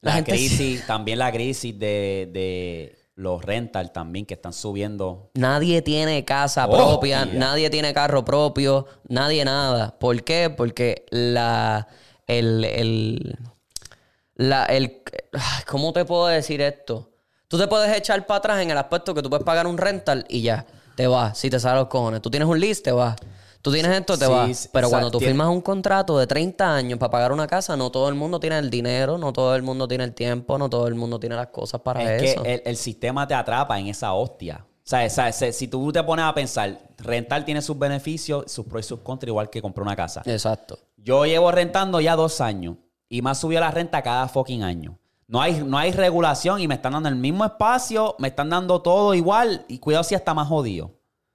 La 0.01 0.11
gente 0.15 0.31
crisis, 0.31 0.85
también 0.85 1.19
la 1.19 1.31
crisis 1.31 1.79
de, 1.79 2.29
de 2.33 2.97
los 3.15 3.41
rental 3.45 3.93
también 3.93 4.25
que 4.25 4.33
están 4.33 4.51
subiendo. 4.51 5.31
Nadie 5.35 5.81
tiene 5.81 6.25
casa 6.25 6.67
Oh, 6.67 6.71
propia, 6.75 7.23
nadie 7.23 7.69
tiene 7.69 7.93
carro 7.93 8.25
propio, 8.25 8.87
nadie 9.07 9.45
nada. 9.45 9.97
¿Por 9.97 10.21
qué? 10.23 10.49
Porque 10.49 11.05
la. 11.11 11.87
El. 12.27 12.65
el 12.65 13.37
la, 14.35 14.65
el 14.65 15.01
¿Cómo 15.65 15.93
te 15.93 16.03
puedo 16.03 16.27
decir 16.27 16.59
esto? 16.61 17.10
Tú 17.51 17.57
te 17.57 17.67
puedes 17.67 17.97
echar 17.97 18.25
para 18.25 18.37
atrás 18.37 18.61
en 18.61 18.71
el 18.71 18.77
aspecto 18.77 19.13
que 19.13 19.21
tú 19.21 19.29
puedes 19.29 19.43
pagar 19.43 19.67
un 19.67 19.77
rental 19.77 20.25
y 20.29 20.41
ya, 20.41 20.65
te 20.95 21.05
vas, 21.05 21.37
si 21.37 21.49
te 21.49 21.59
salen 21.59 21.79
los 21.79 21.89
cojones. 21.89 22.21
Tú 22.21 22.29
tienes 22.31 22.47
un 22.47 22.57
list, 22.57 22.81
te 22.85 22.93
vas. 22.93 23.17
Tú 23.61 23.73
tienes 23.73 23.91
esto, 23.91 24.17
te 24.17 24.25
Sí, 24.25 24.31
vas. 24.31 24.69
Pero 24.71 24.87
o 24.87 24.89
sea, 24.89 24.95
cuando 24.99 25.11
tú 25.11 25.17
tiene- 25.19 25.33
firmas 25.33 25.49
un 25.49 25.59
contrato 25.59 26.17
de 26.17 26.27
30 26.27 26.73
años 26.73 26.97
para 26.97 27.11
pagar 27.11 27.33
una 27.33 27.47
casa, 27.47 27.75
no 27.75 27.91
todo 27.91 28.07
el 28.07 28.15
mundo 28.15 28.39
tiene 28.39 28.57
el 28.57 28.69
dinero, 28.69 29.17
no 29.17 29.33
todo 29.33 29.53
el 29.53 29.63
mundo 29.63 29.85
tiene 29.85 30.05
el 30.05 30.13
tiempo, 30.13 30.57
no 30.57 30.69
todo 30.69 30.87
el 30.87 30.95
mundo 30.95 31.19
tiene 31.19 31.35
las 31.35 31.47
cosas 31.47 31.81
para 31.81 32.15
es 32.15 32.23
eso. 32.23 32.43
que 32.43 32.53
el, 32.53 32.61
el 32.65 32.77
sistema 32.77 33.27
te 33.27 33.33
atrapa 33.33 33.77
en 33.77 33.87
esa 33.87 34.13
hostia. 34.13 34.65
O 34.83 35.09
sea, 35.09 35.31
si 35.33 35.67
tú 35.67 35.91
te 35.91 36.01
pones 36.03 36.23
a 36.23 36.33
pensar, 36.33 36.79
rentar 36.99 37.43
tiene 37.43 37.61
sus 37.61 37.77
beneficios, 37.77 38.49
sus 38.49 38.65
pros 38.65 38.85
y 38.85 38.87
sus 38.87 39.01
contras, 39.01 39.27
igual 39.27 39.49
que 39.49 39.61
comprar 39.61 39.85
una 39.85 39.95
casa. 39.97 40.21
Exacto. 40.23 40.79
Yo 40.95 41.25
llevo 41.25 41.51
rentando 41.51 41.99
ya 41.99 42.15
dos 42.15 42.39
años 42.39 42.77
y 43.09 43.21
me 43.21 43.31
ha 43.31 43.35
subido 43.35 43.59
la 43.59 43.71
renta 43.71 44.01
cada 44.01 44.29
fucking 44.29 44.63
año. 44.63 44.97
No 45.31 45.41
hay, 45.41 45.63
no 45.63 45.77
hay 45.77 45.93
regulación 45.93 46.59
y 46.59 46.67
me 46.67 46.75
están 46.75 46.91
dando 46.91 47.07
el 47.07 47.15
mismo 47.15 47.45
espacio, 47.45 48.15
me 48.19 48.27
están 48.27 48.49
dando 48.49 48.81
todo 48.81 49.13
igual 49.13 49.63
y 49.69 49.79
cuidado 49.79 50.03
si 50.03 50.13
está 50.13 50.33
más 50.33 50.49
jodido. 50.49 50.91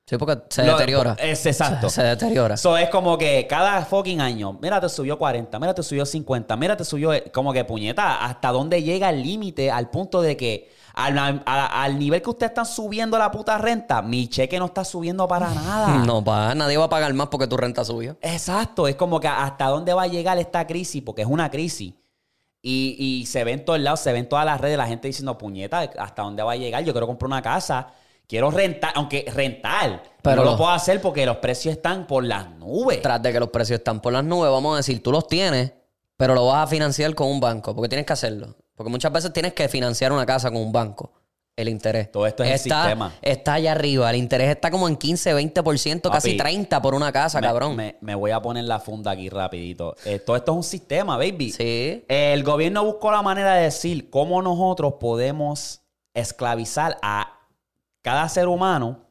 Sí, 0.06 0.18
porque 0.18 0.38
se 0.50 0.64
Lo- 0.64 0.72
deteriora. 0.76 1.16
Es 1.18 1.46
exacto. 1.46 1.88
Se, 1.88 1.96
se 1.96 2.02
deteriora. 2.02 2.54
Eso 2.56 2.76
es 2.76 2.90
como 2.90 3.16
que 3.16 3.46
cada 3.48 3.82
fucking 3.86 4.20
año, 4.20 4.58
mira, 4.60 4.80
te 4.82 4.90
subió 4.90 5.18
40, 5.18 5.58
mira, 5.58 5.74
te 5.74 5.82
subió 5.82 6.04
50, 6.04 6.54
mira, 6.58 6.76
te 6.76 6.84
subió 6.84 7.14
eh, 7.14 7.24
como 7.32 7.54
que 7.54 7.64
puñeta, 7.64 8.22
hasta 8.22 8.52
dónde 8.52 8.82
llega 8.82 9.08
el 9.08 9.22
límite 9.22 9.70
al 9.70 9.88
punto 9.88 10.20
de 10.20 10.36
que 10.36 10.70
al, 10.94 11.18
a- 11.18 11.82
al 11.82 11.98
nivel 11.98 12.20
que 12.20 12.28
ustedes 12.30 12.50
están 12.50 12.66
subiendo 12.66 13.16
la 13.18 13.30
puta 13.30 13.56
renta, 13.56 14.02
mi 14.02 14.28
cheque 14.28 14.58
no 14.58 14.66
está 14.66 14.84
subiendo 14.84 15.26
para 15.26 15.48
nada. 15.54 15.88
No, 16.06 16.22
pa, 16.22 16.54
nadie 16.54 16.76
va 16.76 16.84
a 16.84 16.88
pagar 16.90 17.12
más 17.14 17.28
porque 17.28 17.46
tu 17.46 17.56
renta 17.56 17.82
subió. 17.82 18.18
Exacto, 18.20 18.86
es 18.88 18.94
como 18.94 19.18
que 19.20 19.26
hasta 19.28 19.68
dónde 19.68 19.94
va 19.94 20.02
a 20.02 20.06
llegar 20.06 20.36
esta 20.38 20.66
crisis, 20.66 21.02
porque 21.02 21.22
es 21.22 21.28
una 21.28 21.50
crisis. 21.50 21.94
Y, 22.68 22.96
y 22.98 23.26
se 23.26 23.44
ve 23.44 23.52
en 23.52 23.64
todos 23.64 23.78
lados, 23.78 24.00
se 24.00 24.12
ve 24.12 24.18
en 24.18 24.28
todas 24.28 24.44
las 24.44 24.60
redes, 24.60 24.76
la 24.76 24.88
gente 24.88 25.06
diciendo, 25.06 25.38
puñeta, 25.38 25.88
¿hasta 25.98 26.22
dónde 26.22 26.42
va 26.42 26.50
a 26.50 26.56
llegar? 26.56 26.82
Yo 26.82 26.92
quiero 26.92 27.06
comprar 27.06 27.28
una 27.28 27.40
casa, 27.40 27.92
quiero 28.26 28.50
rentar, 28.50 28.90
aunque 28.96 29.24
rentar, 29.32 30.02
Pero 30.20 30.42
no 30.42 30.50
lo 30.50 30.56
puedo 30.56 30.70
hacer 30.70 31.00
porque 31.00 31.24
los 31.24 31.36
precios 31.36 31.76
están 31.76 32.08
por 32.08 32.24
las 32.24 32.50
nubes. 32.50 33.00
Tras 33.02 33.22
de 33.22 33.32
que 33.32 33.38
los 33.38 33.50
precios 33.50 33.78
están 33.78 34.00
por 34.00 34.12
las 34.12 34.24
nubes, 34.24 34.50
vamos 34.50 34.74
a 34.74 34.78
decir, 34.78 35.00
tú 35.00 35.12
los 35.12 35.28
tienes, 35.28 35.74
pero 36.16 36.34
lo 36.34 36.44
vas 36.46 36.64
a 36.64 36.66
financiar 36.66 37.14
con 37.14 37.28
un 37.28 37.38
banco, 37.38 37.72
porque 37.72 37.88
tienes 37.88 38.04
que 38.04 38.14
hacerlo. 38.14 38.56
Porque 38.74 38.90
muchas 38.90 39.12
veces 39.12 39.32
tienes 39.32 39.52
que 39.52 39.68
financiar 39.68 40.10
una 40.10 40.26
casa 40.26 40.50
con 40.50 40.60
un 40.60 40.72
banco. 40.72 41.12
El 41.56 41.70
interés. 41.70 42.12
Todo 42.12 42.26
esto 42.26 42.44
es 42.44 42.50
el 42.50 42.58
sistema. 42.58 43.14
Está 43.22 43.54
allá 43.54 43.72
arriba. 43.72 44.10
El 44.10 44.16
interés 44.16 44.50
está 44.50 44.70
como 44.70 44.88
en 44.88 44.96
15, 44.96 45.34
20%, 45.34 46.10
casi 46.10 46.36
Papi, 46.36 46.54
30% 46.54 46.82
por 46.82 46.94
una 46.94 47.10
casa, 47.10 47.40
me, 47.40 47.46
cabrón. 47.46 47.74
Me, 47.74 47.96
me 48.02 48.14
voy 48.14 48.30
a 48.30 48.42
poner 48.42 48.64
la 48.64 48.78
funda 48.78 49.12
aquí 49.12 49.30
rapidito. 49.30 49.96
Eh, 50.04 50.18
todo 50.18 50.36
esto 50.36 50.52
es 50.52 50.56
un 50.56 50.62
sistema, 50.62 51.16
baby. 51.16 51.52
Sí. 51.52 52.04
El 52.08 52.44
gobierno 52.44 52.84
buscó 52.84 53.10
la 53.10 53.22
manera 53.22 53.54
de 53.54 53.62
decir 53.64 54.10
cómo 54.10 54.42
nosotros 54.42 54.94
podemos 55.00 55.80
esclavizar 56.12 56.98
a 57.00 57.40
cada 58.02 58.28
ser 58.28 58.48
humano 58.48 59.06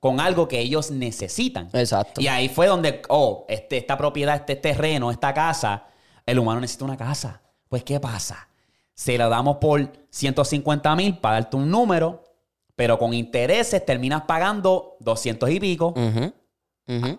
con 0.00 0.18
algo 0.18 0.48
que 0.48 0.58
ellos 0.58 0.90
necesitan. 0.90 1.70
Exacto. 1.72 2.20
Y 2.20 2.26
ahí 2.26 2.48
fue 2.48 2.66
donde, 2.66 3.02
oh, 3.08 3.46
este, 3.48 3.76
esta 3.76 3.96
propiedad, 3.96 4.34
este 4.34 4.56
terreno, 4.56 5.12
esta 5.12 5.32
casa, 5.32 5.84
el 6.26 6.40
humano 6.40 6.60
necesita 6.60 6.84
una 6.84 6.96
casa. 6.96 7.42
Pues, 7.68 7.84
¿qué 7.84 8.00
pasa? 8.00 8.48
Se 8.96 9.18
lo 9.18 9.28
damos 9.28 9.58
por 9.58 9.92
150 10.10 10.96
mil 10.96 11.18
para 11.18 11.36
darte 11.36 11.56
un 11.56 11.70
número, 11.70 12.24
pero 12.74 12.98
con 12.98 13.12
intereses 13.14 13.84
terminas 13.84 14.22
pagando 14.22 14.96
200 15.00 15.50
y 15.50 15.60
pico. 15.60 15.94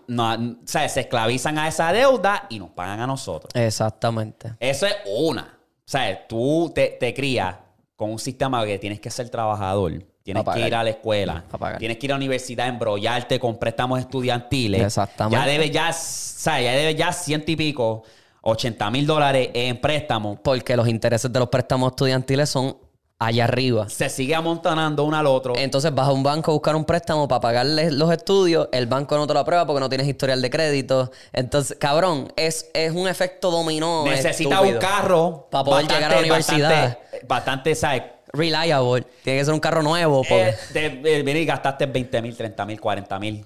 No, 0.08 0.34
o 0.34 0.66
sea, 0.66 0.88
se 0.88 1.00
esclavizan 1.00 1.56
a 1.58 1.68
esa 1.68 1.92
deuda 1.92 2.46
y 2.50 2.58
nos 2.58 2.70
pagan 2.70 3.00
a 3.00 3.06
nosotros. 3.06 3.50
Exactamente. 3.54 4.54
Eso 4.58 4.86
es 4.86 4.96
una. 5.06 5.42
O 5.42 5.90
sea, 5.90 6.26
tú 6.26 6.72
te, 6.74 6.96
te 7.00 7.14
crías 7.14 7.54
con 7.94 8.10
un 8.10 8.18
sistema 8.18 8.66
que 8.66 8.78
tienes 8.78 9.00
que 9.00 9.10
ser 9.10 9.30
trabajador. 9.30 10.04
Tienes 10.22 10.44
que 10.44 10.66
ir 10.66 10.74
a 10.74 10.84
la 10.84 10.90
escuela. 10.90 11.44
Tienes 11.78 11.96
que 11.96 12.06
ir 12.06 12.12
a 12.12 12.14
la 12.14 12.18
universidad, 12.18 12.68
embrollarte 12.68 13.40
con 13.40 13.58
préstamos 13.58 13.98
estudiantiles. 13.98 14.82
Exactamente. 14.82 15.36
Ya 15.36 15.50
debes 15.50 15.70
ya, 15.70 15.88
o 15.88 15.94
sea, 15.94 16.60
ya 16.60 16.72
debes 16.72 16.96
ya 16.96 17.12
ciento 17.14 17.50
y 17.50 17.56
pico, 17.56 18.02
80 18.48 18.90
mil 18.90 19.06
dólares 19.06 19.50
en 19.54 19.80
préstamos. 19.80 20.38
Porque 20.42 20.76
los 20.76 20.88
intereses 20.88 21.32
de 21.32 21.38
los 21.38 21.48
préstamos 21.48 21.92
estudiantiles 21.92 22.48
son 22.48 22.76
allá 23.20 23.44
arriba. 23.44 23.88
Se 23.88 24.08
sigue 24.08 24.34
amontonando 24.34 25.02
uno 25.04 25.16
al 25.16 25.26
otro. 25.26 25.54
Entonces 25.56 25.92
vas 25.92 26.06
a 26.08 26.12
un 26.12 26.22
banco 26.22 26.52
a 26.52 26.54
buscar 26.54 26.76
un 26.76 26.84
préstamo 26.84 27.26
para 27.26 27.40
pagarle 27.40 27.90
los 27.90 28.12
estudios, 28.12 28.68
el 28.72 28.86
banco 28.86 29.16
no 29.16 29.26
te 29.26 29.34
lo 29.34 29.40
aprueba 29.40 29.66
porque 29.66 29.80
no 29.80 29.88
tienes 29.88 30.06
historial 30.06 30.40
de 30.40 30.48
crédito. 30.50 31.10
Entonces, 31.32 31.76
cabrón, 31.80 32.32
es, 32.36 32.70
es 32.74 32.92
un 32.92 33.08
efecto 33.08 33.50
dominó. 33.50 34.04
Necesita 34.04 34.54
estúpido. 34.54 34.74
un 34.74 34.78
carro. 34.80 35.48
Pa' 35.50 35.64
poder 35.64 35.86
llegar 35.88 36.12
a 36.12 36.14
la 36.14 36.20
universidad. 36.20 36.70
Bastante, 36.70 37.26
bastante, 37.26 37.74
¿sabes? 37.74 38.02
Reliable. 38.32 39.04
Tiene 39.24 39.40
que 39.40 39.44
ser 39.44 39.54
un 39.54 39.60
carro 39.60 39.82
nuevo. 39.82 40.18
porque- 40.18 40.50
Eh, 40.50 41.02
te- 41.02 41.40
eh, 41.40 41.44
gastaste 41.44 41.86
20 41.86 42.22
mil, 42.22 42.36
30 42.36 42.64
mil, 42.66 42.80
40 42.80 43.18
mil. 43.18 43.44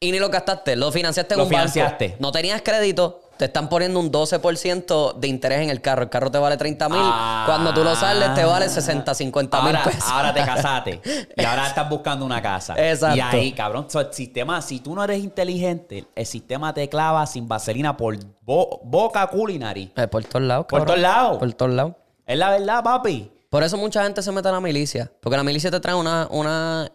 Y 0.00 0.12
ni 0.12 0.20
lo 0.20 0.28
gastaste, 0.28 0.76
lo 0.76 0.92
financiaste 0.92 1.34
en 1.34 1.38
Lo 1.38 1.44
un 1.44 1.50
banco. 1.50 1.58
financiaste. 1.72 2.16
No 2.20 2.30
tenías 2.30 2.62
crédito, 2.62 3.20
te 3.38 3.44
están 3.46 3.68
poniendo 3.68 4.00
un 4.00 4.10
12% 4.10 5.14
de 5.14 5.28
interés 5.28 5.60
en 5.60 5.70
el 5.70 5.80
carro. 5.80 6.02
El 6.02 6.10
carro 6.10 6.30
te 6.30 6.38
vale 6.38 6.56
30 6.56 6.88
mil. 6.88 6.98
Ah. 7.00 7.44
Cuando 7.46 7.72
tú 7.72 7.84
lo 7.84 7.94
sales, 7.94 8.34
te 8.34 8.44
vale 8.44 8.68
60, 8.68 9.14
50 9.14 9.62
mil 9.62 9.76
ahora, 9.76 9.84
pesos. 9.90 10.04
ahora 10.10 10.34
te 10.34 10.40
casaste 10.44 11.00
y 11.36 11.44
ahora 11.44 11.68
estás 11.68 11.88
buscando 11.88 12.24
una 12.24 12.42
casa. 12.42 12.74
Exacto. 12.76 13.16
Y 13.16 13.20
ahí, 13.20 13.52
cabrón, 13.52 13.86
so, 13.88 14.00
el 14.00 14.12
sistema, 14.12 14.60
si 14.60 14.80
tú 14.80 14.94
no 14.94 15.04
eres 15.04 15.18
inteligente, 15.22 16.06
el 16.14 16.26
sistema 16.26 16.74
te 16.74 16.88
clava 16.88 17.26
sin 17.26 17.46
vaselina 17.48 17.96
por 17.96 18.16
bo- 18.42 18.80
boca, 18.84 19.26
culo 19.28 19.52
y 19.52 19.58
nariz. 19.58 19.90
Eh, 19.96 20.08
por 20.08 20.24
todos 20.24 20.42
lados, 20.44 20.66
Por 20.68 20.84
todos 20.84 20.98
lados. 20.98 21.38
Por 21.38 21.52
todos 21.54 21.72
lados. 21.72 21.92
Es 22.26 22.36
la 22.36 22.50
verdad, 22.50 22.82
papi. 22.82 23.30
Por 23.48 23.62
eso 23.62 23.76
mucha 23.78 24.02
gente 24.02 24.22
se 24.22 24.30
mete 24.32 24.48
a 24.48 24.52
la 24.52 24.60
milicia. 24.60 25.10
Porque 25.20 25.36
la 25.36 25.42
milicia 25.44 25.70
te 25.70 25.80
trae 25.80 25.94
una, 25.94 26.26
una 26.30 26.90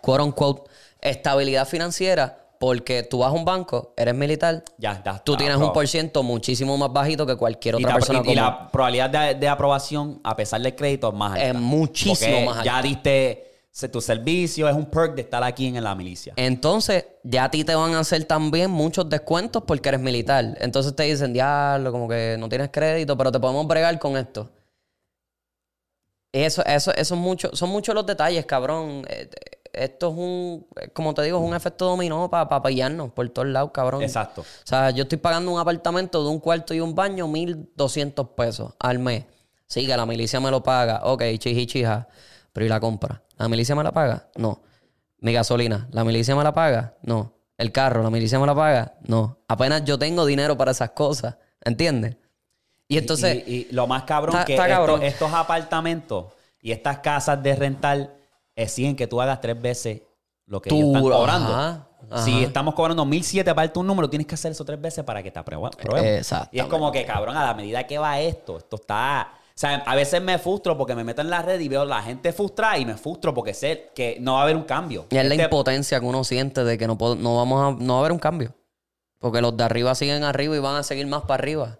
quote 0.00 0.22
unquote, 0.22 0.62
estabilidad 1.00 1.66
financiera. 1.66 2.38
Porque 2.60 3.02
tú 3.02 3.20
vas 3.20 3.30
a 3.30 3.32
un 3.32 3.46
banco, 3.46 3.94
eres 3.96 4.14
militar, 4.14 4.62
Ya, 4.76 5.02
ya. 5.02 5.18
tú 5.24 5.34
tienes 5.34 5.56
un 5.56 5.72
por 5.72 5.88
ciento 5.88 6.22
muchísimo 6.22 6.76
más 6.76 6.92
bajito 6.92 7.24
que 7.26 7.34
cualquier 7.34 7.76
otra 7.76 7.94
persona 7.94 8.20
y- 8.22 8.34
la 8.34 8.70
probabilidad 8.70 9.08
de, 9.08 9.34
de 9.34 9.48
aprobación, 9.48 10.20
a 10.22 10.36
pesar 10.36 10.60
del 10.60 10.74
crédito, 10.76 11.08
es 11.08 11.14
más 11.14 11.32
alta. 11.32 11.46
Es 11.46 11.54
muchísimo 11.54 12.30
Porque 12.32 12.44
más 12.44 12.58
alta. 12.58 12.64
Ya 12.70 12.82
diste 12.82 13.46
tu 13.90 14.02
servicio, 14.02 14.68
es 14.68 14.74
un 14.76 14.84
perk 14.90 15.14
de 15.14 15.22
estar 15.22 15.42
aquí 15.42 15.68
en 15.68 15.82
la 15.82 15.94
milicia. 15.94 16.34
Entonces, 16.36 17.06
ya 17.22 17.44
a 17.44 17.50
ti 17.50 17.64
te 17.64 17.74
van 17.74 17.94
a 17.94 18.00
hacer 18.00 18.24
también 18.24 18.70
muchos 18.70 19.08
descuentos 19.08 19.62
porque 19.66 19.88
eres 19.88 20.02
militar. 20.02 20.58
Entonces 20.60 20.94
te 20.94 21.04
dicen, 21.04 21.32
diablo, 21.32 21.90
como 21.92 22.06
que 22.10 22.36
no 22.38 22.46
tienes 22.50 22.68
crédito, 22.70 23.16
pero 23.16 23.32
te 23.32 23.40
podemos 23.40 23.66
bregar 23.66 23.98
con 23.98 24.18
esto. 24.18 24.50
Eso, 26.32 26.62
eso, 26.66 26.92
eso 26.94 27.14
es 27.14 27.20
mucho, 27.20 27.56
son 27.56 27.70
muchos 27.70 27.94
los 27.94 28.04
detalles, 28.04 28.44
cabrón. 28.44 29.02
Esto 29.72 30.08
es 30.10 30.14
un, 30.16 30.66
como 30.92 31.14
te 31.14 31.22
digo, 31.22 31.38
es 31.38 31.44
un 31.48 31.54
efecto 31.54 31.86
dominó 31.86 32.28
para 32.28 32.48
pa, 32.48 32.62
pillarnos 32.62 33.10
por 33.12 33.28
todos 33.30 33.48
lados, 33.48 33.70
cabrón. 33.72 34.02
Exacto. 34.02 34.40
O 34.42 34.44
sea, 34.66 34.90
yo 34.90 35.02
estoy 35.04 35.18
pagando 35.18 35.52
un 35.52 35.60
apartamento 35.60 36.22
de 36.22 36.28
un 36.30 36.40
cuarto 36.40 36.74
y 36.74 36.80
un 36.80 36.94
baño, 36.94 37.26
1.200 37.28 38.34
pesos 38.34 38.72
al 38.78 38.98
mes. 38.98 39.24
Sí, 39.66 39.86
que 39.86 39.96
la 39.96 40.06
milicia 40.06 40.40
me 40.40 40.50
lo 40.50 40.62
paga. 40.62 41.02
Ok, 41.04 41.22
chiji, 41.38 41.66
chija. 41.66 42.08
Pero 42.52 42.66
¿y 42.66 42.68
la 42.68 42.80
compra? 42.80 43.22
¿La 43.36 43.48
milicia 43.48 43.74
me 43.76 43.84
la 43.84 43.92
paga? 43.92 44.26
No. 44.36 44.60
Mi 45.20 45.32
gasolina, 45.32 45.86
¿la 45.92 46.02
milicia 46.02 46.34
me 46.34 46.42
la 46.42 46.52
paga? 46.52 46.94
No. 47.02 47.32
El 47.56 47.70
carro, 47.72 48.02
¿la 48.02 48.10
milicia 48.10 48.38
me 48.40 48.46
la 48.46 48.54
paga? 48.54 48.94
No. 49.02 49.38
Apenas 49.46 49.84
yo 49.84 49.98
tengo 49.98 50.26
dinero 50.26 50.56
para 50.56 50.70
esas 50.72 50.90
cosas. 50.90 51.36
¿Entiendes? 51.62 52.16
Y 52.88 52.98
entonces, 52.98 53.44
Y, 53.46 53.52
y 53.52 53.68
lo 53.72 53.86
más 53.86 54.02
cabrón 54.02 54.34
Está- 54.34 54.44
que 54.46 54.54
está 54.54 54.66
esto- 54.66 54.76
cabrón. 54.76 55.02
estos 55.02 55.32
apartamentos 55.32 56.24
y 56.60 56.72
estas 56.72 56.98
casas 56.98 57.40
de 57.42 57.54
rental 57.54 58.14
exigen 58.56 58.96
que 58.96 59.06
tú 59.06 59.20
hagas 59.20 59.40
tres 59.40 59.60
veces 59.60 60.02
lo 60.46 60.60
que 60.60 60.70
Tú, 60.70 60.76
ellos 60.76 60.88
están 60.88 61.02
cobrando. 61.02 61.48
ajá, 61.54 61.88
ajá. 62.10 62.22
Si 62.24 62.42
estamos 62.44 62.74
cobrando 62.74 63.04
1007 63.04 63.54
para 63.54 63.72
un 63.76 63.86
número, 63.86 64.10
tienes 64.10 64.26
que 64.26 64.34
hacer 64.34 64.52
eso 64.52 64.64
tres 64.64 64.80
veces 64.80 65.04
para 65.04 65.22
que 65.22 65.30
te 65.30 65.38
aprueben. 65.38 65.66
aprueben. 65.66 66.14
Exactamente. 66.18 66.56
Y 66.56 66.60
es 66.60 66.66
como 66.66 66.90
que, 66.90 67.04
cabrón, 67.04 67.36
a 67.36 67.46
la 67.46 67.54
medida 67.54 67.86
que 67.86 67.98
va 67.98 68.18
esto, 68.20 68.56
esto 68.58 68.76
está. 68.76 69.34
O 69.50 69.60
sea, 69.60 69.76
a 69.86 69.94
veces 69.94 70.20
me 70.22 70.38
frustro 70.38 70.76
porque 70.76 70.94
me 70.94 71.04
meto 71.04 71.20
en 71.20 71.28
la 71.30 71.42
red 71.42 71.60
y 71.60 71.68
veo 71.68 71.84
la 71.84 72.02
gente 72.02 72.32
frustrada 72.32 72.78
y 72.78 72.86
me 72.86 72.96
frustro 72.96 73.34
porque 73.34 73.52
sé 73.54 73.90
que 73.94 74.16
no 74.20 74.34
va 74.34 74.40
a 74.40 74.42
haber 74.44 74.56
un 74.56 74.64
cambio. 74.64 75.06
y 75.10 75.16
es 75.16 75.24
la 75.26 75.34
Este- 75.34 75.44
impotencia 75.44 76.00
que 76.00 76.06
uno 76.06 76.24
siente 76.24 76.64
de 76.64 76.78
que 76.78 76.86
no, 76.86 76.96
puedo- 76.98 77.14
no 77.14 77.36
vamos 77.36 77.60
a, 77.62 77.76
no 77.84 77.92
va 77.94 77.98
a 77.98 78.00
haber 78.00 78.12
un 78.12 78.18
cambio. 78.18 78.54
Porque 79.18 79.42
los 79.42 79.54
de 79.56 79.62
arriba 79.64 79.94
siguen 79.94 80.24
arriba 80.24 80.56
y 80.56 80.60
van 80.60 80.76
a 80.76 80.82
seguir 80.82 81.06
más 81.06 81.22
para 81.22 81.34
arriba. 81.34 81.78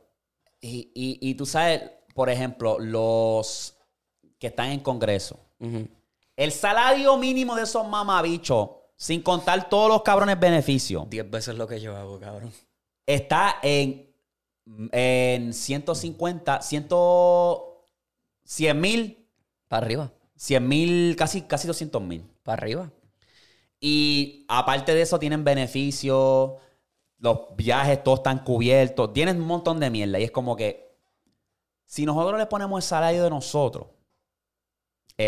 y, 0.62 0.92
y- 0.94 1.18
y 1.22 1.34
tú 1.36 1.46
sabes, 1.46 1.80
por 2.14 2.28
ejemplo, 2.28 2.78
los 2.78 3.78
que 4.38 4.48
están 4.48 4.68
en 4.68 4.80
Congreso. 4.80 5.38
El 6.40 6.52
salario 6.52 7.18
mínimo 7.18 7.54
de 7.54 7.64
esos 7.64 7.86
mamabichos, 7.86 8.70
sin 8.96 9.20
contar 9.20 9.68
todos 9.68 9.90
los 9.90 10.00
cabrones 10.00 10.40
beneficios, 10.40 11.04
Diez 11.10 11.30
veces 11.30 11.54
lo 11.54 11.66
que 11.66 11.78
yo 11.78 11.94
hago, 11.94 12.18
cabrón. 12.18 12.50
está 13.04 13.58
en, 13.62 14.10
en 14.90 15.52
150, 15.52 16.62
100, 16.62 16.88
100 18.42 18.80
mil, 18.80 19.28
Para 19.68 19.84
arriba. 19.84 20.12
100 20.36 20.66
mil, 20.66 21.14
casi, 21.14 21.42
casi 21.42 21.66
200 21.66 22.00
mil. 22.00 22.24
Para 22.42 22.62
arriba. 22.62 22.90
Y 23.78 24.46
aparte 24.48 24.94
de 24.94 25.02
eso, 25.02 25.18
tienen 25.18 25.44
beneficios, 25.44 26.52
los 27.18 27.54
viajes 27.54 28.02
todos 28.02 28.20
están 28.20 28.44
cubiertos, 28.44 29.12
tienen 29.12 29.42
un 29.42 29.46
montón 29.46 29.78
de 29.78 29.90
mierda. 29.90 30.18
Y 30.18 30.24
es 30.24 30.30
como 30.30 30.56
que, 30.56 30.96
si 31.84 32.06
nosotros 32.06 32.38
le 32.38 32.46
ponemos 32.46 32.82
el 32.82 32.88
salario 32.88 33.24
de 33.24 33.28
nosotros, 33.28 33.88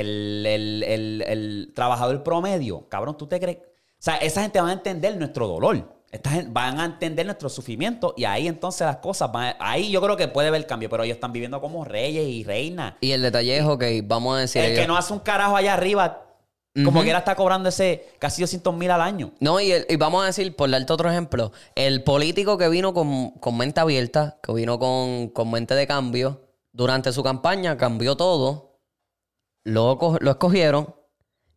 el, 0.00 0.44
el- 0.46 0.82
el- 0.84 1.24
el 1.26 1.72
trabajador 1.74 2.22
promedio, 2.22 2.88
cabrón, 2.88 3.16
¿tú 3.16 3.26
te 3.26 3.38
crees? 3.40 3.58
O 3.58 4.04
sea, 4.04 4.16
esa 4.16 4.42
gente 4.42 4.60
va 4.60 4.68
a 4.68 4.72
entender 4.72 5.16
nuestro 5.16 5.46
dolor. 5.46 6.00
Esta 6.10 6.30
gente 6.30 6.50
van 6.52 6.78
a 6.78 6.84
entender 6.84 7.24
nuestro 7.24 7.48
sufrimiento 7.48 8.12
y 8.16 8.24
ahí 8.24 8.46
entonces 8.46 8.86
las 8.86 8.96
cosas 8.98 9.30
van 9.32 9.44
a- 9.48 9.56
Ahí 9.60 9.90
yo 9.90 10.00
creo 10.02 10.16
que 10.16 10.28
puede 10.28 10.48
haber 10.48 10.66
cambio, 10.66 10.90
pero 10.90 11.04
ellos 11.04 11.14
están 11.14 11.32
viviendo 11.32 11.60
como 11.60 11.84
reyes 11.84 12.26
y 12.28 12.44
reinas. 12.44 12.94
Y 13.00 13.12
el 13.12 13.22
detalle 13.22 13.56
es, 13.56 13.64
ok, 13.64 13.84
vamos 14.04 14.36
a 14.36 14.40
decir. 14.40 14.62
El 14.62 14.74
que 14.76 14.86
no 14.86 14.96
hace 14.96 15.12
un 15.12 15.20
carajo 15.20 15.56
allá 15.56 15.72
arriba, 15.74 16.26
como 16.74 16.98
Ujú. 16.98 17.02
quiera 17.04 17.20
está 17.20 17.34
cobrando 17.34 17.68
ese 17.68 18.08
casi 18.18 18.42
200 18.42 18.74
mil 18.74 18.90
al 18.90 19.00
año. 19.00 19.32
No, 19.40 19.58
y, 19.60 19.72
el- 19.72 19.86
y 19.88 19.96
vamos 19.96 20.22
a 20.22 20.26
decir, 20.26 20.54
por 20.56 20.70
darte 20.70 20.92
otro 20.92 21.08
ejemplo, 21.10 21.52
el 21.76 22.02
político 22.02 22.58
que 22.58 22.68
vino 22.68 22.92
con, 22.92 23.30
con 23.32 23.56
mente 23.56 23.80
abierta, 23.80 24.38
que 24.42 24.52
vino 24.52 24.78
con, 24.78 25.28
con 25.28 25.50
mente 25.50 25.74
de 25.74 25.86
cambio, 25.86 26.42
durante 26.72 27.12
su 27.12 27.22
campaña 27.22 27.76
cambió 27.78 28.16
todo, 28.16 28.71
lo, 29.64 29.98
lo 30.20 30.30
escogieron 30.30 30.94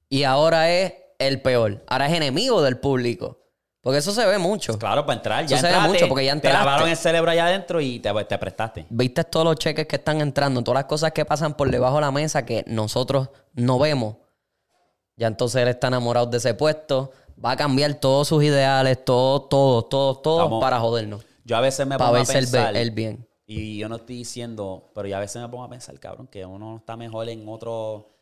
y 0.10 0.23
ahora 0.23 0.72
es 0.72 0.94
el 1.19 1.41
peor. 1.41 1.84
Ahora 1.88 2.07
es 2.07 2.14
enemigo 2.14 2.61
del 2.61 2.77
público. 2.77 3.41
Porque 3.82 3.99
eso 3.99 4.11
se 4.14 4.26
ve 4.26 4.40
mucho. 4.40 4.80
Claro, 4.80 5.06
para 5.06 5.18
entrar. 5.18 5.45
Ya 5.45 5.57
Eso 5.57 5.68
se 5.68 5.72
ve 5.72 5.80
mucho 5.88 6.07
porque 6.07 6.26
ya 6.26 6.32
Te 6.32 6.38
entraste. 6.48 6.57
lavaron 6.65 6.90
el 6.90 6.98
cerebro 6.98 7.30
allá 7.30 7.45
adentro 7.45 7.80
y 7.80 7.99
te, 7.99 8.11
te 8.26 8.38
prestaste. 8.40 8.88
Viste 8.90 9.23
todos 9.26 9.45
los 9.45 9.56
cheques 9.57 9.86
que 9.86 9.98
están 9.98 10.22
entrando, 10.22 10.64
todas 10.64 10.80
las 10.80 10.86
cosas 10.86 11.11
que 11.11 11.23
pasan 11.23 11.53
por 11.53 11.69
debajo 11.69 11.95
de 11.95 12.02
la 12.02 12.11
mesa 12.11 12.45
que 12.48 12.64
nosotros 12.68 13.30
no 13.53 13.77
vemos. 13.77 14.15
Ya 15.18 15.27
entonces 15.27 15.61
él 15.61 15.68
está 15.68 15.88
enamorado 15.90 16.26
de 16.26 16.38
ese 16.38 16.56
puesto. 16.56 17.11
Va 17.44 17.52
a 17.52 17.56
cambiar 17.57 17.94
todos 17.94 18.27
sus 18.27 18.44
ideales, 18.44 19.06
todo, 19.06 19.44
todo, 19.44 19.84
todo, 19.86 20.15
todo 20.18 20.38
Vamos. 20.40 20.61
para 20.61 20.80
jodernos. 20.80 21.23
Yo 21.44 21.56
a 21.56 21.61
veces 21.61 21.86
me 21.86 21.95
Para 21.99 22.10
pongo 22.10 22.23
a 22.23 22.26
pensar... 22.26 22.73
be- 22.73 22.82
el 22.82 22.90
bien. 22.90 23.27
Y 23.47 23.77
yo 23.77 23.88
no 23.89 23.97
estoy 23.97 24.17
diciendo, 24.17 24.91
pero 24.93 25.07
yo 25.07 25.17
a 25.17 25.19
veces 25.19 25.41
me 25.41 25.47
pongo 25.49 25.63
a 25.63 25.69
pensar, 25.69 25.99
cabrón, 25.99 26.27
que 26.27 26.45
uno 26.45 26.77
está 26.77 26.97
mejor 26.97 27.30
en 27.30 27.47
otro 27.47 28.15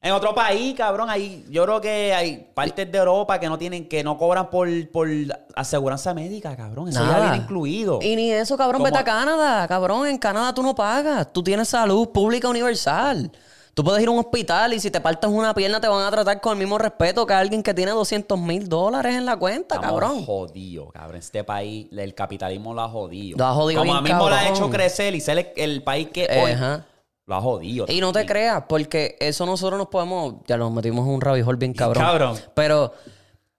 en 0.00 0.12
otro 0.12 0.32
país, 0.32 0.76
cabrón. 0.76 1.10
Hay, 1.10 1.44
yo 1.50 1.64
creo 1.64 1.80
que 1.80 2.14
hay 2.14 2.48
partes 2.54 2.90
de 2.90 2.98
Europa 2.98 3.40
que 3.40 3.48
no 3.48 3.58
tienen, 3.58 3.88
que 3.88 4.04
no 4.04 4.16
cobran 4.16 4.48
por, 4.48 4.68
por 4.90 5.08
aseguranza 5.56 6.14
médica, 6.14 6.56
cabrón. 6.56 6.88
Eso 6.88 7.00
ya 7.00 7.06
Nada. 7.06 7.22
viene 7.22 7.36
incluido. 7.38 7.98
Y 8.00 8.14
ni 8.14 8.30
eso, 8.30 8.56
cabrón, 8.56 8.84
vete 8.84 8.98
a 8.98 9.04
Canadá. 9.04 9.66
Cabrón, 9.66 10.06
en 10.06 10.18
Canadá 10.18 10.54
tú 10.54 10.62
no 10.62 10.74
pagas. 10.74 11.32
Tú 11.32 11.42
tienes 11.42 11.68
salud 11.68 12.10
pública 12.10 12.48
universal. 12.48 13.32
Tú 13.78 13.84
puedes 13.84 14.02
ir 14.02 14.08
a 14.08 14.10
un 14.10 14.18
hospital 14.18 14.74
y 14.74 14.80
si 14.80 14.90
te 14.90 15.00
partas 15.00 15.30
una 15.30 15.54
pierna 15.54 15.80
te 15.80 15.86
van 15.86 16.04
a 16.04 16.10
tratar 16.10 16.40
con 16.40 16.54
el 16.54 16.58
mismo 16.58 16.78
respeto 16.78 17.24
que 17.24 17.32
alguien 17.32 17.62
que 17.62 17.72
tiene 17.72 17.92
200 17.92 18.36
mil 18.36 18.68
dólares 18.68 19.14
en 19.14 19.24
la 19.24 19.36
cuenta, 19.36 19.76
Estamos 19.76 20.00
cabrón. 20.00 20.24
jodidos, 20.24 20.90
cabrón. 20.92 21.16
Este 21.18 21.44
país, 21.44 21.86
el 21.96 22.12
capitalismo 22.12 22.74
lo 22.74 22.80
ha 22.80 22.88
jodido. 22.88 23.38
Lo 23.38 23.44
ha 23.46 23.54
jodido 23.54 23.82
Como 23.82 23.94
a 23.94 24.00
mismo 24.02 24.28
lo 24.28 24.34
ha 24.34 24.38
cabrón. 24.40 24.56
hecho 24.56 24.68
crecer 24.70 25.14
y 25.14 25.20
ser 25.20 25.38
el, 25.38 25.52
el 25.54 25.82
país 25.84 26.08
que 26.12 26.22
hoy 26.42 26.50
ajá. 26.50 26.86
lo 27.24 27.36
ha 27.36 27.40
jodido. 27.40 27.84
Y 27.88 28.00
no 28.00 28.08
te 28.08 28.14
también. 28.14 28.26
creas, 28.26 28.64
porque 28.68 29.16
eso 29.20 29.46
nosotros 29.46 29.78
nos 29.78 29.86
podemos. 29.86 30.34
Ya 30.48 30.56
nos 30.56 30.72
metimos 30.72 31.06
en 31.06 31.12
un 31.14 31.20
rabbit 31.20 31.46
hole 31.46 31.58
bien 31.58 31.72
cabrón. 31.72 32.02
Cabrón. 32.02 32.36
Pero 32.54 32.92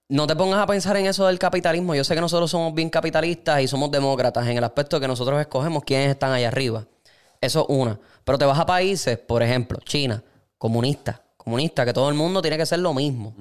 no 0.10 0.28
te 0.28 0.36
pongas 0.36 0.60
a 0.60 0.68
pensar 0.68 0.98
en 0.98 1.06
eso 1.06 1.28
del 1.28 1.40
capitalismo. 1.40 1.96
Yo 1.96 2.04
sé 2.04 2.14
que 2.14 2.20
nosotros 2.20 2.52
somos 2.52 2.74
bien 2.74 2.90
capitalistas 2.90 3.62
y 3.62 3.70
somos 3.70 3.90
demócratas 3.90 4.46
en 4.50 4.58
el 4.58 4.66
aspecto 4.66 4.98
de 4.98 5.02
que 5.04 5.08
nosotros 5.08 5.40
escogemos 5.40 5.82
quiénes 5.86 6.10
están 6.10 6.34
allá 6.34 6.50
arriba. 6.50 6.84
Eso 7.40 7.62
es 7.62 7.66
una. 7.70 7.98
Pero 8.30 8.38
te 8.38 8.46
vas 8.46 8.60
a 8.60 8.66
países, 8.68 9.18
por 9.18 9.42
ejemplo, 9.42 9.80
China, 9.86 10.24
comunista, 10.60 11.20
comunista, 11.36 11.84
que 11.84 11.94
todo 11.94 12.10
el 12.10 12.14
mundo 12.14 12.44
tiene 12.44 12.58
que 12.58 12.66
ser 12.68 12.78
lo 12.78 12.94
mismo. 12.94 13.34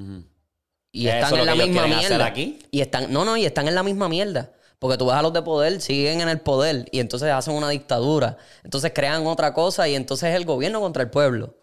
Y 0.91 1.09
están 1.09 1.37
en 1.37 1.45
la 1.45 1.55
misma 1.55 1.87
mierda. 1.87 2.25
aquí. 2.25 2.59
Y 2.71 2.81
están, 2.81 3.13
no, 3.13 3.23
no, 3.23 3.37
y 3.37 3.45
están 3.45 3.69
en 3.69 3.75
la 3.75 3.83
misma 3.83 4.09
mierda. 4.09 4.51
Porque 4.79 4.97
tú 4.97 5.05
ves 5.05 5.17
a 5.17 5.21
los 5.21 5.35
de 5.35 5.43
poder, 5.43 5.83
siguen 5.83 6.23
en 6.23 6.31
el 6.31 6.41
poder 6.41 6.87
y 6.91 7.01
entonces 7.01 7.31
hacen 7.31 7.53
una 7.53 7.69
dictadura. 7.69 8.39
Entonces 8.65 8.91
crean 8.95 9.27
otra 9.27 9.53
cosa 9.53 9.87
y 9.87 9.95
entonces 9.95 10.31
es 10.31 10.37
el 10.37 10.47
gobierno 10.47 10.81
contra 10.81 11.03
el 11.03 11.11
pueblo. 11.11 11.55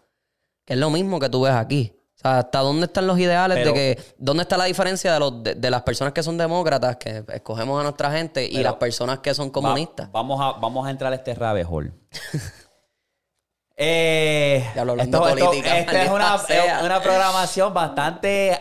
Que 0.64 0.74
es 0.74 0.78
lo 0.78 0.88
mismo 0.90 1.18
que 1.18 1.28
tú 1.28 1.40
ves 1.40 1.54
aquí. 1.54 1.94
O 2.14 2.18
sea, 2.20 2.38
¿hasta 2.38 2.60
dónde 2.60 2.86
están 2.86 3.08
los 3.08 3.18
ideales 3.18 3.58
Pero- 3.58 3.72
de 3.72 3.74
que... 3.74 4.02
¿Dónde 4.18 4.44
está 4.44 4.56
la 4.56 4.66
diferencia 4.66 5.12
de, 5.12 5.18
los, 5.18 5.42
de, 5.42 5.56
de 5.56 5.70
las 5.72 5.82
personas 5.82 6.12
que 6.12 6.22
son 6.22 6.38
demócratas, 6.38 6.94
que 6.98 7.24
escogemos 7.34 7.80
a 7.80 7.82
nuestra 7.82 8.12
gente, 8.12 8.46
y 8.46 8.58
las 8.58 8.74
personas 8.74 9.18
que 9.18 9.34
son 9.34 9.50
comunistas? 9.50 10.06
Va- 10.06 10.12
vamos, 10.12 10.40
a, 10.40 10.60
vamos 10.60 10.86
a 10.86 10.90
entrar 10.92 11.12
a 11.12 11.16
este 11.16 11.34
rabbit 11.34 11.66
hole. 11.68 11.92
Eh, 13.78 14.64
Ya 14.74 14.82
esto, 14.82 14.96
esto- 14.96 15.20
política, 15.20 15.78
esta 15.78 16.02
es 16.02 16.10
una, 16.10 16.36
es 16.48 16.82
una 16.82 17.02
programación 17.02 17.74
bastante 17.74 18.58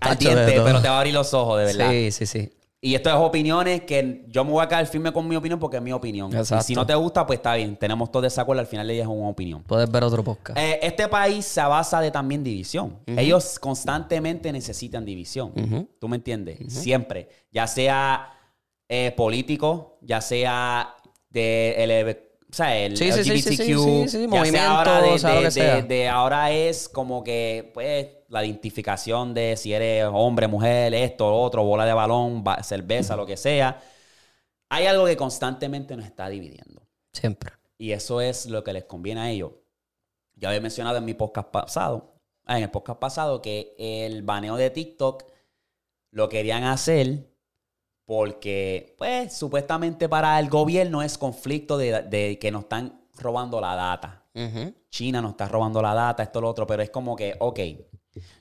ardiente, 0.00 0.52
todo. 0.52 0.64
pero 0.64 0.80
te 0.82 0.88
va 0.88 0.94
a 0.96 0.98
abrir 0.98 1.14
los 1.14 1.32
ojos, 1.34 1.58
de 1.58 1.64
verdad. 1.66 1.90
Sí, 1.90 2.10
sí, 2.10 2.26
sí. 2.26 2.52
Y 2.80 2.94
esto 2.94 3.10
es 3.10 3.16
opiniones 3.16 3.82
que 3.82 4.24
yo 4.28 4.44
me 4.44 4.52
voy 4.52 4.62
a 4.64 4.68
quedar 4.68 4.86
firme 4.86 5.12
con 5.12 5.26
mi 5.26 5.34
opinión 5.34 5.58
porque 5.58 5.78
es 5.78 5.82
mi 5.82 5.92
opinión. 5.92 6.30
Y 6.32 6.62
si 6.62 6.74
no 6.74 6.86
te 6.86 6.94
gusta, 6.94 7.26
pues 7.26 7.38
está 7.38 7.54
bien. 7.54 7.76
Tenemos 7.76 8.12
todos 8.12 8.24
desacuerdo. 8.24 8.60
Al 8.60 8.66
final 8.66 8.86
día 8.86 9.02
es 9.02 9.08
una 9.08 9.28
opinión. 9.28 9.62
Puedes 9.64 9.90
ver 9.90 10.04
otro 10.04 10.22
podcast. 10.22 10.56
Eh, 10.58 10.78
este 10.82 11.08
país 11.08 11.44
se 11.46 11.62
basa 11.62 12.00
de 12.00 12.10
también 12.10 12.44
división. 12.44 13.00
Ellos 13.06 13.58
constantemente 13.58 14.52
necesitan 14.52 15.04
división. 15.04 15.88
¿Tú 15.98 16.06
me 16.08 16.16
entiendes? 16.16 16.58
Siempre. 16.72 17.28
Ya 17.50 17.66
sea 17.66 18.32
eh, 18.88 19.12
político, 19.16 19.98
ya 20.02 20.20
sea 20.20 20.94
de 21.30 21.74
el, 21.82 22.18
o 22.50 22.52
sea, 22.54 22.76
el 22.78 22.96
Sí, 22.96 23.10
sí, 23.12 23.24
sí, 23.24 23.42
sí, 23.42 23.52
LGBTQ, 23.52 23.56
sí, 23.56 23.64
sí, 23.64 24.08
sí, 24.08 24.20
ya 24.22 24.28
movimiento, 24.28 25.88
de, 25.88 26.08
ahora 26.08 26.52
es 26.52 26.88
como 26.88 27.24
que 27.24 27.70
pues 27.74 28.08
la 28.28 28.44
identificación 28.44 29.34
de 29.34 29.56
si 29.56 29.72
eres 29.72 30.06
hombre, 30.12 30.46
mujer, 30.46 30.94
esto, 30.94 31.32
otro, 31.34 31.64
bola 31.64 31.84
de 31.84 31.92
balón, 31.92 32.42
ba- 32.44 32.62
cerveza, 32.62 33.16
lo 33.16 33.26
que 33.26 33.36
sea. 33.36 33.82
Hay 34.68 34.86
algo 34.86 35.06
que 35.06 35.16
constantemente 35.16 35.96
nos 35.96 36.06
está 36.06 36.28
dividiendo. 36.28 36.82
Siempre. 37.12 37.52
Y 37.78 37.92
eso 37.92 38.20
es 38.20 38.46
lo 38.46 38.64
que 38.64 38.72
les 38.72 38.84
conviene 38.84 39.20
a 39.20 39.30
ellos. 39.30 39.52
Ya 40.34 40.48
había 40.48 40.60
mencionado 40.60 40.98
en 40.98 41.04
mi 41.04 41.14
podcast 41.14 41.48
pasado, 41.48 42.14
en 42.46 42.62
el 42.62 42.70
podcast 42.70 42.98
pasado, 42.98 43.42
que 43.42 43.74
el 43.78 44.22
baneo 44.22 44.56
de 44.56 44.70
TikTok 44.70 45.24
lo 46.10 46.28
querían 46.28 46.64
hacer 46.64 47.28
porque, 48.06 48.94
pues, 48.96 49.36
supuestamente 49.36 50.08
para 50.08 50.38
el 50.38 50.48
gobierno 50.48 51.02
es 51.02 51.18
conflicto 51.18 51.76
de, 51.76 52.02
de 52.02 52.38
que 52.38 52.50
nos 52.50 52.62
están 52.62 53.00
robando 53.18 53.60
la 53.60 53.74
data. 53.74 54.22
China 54.90 55.20
nos 55.20 55.32
está 55.32 55.48
robando 55.48 55.82
la 55.82 55.92
data, 55.92 56.22
esto, 56.22 56.40
lo 56.40 56.48
otro, 56.48 56.66
pero 56.66 56.82
es 56.82 56.90
como 56.90 57.16
que, 57.16 57.34
ok. 57.40 57.60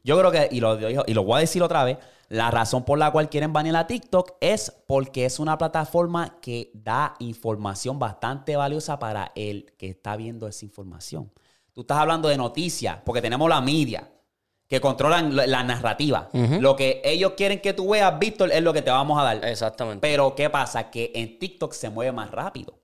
Yo 0.03 0.17
creo 0.17 0.31
que, 0.31 0.49
y 0.51 0.59
lo, 0.59 0.77
y 0.79 1.13
lo 1.13 1.23
voy 1.23 1.37
a 1.37 1.39
decir 1.39 1.63
otra 1.63 1.83
vez, 1.83 1.97
la 2.29 2.51
razón 2.51 2.85
por 2.85 2.97
la 2.97 3.11
cual 3.11 3.29
quieren 3.29 3.53
banear 3.53 3.75
a 3.75 3.87
TikTok 3.87 4.33
es 4.39 4.71
porque 4.87 5.25
es 5.25 5.39
una 5.39 5.57
plataforma 5.57 6.39
que 6.41 6.71
da 6.73 7.15
información 7.19 7.97
bastante 7.97 8.55
valiosa 8.55 8.99
para 8.99 9.31
el 9.35 9.73
que 9.77 9.89
está 9.89 10.15
viendo 10.15 10.47
esa 10.47 10.65
información. 10.65 11.31
Tú 11.73 11.81
estás 11.81 11.97
hablando 11.97 12.29
de 12.29 12.37
noticias, 12.37 12.99
porque 13.03 13.21
tenemos 13.21 13.49
la 13.49 13.61
media 13.61 14.09
que 14.67 14.81
controlan 14.81 15.35
la, 15.35 15.45
la 15.47 15.63
narrativa. 15.63 16.29
Lo 16.61 16.75
que 16.75 17.01
ellos 17.05 17.33
quieren 17.37 17.61
que 17.61 17.73
tú 17.73 17.89
veas, 17.89 18.17
Víctor, 18.17 18.51
es 18.51 18.61
lo 18.63 18.73
que 18.73 18.81
te 18.81 18.89
vamos 18.91 19.19
a 19.19 19.23
dar. 19.23 19.45
Exactamente. 19.45 20.01
Pero 20.01 20.33
¿qué 20.35 20.49
pasa? 20.49 20.89
Que 20.89 21.11
en 21.15 21.37
TikTok 21.39 21.71
se 21.73 21.89
mueve 21.89 22.11
más 22.11 22.31
rápido. 22.31 22.79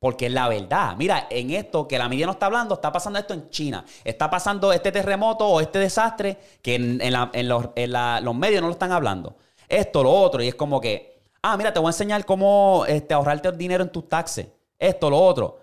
Porque 0.00 0.26
es 0.26 0.32
la 0.32 0.48
verdad. 0.48 0.94
Mira, 0.96 1.26
en 1.28 1.50
esto 1.50 1.88
que 1.88 1.98
la 1.98 2.08
media 2.08 2.26
no 2.26 2.32
está 2.32 2.46
hablando, 2.46 2.74
está 2.74 2.92
pasando 2.92 3.18
esto 3.18 3.34
en 3.34 3.50
China. 3.50 3.84
Está 4.04 4.30
pasando 4.30 4.72
este 4.72 4.92
terremoto 4.92 5.44
o 5.46 5.60
este 5.60 5.78
desastre 5.80 6.38
que 6.62 6.76
en, 6.76 7.00
en 7.00 7.12
la- 7.14 7.30
en 7.32 7.48
los, 7.48 7.68
en 7.74 7.90
la- 7.92 8.20
los 8.20 8.34
medios 8.36 8.60
no 8.60 8.68
lo 8.68 8.74
están 8.74 8.92
hablando. 8.92 9.36
Esto, 9.68 10.02
lo 10.04 10.12
otro. 10.12 10.40
Y 10.42 10.48
es 10.48 10.54
como 10.54 10.80
que, 10.80 11.20
ah, 11.42 11.56
mira, 11.56 11.72
te 11.72 11.80
voy 11.80 11.88
a 11.88 11.90
enseñar 11.90 12.24
cómo 12.26 12.84
este, 12.86 13.12
ahorrarte 13.12 13.50
dinero 13.52 13.82
en 13.82 13.90
tus 13.90 14.08
taxes. 14.08 14.46
Esto, 14.78 15.10
lo 15.10 15.18
otro. 15.20 15.58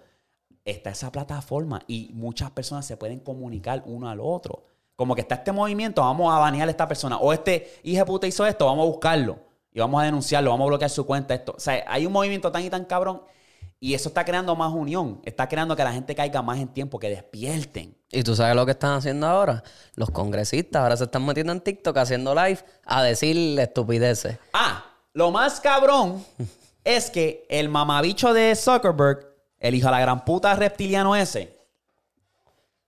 Está 0.66 0.90
esa 0.90 1.12
plataforma 1.12 1.82
y 1.88 2.10
muchas 2.14 2.50
personas 2.52 2.86
se 2.86 2.98
pueden 2.98 3.20
comunicar 3.20 3.84
uno 3.86 4.10
al 4.10 4.20
otro. 4.20 4.64
Como 4.96 5.14
que 5.14 5.22
está 5.22 5.36
este 5.36 5.52
movimiento, 5.52 6.02
vamos 6.02 6.34
a 6.34 6.40
banear 6.40 6.68
a 6.68 6.72
esta 6.72 6.88
persona. 6.88 7.18
O 7.18 7.34
este 7.34 7.80
hijo 7.84 8.00
de 8.00 8.06
puta 8.06 8.28
hizo 8.28 8.46
esto, 8.46 8.66
vamos 8.66 8.84
a 8.84 8.92
buscarlo. 8.92 9.40
Y 9.72 9.80
vamos 9.80 10.02
a 10.02 10.06
denunciarlo, 10.06 10.52
vamos 10.52 10.66
a 10.66 10.70
bloquear 10.70 10.90
su 10.90 11.06
cuenta. 11.06 11.34
Esto. 11.34 11.54
O 11.58 11.60
sea, 11.60 11.84
hay 11.88 12.06
un 12.06 12.14
movimiento 12.14 12.52
tan 12.52 12.64
y 12.64 12.70
tan 12.70 12.86
cabrón. 12.86 13.22
Y 13.80 13.94
eso 13.94 14.08
está 14.08 14.24
creando 14.24 14.56
más 14.56 14.74
unión. 14.74 15.22
Está 15.26 15.50
creando 15.50 15.76
que 15.76 15.84
la 15.84 15.92
gente 15.92 16.16
caiga 16.16 16.42
más 16.42 16.60
en 16.60 16.70
tiempo, 16.70 16.98
que 16.98 17.10
despierten. 17.10 17.96
¿Y 18.10 18.24
tú 18.24 18.36
sabes 18.36 18.56
lo 18.56 18.66
que 18.66 18.72
están 18.72 18.94
haciendo 18.94 19.28
ahora? 19.28 19.64
Los 19.96 20.10
congresistas 20.12 20.82
ahora 20.82 20.96
se 20.96 21.04
están 21.04 21.26
metiendo 21.26 21.52
en 21.52 21.60
TikTok 21.60 21.98
haciendo 21.98 22.34
live 22.34 22.60
a 22.86 23.04
decir 23.04 23.60
estupideces. 23.60 24.38
Ah, 24.54 24.86
lo 25.12 25.30
más 25.32 25.60
cabrón 25.60 26.26
es 26.86 27.10
que 27.10 27.46
el 27.50 27.68
mamabicho 27.68 28.34
de 28.34 28.56
Zuckerberg, 28.56 29.28
el 29.60 29.76
hijo 29.76 29.88
de 29.88 29.92
la 29.92 30.00
gran 30.00 30.24
puta 30.24 30.56
reptiliano 30.56 31.16
ese, 31.16 31.54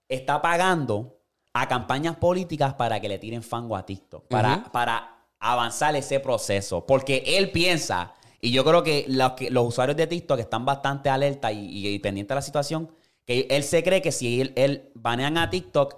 está 0.08 0.40
pagando 0.40 1.17
a 1.60 1.68
campañas 1.68 2.16
políticas 2.16 2.74
para 2.74 3.00
que 3.00 3.08
le 3.08 3.18
tiren 3.18 3.42
fango 3.42 3.76
a 3.76 3.84
TikTok, 3.86 4.26
para, 4.28 4.64
para 4.72 5.16
avanzar 5.40 5.94
ese 5.96 6.20
proceso. 6.20 6.86
Porque 6.86 7.22
él 7.26 7.50
piensa, 7.50 8.14
y 8.40 8.50
yo 8.52 8.64
creo 8.64 8.82
que 8.82 9.04
los, 9.08 9.32
que- 9.32 9.50
los 9.50 9.66
usuarios 9.66 9.96
de 9.96 10.06
TikTok 10.06 10.38
están 10.40 10.64
bastante 10.64 11.08
alerta 11.10 11.50
y, 11.52 11.58
y- 11.66 11.88
y 11.88 11.98
pendientes 11.98 12.28
de 12.30 12.34
la 12.36 12.42
situación, 12.42 12.90
que 13.26 13.46
él 13.50 13.62
se 13.64 13.82
cree 13.82 14.00
que 14.02 14.12
si 14.12 14.40
él, 14.40 14.52
él 14.56 14.90
banean 14.94 15.36
a 15.38 15.50
TikTok, 15.50 15.96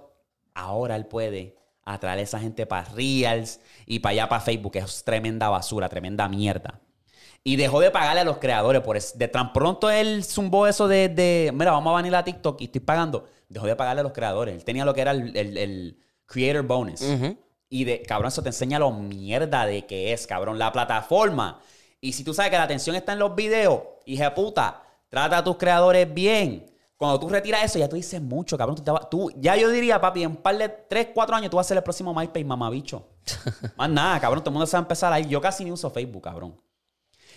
ahora 0.53 0.95
él 0.95 1.05
puede 1.05 1.55
atraer 1.83 2.19
a 2.19 2.21
esa 2.21 2.39
gente 2.39 2.65
para 2.65 2.89
Reels 2.89 3.59
y 3.85 3.99
para 3.99 4.11
allá 4.11 4.29
para 4.29 4.41
Facebook, 4.41 4.73
que 4.73 4.79
es 4.79 5.03
tremenda 5.03 5.49
basura, 5.49 5.89
tremenda 5.89 6.27
mierda. 6.27 6.79
Y 7.43 7.55
dejó 7.55 7.79
de 7.79 7.89
pagarle 7.89 8.21
a 8.21 8.23
los 8.23 8.37
creadores 8.37 8.81
por 8.83 8.97
eso. 8.97 9.17
De 9.17 9.27
tan 9.27 9.51
pronto 9.51 9.89
él 9.89 10.23
zumbó 10.23 10.67
eso 10.67 10.87
de, 10.87 11.09
de, 11.09 11.51
mira, 11.53 11.71
vamos 11.71 11.89
a 11.91 11.93
banear 11.95 12.15
a 12.15 12.23
TikTok 12.23 12.61
y 12.61 12.65
estoy 12.65 12.81
pagando. 12.81 13.25
Dejó 13.51 13.65
de 13.67 13.75
pagarle 13.75 13.99
a 14.01 14.03
los 14.03 14.13
creadores. 14.13 14.55
Él 14.55 14.63
tenía 14.63 14.85
lo 14.85 14.93
que 14.93 15.01
era 15.01 15.11
el, 15.11 15.35
el- 15.35 15.57
el 15.57 15.97
Creator 16.25 16.63
Bonus. 16.65 17.01
Y 17.69 17.83
de, 17.85 18.01
cabrón, 18.01 18.29
eso 18.29 18.41
te 18.43 18.49
enseña 18.49 18.79
lo 18.79 18.91
mierda 18.91 19.65
de 19.65 19.85
que 19.85 20.11
es, 20.13 20.27
cabrón, 20.27 20.57
la 20.59 20.71
plataforma. 20.71 21.61
Y 22.01 22.13
si 22.13 22.23
tú 22.23 22.33
sabes 22.33 22.51
que 22.51 22.57
la 22.57 22.63
atención 22.63 22.95
está 22.95 23.13
en 23.13 23.19
los 23.19 23.35
videos, 23.35 23.81
hija 24.05 24.33
puta, 24.33 24.81
trata 25.09 25.37
a 25.37 25.43
tus 25.43 25.57
creadores 25.57 26.11
bien. 26.13 26.65
Cuando 26.97 27.19
tú 27.19 27.29
retiras 27.29 27.63
eso, 27.63 27.79
ya 27.79 27.89
tú 27.89 27.95
dices 27.95 28.21
mucho, 28.21 28.57
cabrón. 28.57 28.77
Tú, 29.09 29.31
ya 29.37 29.55
yo 29.55 29.69
diría, 29.69 29.99
papi, 29.99 30.23
en 30.23 30.31
un 30.31 30.35
par 30.37 30.57
de 30.57 30.69
3, 30.69 31.07
4 31.13 31.35
años 31.35 31.49
tú 31.49 31.57
vas 31.57 31.65
a 31.65 31.69
ser 31.69 31.77
el 31.77 31.83
próximo 31.83 32.13
MySpace, 32.13 32.45
mamabicho. 32.45 33.07
Más 33.77 33.89
nada, 33.89 34.19
cabrón. 34.19 34.41
Todo 34.43 34.49
el 34.51 34.53
mundo 34.53 34.67
se 34.67 34.73
va 34.77 34.79
a 34.79 34.83
empezar 34.83 35.11
ahí. 35.13 35.25
Yo 35.27 35.41
casi 35.41 35.63
ni 35.63 35.71
uso 35.71 35.89
Facebook, 35.89 36.23
cabrón. 36.23 36.59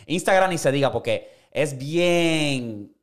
Instagram 0.07 0.51
ni 0.51 0.59
se 0.59 0.71
diga 0.71 0.93
porque 0.93 1.31
es 1.51 1.79
bien, 1.79 2.95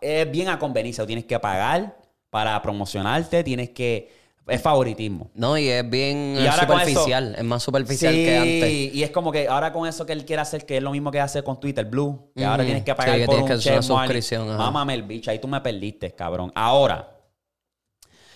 es 0.00 0.30
bien 0.30 0.48
a 0.48 0.58
conveniencia. 0.58 1.04
Tú 1.04 1.06
Tienes 1.06 1.24
que 1.26 1.38
pagar 1.38 1.96
para 2.30 2.60
promocionarte, 2.62 3.42
tienes 3.44 3.70
que 3.70 4.12
Es 4.46 4.62
favoritismo. 4.62 5.30
No, 5.34 5.58
y 5.58 5.68
es 5.68 5.88
bien 5.88 6.36
Y 6.38 6.46
ahora 6.46 6.62
superficial. 6.66 7.34
Es 7.36 7.44
más 7.44 7.62
superficial 7.62 8.14
que 8.14 8.36
antes. 8.36 8.94
y 8.94 9.02
es 9.02 9.10
como 9.10 9.32
que 9.32 9.48
ahora 9.48 9.72
con 9.72 9.88
eso 9.88 10.06
que 10.06 10.12
él 10.12 10.24
quiere 10.24 10.42
hacer, 10.42 10.64
que 10.64 10.76
es 10.76 10.82
lo 10.82 10.92
mismo 10.92 11.10
que 11.10 11.20
hace 11.20 11.42
con 11.42 11.58
Twitter 11.58 11.84
Blue, 11.84 12.30
que 12.36 12.44
ahora 12.44 12.64
tienes 12.64 12.84
que 12.84 12.92
Sí, 12.92 12.96
pagar 12.96 13.18
que 13.18 13.26
por 13.26 13.40
un 13.40 13.48
que 13.48 13.70
una 13.72 13.82
suscripción. 13.82 14.56
Mámame 14.56 14.94
el 14.94 15.02
bicho, 15.02 15.30
ahí 15.30 15.38
tú 15.38 15.48
me 15.48 15.60
perdiste, 15.60 16.14
cabrón. 16.14 16.52
Ahora, 16.54 17.12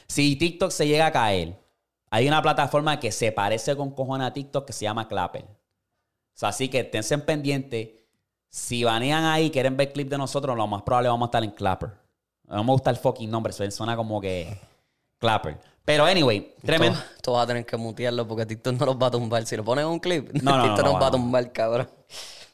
si 0.09 0.35
TikTok 0.35 0.71
se 0.73 0.89
llega 0.89 1.07
a 1.07 1.13
caer, 1.13 1.57
hay 2.11 2.27
una 2.27 2.43
plataforma 2.43 2.99
que 2.99 3.13
se 3.13 3.31
parece 3.31 3.77
con 3.77 3.93
cojones 3.93 4.27
a 4.27 4.33
TikTok 4.33 4.67
que 4.67 4.73
se 4.73 4.83
llama 4.85 5.07
Clapper. 5.07 5.43
O 5.45 5.49
sea, 6.41 6.49
así 6.49 6.69
que 6.69 6.83
tense 6.83 7.15
en 7.15 7.21
pendiente. 7.21 8.05
Si 8.49 8.83
banean 8.83 9.25
ahí, 9.25 9.51
quieren 9.51 9.77
ver 9.77 9.93
clip 9.93 10.09
de 10.09 10.19
nosotros, 10.19 10.57
lo 10.57 10.67
más 10.67 10.83
probable 10.83 11.09
vamos 11.09 11.27
a 11.27 11.29
estar 11.29 11.45
en 11.45 11.53
Clapper. 11.53 11.91
No 12.51 12.65
me 12.65 12.73
gusta 12.73 12.91
el 12.91 12.97
fucking 12.97 13.31
nombre, 13.31 13.53
suena 13.53 13.97
como 13.97 14.21
que 14.21 14.59
Clapper. 15.19 15.59
Pero 15.85 16.05
anyway, 16.05 16.55
tremendo. 16.65 16.99
Tú, 17.23 17.33
vas 17.33 17.45
a 17.45 17.47
tener 17.47 17.65
que 17.65 17.77
mutearlo 17.77 18.27
porque 18.29 18.47
TikTok 18.47 18.75
no 18.79 18.87
los 18.87 18.97
va 18.97 19.07
a 19.07 19.11
tumbar. 19.11 19.45
Si 19.47 19.57
lo 19.57 19.65
pones 19.65 19.85
en 19.85 19.91
un 19.91 19.99
clip, 19.99 20.31
No, 20.43 20.53
no, 20.57 20.57
no, 20.59 20.63
TikTok 20.65 20.85
no, 20.87 20.93
nos 20.93 21.03
va 21.03 21.07
a 21.07 21.11
tumbar, 21.11 21.53
cabrón. 21.53 21.91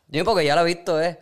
Yo 0.08 0.24
porque 0.24 0.44
ya 0.44 0.54
lo 0.54 0.62
he 0.62 0.64
visto, 0.64 1.00
eh. 1.02 1.18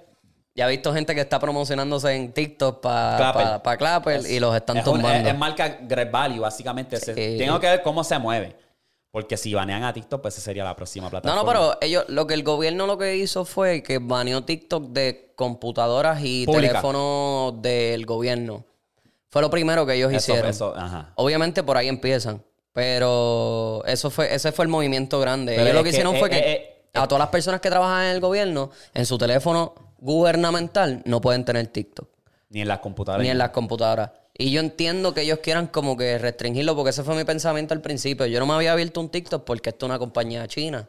Ya 0.57 0.67
he 0.69 0.71
visto 0.71 0.93
gente 0.95 1.15
que 1.17 1.21
está 1.23 1.41
promocionándose 1.41 2.15
en 2.15 2.33
TikTok 2.33 2.81
para 2.81 3.17
Clapper. 3.17 3.63
pa, 3.63 3.77
Clapper 3.77 4.21
y 4.31 4.39
los 4.39 4.55
están 4.55 4.77
es, 4.77 4.87
un- 4.87 4.95
tumbando. 4.95 5.29
es- 5.29 5.35
es 5.35 5.39
marca 5.39 5.79
Great 5.83 6.11
Value, 6.13 6.41
básicamente. 6.41 6.97
Se- 6.99 7.15
tengo 7.15 7.59
que 7.59 7.67
ver 7.67 7.83
cómo 7.83 8.05
se 8.05 8.17
mueve. 8.19 8.57
Porque 9.15 9.37
si 9.37 9.55
banean 9.55 9.85
a 9.85 9.93
TikTok, 9.93 10.21
pues 10.23 10.35
esa 10.35 10.43
sería 10.47 10.65
la 10.65 10.75
próxima 10.75 11.05
No, 11.07 11.11
plataforma. 11.11 11.41
no, 11.41 11.47
pero 11.47 11.79
ellos, 11.81 12.05
lo 12.09 12.27
que 12.27 12.35
el 12.35 12.43
gobierno 12.43 12.85
lo 12.89 12.99
que 12.99 13.15
hizo 13.17 13.45
fue 13.45 13.81
que 13.85 13.99
baneó 13.99 14.43
TikTok 14.43 14.89
de 14.89 15.33
computadoras 15.37 16.19
y 16.25 16.45
Pública. 16.47 16.73
teléfonos 16.73 17.63
del 17.63 18.05
gobierno. 18.07 18.65
Fue 19.31 19.41
lo 19.41 19.51
primero 19.51 19.87
que 19.87 19.95
ellos 19.95 20.13
Eso, 20.13 20.33
hicieron. 20.33 20.51
eso, 20.51 20.75
ajá. 20.77 21.13
Obviamente 21.15 21.63
por 21.63 21.77
ahí 21.77 21.87
empiezan. 21.87 22.43
Pero 22.73 23.85
eso 23.87 24.11
fue, 24.11 24.35
ese 24.35 24.51
fue 24.51 24.65
el 24.65 24.69
movimiento 24.69 25.21
grande. 25.21 25.53
Pero 25.53 25.63
Ellos 25.67 25.75
lo 25.77 25.85
que 25.85 25.91
que, 25.91 25.91
hicieron 25.91 26.17
eh, 26.17 26.19
fue 26.19 26.29
que 26.29 26.39
eh, 26.39 26.53
eh, 26.53 26.89
a 26.95 27.07
todas 27.07 27.21
las 27.21 27.29
personas 27.29 27.61
que 27.61 27.71
trabajan 27.71 28.07
en 28.07 28.11
el 28.17 28.21
gobierno, 28.21 28.71
en 28.95 29.07
su 29.07 29.17
teléfono 29.17 29.75
gubernamental, 30.01 31.03
no 31.05 31.21
pueden 31.21 31.45
tener 31.45 31.69
TikTok. 31.69 32.09
Ni 32.49 32.63
en 32.63 32.67
las 32.69 32.81
computadoras. 32.81 33.23
Ni 33.23 33.31
en 33.31 33.39
las 33.39 33.51
computadoras. 33.51 34.11
Y 34.37 34.51
yo 34.51 34.61
entiendo 34.61 35.15
que 35.15 35.23
ellos 35.23 35.39
quieran 35.43 35.69
como 35.69 35.97
que 35.97 36.19
restringirlo, 36.19 36.75
porque 36.75 36.91
ese 36.91 37.05
fue 37.05 37.15
mi 37.15 37.25
pensamiento 37.25 37.73
al 37.73 37.81
principio. 37.81 38.27
Yo 38.27 38.41
no 38.41 38.47
me 38.47 38.55
había 38.55 38.73
abierto 38.73 39.01
un 39.01 39.09
TikTok 39.09 39.45
porque 39.45 39.71
esto 39.71 39.87
es 39.87 39.91
una 39.91 39.99
compañía 39.99 40.49
china. 40.49 40.89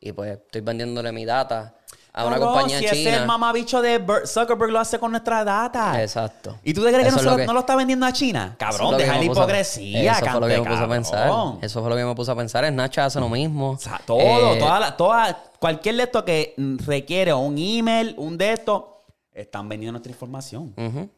Y 0.00 0.12
pues 0.12 0.32
estoy 0.38 0.60
vendiéndole 0.60 1.10
mi 1.10 1.24
data 1.24 1.74
a 2.12 2.26
una 2.26 2.36
Cabrón, 2.36 2.52
compañía 2.52 2.78
si 2.80 2.96
china. 2.96 3.16
ese 3.16 3.26
mamabicho 3.26 3.80
de 3.80 3.96
Ber- 3.98 4.26
Zuckerberg 4.26 4.70
lo 4.70 4.78
hace 4.78 4.98
con 4.98 5.10
nuestra 5.10 5.42
data. 5.42 6.02
Exacto. 6.02 6.58
¿Y 6.64 6.74
tú 6.74 6.84
te 6.84 6.92
crees 6.92 7.14
que 7.14 7.22
no, 7.22 7.36
que- 7.36 7.46
no 7.46 7.54
lo 7.54 7.60
está 7.60 7.76
vendiendo 7.76 8.04
a 8.04 8.12
China? 8.12 8.56
Cabrón, 8.58 8.98
deja 8.98 9.16
la 9.18 9.24
hipocresía, 9.24 10.12
Eso 10.12 10.26
fue 10.30 10.40
lo 10.40 10.46
que 10.46 10.60
me 10.60 10.66
puse 10.68 10.82
a 10.84 10.88
pensar. 10.88 11.30
Eso 11.62 11.80
fue 11.80 11.90
lo 11.90 11.96
que 11.96 12.04
me 12.04 12.14
puse 12.14 12.30
a 12.30 12.34
pensar. 12.36 12.68
Snapchat 12.68 13.06
hace 13.06 13.20
lo 13.20 13.28
mismo. 13.30 13.70
O 13.70 13.78
sea, 13.78 14.00
todo, 14.04 14.18
Eh, 14.20 14.58
toda 14.58 14.80
la- 14.80 14.96
toda- 14.96 15.44
cualquier 15.58 15.96
de 15.96 16.02
esto 16.02 16.24
que 16.26 16.54
requiere 16.84 17.32
un 17.32 17.56
email, 17.56 18.14
un 18.18 18.36
de 18.36 18.52
esto, 18.52 19.02
están 19.32 19.66
vendiendo 19.66 19.92
nuestra 19.92 20.12
información. 20.12 20.74
ujú. 20.76 21.08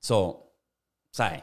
So, 0.00 0.42
¿sabes? 1.16 1.42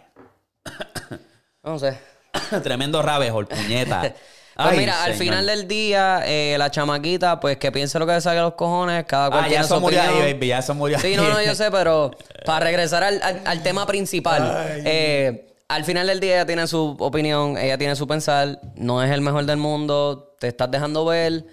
No 1.63 1.79
sé. 1.79 1.97
Tremendo 2.63 3.01
rabejol, 3.01 3.47
puñeta. 3.47 4.13
Pues 4.55 4.67
Ay, 4.67 4.77
mira, 4.77 5.03
al 5.03 5.13
señor. 5.15 5.25
final 5.33 5.45
del 5.47 5.67
día, 5.67 6.21
eh, 6.27 6.55
la 6.59 6.69
chamaquita, 6.69 7.39
pues 7.39 7.57
que 7.57 7.71
piense 7.71 7.97
lo 7.97 8.05
que 8.05 8.11
le 8.11 8.21
saque 8.21 8.39
los 8.39 8.53
cojones, 8.53 9.03
cada 9.05 9.31
cual 9.31 9.45
Ah, 9.45 9.49
ya 9.49 9.63
su 9.63 9.73
eso 9.73 9.79
murió 9.81 9.99
opinión. 9.99 10.23
ahí, 10.27 10.33
baby, 10.33 10.47
ya 10.49 10.59
eso 10.59 10.75
murió 10.75 10.99
Sí, 10.99 11.15
no, 11.15 11.27
no, 11.27 11.41
yo 11.41 11.55
sé, 11.55 11.71
pero 11.71 12.11
para 12.45 12.63
regresar 12.67 13.03
al, 13.03 13.19
al- 13.23 13.41
al 13.45 13.63
tema 13.63 13.87
principal, 13.87 14.53
eh, 14.85 15.55
al 15.67 15.83
final 15.85 16.05
del 16.05 16.19
día 16.19 16.35
ella 16.35 16.45
tiene 16.45 16.67
su 16.67 16.95
opinión, 16.99 17.57
ella 17.57 17.79
tiene 17.79 17.95
su 17.95 18.05
pensar, 18.07 18.61
no 18.75 19.01
es 19.01 19.09
el 19.09 19.21
mejor 19.21 19.45
del 19.45 19.57
mundo, 19.57 20.35
te 20.39 20.49
estás 20.49 20.69
dejando 20.69 21.03
ver, 21.03 21.45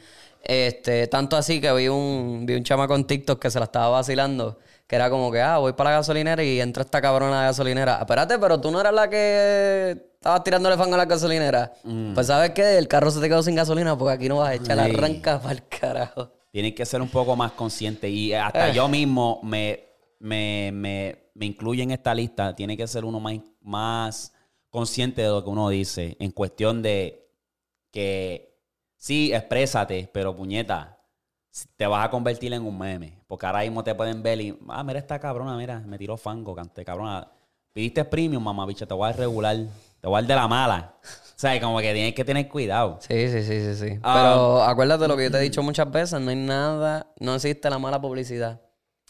este, 0.42 1.06
tanto 1.06 1.38
así 1.38 1.59
que 1.59 1.72
vi 1.72 1.88
un, 1.88 2.44
vi 2.44 2.52
un 2.55 2.64
chamaco 2.64 2.94
en 2.97 3.06
TikTok 3.06 3.40
que 3.40 3.51
se 3.51 3.59
la 3.60 3.64
estaba 3.64 3.88
vacilando, 3.88 4.59
que 4.90 4.96
era 4.96 5.08
como 5.08 5.30
que, 5.30 5.40
ah, 5.40 5.58
voy 5.58 5.72
para 5.74 5.90
la 5.90 5.96
gasolinera 5.98 6.42
y 6.42 6.60
entra 6.60 6.82
esta 6.82 7.00
cabrona 7.00 7.38
a 7.38 7.42
la 7.42 7.46
gasolinera. 7.50 7.98
Espérate, 8.00 8.40
pero 8.40 8.60
tú 8.60 8.72
no 8.72 8.80
eras 8.80 8.92
la 8.92 9.08
que 9.08 9.90
estabas 10.14 10.42
tirándole 10.42 10.76
fango 10.76 10.96
a 10.96 10.98
la 10.98 11.04
gasolinera. 11.04 11.72
Pues 12.12 12.26
sabes 12.26 12.50
que 12.50 12.76
el 12.76 12.88
carro 12.88 13.08
se 13.12 13.20
te 13.20 13.28
quedó 13.28 13.40
sin 13.40 13.54
gasolina 13.54 13.96
porque 13.96 14.14
aquí 14.14 14.28
no 14.28 14.38
vas 14.38 14.48
a 14.50 14.54
echar 14.56 14.76
la 14.76 14.88
Mm. 14.88 14.96
Arranca 14.96 15.38
para 15.40 15.52
el 15.54 15.68
carajo. 15.68 16.32
Tienen 16.50 16.74
que 16.74 16.84
ser 16.84 17.00
un 17.00 17.08
poco 17.08 17.36
más 17.36 17.52
conscientes. 17.52 18.10
Y 18.10 18.32
hasta 18.34 18.70
Eh. 18.70 18.72
yo 18.74 18.88
mismo 18.88 19.38
me, 19.44 19.84
me, 20.18 20.70
me, 20.74 21.30
me 21.34 21.46
incluyo 21.46 21.84
en 21.84 21.92
esta 21.92 22.12
lista. 22.12 22.56
Tiene 22.56 22.76
que 22.76 22.88
ser 22.88 23.04
uno 23.04 23.20
más, 23.20 23.36
más 23.60 24.32
consciente 24.70 25.22
de 25.22 25.28
lo 25.28 25.44
que 25.44 25.50
uno 25.50 25.68
dice. 25.68 26.16
En 26.18 26.32
cuestión 26.32 26.82
de 26.82 27.30
que 27.92 28.58
sí, 28.96 29.32
exprésate, 29.32 30.10
pero 30.12 30.34
puñeta, 30.34 30.98
te 31.77 31.86
vas 31.86 32.06
a 32.06 32.10
convertir 32.10 32.52
en 32.52 32.62
un 32.64 32.78
meme. 32.78 33.22
Porque 33.27 33.47
ahora 33.47 33.60
mismo 33.60 33.82
te 33.85 33.94
pueden 33.94 34.22
ver 34.22 34.40
y, 34.40 34.59
ah, 34.68 34.82
mira 34.85 34.98
esta 34.98 35.18
cabrona, 35.18 35.56
mira, 35.56 35.81
me 35.81 35.98
tiró 35.98 36.16
fango, 36.16 36.55
cante 36.55 36.85
cabrona. 36.85 37.28
Pidiste 37.72 38.05
premium, 38.05 38.43
mamá 38.43 38.66
bicha, 38.66 38.86
te 38.86 38.94
voy 38.94 39.09
a 39.09 39.12
regular, 39.12 39.56
te 40.01 40.09
voy 40.09 40.18
a 40.18 40.20
dar 40.22 40.28
de 40.28 40.35
la 40.35 40.48
mala. 40.48 40.94
O 41.02 41.40
sea, 41.40 41.59
como 41.60 41.78
que 41.78 41.93
tienes 41.94 42.14
que 42.14 42.24
tener 42.24 42.48
cuidado. 42.48 42.98
Sí, 43.01 43.28
sí, 43.31 43.43
sí, 43.43 43.60
sí, 43.60 43.74
sí. 43.77 43.98
Ah. 44.02 44.14
Pero 44.14 44.62
acuérdate 44.62 45.09
lo 45.09 45.16
que 45.16 45.24
yo 45.24 45.31
te 45.31 45.39
he 45.39 45.40
dicho 45.40 45.62
muchas 45.62 45.90
veces, 45.90 46.20
no 46.20 46.31
hay 46.31 46.36
nada, 46.36 47.12
no 47.18 47.35
existe 47.35 47.70
la 47.70 47.78
mala 47.78 48.01
publicidad. 48.01 48.60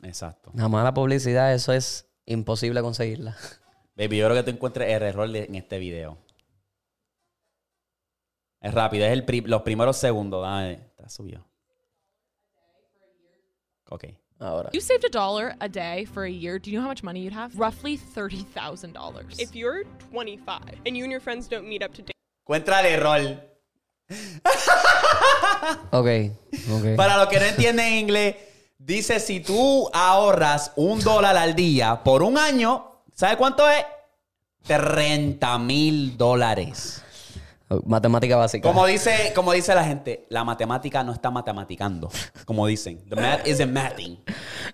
Exacto. 0.02 0.50
La 0.54 0.68
mala 0.68 0.94
publicidad, 0.94 1.52
eso 1.54 1.72
es 1.72 2.06
imposible 2.26 2.80
conseguirla. 2.82 3.36
Baby, 3.96 4.18
yo 4.18 4.26
creo 4.28 4.36
que 4.36 4.44
tú 4.44 4.56
encuentres 4.56 4.88
el 4.94 5.02
error 5.02 5.28
de- 5.30 5.44
en 5.44 5.54
este 5.56 5.78
video. 5.78 6.16
Es 8.60 8.72
rápido, 8.74 9.06
es 9.06 9.12
el 9.12 9.24
pri- 9.24 9.40
los 9.42 9.62
primeros 9.62 9.96
segundos. 9.96 10.42
Dame, 10.42 10.72
está 10.72 11.08
subido. 11.08 11.44
Ok. 13.90 14.04
Ahora. 14.40 14.70
You 14.72 14.80
saved 14.80 15.04
a 15.04 15.10
dollar 15.10 15.54
a 15.60 15.68
day 15.68 16.06
for 16.06 16.24
a 16.24 16.30
year. 16.30 16.58
Do 16.58 16.70
you 16.70 16.78
know 16.78 16.82
how 16.82 16.88
much 16.88 17.02
money 17.02 17.20
you'd 17.20 17.34
have? 17.34 17.54
Roughly 17.58 17.98
$30,000. 17.98 19.38
If 19.38 19.54
you're 19.54 19.84
25 20.10 20.80
and 20.86 20.96
you 20.96 21.04
and 21.04 21.10
your 21.12 21.20
friends 21.20 21.46
don't 21.46 21.68
meet 21.68 21.82
up 21.82 21.92
to 21.94 22.02
date 22.02 22.14
Encuentra 22.46 22.80
el 22.80 22.86
error. 22.86 23.50
Ok, 25.92 26.08
ok. 26.72 26.96
Para 26.96 27.16
los 27.16 27.28
que 27.28 27.38
no 27.38 27.46
entienden 27.46 27.92
inglés, 27.92 28.34
dice 28.78 29.20
si 29.20 29.40
tú 29.40 29.88
ahorras 29.92 30.72
un 30.74 31.00
dólar 31.00 31.36
al 31.36 31.54
día 31.54 32.02
por 32.02 32.24
un 32.24 32.36
año, 32.38 33.02
¿sabes 33.14 33.36
cuánto 33.36 33.68
es? 33.68 33.84
30 34.66 35.58
mil 35.58 36.16
dólares. 36.16 37.04
Matemática 37.86 38.36
básica. 38.36 38.66
Como 38.68 38.84
dice, 38.86 39.32
como 39.34 39.52
dice 39.52 39.74
la 39.74 39.84
gente, 39.84 40.26
la 40.28 40.42
matemática 40.44 41.04
no 41.04 41.12
está 41.12 41.30
matematicando. 41.30 42.10
Como 42.44 42.66
dicen. 42.66 42.98
The 43.08 43.16
math 43.16 43.46
isn't 43.46 43.72
mathing. 43.72 44.18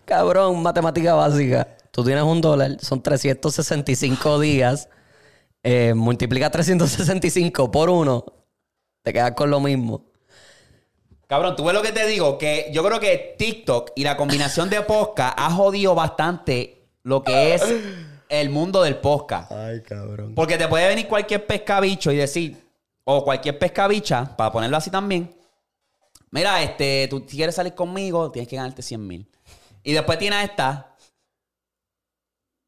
Cabrón, 0.05 0.63
matemática 0.63 1.15
básica. 1.15 1.77
Tú 1.91 2.05
tienes 2.05 2.25
un 2.25 2.41
dólar, 2.41 2.79
son 2.81 3.03
365 3.03 4.41
días. 4.41 4.89
eh, 5.63 5.95
multiplica 5.95 6.49
365 6.51 7.71
por 7.71 7.91
uno. 7.91 8.25
Te 9.03 9.13
quedas 9.13 9.33
con 9.33 9.51
lo 9.51 9.61
mismo. 9.61 10.05
Cabrón, 11.27 11.57
tú 11.57 11.65
ves 11.65 11.75
lo 11.75 11.83
que 11.83 11.93
te 11.93 12.07
digo, 12.07 12.39
que 12.39 12.71
yo 12.73 12.85
creo 12.85 13.01
que 13.01 13.35
TikTok 13.37 13.91
y 13.97 14.05
la 14.05 14.17
combinación 14.17 14.71
de 14.71 14.81
podcast 14.83 15.35
ha 15.39 15.51
jodido 15.51 15.95
bastante 15.95 16.85
lo 17.03 17.23
que 17.25 17.55
es 17.55 17.63
el 18.29 18.51
mundo 18.51 18.83
del 18.83 18.97
podcast. 18.99 19.51
Ay, 19.51 19.83
cabrón. 19.83 20.35
Porque 20.37 20.57
te 20.57 20.69
puede 20.69 20.87
venir 20.89 21.09
cualquier 21.09 21.45
pescabicho 21.47 22.13
y 22.13 22.17
decir, 22.17 22.66
o 23.09 23.25
cualquier 23.25 23.57
pescabicha, 23.59 24.37
para 24.37 24.51
ponerlo 24.51 24.77
así 24.77 24.91
también, 24.91 25.33
mira, 26.31 26.61
este, 26.63 27.07
tú 27.09 27.25
quieres 27.25 27.55
salir 27.55 27.75
conmigo, 27.75 28.31
tienes 28.33 28.49
que 28.49 28.57
ganarte 28.57 28.83
100 28.83 29.07
mil. 29.07 29.31
Y 29.85 29.93
después 29.93 30.19
tienes 30.19 30.43
esta, 30.45 30.97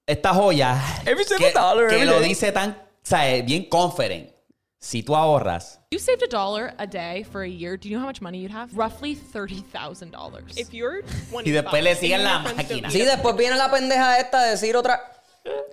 esta 0.06 0.32
joya, 0.32 0.80
Every 1.04 1.24
single 1.24 1.48
que, 1.48 1.52
dollar, 1.52 1.88
que 1.88 1.96
every 1.96 2.06
lo 2.06 2.20
day. 2.20 2.28
dice 2.28 2.52
tan, 2.52 2.80
¿sabes? 3.02 3.44
Bien 3.44 3.64
confident. 3.68 4.30
Si 4.80 5.02
tú 5.02 5.16
ahorras, 5.16 5.80
You 5.90 5.98
saved 5.98 6.22
a 6.22 6.28
dollar 6.28 6.72
a 6.78 6.86
day 6.86 7.24
for 7.24 7.42
a 7.42 7.48
year. 7.48 7.76
Do 7.76 7.88
you 7.88 7.96
know 7.96 8.00
how 8.00 8.06
much 8.06 8.20
money 8.20 8.40
you'd 8.40 8.52
have? 8.54 8.72
Roughly 8.76 9.16
$30,000. 9.16 10.56
if 10.56 10.72
you're 10.72 11.02
25 11.30 11.42
Y 11.46 11.50
después 11.50 11.82
le 11.82 11.96
siguen 11.96 12.20
you 12.20 12.26
la 12.26 12.38
máquina. 12.40 12.90
Sí, 12.90 13.00
después 13.04 13.34
viene 13.36 13.56
la 13.56 13.70
pendeja 13.72 14.20
esta 14.20 14.40
a 14.40 14.44
decir 14.44 14.76
otra. 14.76 15.00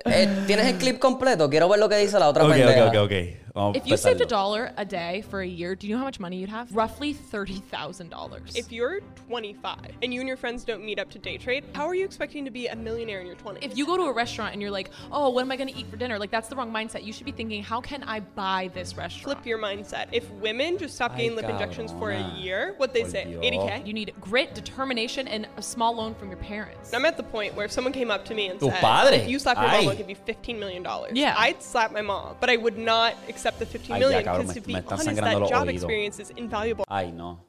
Eh, 0.06 0.44
¿Tienes 0.48 0.66
el 0.66 0.78
clip 0.78 0.98
completo? 0.98 1.50
Quiero 1.52 1.70
ver 1.70 1.80
lo 1.80 1.88
que 1.88 1.98
dice 1.98 2.18
la 2.18 2.30
otra 2.30 2.48
pendeja. 2.48 2.88
ok. 3.04 3.12
Vamos 3.12 3.45
a 3.56 3.72
If 3.76 3.88
you 3.88 3.98
saved 3.98 4.22
a 4.22 4.26
dollar 4.26 4.72
a 4.78 4.86
day 4.86 5.24
for 5.30 5.42
a 5.42 5.48
year, 5.48 5.76
do 5.76 5.88
you 5.88 5.94
know 5.94 6.00
how 6.00 6.06
much 6.06 6.20
money 6.20 6.38
you'd 6.38 6.50
have? 6.50 6.74
Roughly 6.76 7.14
$30,000. 7.14 8.58
If 8.58 8.72
you're 8.72 9.00
25 9.28 9.78
and 10.02 10.14
you 10.14 10.20
and 10.20 10.28
your 10.28 10.38
friends 10.38 10.64
don't 10.64 10.84
meet 10.84 11.00
up 11.00 11.10
to 11.12 11.20
day 11.20 11.38
trade, 11.38 11.64
how 11.74 11.88
are 11.88 11.96
you 11.96 12.06
expecting 12.06 12.46
to 12.46 12.52
be 12.52 12.68
a 12.68 12.76
millionaire 12.76 13.20
in 13.22 13.28
your 13.28 13.36
20s? 13.36 13.60
if 13.62 13.78
you 13.78 13.86
go 13.86 13.98
to 13.98 14.04
a 14.04 14.14
restaurant 14.14 14.54
and 14.54 14.62
you're 14.62 14.72
like, 14.72 14.90
oh, 15.12 15.30
what 15.30 15.42
am 15.42 15.52
I 15.52 15.58
going 15.58 15.70
to 15.70 15.76
eat 15.76 15.88
for 15.90 15.98
dinner? 15.98 16.20
Like, 16.20 16.32
that's 16.32 16.48
the 16.48 16.56
wrong 16.56 16.72
mindset. 16.72 17.04
You 17.04 17.14
should 17.14 17.26
be 17.26 17.32
thinking, 17.32 17.64
how 17.64 17.82
can 17.82 18.04
I 18.04 18.20
buy 18.20 18.70
this 18.74 18.96
restaurant? 18.96 19.36
flip 19.38 19.46
your 19.46 19.58
mindset, 19.58 20.08
if 20.12 20.30
women 20.34 20.78
just 20.78 20.96
stop 20.96 21.16
getting 21.16 21.36
lip 21.36 21.50
injections 21.50 21.92
for 21.94 22.12
a 22.12 22.36
year, 22.36 22.74
what 22.78 22.94
they 22.94 23.04
say, 23.04 23.26
Dios. 23.26 23.44
80k. 23.44 23.88
You 23.88 23.94
need 23.94 24.14
grit, 24.20 24.54
determination, 24.54 25.28
and 25.28 25.48
a 25.58 25.62
small 25.62 25.96
loan 25.96 26.14
from 26.16 26.30
your 26.30 26.38
parents. 26.38 26.94
I'm 26.94 27.06
at 27.06 27.18
the 27.18 27.24
point 27.24 27.56
where 27.56 27.66
if 27.66 27.72
someone 27.72 27.94
came 27.94 28.12
up 28.12 28.26
to 28.26 28.34
me 28.36 28.48
and 28.48 28.60
Tus 28.60 28.70
said, 28.70 28.82
padres. 28.82 29.22
if 29.22 29.30
you 29.30 29.40
slap 29.40 29.58
your 29.58 29.66
Ay. 29.66 29.82
mom 29.82 29.90
I'll 29.90 29.96
give 29.96 30.10
you 30.10 30.16
$15 30.16 30.60
million. 30.60 30.86
Yeah. 31.14 31.34
I'd 31.38 31.62
slap 31.62 31.92
my 31.92 32.02
mom, 32.02 32.36
but 32.40 32.50
I 32.50 32.58
would 32.58 32.78
not 32.78 33.16
accept 33.28 33.45
the 33.54 33.66
$15 33.66 33.94
Ay, 33.94 34.00
million 34.00 34.12
ya, 34.20 34.24
cabrón, 34.24 34.48
because 34.48 34.56
me- 34.56 34.62
to 34.62 34.68
be 34.68 34.94
honest, 34.94 35.06
sangrando 35.06 35.32
that 35.32 35.40
los 35.40 35.52
job 35.52 35.68
oídos. 35.68 35.84
experience 35.84 36.22
is 36.22 36.32
invaluable. 36.36 36.84
Ay, 36.90 37.12
no. 37.12 37.46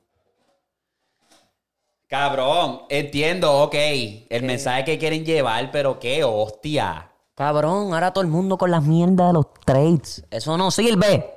Cabrón, 2.08 2.82
entiendo, 2.88 3.52
ok. 3.64 3.74
El 4.30 4.42
mensaje 4.44 4.84
que 4.84 4.98
quieren 4.98 5.24
llevar, 5.24 5.70
pero 5.72 5.98
qué 5.98 6.22
hostia. 6.22 7.10
Cabrón, 7.34 7.92
ahora 7.92 8.12
todo 8.12 8.22
el 8.22 8.30
mundo 8.30 8.56
con 8.56 8.70
las 8.70 8.82
mierdas 8.84 9.26
de 9.28 9.32
los 9.32 9.52
trades. 9.64 10.24
Eso 10.30 10.56
no 10.56 10.70
sirve. 10.70 11.32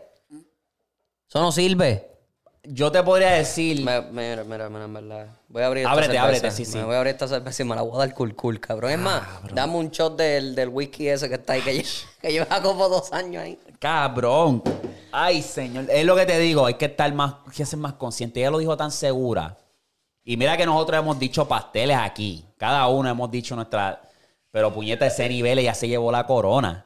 Eso 1.28 1.42
no 1.42 1.52
sirve. 1.52 2.06
Yo 2.64 2.92
te 2.92 3.02
podría 3.02 3.32
decir. 3.32 3.84
Me- 3.84 4.02
Mira, 4.12 4.44
mira, 4.44 4.70
mira, 4.70 4.86
en 4.86 4.94
verdad. 4.94 5.28
Voy 5.48 5.64
a 5.64 5.68
abrir 5.68 5.82
esta 5.82 5.92
Ábrete, 5.92 6.12
cerveza. 6.14 6.26
ábrete, 6.28 6.52
sí, 6.52 6.66
sí. 6.66 6.78
Me 6.78 6.84
voy 6.84 6.94
a 6.96 6.98
abrir 7.00 7.14
esta 7.14 7.28
cerveza 7.28 7.64
y 7.64 7.66
me 7.66 7.76
la 7.76 7.82
voy 7.82 7.96
a 7.96 7.98
dar 8.06 8.14
cool, 8.14 8.36
cool, 8.36 8.60
cabrón. 8.60 8.92
Es 8.92 9.00
más, 9.00 9.24
dame 9.54 9.76
un 9.76 9.90
shot 9.90 10.16
del, 10.16 10.54
del 10.54 10.70
whisky 10.70 11.08
ese 11.08 11.28
que 11.28 11.36
está 11.36 11.54
ahí, 11.54 11.84
que 12.22 12.32
lleva 12.32 12.46
como 12.62 12.88
dos 12.88 13.12
años 13.12 13.42
ahí. 13.44 13.58
Cabrón. 13.80 14.62
Ay, 15.12 15.42
señor. 15.42 15.86
Es 15.90 16.06
lo 16.06 16.16
que 16.16 16.26
te 16.26 16.38
digo. 16.40 16.66
Hay 16.66 16.76
que 16.76 16.86
estar 16.86 17.12
más, 17.14 17.36
hay 17.48 17.54
que 17.56 17.66
ser 17.66 17.80
más 17.80 17.94
consciente. 17.94 18.40
Ella 18.40 18.52
lo 18.52 18.60
dijo 18.60 18.76
tan 18.78 18.92
segura. 18.92 19.58
Y 20.24 20.38
mira 20.38 20.58
que 20.58 20.66
nosotros 20.66 21.00
hemos 21.00 21.18
dicho 21.18 21.48
pasteles 21.48 21.98
aquí. 21.98 22.46
Cada 22.58 22.88
uno 22.88 23.10
hemos 23.10 23.32
dicho 23.32 23.56
nuestra. 23.56 24.02
Pero 24.52 24.74
puñeta, 24.74 25.08
ese 25.08 25.28
nivel 25.30 25.60
ya 25.62 25.74
se 25.74 25.88
llevó 25.88 26.12
la 26.12 26.26
corona. 26.26 26.84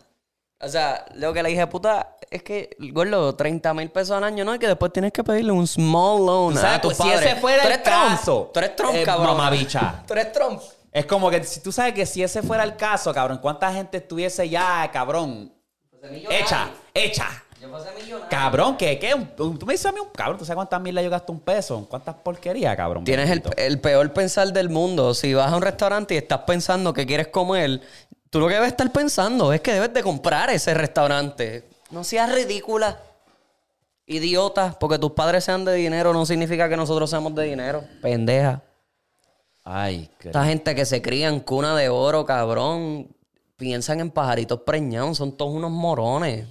O 0.60 0.68
sea, 0.70 1.06
lo 1.16 1.34
que 1.34 1.44
le 1.44 1.50
dije, 1.50 1.68
puta, 1.68 2.16
es 2.32 2.42
que, 2.42 2.70
gordo, 2.94 3.36
30 3.36 3.74
mil 3.74 3.90
pesos 3.90 4.16
al 4.16 4.24
año, 4.24 4.46
¿no? 4.46 4.56
Y 4.56 4.60
que 4.60 4.68
después 4.68 4.94
tienes 4.94 5.12
que 5.12 5.22
pedirle 5.24 5.52
un 5.52 5.68
small 5.68 6.26
loan 6.26 6.58
a 6.58 6.80
tus 6.80 6.94
si 6.96 7.04
padres. 7.04 7.22
ese 7.22 7.36
fuera 7.42 7.64
¿Tú 7.64 7.70
el 7.70 7.82
Trump? 7.82 7.86
caso, 7.86 8.52
Tú 8.54 8.60
eres 8.60 8.76
Trump, 8.78 8.96
eh, 8.96 9.04
cabrón. 9.04 9.28
mamabicha. 9.36 10.04
Tú 10.08 10.14
eres 10.14 10.32
Trump. 10.32 10.62
Es 10.90 11.06
como 11.06 11.30
que 11.30 11.44
si 11.44 11.60
tú 11.60 11.72
sabes 11.72 11.94
que 11.94 12.06
si 12.06 12.22
ese 12.24 12.42
fuera 12.44 12.64
el 12.64 12.78
caso, 12.78 13.12
cabrón, 13.14 13.40
¿cuánta 13.40 13.74
gente 13.74 13.98
estuviese 13.98 14.48
ya, 14.48 14.90
cabrón? 14.94 15.52
Hecha, 16.30 16.70
hecha. 16.94 17.28
Yo 17.62 17.70
fuese 17.70 17.92
millonario. 17.96 18.28
Cabrón, 18.30 18.76
¿qué? 18.76 19.00
¿Qué? 19.00 19.16
Tú 19.38 19.58
me 19.66 19.74
dices 19.74 19.86
a 19.86 19.92
mí 19.94 20.00
un 20.00 20.10
cabrón, 20.10 20.38
¿tú 20.38 20.44
sabes 20.44 20.58
cuántas 20.58 20.82
mil 20.82 21.00
yo 21.00 21.10
gasto 21.10 21.32
un 21.32 21.40
peso? 21.40 21.88
¿Cuántas 21.90 22.16
porquerías, 22.16 22.76
cabrón? 22.76 23.06
Tienes 23.06 23.30
el, 23.30 23.42
el 23.56 23.80
peor 23.80 24.12
pensar 24.12 24.52
del 24.52 24.70
mundo. 24.70 25.14
Si 25.14 25.34
vas 25.34 25.52
a 25.52 25.56
un 25.56 25.62
restaurante 25.62 26.16
y 26.16 26.18
estás 26.18 26.40
pensando 26.40 26.94
que 26.94 27.06
quieres 27.06 27.30
comer, 27.30 27.80
tú 28.30 28.42
lo 28.42 28.50
que 28.50 28.56
debes 28.56 28.70
estar 28.70 28.92
pensando 28.92 29.54
es 29.54 29.62
que 29.62 29.74
debes 29.74 29.94
de 29.94 30.04
comprar 30.04 30.50
ese 30.50 30.74
restaurante. 30.74 31.64
No 31.90 32.04
seas 32.04 32.34
ridícula. 32.34 33.00
Idiota, 34.06 34.78
porque 34.78 35.00
tus 35.00 35.14
padres 35.14 35.46
sean 35.46 35.64
de 35.64 35.74
dinero 35.76 36.12
no 36.12 36.26
significa 36.26 36.68
que 36.68 36.76
nosotros 36.76 37.10
seamos 37.10 37.34
de 37.36 37.46
dinero. 37.46 37.86
Pendeja. 38.02 38.62
Ay, 39.64 40.10
qué... 40.20 40.28
Esta 40.28 40.44
gente 40.44 40.76
que 40.76 40.84
se 40.84 41.02
cría 41.02 41.30
en 41.30 41.40
cuna 41.40 41.78
de 41.78 41.88
oro, 41.88 42.26
cabrón, 42.26 43.08
piensan 43.64 44.02
en 44.02 44.12
pajaritos 44.12 44.60
preñados, 44.66 45.18
son 45.18 45.38
todos 45.38 45.54
unos 45.54 45.72
morones. 45.72 46.46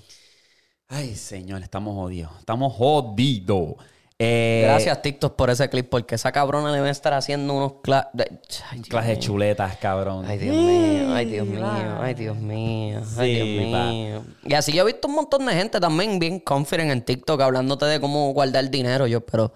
Ay, 0.89 1.15
señor, 1.15 1.63
estamos 1.63 1.95
jodidos. 1.95 2.31
Estamos 2.39 2.73
jodidos. 2.73 3.75
Eh, 4.19 4.63
Gracias, 4.65 5.03
TikTok, 5.03 5.35
por 5.37 5.51
ese 5.51 5.69
clip, 5.69 5.89
porque 5.91 6.15
esa 6.15 6.33
cabrona 6.33 6.73
debe 6.73 6.89
estar 6.91 7.13
haciendo 7.13 7.53
unos 7.55 7.73
cla- 7.83 8.09
de- 8.15 8.41
Ay, 8.71 8.81
Dios 8.81 9.19
chuletas, 9.19 9.77
cabrón. 9.79 10.25
Ay, 10.27 10.39
Dios 10.39 10.57
mío, 10.57 11.13
ay, 11.15 11.25
Dios 11.27 11.47
mío, 11.47 11.99
ay, 12.01 12.15
Dios 12.15 12.37
mío, 12.37 13.03
ay, 13.19 13.35
Sí, 13.35 13.41
Dios 13.51 13.73
pa. 13.73 13.85
mío. 13.91 14.25
Y 14.45 14.55
así 14.55 14.73
yo 14.73 14.83
he 14.83 14.87
visto 14.93 15.09
un 15.09 15.15
montón 15.17 15.45
de 15.47 15.53
gente 15.55 15.81
también 15.81 16.19
bien 16.19 16.39
confident 16.41 16.91
en 16.93 17.03
TikTok 17.05 17.41
hablándote 17.41 17.85
de 17.87 18.01
cómo 18.01 18.33
guardar 18.33 18.71
dinero. 18.71 19.07
Yo, 19.07 19.21
pero 19.27 19.53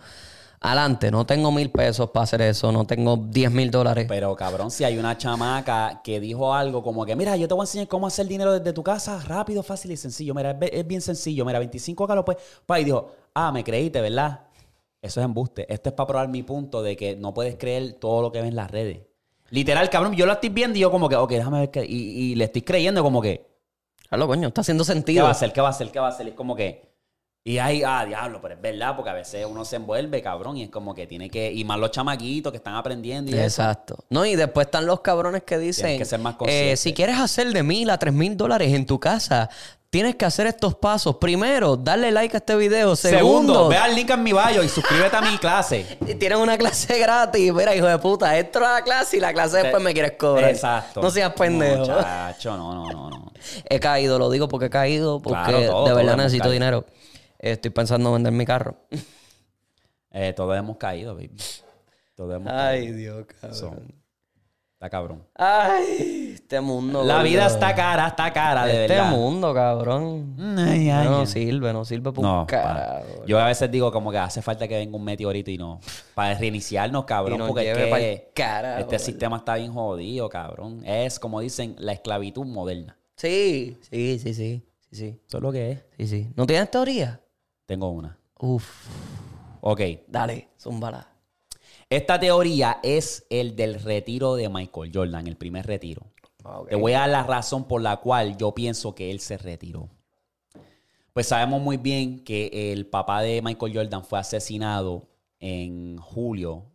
adelante, 0.72 1.10
no 1.10 1.24
tengo 1.26 1.50
mil 1.52 1.70
pesos 1.70 2.10
para 2.10 2.24
hacer 2.24 2.42
eso, 2.42 2.72
no 2.72 2.86
tengo 2.86 3.16
diez 3.16 3.50
mil 3.50 3.70
dólares. 3.70 4.06
Pero 4.08 4.34
cabrón, 4.36 4.70
si 4.70 4.84
hay 4.84 4.98
una 4.98 5.16
chamaca 5.16 6.00
que 6.02 6.20
dijo 6.20 6.52
algo 6.54 6.82
como 6.82 7.04
que, 7.04 7.14
mira, 7.16 7.36
yo 7.36 7.48
te 7.48 7.54
voy 7.54 7.62
a 7.62 7.64
enseñar 7.64 7.88
cómo 7.88 8.06
hacer 8.06 8.26
dinero 8.26 8.52
desde 8.52 8.72
tu 8.72 8.82
casa, 8.82 9.20
rápido, 9.26 9.62
fácil 9.62 9.92
y 9.92 9.96
sencillo. 9.96 10.34
Mira, 10.34 10.58
es, 10.60 10.86
bien 10.86 11.00
sencillo. 11.00 11.44
Mira, 11.44 11.58
25 11.58 12.06
calos, 12.06 12.24
pues, 12.24 12.38
pa, 12.66 12.80
y 12.80 12.84
dijo, 12.84 13.10
ah, 13.34 13.52
me 13.52 13.62
creíste, 13.64 14.00
¿verdad? 14.00 14.40
Eso 15.00 15.20
es 15.20 15.24
embuste. 15.24 15.72
Esto 15.72 15.90
es 15.90 15.94
para 15.94 16.06
probar 16.06 16.28
mi 16.28 16.42
punto 16.42 16.82
de 16.82 16.96
que 16.96 17.16
no 17.16 17.32
puedes 17.32 17.56
creer 17.56 17.94
todo 17.94 18.22
lo 18.22 18.32
que 18.32 18.40
ves 18.40 18.48
en 18.48 18.56
las 18.56 18.70
redes. 18.70 19.00
Literal, 19.50 19.88
cabrón, 19.90 20.14
yo 20.14 20.26
lo 20.26 20.32
estoy 20.32 20.48
viendo 20.48 20.76
y 20.76 20.80
yo 20.80 20.90
como 20.90 21.08
que, 21.08 21.16
ok, 21.16 21.30
déjame 21.30 21.60
ver 21.60 21.70
qué. 21.70 21.84
Y, 21.84 22.32
y 22.32 22.34
le 22.34 22.44
estoy 22.44 22.62
creyendo 22.62 23.02
como 23.02 23.22
que, 23.22 23.56
Claro, 24.08 24.26
coño, 24.28 24.48
está 24.48 24.60
haciendo 24.60 24.84
¿qué 24.84 24.92
sentido. 24.92 25.22
va 25.24 25.30
a 25.30 25.32
hacer? 25.32 25.52
¿Qué 25.52 25.60
va 25.60 25.68
a 25.68 25.70
hacer? 25.70 25.90
¿Qué 25.90 25.98
va 25.98 26.06
a 26.06 26.10
hacer? 26.10 26.28
Es 26.28 26.34
como 26.34 26.54
que. 26.54 26.95
Y 27.46 27.60
ahí, 27.60 27.84
ah, 27.86 28.04
diablo, 28.04 28.40
pero 28.42 28.54
es 28.54 28.60
verdad, 28.60 28.96
porque 28.96 29.10
a 29.10 29.14
veces 29.14 29.46
uno 29.48 29.64
se 29.64 29.76
envuelve, 29.76 30.20
cabrón, 30.20 30.56
y 30.56 30.64
es 30.64 30.68
como 30.68 30.92
que 30.96 31.06
tiene 31.06 31.30
que. 31.30 31.52
Y 31.52 31.62
más 31.62 31.78
los 31.78 31.92
chamaquitos 31.92 32.50
que 32.50 32.56
están 32.56 32.74
aprendiendo 32.74 33.30
y 33.30 33.34
eso. 33.34 33.62
Exacto. 33.62 34.04
No, 34.10 34.26
y 34.26 34.34
después 34.34 34.66
están 34.66 34.84
los 34.84 34.98
cabrones 34.98 35.44
que 35.44 35.56
dicen, 35.56 35.96
que 35.96 36.04
ser 36.04 36.18
más 36.18 36.34
eh, 36.48 36.76
si 36.76 36.92
quieres 36.92 37.20
hacer 37.20 37.52
de 37.52 37.62
mil 37.62 37.88
a 37.90 38.00
tres 38.00 38.12
mil 38.12 38.36
dólares 38.36 38.74
en 38.74 38.84
tu 38.84 38.98
casa, 38.98 39.48
tienes 39.90 40.16
que 40.16 40.24
hacer 40.24 40.48
estos 40.48 40.74
pasos. 40.74 41.18
Primero, 41.18 41.76
darle 41.76 42.10
like 42.10 42.36
a 42.36 42.38
este 42.38 42.56
video. 42.56 42.96
Segundo, 42.96 43.18
Segundo, 43.18 43.68
ve 43.68 43.76
al 43.76 43.94
link 43.94 44.10
en 44.10 44.24
mi 44.24 44.32
bio 44.32 44.64
y 44.64 44.68
suscríbete 44.68 45.14
a 45.14 45.20
mi 45.20 45.38
clase. 45.38 45.98
y 46.04 46.16
tienes 46.16 46.38
una 46.38 46.58
clase 46.58 46.98
gratis. 46.98 47.52
Mira, 47.54 47.76
hijo 47.76 47.86
de 47.86 47.98
puta, 48.00 48.36
entro 48.36 48.66
a 48.66 48.72
la 48.72 48.82
clase 48.82 49.18
y 49.18 49.20
la 49.20 49.32
clase 49.32 49.58
después 49.58 49.80
me 49.80 49.92
quieres 49.92 50.14
cobrar. 50.18 50.50
Exacto. 50.50 51.00
No 51.00 51.12
seas 51.12 51.32
pendejo. 51.34 51.82
Muchacho, 51.82 52.56
no, 52.56 52.74
no, 52.74 52.90
no, 52.90 53.08
no. 53.08 53.32
He 53.70 53.78
caído, 53.78 54.18
lo 54.18 54.30
digo 54.30 54.48
porque 54.48 54.66
he 54.66 54.70
caído, 54.70 55.20
porque 55.22 55.38
Claro, 55.52 55.64
todo, 55.64 55.86
de 55.86 55.94
verdad 55.94 56.16
necesito 56.16 56.50
dinero. 56.50 56.84
Estoy 57.38 57.70
pensando 57.70 58.08
en 58.10 58.14
vender 58.14 58.32
mi 58.32 58.44
carro. 58.44 58.76
Eh, 60.18 60.32
todos 60.32 60.56
hemos 60.56 60.78
caído, 60.78 61.14
baby. 61.14 61.36
Todos 62.14 62.36
hemos 62.36 62.50
Ay, 62.50 62.84
caído. 62.86 62.96
Dios, 62.96 63.26
cabrón. 63.38 63.94
Está 64.72 64.88
cabrón. 64.88 65.26
Ay, 65.34 66.32
este 66.36 66.58
mundo. 66.60 67.04
La 67.04 67.22
vida 67.22 67.46
está 67.46 67.74
cara, 67.74 68.06
está 68.06 68.32
cara, 68.32 68.64
de 68.64 68.84
Este 68.84 68.94
verdad. 68.94 69.10
mundo, 69.10 69.52
cabrón. 69.52 70.34
Ay, 70.58 70.88
ay, 70.88 71.06
no 71.08 71.20
ay. 71.20 71.26
sirve, 71.26 71.70
no 71.74 71.84
sirve 71.84 72.12
por 72.12 72.24
No, 72.24 72.46
carajo. 72.46 73.26
yo 73.26 73.38
a 73.38 73.46
veces 73.46 73.70
digo 73.70 73.92
como 73.92 74.10
que 74.10 74.16
hace 74.16 74.40
falta 74.40 74.66
que 74.66 74.76
venga 74.78 74.96
un 74.96 75.04
meteorito 75.04 75.50
y 75.50 75.58
no. 75.58 75.80
Para 76.14 76.32
reiniciarnos, 76.38 77.04
cabrón. 77.04 77.34
Y 77.34 77.38
nos 77.38 77.48
porque 77.48 77.70
es 77.72 77.76
que 77.76 78.30
carajo, 78.34 78.80
este 78.80 78.98
sistema 78.98 79.36
está 79.36 79.56
bien 79.56 79.72
jodido, 79.74 80.30
cabrón. 80.30 80.82
Es, 80.86 81.18
como 81.18 81.40
dicen, 81.40 81.74
la 81.78 81.92
esclavitud 81.92 82.46
moderna. 82.46 82.96
Sí, 83.16 83.76
sí, 83.90 84.18
sí, 84.18 84.32
sí. 84.32 84.62
Sí, 84.90 84.96
sí. 84.96 85.20
Eso 85.28 85.36
es 85.38 85.42
lo 85.42 85.52
que 85.52 85.72
es. 85.72 85.84
Sí, 85.98 86.06
sí. 86.06 86.32
¿No 86.36 86.46
tienes 86.46 86.70
teoría? 86.70 87.20
Tengo 87.66 87.90
una. 87.90 88.18
Uf. 88.38 88.88
Ok. 89.60 89.80
Dale, 90.08 90.48
zúmbala. 90.58 91.08
Esta 91.88 92.18
teoría 92.18 92.80
es 92.82 93.26
el 93.30 93.54
del 93.54 93.80
retiro 93.80 94.34
de 94.34 94.48
Michael 94.48 94.90
Jordan, 94.92 95.26
el 95.26 95.36
primer 95.36 95.66
retiro. 95.66 96.02
Te 96.68 96.76
voy 96.76 96.92
a 96.92 97.00
dar 97.00 97.08
la 97.08 97.22
razón 97.24 97.66
por 97.66 97.82
la 97.82 97.96
cual 97.98 98.36
yo 98.36 98.54
pienso 98.54 98.94
que 98.94 99.10
él 99.10 99.20
se 99.20 99.36
retiró. 99.36 99.88
Pues 101.12 101.28
sabemos 101.28 101.60
muy 101.60 101.76
bien 101.76 102.24
que 102.24 102.72
el 102.72 102.86
papá 102.86 103.22
de 103.22 103.40
Michael 103.42 103.74
Jordan 103.74 104.04
fue 104.04 104.18
asesinado 104.18 105.08
en 105.40 105.96
julio 105.98 106.66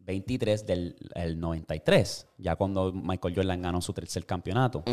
23 0.00 0.66
del 0.66 0.96
el 1.14 1.38
93, 1.38 2.26
ya 2.38 2.56
cuando 2.56 2.92
Michael 2.92 3.34
Jordan 3.34 3.62
ganó 3.62 3.80
su 3.80 3.92
tercer 3.92 4.24
campeonato. 4.24 4.84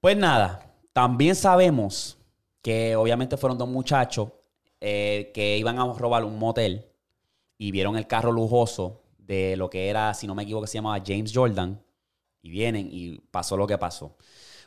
Pues 0.00 0.16
nada, 0.16 0.74
también 0.92 1.34
sabemos 1.34 2.16
que 2.62 2.96
obviamente 2.96 3.36
fueron 3.36 3.58
dos 3.58 3.68
muchachos 3.68 4.30
eh, 4.80 5.30
que 5.34 5.58
iban 5.58 5.78
a 5.78 5.92
robar 5.92 6.24
un 6.24 6.38
motel 6.38 6.86
y 7.58 7.70
vieron 7.70 7.96
el 7.96 8.06
carro 8.06 8.32
lujoso 8.32 9.02
de 9.18 9.56
lo 9.56 9.68
que 9.70 9.88
era, 9.88 10.14
si 10.14 10.26
no 10.26 10.34
me 10.34 10.42
equivoco, 10.42 10.66
se 10.66 10.78
llamaba 10.78 11.02
James 11.04 11.32
Jordan. 11.34 11.82
Y 12.42 12.48
vienen 12.48 12.88
y 12.90 13.18
pasó 13.30 13.54
lo 13.58 13.66
que 13.66 13.76
pasó. 13.76 14.16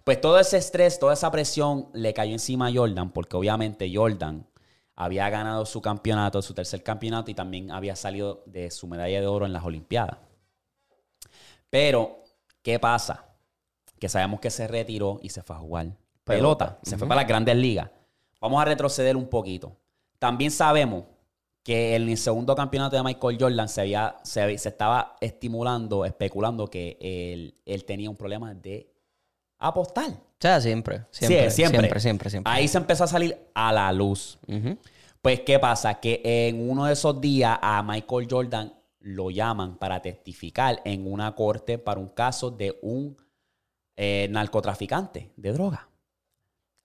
Pues 0.03 0.22
todo 0.22 0.38
ese 0.40 0.57
estrés, 0.57 0.99
toda 0.99 1.14
esa 1.14 1.32
presión 1.32 1.90
le 1.94 2.14
cayó 2.14 2.34
encima 2.34 2.68
a 2.68 2.74
Jordan 2.74 3.11
porque 3.11 3.36
obviamente 3.36 3.91
Jordan 3.91 4.48
había 4.95 5.28
ganado 5.30 5.65
su 5.65 5.82
campeonato, 5.82 6.41
su 6.44 6.53
tercer 6.53 6.84
campeonato 6.84 7.32
y 7.32 7.34
también 7.34 7.72
había 7.72 7.95
salido 7.95 8.44
de 8.45 8.70
su 8.70 8.86
medalla 8.88 9.20
de 9.22 9.26
oro 9.28 9.48
en 9.48 9.53
las 9.53 9.64
Olimpiadas. 9.64 10.18
Pero, 11.72 12.24
¿qué 12.61 12.78
pasa? 12.78 13.26
Que 13.99 14.07
sabemos 14.07 14.40
que 14.40 14.52
se 14.52 14.68
retiró 14.68 15.20
y 15.24 15.30
se 15.30 15.41
fue 15.41 15.56
a 15.56 15.60
jugar 15.60 16.03
pelota. 16.24 16.80
Se 16.84 16.98
fue 16.98 17.08
para 17.08 17.22
las 17.22 17.28
grandes 17.28 17.56
ligas. 17.56 17.90
Vamos 18.40 18.62
a 18.62 18.66
retroceder 18.66 19.16
un 19.16 19.28
poquito. 19.28 19.76
También 20.20 20.52
sabemos 20.52 21.06
que 21.64 21.95
en 21.95 22.10
el 22.10 22.18
segundo 22.18 22.56
campeonato 22.56 22.95
de 22.95 23.04
Michael 23.04 23.38
Jordan 23.40 23.70
se, 23.70 23.82
había, 23.82 24.18
se, 24.24 24.54
estaba 24.54 25.16
estimulando, 25.22 26.04
especulando 26.04 26.68
que 26.68 26.98
él, 27.00 27.56
él 27.66 27.86
tenía 27.86 28.10
un 28.10 28.18
problema 28.18 28.54
de 28.54 28.94
apostar. 29.60 30.10
O 30.10 30.36
sea, 30.40 30.60
siempre. 30.60 31.06
Sí, 31.10 31.26
Siempre, 31.26 31.52
siempre, 31.52 32.00
siempre, 32.00 32.30
siempre. 32.30 32.54
Ahí 32.54 32.68
se 32.68 32.78
empezó 32.78 33.06
a 33.06 33.08
salir 33.08 33.38
a 33.54 33.72
la 33.72 33.91
luz. 33.94 34.38
Pues, 35.22 35.40
¿qué 35.40 35.58
pasa? 35.58 36.02
Que 36.02 36.22
en 36.24 36.70
uno 36.70 36.86
de 36.86 36.94
esos 36.94 37.22
días 37.22 37.58
a 37.62 37.82
Michael 37.82 38.28
Jordan 38.30 38.74
lo 39.00 39.30
llaman 39.30 39.78
para 39.78 40.02
testificar 40.02 40.82
en 40.84 41.10
una 41.10 41.34
corte 41.34 41.78
para 41.78 42.00
un 42.00 42.10
caso 42.10 42.52
de 42.52 42.78
un 42.82 43.18
eh, 43.95 44.28
narcotraficante 44.30 45.32
de 45.38 45.54
droga. 45.54 45.88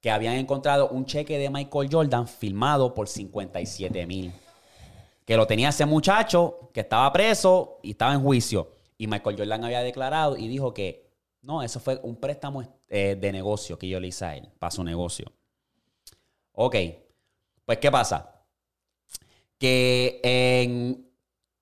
Que 0.01 0.11
habían 0.11 0.35
encontrado 0.35 0.89
un 0.89 1.05
cheque 1.05 1.39
de 1.39 1.51
Michael 1.51 1.89
Jordan 1.91 2.29
firmado 2.29 2.95
por 2.95 3.09
57 3.09 4.07
mil. 4.07 4.33
Que 5.25 5.37
lo 5.37 5.47
tenía 5.47 5.71
ese 5.71 5.87
muchacho 5.87 6.71
que 6.73 6.81
estaba 6.81 7.13
preso 7.13 7.81
y 7.83 7.91
estaba 7.91 8.15
en 8.15 8.23
juicio. 8.23 8.71
Y 8.97 9.07
Michael 9.07 9.37
Jordan 9.37 9.65
había 9.65 9.83
declarado 9.83 10.37
y 10.37 10.49
dijo 10.49 10.73
que 10.73 11.09
no, 11.43 11.63
eso 11.63 11.81
fue 11.81 11.99
un 12.03 12.17
préstamo 12.17 12.63
eh, 12.89 13.17
de 13.19 13.33
negocio 13.33 13.79
que 13.79 13.89
yo 13.89 14.01
le 14.01 14.09
hice 14.09 14.25
a 14.25 14.37
él, 14.37 14.49
para 14.59 14.71
su 14.71 14.83
negocio. 14.83 15.33
Ok, 16.53 16.77
pues 17.65 17.79
¿qué 17.79 17.91
pasa? 17.91 18.45
Que 19.57 20.21
en, 20.23 21.09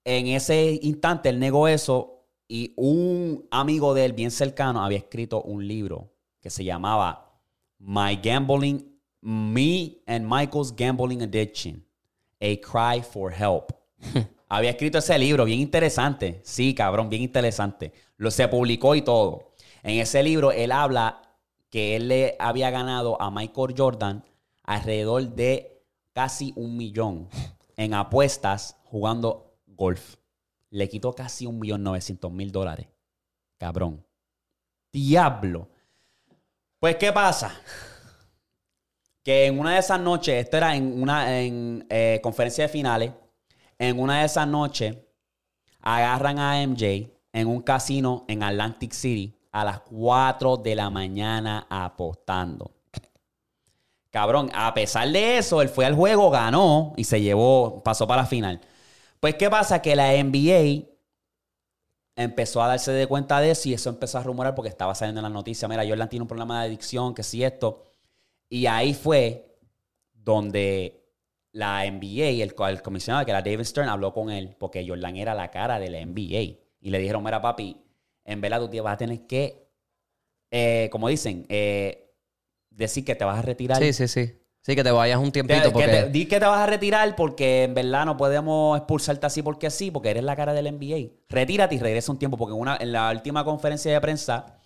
en 0.04 0.26
ese 0.28 0.78
instante 0.82 1.28
él 1.28 1.38
negó 1.38 1.68
eso 1.68 2.24
y 2.48 2.72
un 2.76 3.46
amigo 3.50 3.92
de 3.92 4.06
él 4.06 4.12
bien 4.12 4.30
cercano 4.30 4.82
había 4.84 4.98
escrito 4.98 5.42
un 5.42 5.66
libro 5.66 6.12
que 6.40 6.48
se 6.48 6.64
llamaba 6.64 7.26
My 7.78 8.16
Gambling, 8.16 8.85
Me 9.23 9.98
and 10.07 10.27
Michael's 10.27 10.74
Gambling 10.74 11.23
Addiction, 11.23 11.85
A 12.40 12.57
Cry 12.61 13.03
for 13.03 13.32
Help. 13.32 13.73
había 14.48 14.70
escrito 14.70 14.98
ese 14.98 15.19
libro, 15.19 15.44
bien 15.44 15.61
interesante. 15.61 16.40
Sí, 16.44 16.74
cabrón, 16.74 17.09
bien 17.09 17.23
interesante. 17.23 17.93
Lo 18.16 18.31
se 18.31 18.48
publicó 18.48 18.94
y 18.94 19.03
todo. 19.03 19.53
En 19.82 20.01
ese 20.01 20.23
libro 20.23 20.53
él 20.53 20.73
habla 20.73 21.23
que 21.70 21.97
él 21.97 22.09
le 22.09 22.36
había 22.39 22.70
ganado 22.70 23.20
a 23.20 23.31
Michael 23.31 23.74
Jordan 23.77 24.24
alrededor 24.62 25.35
de 25.35 25.82
casi 26.12 26.53
un 26.57 26.77
millón 26.77 27.28
en 27.77 27.94
apuestas 27.94 28.77
jugando 28.85 29.59
golf. 29.66 30.16
Le 30.70 30.89
quitó 30.89 31.12
casi 31.12 31.47
un 31.47 31.59
millón 31.59 31.82
novecientos 31.82 32.32
mil 32.32 32.51
dólares. 32.51 32.89
Cabrón. 33.59 34.05
Diablo. 34.93 35.69
Pues, 36.86 36.98
¿qué 36.98 37.12
pasa? 37.12 37.52
Que 39.24 39.46
en 39.46 39.58
una 39.58 39.72
de 39.72 39.80
esas 39.80 39.98
noches, 39.98 40.44
esto 40.44 40.56
era 40.56 40.76
en 40.76 41.02
una 41.02 41.40
en, 41.40 41.84
eh, 41.90 42.20
conferencia 42.22 42.62
de 42.62 42.68
finales, 42.68 43.10
en 43.76 43.98
una 43.98 44.20
de 44.20 44.26
esas 44.26 44.46
noches 44.46 44.96
agarran 45.80 46.38
a 46.38 46.62
MJ 46.62 47.10
en 47.32 47.48
un 47.48 47.60
casino 47.62 48.24
en 48.28 48.44
Atlantic 48.44 48.92
City 48.92 49.36
a 49.50 49.64
las 49.64 49.80
4 49.80 50.58
de 50.58 50.76
la 50.76 50.88
mañana 50.88 51.66
apostando. 51.68 52.70
Cabrón, 54.12 54.48
a 54.54 54.72
pesar 54.72 55.10
de 55.10 55.38
eso, 55.38 55.62
él 55.62 55.68
fue 55.68 55.86
al 55.86 55.96
juego, 55.96 56.30
ganó 56.30 56.92
y 56.96 57.02
se 57.02 57.20
llevó, 57.20 57.82
pasó 57.82 58.06
para 58.06 58.22
la 58.22 58.28
final. 58.28 58.60
Pues, 59.18 59.34
¿qué 59.34 59.50
pasa? 59.50 59.82
Que 59.82 59.96
la 59.96 60.12
NBA 60.12 60.86
empezó 62.16 62.62
a 62.62 62.68
darse 62.68 62.93
de 62.93 63.06
cuenta 63.06 63.40
de 63.40 63.51
eso 63.51 63.68
y 63.68 63.74
eso 63.74 63.90
empezó 63.90 64.18
a 64.18 64.22
rumorar 64.22 64.55
porque 64.55 64.70
estaba 64.70 64.94
saliendo 64.94 65.20
en 65.20 65.24
las 65.24 65.32
noticias. 65.32 65.68
Mira, 65.68 65.86
Jordan 65.86 66.09
tiene 66.09 66.22
un 66.22 66.28
problema 66.28 66.60
de 66.60 66.68
adicción, 66.68 67.14
que 67.14 67.22
sí, 67.22 67.44
esto. 67.44 67.84
Y 68.48 68.66
ahí 68.66 68.94
fue 68.94 69.59
donde 70.12 71.05
la 71.52 71.84
NBA, 71.84 72.43
el, 72.43 72.55
el 72.68 72.82
comisionado, 72.82 73.24
que 73.24 73.30
era 73.30 73.43
David 73.43 73.64
Stern, 73.64 73.88
habló 73.88 74.12
con 74.12 74.30
él 74.30 74.56
porque 74.59 74.86
Jordan 74.86 75.16
era 75.16 75.34
la 75.34 75.51
cara 75.51 75.78
de 75.78 75.90
la 75.90 76.01
NBA. 76.01 76.59
Y 76.80 76.90
le 76.90 76.98
dijeron, 76.98 77.22
mira, 77.22 77.40
papi, 77.40 77.76
en 78.24 78.40
verdad 78.40 78.60
tú 78.60 78.68
te 78.68 78.80
vas 78.80 78.94
a 78.94 78.98
tener 78.98 79.26
que, 79.26 79.68
eh, 80.51 80.88
como 80.90 81.09
dicen, 81.09 81.44
eh, 81.48 82.14
decir 82.70 83.05
que 83.05 83.14
te 83.14 83.24
vas 83.24 83.38
a 83.38 83.43
retirar. 83.43 83.82
Sí, 83.82 83.93
sí, 83.93 84.09
sí. 84.09 84.38
Sí, 84.66 84.74
que 84.74 84.82
te 84.82 84.90
vayas 84.90 85.20
un 85.20 85.30
tiempito 85.30 85.62
que 85.62 85.70
porque... 85.70 85.86
te- 85.86 86.09
di 86.10 86.26
que 86.26 86.40
te 86.40 86.44
vas 86.47 86.59
a 86.59 86.66
retirar 86.66 87.14
porque 87.14 87.62
en 87.62 87.74
verdad 87.74 88.05
no 88.05 88.16
podemos 88.16 88.76
expulsarte 88.76 89.24
así 89.24 89.40
porque 89.40 89.70
sí, 89.70 89.93
porque 89.93 90.10
eres 90.10 90.24
la 90.24 90.34
cara 90.34 90.52
del 90.52 90.74
NBA. 90.74 91.12
Retírate 91.28 91.76
y 91.76 91.78
regresa 91.78 92.10
un 92.10 92.18
tiempo, 92.18 92.36
porque 92.36 92.52
en, 92.52 92.60
una, 92.60 92.76
en 92.80 92.90
la 92.90 93.12
última 93.12 93.44
conferencia 93.44 93.93
de 93.93 94.01
prensa, 94.01 94.59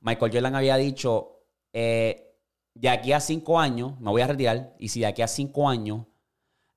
Michael 0.00 0.32
Jordan 0.32 0.56
había 0.56 0.76
dicho, 0.76 1.44
eh, 1.72 2.34
de 2.74 2.88
aquí 2.88 3.12
a 3.12 3.20
cinco 3.20 3.60
años 3.60 3.92
me 4.00 4.10
voy 4.10 4.20
a 4.22 4.26
retirar 4.26 4.74
y 4.80 4.88
si 4.88 4.98
de 4.98 5.06
aquí 5.06 5.22
a 5.22 5.28
cinco 5.28 5.68
años 5.68 6.06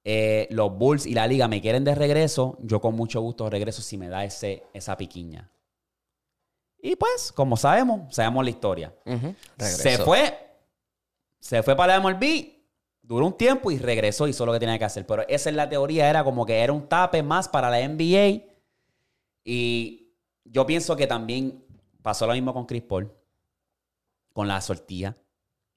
eh, 0.04 0.48
los 0.52 0.72
Bulls 0.78 1.08
y 1.08 1.16
la 1.16 1.26
liga 1.26 1.48
me 1.48 1.62
quieren 1.62 1.84
de 1.84 1.96
regreso, 1.96 2.56
yo 2.62 2.80
con 2.80 2.94
mucho 2.94 3.20
gusto 3.20 3.50
regreso 3.50 3.82
si 3.82 3.98
me 3.98 4.10
da 4.10 4.24
ese, 4.26 4.62
esa 4.76 4.96
piquiña. 4.96 5.50
Y 6.84 6.96
pues, 6.98 7.32
como 7.32 7.58
sabemos, 7.58 8.14
sabemos 8.14 8.44
la 8.44 8.52
historia. 8.52 8.94
Se 9.58 9.98
fue. 9.98 10.38
Se 11.40 11.64
fue 11.64 11.76
para 11.76 11.98
la 11.98 12.00
MLB. 12.08 12.59
Duró 13.10 13.26
un 13.26 13.34
tiempo 13.36 13.72
y 13.72 13.80
regresó 13.80 14.28
y 14.28 14.30
hizo 14.30 14.46
lo 14.46 14.54
que 14.54 14.60
tenía 14.60 14.78
que 14.78 14.86
hacer. 14.86 15.04
Pero 15.08 15.28
esa 15.28 15.50
es 15.50 15.56
la 15.56 15.68
teoría. 15.68 16.08
Era 16.08 16.24
como 16.24 16.46
que 16.46 16.60
era 16.60 16.72
un 16.72 16.88
tape 16.88 17.24
más 17.24 17.50
para 17.50 17.68
la 17.72 17.80
NBA. 17.80 18.44
Y 19.44 20.14
yo 20.46 20.68
pienso 20.68 20.96
que 20.96 21.08
también 21.08 21.66
pasó 22.04 22.28
lo 22.28 22.34
mismo 22.34 22.54
con 22.54 22.68
Chris 22.68 22.84
Paul. 22.84 23.12
Con 24.32 24.48
la 24.48 24.62
sortija. 24.62 25.18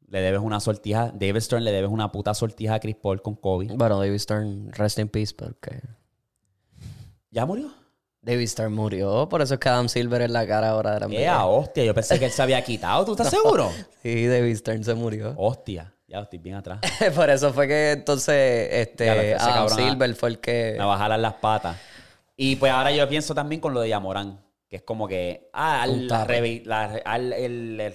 Le 0.08 0.20
debes 0.20 0.42
una 0.42 0.60
sortija. 0.60 1.10
David 1.14 1.40
Stern 1.40 1.64
le 1.64 1.72
debes 1.72 1.90
una 1.90 2.12
puta 2.12 2.34
sortija 2.34 2.74
a 2.74 2.80
Chris 2.80 2.96
Paul 2.96 3.22
con 3.22 3.34
Kobe. 3.34 3.68
Bueno, 3.76 3.98
David 3.98 4.18
Stern, 4.18 4.70
rest 4.70 4.98
in 4.98 5.08
peace, 5.08 5.32
porque... 5.34 5.80
¿Ya 7.30 7.46
murió? 7.46 7.72
David 8.20 8.46
Stern 8.46 8.74
murió, 8.74 9.26
por 9.30 9.40
eso 9.40 9.54
es 9.54 9.60
que 9.60 9.70
Adam 9.70 9.88
Silver 9.88 10.20
es 10.20 10.30
la 10.30 10.46
cara 10.46 10.68
ahora 10.68 10.92
de 10.94 11.00
la 11.00 11.08
¡Qué 11.08 11.24
NBA. 11.24 11.46
hostia! 11.46 11.84
Yo 11.84 11.94
pensé 11.94 12.18
que 12.18 12.26
él 12.26 12.30
se 12.30 12.42
había 12.42 12.62
quitado. 12.62 13.06
¿Tú 13.06 13.12
estás 13.12 13.30
seguro? 13.30 13.70
Sí, 14.02 14.26
David 14.26 14.54
Stern 14.54 14.84
se 14.84 14.92
murió. 14.94 15.32
Hostia. 15.38 15.94
Ya 16.12 16.20
estoy 16.20 16.38
bien 16.40 16.56
atrás. 16.56 16.78
por 17.14 17.30
eso 17.30 17.54
fue 17.54 17.66
que 17.66 17.92
entonces 17.92 18.68
este, 18.70 19.06
que 19.06 19.34
Adam 19.34 19.64
Silver 19.88 20.14
fue 20.14 20.28
el 20.28 20.38
que... 20.40 20.74
Me 20.78 20.84
jalar 20.84 21.18
las 21.18 21.34
patas. 21.34 21.78
Y 22.36 22.56
pues 22.56 22.70
ahora 22.70 22.92
yo 22.92 23.08
pienso 23.08 23.34
también 23.34 23.62
con 23.62 23.72
lo 23.72 23.80
de 23.80 23.88
Yamorán, 23.88 24.38
que 24.68 24.76
es 24.76 24.82
como 24.82 25.08
que, 25.08 25.48
ah, 25.54 25.86
la, 25.86 26.26
la- 26.66 27.00
al- 27.06 27.32
el, 27.32 27.80
el 27.80 27.92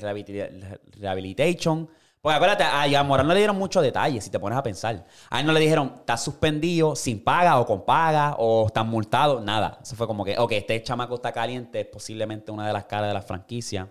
rehabilitation. 1.00 1.90
Porque 2.20 2.36
acuérdate, 2.36 2.64
a 2.64 2.88
Yamorán 2.88 3.28
no 3.28 3.34
le 3.34 3.40
dieron 3.40 3.56
muchos 3.58 3.84
detalles, 3.84 4.24
si 4.24 4.32
te 4.32 4.40
pones 4.40 4.58
a 4.58 4.64
pensar. 4.64 5.06
A 5.30 5.40
él 5.40 5.46
no 5.46 5.54
le 5.54 5.60
dijeron, 5.60 5.94
estás 6.00 6.24
suspendido 6.24 6.96
sin 6.96 7.24
paga 7.24 7.60
o 7.60 7.66
con 7.68 7.86
paga 7.86 8.36
o 8.40 8.66
estás 8.68 8.86
multado, 8.86 9.40
nada. 9.42 9.78
Eso 9.82 9.96
fue 9.96 10.08
como 10.08 10.26
que, 10.26 10.38
ok, 10.40 10.54
este 10.54 10.82
chamaco 10.82 11.16
está 11.16 11.32
caliente, 11.32 11.82
es 11.82 11.86
posiblemente 11.86 12.52
una 12.52 12.66
de 12.66 12.74
las 12.74 12.86
caras 12.86 13.10
de 13.10 13.14
la 13.14 13.22
franquicia. 13.22 13.88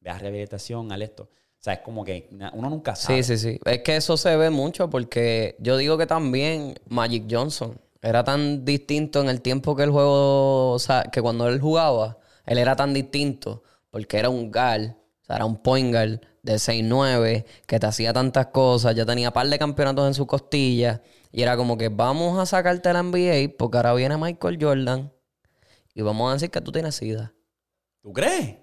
Ve 0.00 0.10
a 0.10 0.18
rehabilitación, 0.18 0.90
al 0.90 1.02
esto. 1.02 1.28
O 1.58 1.62
sea, 1.66 1.74
es 1.74 1.80
como 1.80 2.04
que 2.04 2.28
uno 2.52 2.70
nunca 2.70 2.94
sabe. 2.94 3.22
Sí, 3.22 3.36
sí, 3.36 3.50
sí. 3.50 3.60
Es 3.64 3.82
que 3.82 3.96
eso 3.96 4.16
se 4.16 4.36
ve 4.36 4.50
mucho 4.50 4.88
porque 4.88 5.56
yo 5.58 5.76
digo 5.76 5.98
que 5.98 6.06
también 6.06 6.74
Magic 6.88 7.24
Johnson 7.28 7.80
era 8.02 8.22
tan 8.22 8.64
distinto 8.64 9.20
en 9.20 9.28
el 9.28 9.42
tiempo 9.42 9.74
que 9.74 9.82
el 9.82 9.90
juego, 9.90 10.72
o 10.72 10.78
sea, 10.78 11.04
que 11.04 11.20
cuando 11.20 11.48
él 11.48 11.60
jugaba, 11.60 12.18
él 12.44 12.58
era 12.58 12.76
tan 12.76 12.94
distinto 12.94 13.64
porque 13.90 14.18
era 14.18 14.28
un 14.28 14.52
guard, 14.52 14.90
o 14.90 15.24
sea, 15.24 15.36
era 15.36 15.44
un 15.44 15.56
point 15.56 15.90
guard 15.92 16.20
de 16.42 16.54
6'9", 16.54 17.44
que 17.66 17.80
te 17.80 17.86
hacía 17.86 18.12
tantas 18.12 18.46
cosas, 18.48 18.94
ya 18.94 19.04
tenía 19.04 19.32
par 19.32 19.48
de 19.48 19.58
campeonatos 19.58 20.06
en 20.06 20.14
su 20.14 20.26
costilla 20.26 21.02
y 21.32 21.42
era 21.42 21.56
como 21.56 21.76
que 21.76 21.88
vamos 21.88 22.38
a 22.38 22.46
sacarte 22.46 22.92
la 22.92 23.02
NBA 23.02 23.56
porque 23.58 23.78
ahora 23.78 23.94
viene 23.94 24.16
Michael 24.16 24.58
Jordan 24.60 25.12
y 25.94 26.02
vamos 26.02 26.30
a 26.30 26.34
decir 26.34 26.50
que 26.50 26.60
tú 26.60 26.70
tienes 26.70 26.94
SIDA. 26.94 27.34
¿Tú 28.02 28.12
crees? 28.12 28.58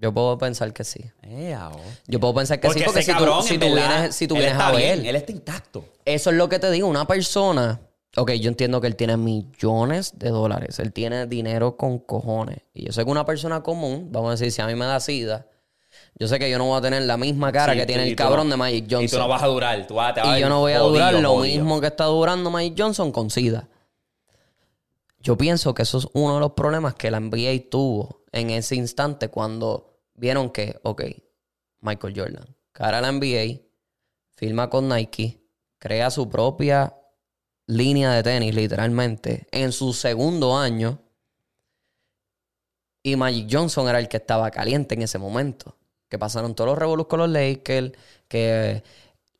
Yo 0.00 0.12
puedo 0.12 0.36
pensar 0.36 0.72
que 0.72 0.84
sí. 0.84 1.00
Eh. 1.22 1.56
Yo 2.06 2.20
puedo 2.20 2.34
pensar 2.34 2.60
que 2.60 2.68
sí 2.68 2.74
Porque 2.74 2.84
porque 2.84 3.00
ese 3.00 3.12
si 3.12 3.16
tú, 3.18 3.24
cabrón, 3.24 3.42
si 3.42 3.54
en 3.54 3.60
tú 3.60 3.66
verdad, 3.74 3.88
vienes, 3.98 4.16
si 4.16 4.28
tú 4.28 4.34
vienes 4.34 4.54
a 4.58 4.70
bien, 4.72 4.98
ver... 4.98 5.06
él 5.08 5.16
está 5.16 5.32
intacto. 5.32 5.84
Eso 6.04 6.30
es 6.30 6.36
lo 6.36 6.48
que 6.48 6.58
te 6.58 6.70
digo. 6.70 6.86
Una 6.88 7.06
persona. 7.06 7.80
Ok, 8.16 8.32
yo 8.32 8.48
entiendo 8.48 8.80
que 8.80 8.86
él 8.86 8.96
tiene 8.96 9.16
millones 9.16 10.18
de 10.18 10.28
dólares. 10.30 10.78
Él 10.78 10.92
tiene 10.92 11.26
dinero 11.26 11.76
con 11.76 11.98
cojones. 11.98 12.58
Y 12.74 12.84
yo 12.86 12.92
sé 12.92 13.04
que 13.04 13.10
una 13.10 13.24
persona 13.24 13.62
común, 13.62 14.08
vamos 14.12 14.28
a 14.28 14.30
decir, 14.32 14.52
si 14.52 14.60
a 14.62 14.66
mí 14.66 14.74
me 14.74 14.84
da 14.84 15.00
sida, 15.00 15.46
yo 16.18 16.28
sé 16.28 16.38
que 16.38 16.48
yo 16.50 16.58
no 16.58 16.66
voy 16.66 16.78
a 16.78 16.80
tener 16.82 17.02
la 17.02 17.16
misma 17.16 17.50
cara 17.50 17.72
Sí, 17.72 17.78
que 17.78 17.86
tiene 17.86 18.06
el 18.06 18.14
cabrón 18.14 18.46
no- 18.48 18.52
de 18.52 18.56
Magic 18.58 18.84
Johnson. 18.84 19.04
Y 19.04 19.08
tú 19.08 19.18
no 19.18 19.26
vas 19.28 19.42
a 19.42 19.46
durar. 19.46 19.86
Tú 19.86 19.94
vas, 19.94 20.14
te 20.14 20.20
vas 20.20 20.36
Y 20.36 20.40
yo 20.42 20.48
no 20.48 20.60
voy 20.60 20.72
a 20.72 20.78
jodido, 20.80 20.92
durar 20.92 21.14
lo 21.14 21.30
jodido. 21.34 21.56
mismo 21.62 21.80
que 21.80 21.86
está 21.88 22.04
durando 22.04 22.50
Magic 22.50 22.74
Johnson 22.78 23.10
con 23.10 23.30
SIDA. 23.30 23.68
Yo 25.20 25.36
pienso 25.38 25.74
que 25.74 25.82
eso 25.82 25.98
es 25.98 26.06
uno 26.12 26.34
de 26.34 26.40
los 26.40 26.52
problemas 26.52 26.94
que 26.94 27.10
la 27.10 27.18
NBA 27.18 27.70
tuvo 27.70 28.20
en 28.34 28.50
ese 28.50 28.74
instante 28.74 29.28
cuando 29.28 30.00
vieron 30.14 30.50
que, 30.50 30.78
ok, 30.82 31.04
Michael 31.80 32.14
Jordan, 32.16 32.56
cara 32.72 32.98
a 32.98 33.00
la 33.00 33.12
NBA, 33.12 33.60
firma 34.36 34.68
con 34.68 34.88
Nike, 34.88 35.40
crea 35.78 36.10
su 36.10 36.28
propia 36.28 36.96
línea 37.66 38.10
de 38.12 38.22
tenis, 38.24 38.54
literalmente, 38.54 39.46
en 39.52 39.70
su 39.70 39.92
segundo 39.92 40.58
año. 40.58 41.00
Y 43.04 43.14
Magic 43.16 43.48
Johnson 43.50 43.88
era 43.88 44.00
el 44.00 44.08
que 44.08 44.16
estaba 44.16 44.50
caliente 44.50 44.94
en 44.96 45.02
ese 45.02 45.18
momento. 45.18 45.76
Que 46.08 46.18
pasaron 46.18 46.54
todos 46.54 46.70
los 46.70 46.78
revolus 46.78 47.06
con 47.06 47.20
los 47.20 47.30
Lakers, 47.30 47.92
que 48.26 48.82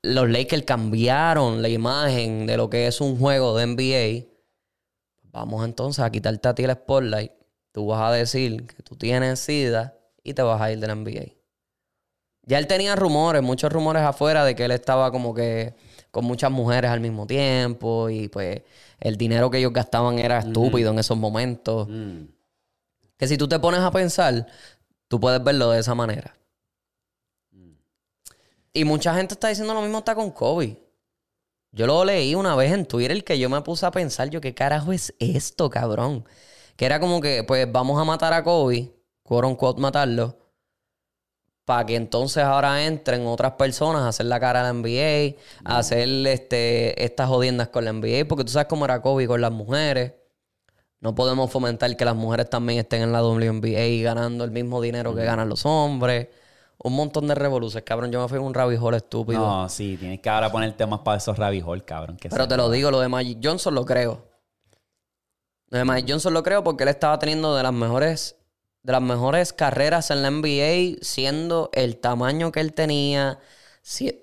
los 0.03 0.29
Lakers 0.29 0.65
cambiaron 0.65 1.63
la 1.63 1.69
imagen 1.69 2.47
de 2.47 2.57
lo 2.57 2.71
que 2.71 2.87
es 2.87 3.01
un 3.01 3.19
juego 3.19 3.57
de 3.57 3.67
NBA. 3.67 4.31
Vamos 5.33 5.65
entonces 5.65 6.05
a 6.05 6.11
quitarte 6.11 6.49
a 6.49 6.55
ti 6.55 6.63
el 6.63 6.73
spotlight. 6.73 7.33
Tú 7.75 7.87
vas 7.87 8.01
a 8.03 8.13
decir 8.13 8.69
que 8.69 8.85
tú 8.85 8.95
tienes 8.95 9.41
SIDA 9.41 9.99
y 10.23 10.33
te 10.33 10.43
vas 10.43 10.61
a 10.61 10.71
ir 10.71 10.79
de 10.79 10.87
la 10.87 10.95
NBA. 10.95 11.33
Ya 12.47 12.59
él 12.59 12.69
tenía 12.69 12.95
rumores, 12.95 13.43
muchos 13.43 13.73
rumores 13.73 14.05
afuera 14.05 14.45
de 14.45 14.55
que 14.55 14.67
él 14.67 14.71
estaba 14.71 15.11
como 15.11 15.35
que 15.35 15.75
con 16.13 16.25
muchas 16.25 16.53
mujeres 16.53 16.93
al 16.93 17.01
mismo 17.01 17.27
tiempo 17.27 18.09
y 18.11 18.29
pues 18.29 18.63
el 19.01 19.17
dinero 19.17 19.51
que 19.51 19.59
ellos 19.59 19.73
gastaban 19.73 20.21
era 20.21 20.39
estúpido 20.39 20.93
en 20.93 21.01
esos 21.01 21.19
momentos. 21.19 21.89
Mm. 21.91 22.27
Que 23.17 23.27
si 23.27 23.37
tú 23.37 23.49
te 23.49 23.59
pones 23.59 23.81
a 23.81 23.91
pensar, 23.91 24.47
tú 25.09 25.19
puedes 25.19 25.43
verlo 25.43 25.73
de 25.73 25.81
esa 25.81 25.97
manera. 25.97 26.37
Y 28.73 28.85
mucha 28.85 29.17
gente 29.17 29.35
está 29.35 29.49
diciendo 29.49 29.75
lo 29.75 29.83
mismo 29.83 29.99
está 29.99 30.15
con 30.15 30.31
Kobe. 30.31 30.81
Yo 31.73 31.89
lo 31.89 32.05
leí 32.05 32.37
una 32.37 32.55
vez 32.55 32.71
en 32.71 32.87
Twitter 32.87 33.25
que 33.25 33.37
yo 33.37 33.51
me 33.51 33.63
puse 33.63 33.85
a 33.85 33.91
pensar, 33.91 34.31
yo, 34.31 34.41
¿qué 34.41 34.55
carajo 34.55 34.93
es 34.93 35.13
esto, 35.19 35.69
cabrón? 35.71 36.25
Que 36.77 36.87
era 36.87 37.01
como 37.01 37.21
que, 37.21 37.45
pues, 37.45 37.71
vamos 37.71 38.01
a 38.01 38.05
matar 38.05 38.33
a 38.33 38.43
Kobe, 38.43 38.93
quote 39.23 39.47
unquote 39.47 39.81
matarlo, 39.81 40.37
para 41.65 41.87
que 41.87 41.97
entonces 41.97 42.43
ahora 42.45 42.85
entren 42.85 43.27
otras 43.27 43.53
personas 43.53 44.03
a 44.03 44.09
hacer 44.09 44.27
la 44.27 44.39
cara 44.39 44.61
a 44.61 44.65
la 44.65 44.73
NBA, 44.73 45.37
a 45.65 45.79
hacer 45.79 46.09
este, 46.27 47.03
estas 47.03 47.29
jodiendas 47.29 47.69
con 47.69 47.85
la 47.85 47.93
NBA, 47.93 48.27
porque 48.29 48.45
tú 48.45 48.51
sabes 48.51 48.69
cómo 48.69 48.85
era 48.85 49.01
Kobe 49.01 49.27
con 49.27 49.41
las 49.41 49.53
mujeres. 49.53 50.13
No 51.01 51.15
podemos 51.15 51.51
fomentar 51.51 51.95
que 51.97 52.05
las 52.05 52.17
mujeres 52.17 52.49
también 52.49 52.81
estén 52.81 53.03
en 53.03 53.13
la 53.13 53.23
WNBA 53.23 54.03
ganando 54.03 54.45
el 54.45 54.51
mismo 54.51 54.81
dinero 54.81 55.15
que 55.15 55.25
ganan 55.25 55.49
los 55.49 55.67
hombres. 55.67 56.29
Un 56.79 56.97
montón 56.97 57.27
de 57.27 57.35
revoluciones, 57.35 57.85
cabrón. 57.85 58.11
Yo 58.11 58.21
me 58.23 58.29
fui 58.29 58.39
un 58.39 58.53
rabbit 58.53 58.79
hole 58.81 58.97
estúpido. 58.97 59.39
No, 59.39 59.69
sí, 59.69 59.97
tienes 59.99 60.21
que 60.21 60.29
ahora 60.29 60.51
ponerte 60.51 60.87
más 60.87 61.01
para 61.01 61.19
esos 61.19 61.37
rabbit 61.37 61.63
hole, 61.65 61.83
cabrón. 61.83 62.17
que 62.17 62.29
Pero 62.29 62.49
te 62.49 62.57
lo 62.57 62.71
digo, 62.71 62.91
lo 62.91 63.01
de 63.01 63.09
Magic 63.09 63.39
Johnson 63.43 63.75
lo 63.75 63.85
creo. 63.85 64.34
De 65.75 65.85
Magic 65.85 66.07
Johnson 66.09 66.33
lo 66.35 66.43
creo 66.43 66.63
porque 66.63 66.85
él 66.85 66.89
estaba 66.89 67.19
teniendo 67.19 67.55
de 67.57 67.63
las 67.63 67.73
mejores, 67.73 68.37
de 68.83 68.93
las 68.93 69.03
mejores 69.03 69.53
carreras 69.53 70.11
en 70.11 70.23
la 70.23 70.29
NBA, 70.29 70.99
siendo 71.03 71.71
el 71.73 71.97
tamaño 71.97 72.53
que 72.53 72.61
él 72.61 72.73
tenía, 72.75 73.39
si- 73.83 74.23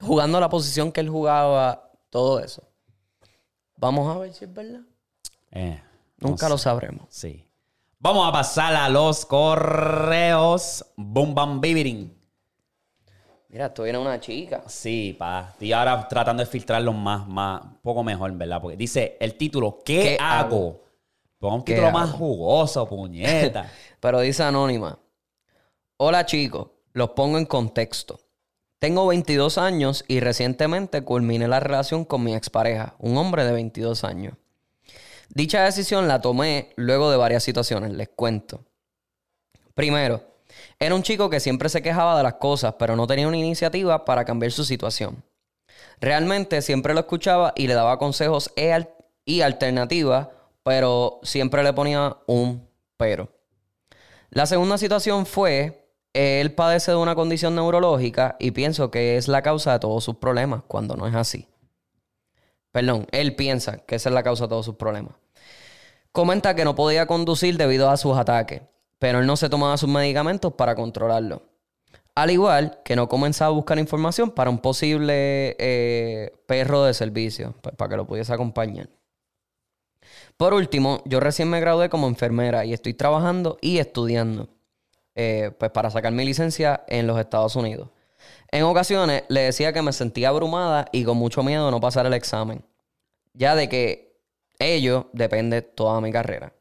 jugando 0.00 0.40
la 0.40 0.48
posición 0.50 0.92
que 0.92 1.00
él 1.00 1.08
jugaba, 1.08 1.90
todo 2.10 2.40
eso. 2.40 2.62
Vamos 3.76 4.14
a 4.14 4.18
ver 4.18 4.34
si 4.34 4.44
es 4.44 4.52
verdad. 4.52 4.80
Eh, 5.52 5.80
no 6.18 6.28
Nunca 6.28 6.46
sé. 6.46 6.52
lo 6.52 6.58
sabremos. 6.58 7.06
Sí. 7.08 7.46
Vamos 7.98 8.28
a 8.28 8.32
pasar 8.32 8.74
a 8.74 8.88
los 8.90 9.24
correos. 9.24 10.84
Boom, 10.96 11.34
bam, 11.34 11.60
bibirin. 11.60 12.14
Mira, 13.48 13.66
esto 13.66 13.82
viene 13.84 13.98
una 13.98 14.20
chica. 14.20 14.62
Sí, 14.66 15.16
pa. 15.18 15.48
Estoy 15.52 15.72
ahora 15.72 16.06
tratando 16.08 16.42
de 16.42 16.46
filtrarlos 16.46 16.94
más, 16.94 17.26
más, 17.26 17.62
un 17.64 17.78
poco 17.78 18.04
mejor, 18.04 18.32
¿verdad? 18.32 18.60
Porque 18.60 18.76
dice 18.76 19.16
el 19.18 19.34
título, 19.36 19.80
¿qué, 19.84 20.02
¿Qué 20.02 20.16
hago? 20.20 20.56
hago? 20.56 20.89
Ponga 21.40 21.54
un 21.56 21.64
¿Qué 21.64 21.72
título 21.74 21.90
más 21.90 22.10
jugoso, 22.10 22.86
puñeta. 22.88 23.70
Pero 24.00 24.20
dice 24.20 24.42
Anónima. 24.42 24.98
Hola 25.96 26.26
chicos, 26.26 26.68
los 26.92 27.10
pongo 27.10 27.38
en 27.38 27.46
contexto. 27.46 28.20
Tengo 28.78 29.06
22 29.06 29.58
años 29.58 30.04
y 30.06 30.20
recientemente 30.20 31.02
culminé 31.02 31.48
la 31.48 31.60
relación 31.60 32.04
con 32.04 32.22
mi 32.22 32.34
expareja, 32.34 32.94
un 32.98 33.16
hombre 33.16 33.44
de 33.44 33.52
22 33.52 34.04
años. 34.04 34.34
Dicha 35.30 35.64
decisión 35.64 36.08
la 36.08 36.20
tomé 36.20 36.72
luego 36.76 37.10
de 37.10 37.16
varias 37.16 37.42
situaciones, 37.42 37.92
les 37.92 38.08
cuento. 38.10 38.64
Primero, 39.74 40.22
era 40.78 40.94
un 40.94 41.02
chico 41.02 41.30
que 41.30 41.40
siempre 41.40 41.68
se 41.68 41.82
quejaba 41.82 42.16
de 42.16 42.22
las 42.22 42.34
cosas, 42.34 42.74
pero 42.78 42.96
no 42.96 43.06
tenía 43.06 43.28
una 43.28 43.36
iniciativa 43.36 44.04
para 44.04 44.24
cambiar 44.24 44.52
su 44.52 44.64
situación. 44.64 45.22
Realmente 46.00 46.60
siempre 46.62 46.94
lo 46.94 47.00
escuchaba 47.00 47.52
y 47.56 47.66
le 47.66 47.74
daba 47.74 47.98
consejos 47.98 48.50
e 48.56 48.72
al- 48.72 48.94
y 49.24 49.42
alternativas, 49.42 50.28
pero 50.70 51.18
siempre 51.24 51.64
le 51.64 51.72
ponía 51.72 52.18
un 52.28 52.64
pero. 52.96 53.28
La 54.30 54.46
segunda 54.46 54.78
situación 54.78 55.26
fue, 55.26 55.90
él 56.12 56.54
padece 56.54 56.92
de 56.92 56.96
una 56.96 57.16
condición 57.16 57.56
neurológica 57.56 58.36
y 58.38 58.52
pienso 58.52 58.88
que 58.88 59.16
es 59.16 59.26
la 59.26 59.42
causa 59.42 59.72
de 59.72 59.80
todos 59.80 60.04
sus 60.04 60.18
problemas, 60.18 60.62
cuando 60.68 60.94
no 60.94 61.08
es 61.08 61.14
así. 61.16 61.48
Perdón, 62.70 63.08
él 63.10 63.34
piensa 63.34 63.78
que 63.78 63.96
esa 63.96 64.10
es 64.10 64.14
la 64.14 64.22
causa 64.22 64.44
de 64.44 64.50
todos 64.50 64.64
sus 64.64 64.76
problemas. 64.76 65.14
Comenta 66.12 66.54
que 66.54 66.64
no 66.64 66.76
podía 66.76 67.08
conducir 67.08 67.56
debido 67.56 67.90
a 67.90 67.96
sus 67.96 68.16
ataques, 68.16 68.62
pero 69.00 69.18
él 69.18 69.26
no 69.26 69.36
se 69.36 69.48
tomaba 69.48 69.76
sus 69.76 69.88
medicamentos 69.88 70.52
para 70.52 70.76
controlarlo. 70.76 71.42
Al 72.14 72.30
igual 72.30 72.78
que 72.84 72.94
no 72.94 73.08
comenzaba 73.08 73.48
a 73.48 73.54
buscar 73.54 73.80
información 73.80 74.30
para 74.30 74.50
un 74.50 74.58
posible 74.58 75.56
eh, 75.58 76.32
perro 76.46 76.84
de 76.84 76.94
servicio, 76.94 77.56
pues, 77.60 77.74
para 77.74 77.88
que 77.88 77.96
lo 77.96 78.06
pudiese 78.06 78.32
acompañar. 78.32 78.88
Por 80.40 80.54
último, 80.54 81.02
yo 81.04 81.20
recién 81.20 81.50
me 81.50 81.60
gradué 81.60 81.90
como 81.90 82.08
enfermera 82.08 82.64
y 82.64 82.72
estoy 82.72 82.94
trabajando 82.94 83.58
y 83.60 83.76
estudiando 83.76 84.48
eh, 85.14 85.50
pues 85.58 85.70
para 85.70 85.90
sacar 85.90 86.14
mi 86.14 86.24
licencia 86.24 86.82
en 86.88 87.06
los 87.06 87.20
Estados 87.20 87.56
Unidos. 87.56 87.90
En 88.50 88.62
ocasiones 88.62 89.24
le 89.28 89.42
decía 89.42 89.74
que 89.74 89.82
me 89.82 89.92
sentía 89.92 90.30
abrumada 90.30 90.86
y 90.92 91.04
con 91.04 91.18
mucho 91.18 91.42
miedo 91.42 91.66
de 91.66 91.70
no 91.72 91.78
pasar 91.78 92.06
el 92.06 92.14
examen, 92.14 92.64
ya 93.34 93.54
de 93.54 93.68
que 93.68 94.18
ello 94.58 95.10
depende 95.12 95.60
toda 95.60 96.00
mi 96.00 96.10
carrera. 96.10 96.54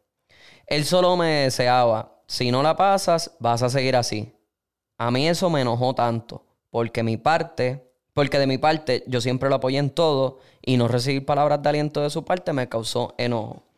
Él 0.68 0.84
solo 0.84 1.16
me 1.16 1.44
deseaba, 1.44 2.20
si 2.28 2.52
no 2.52 2.62
la 2.62 2.76
pasas, 2.76 3.38
vas 3.40 3.64
a 3.64 3.70
seguir 3.70 3.96
así. 3.96 4.36
A 4.98 5.10
mí 5.10 5.26
eso 5.26 5.50
me 5.50 5.62
enojó 5.62 5.96
tanto, 5.96 6.44
porque 6.70 7.02
mi 7.02 7.16
parte, 7.16 7.90
porque 8.14 8.40
de 8.40 8.48
mi 8.48 8.58
parte 8.58 9.06
yo 9.08 9.22
siempre 9.22 9.48
lo 9.48 9.56
apoyé 9.56 9.78
en 9.78 9.90
todo 9.90 10.40
y 10.62 10.76
no 10.76 10.90
recibir 10.90 11.26
palabras 11.26 11.64
de 11.64 11.70
aliento 11.70 12.02
de 12.02 12.10
su 12.10 12.26
parte 12.26 12.52
me 12.52 12.68
causó 12.68 13.16
enojo. 13.18 13.69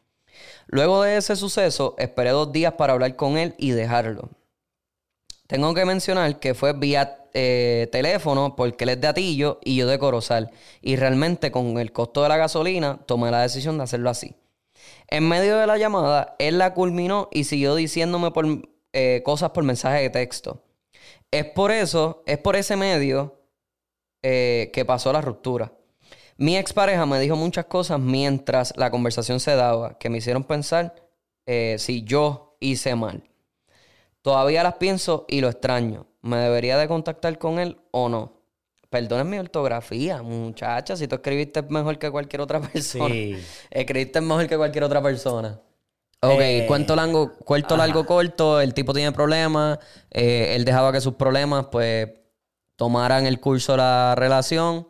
Luego 0.71 1.03
de 1.03 1.17
ese 1.17 1.35
suceso, 1.35 1.95
esperé 1.97 2.29
dos 2.29 2.53
días 2.53 2.73
para 2.73 2.93
hablar 2.93 3.17
con 3.17 3.37
él 3.37 3.55
y 3.57 3.71
dejarlo. 3.71 4.29
Tengo 5.47 5.73
que 5.73 5.83
mencionar 5.83 6.39
que 6.39 6.53
fue 6.53 6.71
vía 6.71 7.27
eh, 7.33 7.89
teléfono 7.91 8.55
porque 8.55 8.85
él 8.85 8.91
es 8.91 9.01
de 9.01 9.07
Atillo 9.07 9.59
y 9.65 9.75
yo 9.75 9.85
de 9.85 9.99
Corozal. 9.99 10.49
Y 10.81 10.95
realmente 10.95 11.51
con 11.51 11.77
el 11.77 11.91
costo 11.91 12.23
de 12.23 12.29
la 12.29 12.37
gasolina 12.37 13.01
tomé 13.05 13.31
la 13.31 13.41
decisión 13.41 13.77
de 13.77 13.83
hacerlo 13.83 14.09
así. 14.09 14.33
En 15.09 15.27
medio 15.27 15.57
de 15.57 15.67
la 15.67 15.77
llamada, 15.77 16.37
él 16.39 16.57
la 16.57 16.73
culminó 16.73 17.27
y 17.33 17.43
siguió 17.43 17.75
diciéndome 17.75 18.31
eh, 18.93 19.21
cosas 19.25 19.49
por 19.49 19.65
mensaje 19.65 20.03
de 20.03 20.09
texto. 20.09 20.63
Es 21.31 21.45
por 21.47 21.71
eso, 21.71 22.23
es 22.25 22.37
por 22.37 22.55
ese 22.55 22.77
medio 22.77 23.41
eh, 24.23 24.71
que 24.73 24.85
pasó 24.85 25.11
la 25.11 25.19
ruptura. 25.19 25.73
Mi 26.41 26.57
expareja 26.57 27.05
me 27.05 27.19
dijo 27.19 27.35
muchas 27.35 27.65
cosas 27.65 27.99
mientras 27.99 28.73
la 28.75 28.89
conversación 28.89 29.39
se 29.39 29.55
daba 29.55 29.99
que 29.99 30.09
me 30.09 30.17
hicieron 30.17 30.43
pensar 30.43 30.95
eh, 31.45 31.75
si 31.77 32.01
yo 32.03 32.57
hice 32.59 32.95
mal. 32.95 33.21
Todavía 34.23 34.63
las 34.63 34.73
pienso 34.75 35.25
y 35.27 35.41
lo 35.41 35.49
extraño. 35.49 36.07
¿Me 36.23 36.37
debería 36.37 36.77
de 36.79 36.87
contactar 36.87 37.37
con 37.37 37.59
él 37.59 37.77
o 37.91 38.09
no? 38.09 38.33
Perdonen 38.89 39.29
mi 39.29 39.37
ortografía, 39.37 40.23
muchacha. 40.23 40.95
Si 40.97 41.07
tú 41.07 41.15
escribiste 41.15 41.61
mejor 41.61 41.99
que 41.99 42.09
cualquier 42.09 42.41
otra 42.41 42.59
persona. 42.73 43.07
Sí. 43.13 43.37
Escribiste 43.69 44.19
mejor 44.19 44.47
que 44.47 44.57
cualquier 44.57 44.83
otra 44.83 44.99
persona. 45.01 45.59
Ok, 46.23 46.39
Eh, 46.39 46.65
cuento 46.67 46.95
largo, 46.95 47.33
cuento 47.45 47.77
largo, 47.77 48.03
corto. 48.05 48.59
El 48.59 48.73
tipo 48.73 48.93
tiene 48.93 49.11
problemas. 49.11 49.77
eh, 50.09 50.55
él 50.55 50.65
dejaba 50.65 50.91
que 50.91 51.01
sus 51.01 51.13
problemas, 51.13 51.67
pues, 51.71 52.09
tomaran 52.75 53.27
el 53.27 53.39
curso 53.39 53.73
de 53.73 53.77
la 53.77 54.15
relación. 54.15 54.87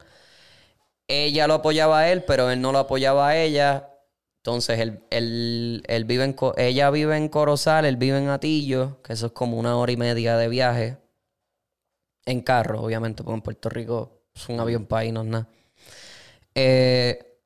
Ella 1.11 1.47
lo 1.47 1.55
apoyaba 1.55 1.99
a 1.99 2.11
él, 2.11 2.23
pero 2.23 2.49
él 2.49 2.61
no 2.61 2.71
lo 2.71 2.79
apoyaba 2.79 3.27
a 3.29 3.38
ella. 3.38 3.89
Entonces, 4.38 4.79
él, 4.79 5.03
él- 5.11 5.83
él 5.88 6.05
vive 6.05 6.23
en, 6.23 6.35
ella 6.57 6.89
vive 6.89 7.17
en 7.17 7.27
Corozal, 7.29 7.85
él 7.85 7.97
vive 7.97 8.17
en 8.17 8.29
Atillo, 8.29 9.01
que 9.03 9.13
eso 9.13 9.27
es 9.27 9.31
como 9.33 9.57
una 9.57 9.77
hora 9.77 9.91
y 9.91 9.97
media 9.97 10.38
de 10.38 10.47
viaje. 10.47 10.97
En 12.25 12.41
carro, 12.41 12.81
obviamente, 12.81 13.23
porque 13.23 13.35
en 13.35 13.41
Puerto 13.41 13.69
Rico 13.69 14.21
es 14.33 14.47
un 14.49 14.59
avión 14.59 14.88
ahí, 14.91 15.11
no 15.11 15.21
es 15.21 15.27
nada. 15.27 15.47
Eh, 16.55 17.39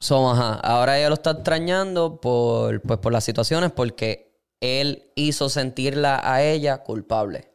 so, 0.00 0.30
ajá, 0.30 0.54
ahora 0.54 0.98
ella 0.98 1.08
lo 1.08 1.14
está 1.14 1.32
extrañando 1.32 2.20
por, 2.20 2.80
pues, 2.82 2.98
por 2.98 3.12
las 3.12 3.24
situaciones 3.24 3.70
porque 3.72 4.40
él 4.60 5.10
hizo 5.14 5.48
sentirla 5.48 6.20
a 6.22 6.42
ella 6.42 6.78
culpable. 6.78 7.50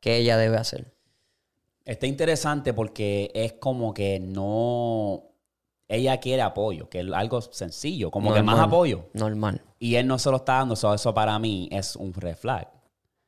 Que 0.00 0.16
ella 0.16 0.36
debe 0.36 0.56
hacer. 0.56 0.95
Está 1.86 2.06
interesante 2.06 2.74
porque 2.74 3.30
es 3.34 3.54
como 3.54 3.94
que 3.94 4.20
no. 4.20 5.22
Ella 5.88 6.18
quiere 6.18 6.42
apoyo, 6.42 6.88
que 6.90 6.98
es 7.00 7.06
algo 7.14 7.40
sencillo, 7.40 8.10
como 8.10 8.34
que 8.34 8.42
más 8.42 8.58
apoyo. 8.58 9.08
Normal. 9.14 9.62
Y 9.78 9.94
él 9.94 10.06
no 10.08 10.18
se 10.18 10.28
lo 10.30 10.38
está 10.38 10.54
dando, 10.54 10.74
so, 10.74 10.92
eso 10.92 11.14
para 11.14 11.38
mí 11.38 11.68
es 11.70 11.94
un 11.94 12.12
red 12.12 12.34
flag. 12.36 12.68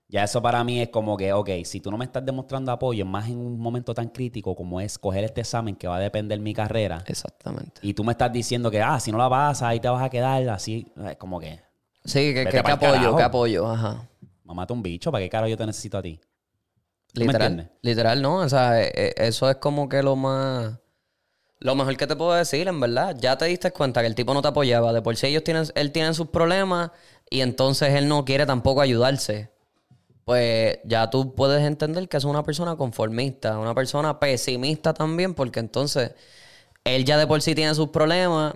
Ya 0.08 0.24
eso 0.24 0.42
para 0.42 0.64
mí 0.64 0.80
es 0.80 0.88
como 0.88 1.16
que, 1.16 1.32
ok, 1.32 1.50
si 1.64 1.80
tú 1.80 1.90
no 1.92 1.98
me 1.98 2.04
estás 2.06 2.24
demostrando 2.26 2.72
apoyo, 2.72 3.04
más 3.06 3.28
en 3.28 3.38
un 3.38 3.60
momento 3.60 3.94
tan 3.94 4.08
crítico 4.08 4.56
como 4.56 4.80
es 4.80 4.98
coger 4.98 5.22
este 5.22 5.42
examen 5.42 5.76
que 5.76 5.86
va 5.86 5.96
a 5.96 6.00
depender 6.00 6.40
mi 6.40 6.52
carrera, 6.54 7.04
Exactamente. 7.06 7.80
y 7.82 7.92
tú 7.94 8.02
me 8.02 8.12
estás 8.12 8.32
diciendo 8.32 8.70
que, 8.70 8.80
ah, 8.80 8.98
si 8.98 9.12
no 9.12 9.18
la 9.18 9.28
pasas, 9.28 9.64
ahí 9.68 9.78
te 9.80 9.88
vas 9.88 10.02
a 10.02 10.08
quedar 10.08 10.48
así, 10.48 10.90
es 11.08 11.16
como 11.16 11.38
que, 11.38 11.60
Sí, 12.06 12.32
que, 12.32 12.46
que- 12.50 12.58
apoyo, 12.58 12.78
carajo. 12.78 13.16
que 13.18 13.22
apoyo, 13.22 13.68
ajá. 13.68 14.08
mamate 14.44 14.72
un 14.72 14.82
bicho, 14.82 15.12
¿para 15.12 15.22
qué 15.22 15.28
caro 15.28 15.46
yo 15.46 15.58
te 15.58 15.66
necesito 15.66 15.98
a 15.98 16.02
ti? 16.02 16.18
¿Tú 17.12 17.20
me 17.20 17.26
Literal. 17.26 17.70
Literal, 17.82 18.22
no. 18.22 18.36
O 18.36 18.48
sea, 18.48 18.82
eh, 18.82 18.92
eh, 18.94 19.14
eso 19.16 19.48
es 19.50 19.56
como 19.56 19.88
que 19.88 20.02
lo 20.02 20.16
más. 20.16 20.78
Lo 21.60 21.74
mejor 21.74 21.96
que 21.96 22.06
te 22.06 22.14
puedo 22.16 22.34
decir, 22.34 22.68
en 22.68 22.78
verdad. 22.80 23.16
Ya 23.18 23.36
te 23.36 23.46
diste 23.46 23.72
cuenta 23.72 24.00
que 24.00 24.06
el 24.06 24.14
tipo 24.14 24.34
no 24.34 24.42
te 24.42 24.48
apoyaba. 24.48 24.92
De 24.92 25.02
por 25.02 25.16
sí 25.16 25.26
ellos 25.26 25.44
tienen, 25.44 25.64
él 25.74 25.92
tiene 25.92 26.14
sus 26.14 26.28
problemas 26.28 26.90
y 27.30 27.40
entonces 27.40 27.94
él 27.94 28.08
no 28.08 28.24
quiere 28.24 28.46
tampoco 28.46 28.80
ayudarse. 28.80 29.50
Pues 30.24 30.78
ya 30.84 31.08
tú 31.10 31.34
puedes 31.34 31.62
entender 31.62 32.08
que 32.08 32.18
es 32.18 32.24
una 32.24 32.42
persona 32.42 32.76
conformista, 32.76 33.58
una 33.58 33.74
persona 33.74 34.20
pesimista 34.20 34.92
también, 34.92 35.34
porque 35.34 35.58
entonces 35.58 36.12
él 36.84 37.04
ya 37.04 37.16
de 37.16 37.26
por 37.26 37.40
sí 37.40 37.54
tiene 37.54 37.74
sus 37.74 37.88
problemas 37.88 38.54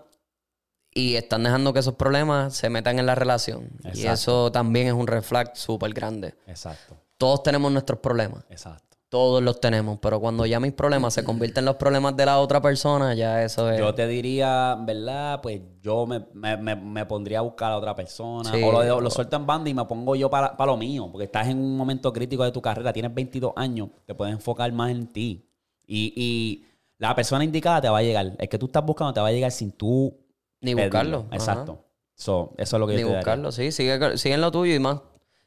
y 0.95 1.17
están 1.17 1.43
dejando 1.43 1.73
que 1.73 1.81
esos 1.81 1.95
problemas 1.95 2.55
se 2.55 2.69
metan 2.69 2.99
en 2.99 3.07
la 3.07 3.15
relación. 3.15 3.71
Y 3.95 4.07
eso 4.07 4.53
también 4.53 4.89
es 4.89 4.93
un 4.93 5.07
reflex 5.07 5.59
súper 5.59 5.95
grande. 5.95 6.35
Exacto, 6.47 6.99
Todos 7.23 7.43
tenemos 7.43 7.71
nuestros 7.73 7.99
problemas. 8.01 8.45
exacto. 8.51 8.85
Todos 9.09 9.43
los 9.43 9.61
tenemos, 9.61 9.99
pero 10.01 10.19
cuando 10.21 10.47
ya 10.47 10.59
mis 10.59 10.73
problemas 10.73 11.13
se 11.13 11.23
convierten 11.23 11.61
en 11.61 11.67
los 11.67 11.77
problemas 11.77 12.17
de 12.17 12.25
la 12.25 12.39
otra 12.41 12.63
persona, 12.63 13.13
ya 13.13 13.45
eso 13.45 13.71
es. 13.71 13.79
Yo 13.79 13.95
te 13.95 14.07
diría, 14.09 14.75
¿verdad? 14.81 15.41
Pues 15.43 15.61
yo 15.83 16.07
me, 16.07 16.25
me- 16.33 16.57
me- 16.57 16.77
me 16.77 17.05
pondría 17.05 17.41
a 17.41 17.43
buscar 17.43 17.73
a 17.73 17.77
otra 17.77 17.95
persona. 17.95 18.51
Sí. 18.51 18.63
o 18.63 18.73
lo, 18.73 19.01
lo 19.03 19.11
suelto 19.11 19.37
en 19.37 19.45
banda 19.47 19.69
y 19.69 19.75
me 19.75 19.85
pongo 19.85 20.17
yo 20.17 20.31
para, 20.31 20.57
para 20.57 20.71
lo 20.73 20.79
mío. 20.79 21.11
Porque 21.13 21.27
estás 21.27 21.47
en 21.49 21.59
un 21.59 21.77
momento 21.77 22.11
crítico 22.11 22.43
de 22.43 22.53
tu 22.53 22.63
carrera. 22.63 22.91
Tienes 22.91 23.13
22 23.13 23.53
años. 23.55 23.91
Te 24.07 24.15
puedes 24.15 24.33
enfocar 24.33 24.73
más 24.73 24.91
en 24.91 25.07
ti. 25.09 25.47
Y, 25.87 26.15
y 26.17 26.65
la 26.97 27.15
persona 27.15 27.45
indicada 27.45 27.83
te 27.83 27.89
va 27.91 27.99
a 27.99 28.03
llegar. 28.03 28.33
El 28.39 28.49
que 28.49 28.57
tú 28.59 28.65
estás 28.65 28.83
buscando 28.83 29.13
te 29.13 29.21
va 29.21 29.27
a 29.29 29.33
llegar 29.33 29.51
sin 29.53 29.73
tú... 29.73 30.17
Ni 30.63 30.73
buscarlo. 30.73 31.27
Exacto. 31.33 31.85
So, 32.15 32.55
eso 32.57 32.77
es 32.77 32.81
lo 32.81 32.87
que 32.87 32.95
Ni 32.95 33.01
yo 33.03 33.09
te 33.09 33.13
daría. 33.13 33.21
buscarlo, 33.21 33.53
sí. 33.53 33.73
Sigue, 33.73 34.17
sigue 34.17 34.37
en 34.37 34.41
lo 34.41 34.51
tuyo 34.51 34.75
y 34.75 34.79
más, 34.79 35.01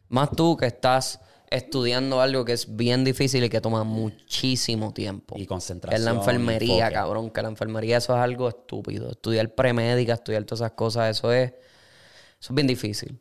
más 0.08 0.30
tú 0.30 0.56
que 0.56 0.68
estás 0.68 1.20
estudiando 1.50 2.22
algo 2.22 2.46
que 2.46 2.54
es 2.54 2.76
bien 2.76 3.04
difícil 3.04 3.44
y 3.44 3.50
que 3.50 3.62
toma 3.62 3.84
muchísimo 3.84 4.94
tiempo. 4.94 5.36
Y 5.38 5.46
concentración. 5.46 6.00
es 6.00 6.06
la 6.06 6.12
enfermería, 6.12 6.92
cabrón. 6.92 7.30
Que 7.30 7.42
la 7.42 7.50
enfermería 7.50 7.98
eso 7.98 8.14
es 8.14 8.20
algo 8.20 8.50
estúpido. 8.50 9.12
Estudiar 9.12 9.54
premédica, 9.54 10.14
estudiar 10.14 10.44
todas 10.44 10.62
esas 10.62 10.72
cosas, 10.72 11.18
eso 11.18 11.32
es, 11.32 11.52
eso 12.40 12.54
es 12.54 12.56
bien 12.56 12.68
difícil. 12.68 13.20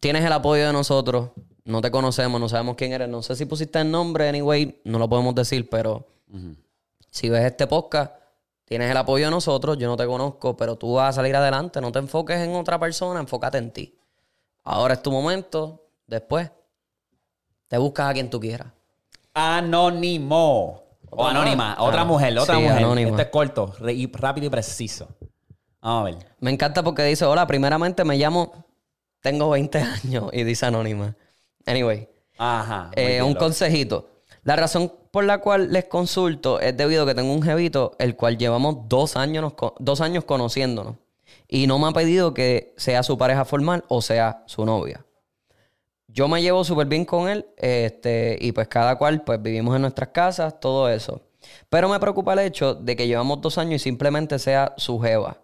Tienes 0.00 0.24
el 0.24 0.32
apoyo 0.32 0.66
de 0.66 0.72
nosotros. 0.72 1.30
No 1.64 1.80
te 1.80 1.90
conocemos, 1.90 2.40
no 2.40 2.48
sabemos 2.48 2.76
quién 2.76 2.92
eres. 2.92 3.08
No 3.08 3.22
sé 3.22 3.36
si 3.36 3.46
pusiste 3.46 3.80
el 3.80 3.90
nombre, 3.90 4.28
anyway, 4.28 4.80
no 4.84 4.98
lo 4.98 5.08
podemos 5.08 5.34
decir, 5.34 5.68
pero 5.70 6.06
si 7.10 7.30
ves 7.30 7.44
este 7.44 7.66
podcast, 7.66 8.12
tienes 8.64 8.90
el 8.90 8.96
apoyo 8.96 9.26
de 9.26 9.30
nosotros. 9.30 9.78
Yo 9.78 9.88
no 9.88 9.96
te 9.96 10.06
conozco, 10.06 10.56
pero 10.56 10.76
tú 10.76 10.94
vas 10.94 11.10
a 11.10 11.12
salir 11.12 11.34
adelante. 11.34 11.80
No 11.80 11.90
te 11.90 12.00
enfoques 12.00 12.38
en 12.38 12.54
otra 12.54 12.78
persona, 12.78 13.20
enfócate 13.20 13.58
en 13.58 13.70
ti. 13.70 13.98
Ahora 14.64 14.94
es 14.94 15.02
tu 15.02 15.10
momento. 15.10 15.86
Después, 16.06 16.50
te 17.68 17.78
buscas 17.78 18.10
a 18.10 18.12
quien 18.14 18.30
tú 18.30 18.40
quieras. 18.40 18.68
Anónimo. 19.32 20.82
O 21.10 21.26
anónima. 21.26 21.76
Otra 21.78 22.02
Ah, 22.02 22.04
mujer, 22.04 22.36
otra 22.38 22.56
sí, 22.56 22.60
mujer. 22.62 22.78
anónima. 22.78 23.10
Este 23.10 23.22
es 23.22 23.28
corto, 23.28 23.72
re- 23.78 23.92
y 23.94 24.06
rápido 24.12 24.46
y 24.46 24.50
preciso. 24.50 25.08
Vamos 25.80 26.00
a 26.00 26.04
ver. 26.04 26.16
Me 26.40 26.50
encanta 26.50 26.82
porque 26.82 27.02
dice, 27.04 27.24
hola, 27.24 27.46
primeramente 27.46 28.04
me 28.04 28.16
llamo, 28.16 28.64
tengo 29.20 29.50
20 29.50 29.78
años 30.04 30.30
y 30.32 30.42
dice 30.44 30.66
anónima. 30.66 31.14
Anyway, 31.66 32.08
Ajá. 32.38 32.90
muy 32.96 33.02
eh, 33.04 33.08
bien, 33.08 33.22
un 33.24 33.34
loco. 33.34 33.44
consejito. 33.44 34.10
La 34.42 34.56
razón 34.56 34.92
por 35.10 35.24
la 35.24 35.38
cual 35.38 35.72
les 35.72 35.84
consulto 35.86 36.60
es 36.60 36.76
debido 36.76 37.04
a 37.04 37.06
que 37.06 37.14
tengo 37.14 37.32
un 37.32 37.42
jevito, 37.42 37.94
el 37.98 38.16
cual 38.16 38.36
llevamos 38.36 38.88
dos 38.88 39.16
años, 39.16 39.42
nos 39.42 39.54
co- 39.54 39.74
dos 39.78 40.00
años 40.00 40.24
conociéndonos. 40.24 40.96
Y 41.48 41.66
no 41.66 41.78
me 41.78 41.88
ha 41.88 41.92
pedido 41.92 42.34
que 42.34 42.74
sea 42.76 43.02
su 43.02 43.16
pareja 43.16 43.44
formal 43.44 43.84
o 43.88 44.02
sea 44.02 44.42
su 44.46 44.64
novia. 44.66 45.04
Yo 46.14 46.28
me 46.28 46.40
llevo 46.40 46.62
súper 46.62 46.86
bien 46.86 47.04
con 47.04 47.28
él, 47.28 47.44
este, 47.56 48.38
y 48.40 48.52
pues 48.52 48.68
cada 48.68 48.96
cual, 48.96 49.24
pues 49.24 49.42
vivimos 49.42 49.74
en 49.74 49.82
nuestras 49.82 50.10
casas, 50.10 50.60
todo 50.60 50.88
eso. 50.88 51.20
Pero 51.68 51.88
me 51.88 51.98
preocupa 51.98 52.34
el 52.34 52.38
hecho 52.38 52.76
de 52.76 52.94
que 52.94 53.08
llevamos 53.08 53.40
dos 53.40 53.58
años 53.58 53.82
y 53.82 53.84
simplemente 53.84 54.38
sea 54.38 54.74
su 54.76 55.00
jeva. 55.00 55.38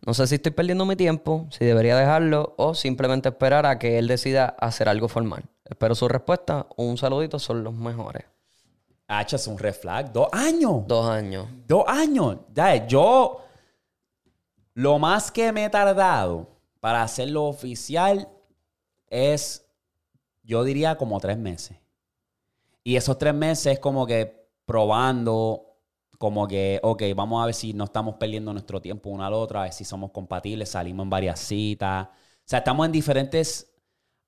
No 0.00 0.14
sé 0.14 0.26
si 0.26 0.36
estoy 0.36 0.52
perdiendo 0.52 0.86
mi 0.86 0.96
tiempo, 0.96 1.46
si 1.50 1.66
debería 1.66 1.98
dejarlo 1.98 2.54
o 2.56 2.74
simplemente 2.74 3.28
esperar 3.28 3.66
a 3.66 3.78
que 3.78 3.98
él 3.98 4.08
decida 4.08 4.56
hacer 4.58 4.88
algo 4.88 5.06
formal. 5.06 5.44
Espero 5.66 5.94
su 5.94 6.08
respuesta. 6.08 6.66
Un 6.76 6.96
saludito, 6.96 7.38
son 7.38 7.62
los 7.62 7.74
mejores. 7.74 8.24
Hacha, 9.06 9.36
es 9.36 9.46
un 9.46 9.58
red 9.58 9.74
flag. 9.74 10.10
Dos 10.10 10.28
años. 10.32 10.86
Dos 10.86 11.10
años. 11.10 11.46
Dos 11.68 11.84
años. 11.86 12.38
Ya, 12.54 12.74
eh, 12.74 12.84
yo. 12.88 13.44
Lo 14.72 14.98
más 14.98 15.30
que 15.30 15.52
me 15.52 15.66
he 15.66 15.70
tardado 15.70 16.48
para 16.80 17.02
hacerlo 17.02 17.44
oficial 17.44 18.26
es. 19.08 19.66
Yo 20.50 20.64
diría 20.64 20.96
como 20.96 21.20
tres 21.20 21.38
meses. 21.38 21.78
Y 22.82 22.96
esos 22.96 23.18
tres 23.18 23.32
meses 23.34 23.78
como 23.78 24.04
que 24.04 24.50
probando. 24.64 25.66
Como 26.18 26.48
que, 26.48 26.80
ok, 26.82 27.02
vamos 27.14 27.40
a 27.40 27.46
ver 27.46 27.54
si 27.54 27.72
no 27.72 27.84
estamos 27.84 28.16
perdiendo 28.16 28.52
nuestro 28.52 28.82
tiempo 28.82 29.10
una 29.10 29.28
al 29.28 29.32
otra, 29.32 29.60
a 29.60 29.62
ver 29.62 29.72
si 29.72 29.84
somos 29.84 30.10
compatibles, 30.10 30.68
salimos 30.70 31.04
en 31.04 31.10
varias 31.10 31.38
citas. 31.38 32.08
O 32.08 32.42
sea, 32.44 32.58
estamos 32.58 32.84
en 32.84 32.92
diferentes 32.92 33.72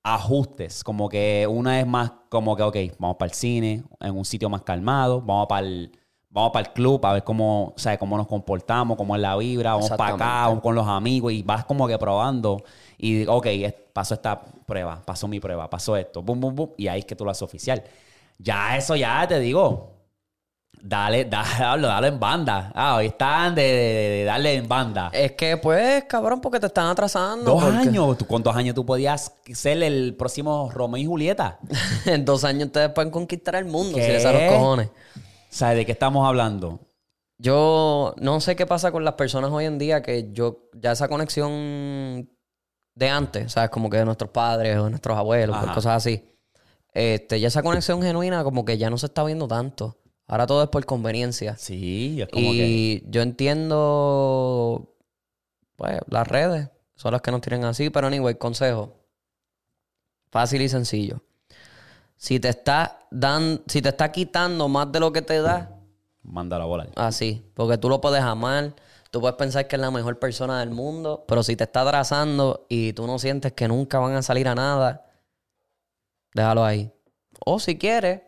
ajustes. 0.05 0.85
Como 0.85 1.09
que 1.09 1.47
una 1.51 1.81
es 1.81 1.87
más 1.87 2.13
como 2.31 2.57
que, 2.57 2.63
ok, 2.63 2.77
vamos 2.99 3.17
para 3.17 3.31
el 3.31 3.35
cine, 3.35 3.85
en 4.01 4.17
un 4.17 4.25
sitio 4.25 4.49
más 4.49 4.63
calmado, 4.63 5.21
vamos 5.21 5.49
para 5.49 5.67
el, 5.67 5.93
vamos 6.33 6.51
para 6.53 6.67
el 6.67 6.73
club 6.73 7.05
a 7.05 7.13
ver 7.13 7.25
cómo, 7.25 7.75
sea, 7.77 7.99
cómo 7.99 8.17
nos 8.17 8.27
comportamos, 8.27 8.97
cómo 8.97 9.15
es 9.15 9.21
la 9.23 9.37
vibra, 9.37 9.75
vamos 9.75 9.91
para 9.91 10.15
acá, 10.15 10.47
vamos 10.47 10.61
con 10.63 10.75
los 10.75 10.89
amigos 10.89 11.33
y 11.33 11.43
vas 11.43 11.65
como 11.65 11.87
que 11.87 11.99
probando. 11.99 12.63
Y, 12.99 13.27
ok, 13.27 13.47
pasó 13.93 14.15
esta 14.15 14.41
prueba, 14.67 15.03
pasó 15.05 15.29
mi 15.29 15.39
prueba, 15.41 15.69
pasó 15.69 15.97
esto, 15.97 16.23
boom, 16.23 16.41
boom, 16.41 16.57
boom, 16.57 16.71
y 16.79 16.89
ahí 16.89 17.01
es 17.01 17.05
que 17.05 17.15
tú 17.15 17.25
lo 17.25 17.31
haces 17.31 17.43
oficial. 17.43 17.83
Ya 18.39 18.77
eso 18.77 18.97
ya 18.97 19.27
te 19.29 19.39
digo. 19.39 19.91
Dale, 20.85 21.25
dale, 21.31 21.87
dale 21.87 22.09
en 22.09 22.19
banda. 22.19 22.73
Ah, 22.75 22.97
hoy 22.97 23.07
están 23.07 23.55
de, 23.55 23.63
de- 23.63 24.09
de 24.19 24.25
darle 24.25 24.55
en 24.55 24.67
banda. 24.67 25.11
Es 25.13 25.33
que, 25.33 25.57
pues, 25.57 26.05
cabrón, 26.09 26.41
porque 26.41 26.59
te 26.59 26.67
están 26.67 26.87
atrasando. 26.87 27.53
Dos 27.53 27.63
porque- 27.63 27.77
años. 27.89 28.19
¿Tú, 28.19 28.27
con 28.27 28.43
dos 28.43 28.57
años 28.57 28.75
tú 28.75 28.85
podías 28.85 29.33
ser 29.53 29.81
el 29.83 30.17
próximo 30.17 30.71
Romeo 30.73 31.01
y 31.01 31.07
Julieta. 31.07 31.59
en 32.07 32.25
dos 32.25 32.43
años 32.43 32.67
ustedes 32.67 32.89
pueden 32.91 33.11
conquistar 33.13 33.55
el 33.57 33.67
mundo 33.67 33.97
¿Qué? 33.97 34.05
si 34.07 34.11
les 34.13 34.23
salen 34.25 34.47
los 34.47 34.55
cojones. 34.57 34.89
¿Sabes 35.53 35.77
de 35.77 35.87
qué 35.87 35.93
estamos 35.93 36.27
hablando? 36.27 36.81
Yo 37.37 38.15
no 38.17 38.41
sé 38.41 38.57
qué 38.57 38.65
pasa 38.65 38.91
con 38.91 39.05
las 39.05 39.15
personas 39.15 39.51
hoy 39.51 39.67
en 39.67 39.79
día 39.79 40.01
que 40.01 40.33
yo, 40.33 40.71
ya 40.73 40.93
esa 40.93 41.09
conexión 41.09 42.31
de 42.95 43.09
antes, 43.11 43.53
¿sabes? 43.53 43.69
Como 43.69 43.91
que 43.91 43.99
de 43.99 44.07
nuestros 44.07 44.31
padres 44.31 44.79
o 44.79 44.85
de 44.85 44.91
nuestros 44.91 45.17
abuelos, 45.17 45.55
Ajá. 45.55 45.75
cosas 45.75 45.99
así. 45.99 46.25
Este, 46.95 47.39
ya 47.39 47.49
esa 47.49 47.63
conexión 47.63 48.01
genuina 48.01 48.45
como 48.45 48.65
que 48.65 48.79
ya 48.79 48.89
no 48.89 48.97
se 48.97 49.07
está 49.07 49.25
viendo 49.25 49.47
tanto. 49.47 49.99
Ahora 50.27 50.47
todo 50.47 50.63
es 50.63 50.71
por 50.71 50.87
conveniencia. 50.87 51.55
Sí, 51.59 52.23
es 52.23 52.29
como 52.29 52.53
que... 52.53 52.67
Y 52.67 53.05
yo 53.11 53.21
entiendo, 53.21 54.97
pues, 55.77 56.01
las 56.09 56.27
redes 56.27 56.71
son 56.95 57.13
las 57.13 57.21
que 57.21 57.31
nos 57.31 57.43
tienen 57.43 57.65
así, 57.65 57.91
pero 57.91 58.07
anyway, 58.07 58.37
consejo. 58.37 58.95
Fácil 60.31 60.63
y 60.63 60.71
sencillo. 60.71 61.23
Si 62.23 62.39
te 62.39 62.51
está 62.51 63.01
dan, 63.11 63.63
si 63.67 63.83
te 63.83 63.89
está 63.89 64.13
quitando 64.13 64.69
más 64.69 64.93
de 64.93 65.01
lo 65.01 65.13
que 65.13 65.23
te 65.23 65.43
da, 65.43 65.71
Mándalo 66.23 66.63
a 66.63 66.67
volar. 66.69 66.89
Así, 66.95 67.45
porque 67.53 67.79
tú 67.79 67.89
lo 67.89 68.01
puedes 68.01 68.23
amar, 68.23 68.75
tú 69.11 69.21
puedes 69.21 69.35
pensar 69.35 69.67
que 69.67 69.75
es 69.75 69.83
la 69.83 69.91
mejor 69.91 70.21
persona 70.21 70.61
del 70.61 70.71
mundo, 70.71 71.25
pero 71.27 71.43
si 71.43 71.57
te 71.57 71.65
está 71.65 71.81
atrasando 71.81 72.65
y 72.69 72.93
tú 72.93 73.09
no 73.09 73.19
sientes 73.19 73.55
que 73.55 73.67
nunca 73.67 73.99
van 73.99 74.15
a 74.15 74.23
salir 74.23 74.47
a 74.47 74.55
nada, 74.55 75.05
déjalo 76.33 76.65
ahí. 76.65 76.93
O 77.45 77.59
si 77.59 77.77
quieres, 77.77 78.21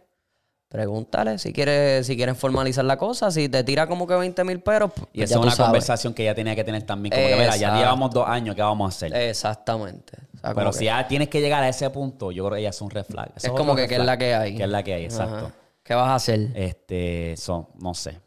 pregúntale 0.68 1.38
si 1.38 1.52
quieres, 1.52 2.04
si 2.04 2.16
quieren 2.16 2.34
formalizar 2.34 2.84
la 2.84 2.98
cosa, 2.98 3.30
si 3.30 3.48
te 3.48 3.62
tira 3.62 3.86
como 3.86 4.08
que 4.08 4.16
20 4.16 4.42
mil 4.42 4.60
peros, 4.60 4.90
pues 4.92 5.06
Y 5.12 5.22
esa 5.22 5.34
ya 5.34 5.38
es 5.38 5.42
una 5.44 5.52
sabes. 5.52 5.66
conversación 5.68 6.14
que 6.14 6.24
ella 6.24 6.34
tenía 6.34 6.56
que 6.56 6.64
tener 6.64 6.82
también. 6.82 7.14
Como 7.14 7.28
que, 7.28 7.36
mira, 7.36 7.56
ya 7.56 7.76
llevamos 7.76 8.10
dos 8.10 8.26
años, 8.26 8.56
¿qué 8.56 8.62
vamos 8.62 8.86
a 8.86 8.88
hacer? 8.88 9.14
Exactamente. 9.14 10.18
Sea, 10.44 10.52
como 10.52 10.60
Pero 10.60 10.70
que- 10.72 10.78
si 10.78 10.84
ya 10.84 11.08
tienes 11.08 11.28
que 11.28 11.40
llegar 11.40 11.62
a 11.62 11.68
ese 11.68 11.88
punto, 11.90 12.30
yo 12.30 12.44
creo 12.44 12.54
que 12.56 12.60
ella 12.60 12.70
es 12.70 12.80
un 12.82 12.90
red 12.90 13.04
flag. 13.04 13.32
Eso 13.36 13.46
es 13.46 13.52
como 13.54 13.74
que 13.74 13.88
qué 13.88 13.94
es 13.96 14.04
la 14.04 14.18
que 14.18 14.34
hay. 14.34 14.56
Que 14.56 14.64
es 14.64 14.68
la 14.68 14.82
que 14.82 14.92
hay, 14.94 15.06
Ajá. 15.06 15.14
exacto. 15.24 15.52
¿Qué 15.82 15.94
vas 15.94 16.08
a 16.08 16.14
hacer? 16.16 16.50
Este, 16.54 17.34
son, 17.36 17.66
no 17.80 17.94
sé. 17.94 18.20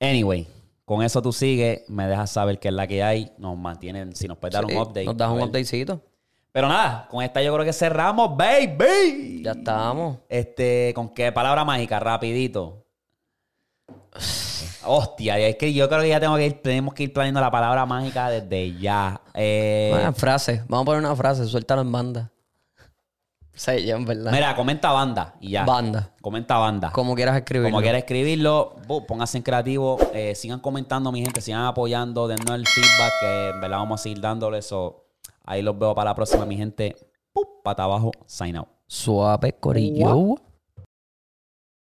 Anyway, 0.00 0.46
con 0.84 1.02
eso 1.02 1.20
tú 1.22 1.32
sigues, 1.32 1.82
me 1.88 2.06
dejas 2.08 2.30
saber 2.30 2.58
qué 2.58 2.68
es 2.68 2.74
la 2.74 2.86
que 2.86 3.02
hay, 3.02 3.32
nos 3.38 3.56
mantienen, 3.56 4.14
si 4.16 4.26
nos 4.28 4.38
puedes 4.38 4.54
dar 4.54 4.64
Sí, 4.66 4.72
un 4.74 4.82
update. 4.82 5.04
Nos 5.04 5.16
das 5.16 5.28
un 5.30 5.36
ver. 5.36 5.44
updatecito. 5.46 6.00
Pero 6.50 6.68
nada, 6.68 7.06
con 7.10 7.22
esta 7.22 7.42
yo 7.42 7.52
creo 7.54 7.64
que 7.64 7.72
cerramos, 7.72 8.36
baby. 8.36 9.42
Ya 9.44 9.52
estamos. 9.52 10.18
Este, 10.28 10.92
¿con 10.94 11.10
qué 11.10 11.30
palabra 11.30 11.64
mágica? 11.64 12.00
Rapidito. 12.00 12.84
Hostia, 14.88 15.38
es 15.38 15.56
que 15.56 15.72
yo 15.72 15.88
creo 15.88 16.00
que 16.00 16.08
ya 16.08 16.18
tengo 16.18 16.36
que 16.36 16.46
ir, 16.46 16.62
tenemos 16.62 16.94
que 16.94 17.04
ir 17.04 17.12
planeando 17.12 17.40
la 17.40 17.50
palabra 17.50 17.84
mágica 17.86 18.30
desde 18.30 18.76
ya. 18.78 19.20
Eh, 19.34 19.92
Una 19.94 20.12
frase. 20.12 20.62
Vamos 20.68 20.82
a 20.82 20.86
poner 20.86 21.00
una 21.00 21.14
frase, 21.16 21.44
suéltalo 21.46 21.82
en 21.82 21.92
banda. 21.92 22.30
Sí, 23.54 23.84
ya 23.84 23.96
en 23.96 24.04
verdad. 24.04 24.30
mira, 24.30 24.54
comenta 24.54 24.92
banda 24.92 25.34
y 25.40 25.50
ya. 25.50 25.64
Banda. 25.64 26.12
Comenta 26.22 26.58
banda. 26.58 26.90
Como 26.92 27.14
quieras 27.16 27.36
escribirlo. 27.36 27.70
Como 27.70 27.82
quieras 27.82 27.98
escribirlo, 27.98 28.76
bu, 28.86 29.04
pónganse 29.04 29.36
en 29.36 29.42
creativo, 29.42 29.98
eh, 30.14 30.34
sigan 30.36 30.60
comentando, 30.60 31.10
mi 31.10 31.22
gente, 31.22 31.40
sigan 31.40 31.64
apoyando, 31.64 32.28
dennos 32.28 32.54
el 32.54 32.66
feedback 32.66 33.12
que 33.20 33.48
en 33.50 33.60
verdad 33.60 33.78
vamos 33.78 34.00
a 34.00 34.02
seguir 34.04 34.20
dándole 34.20 34.58
eso. 34.58 35.06
Ahí 35.44 35.62
los 35.62 35.76
veo 35.78 35.94
para 35.94 36.10
la 36.10 36.14
próxima, 36.14 36.46
mi 36.46 36.56
gente. 36.56 36.94
Pup, 37.32 37.62
pata 37.64 37.82
abajo, 37.82 38.12
sign 38.26 38.56
out. 38.56 38.68
Suave, 38.86 39.52
corillo. 39.54 40.36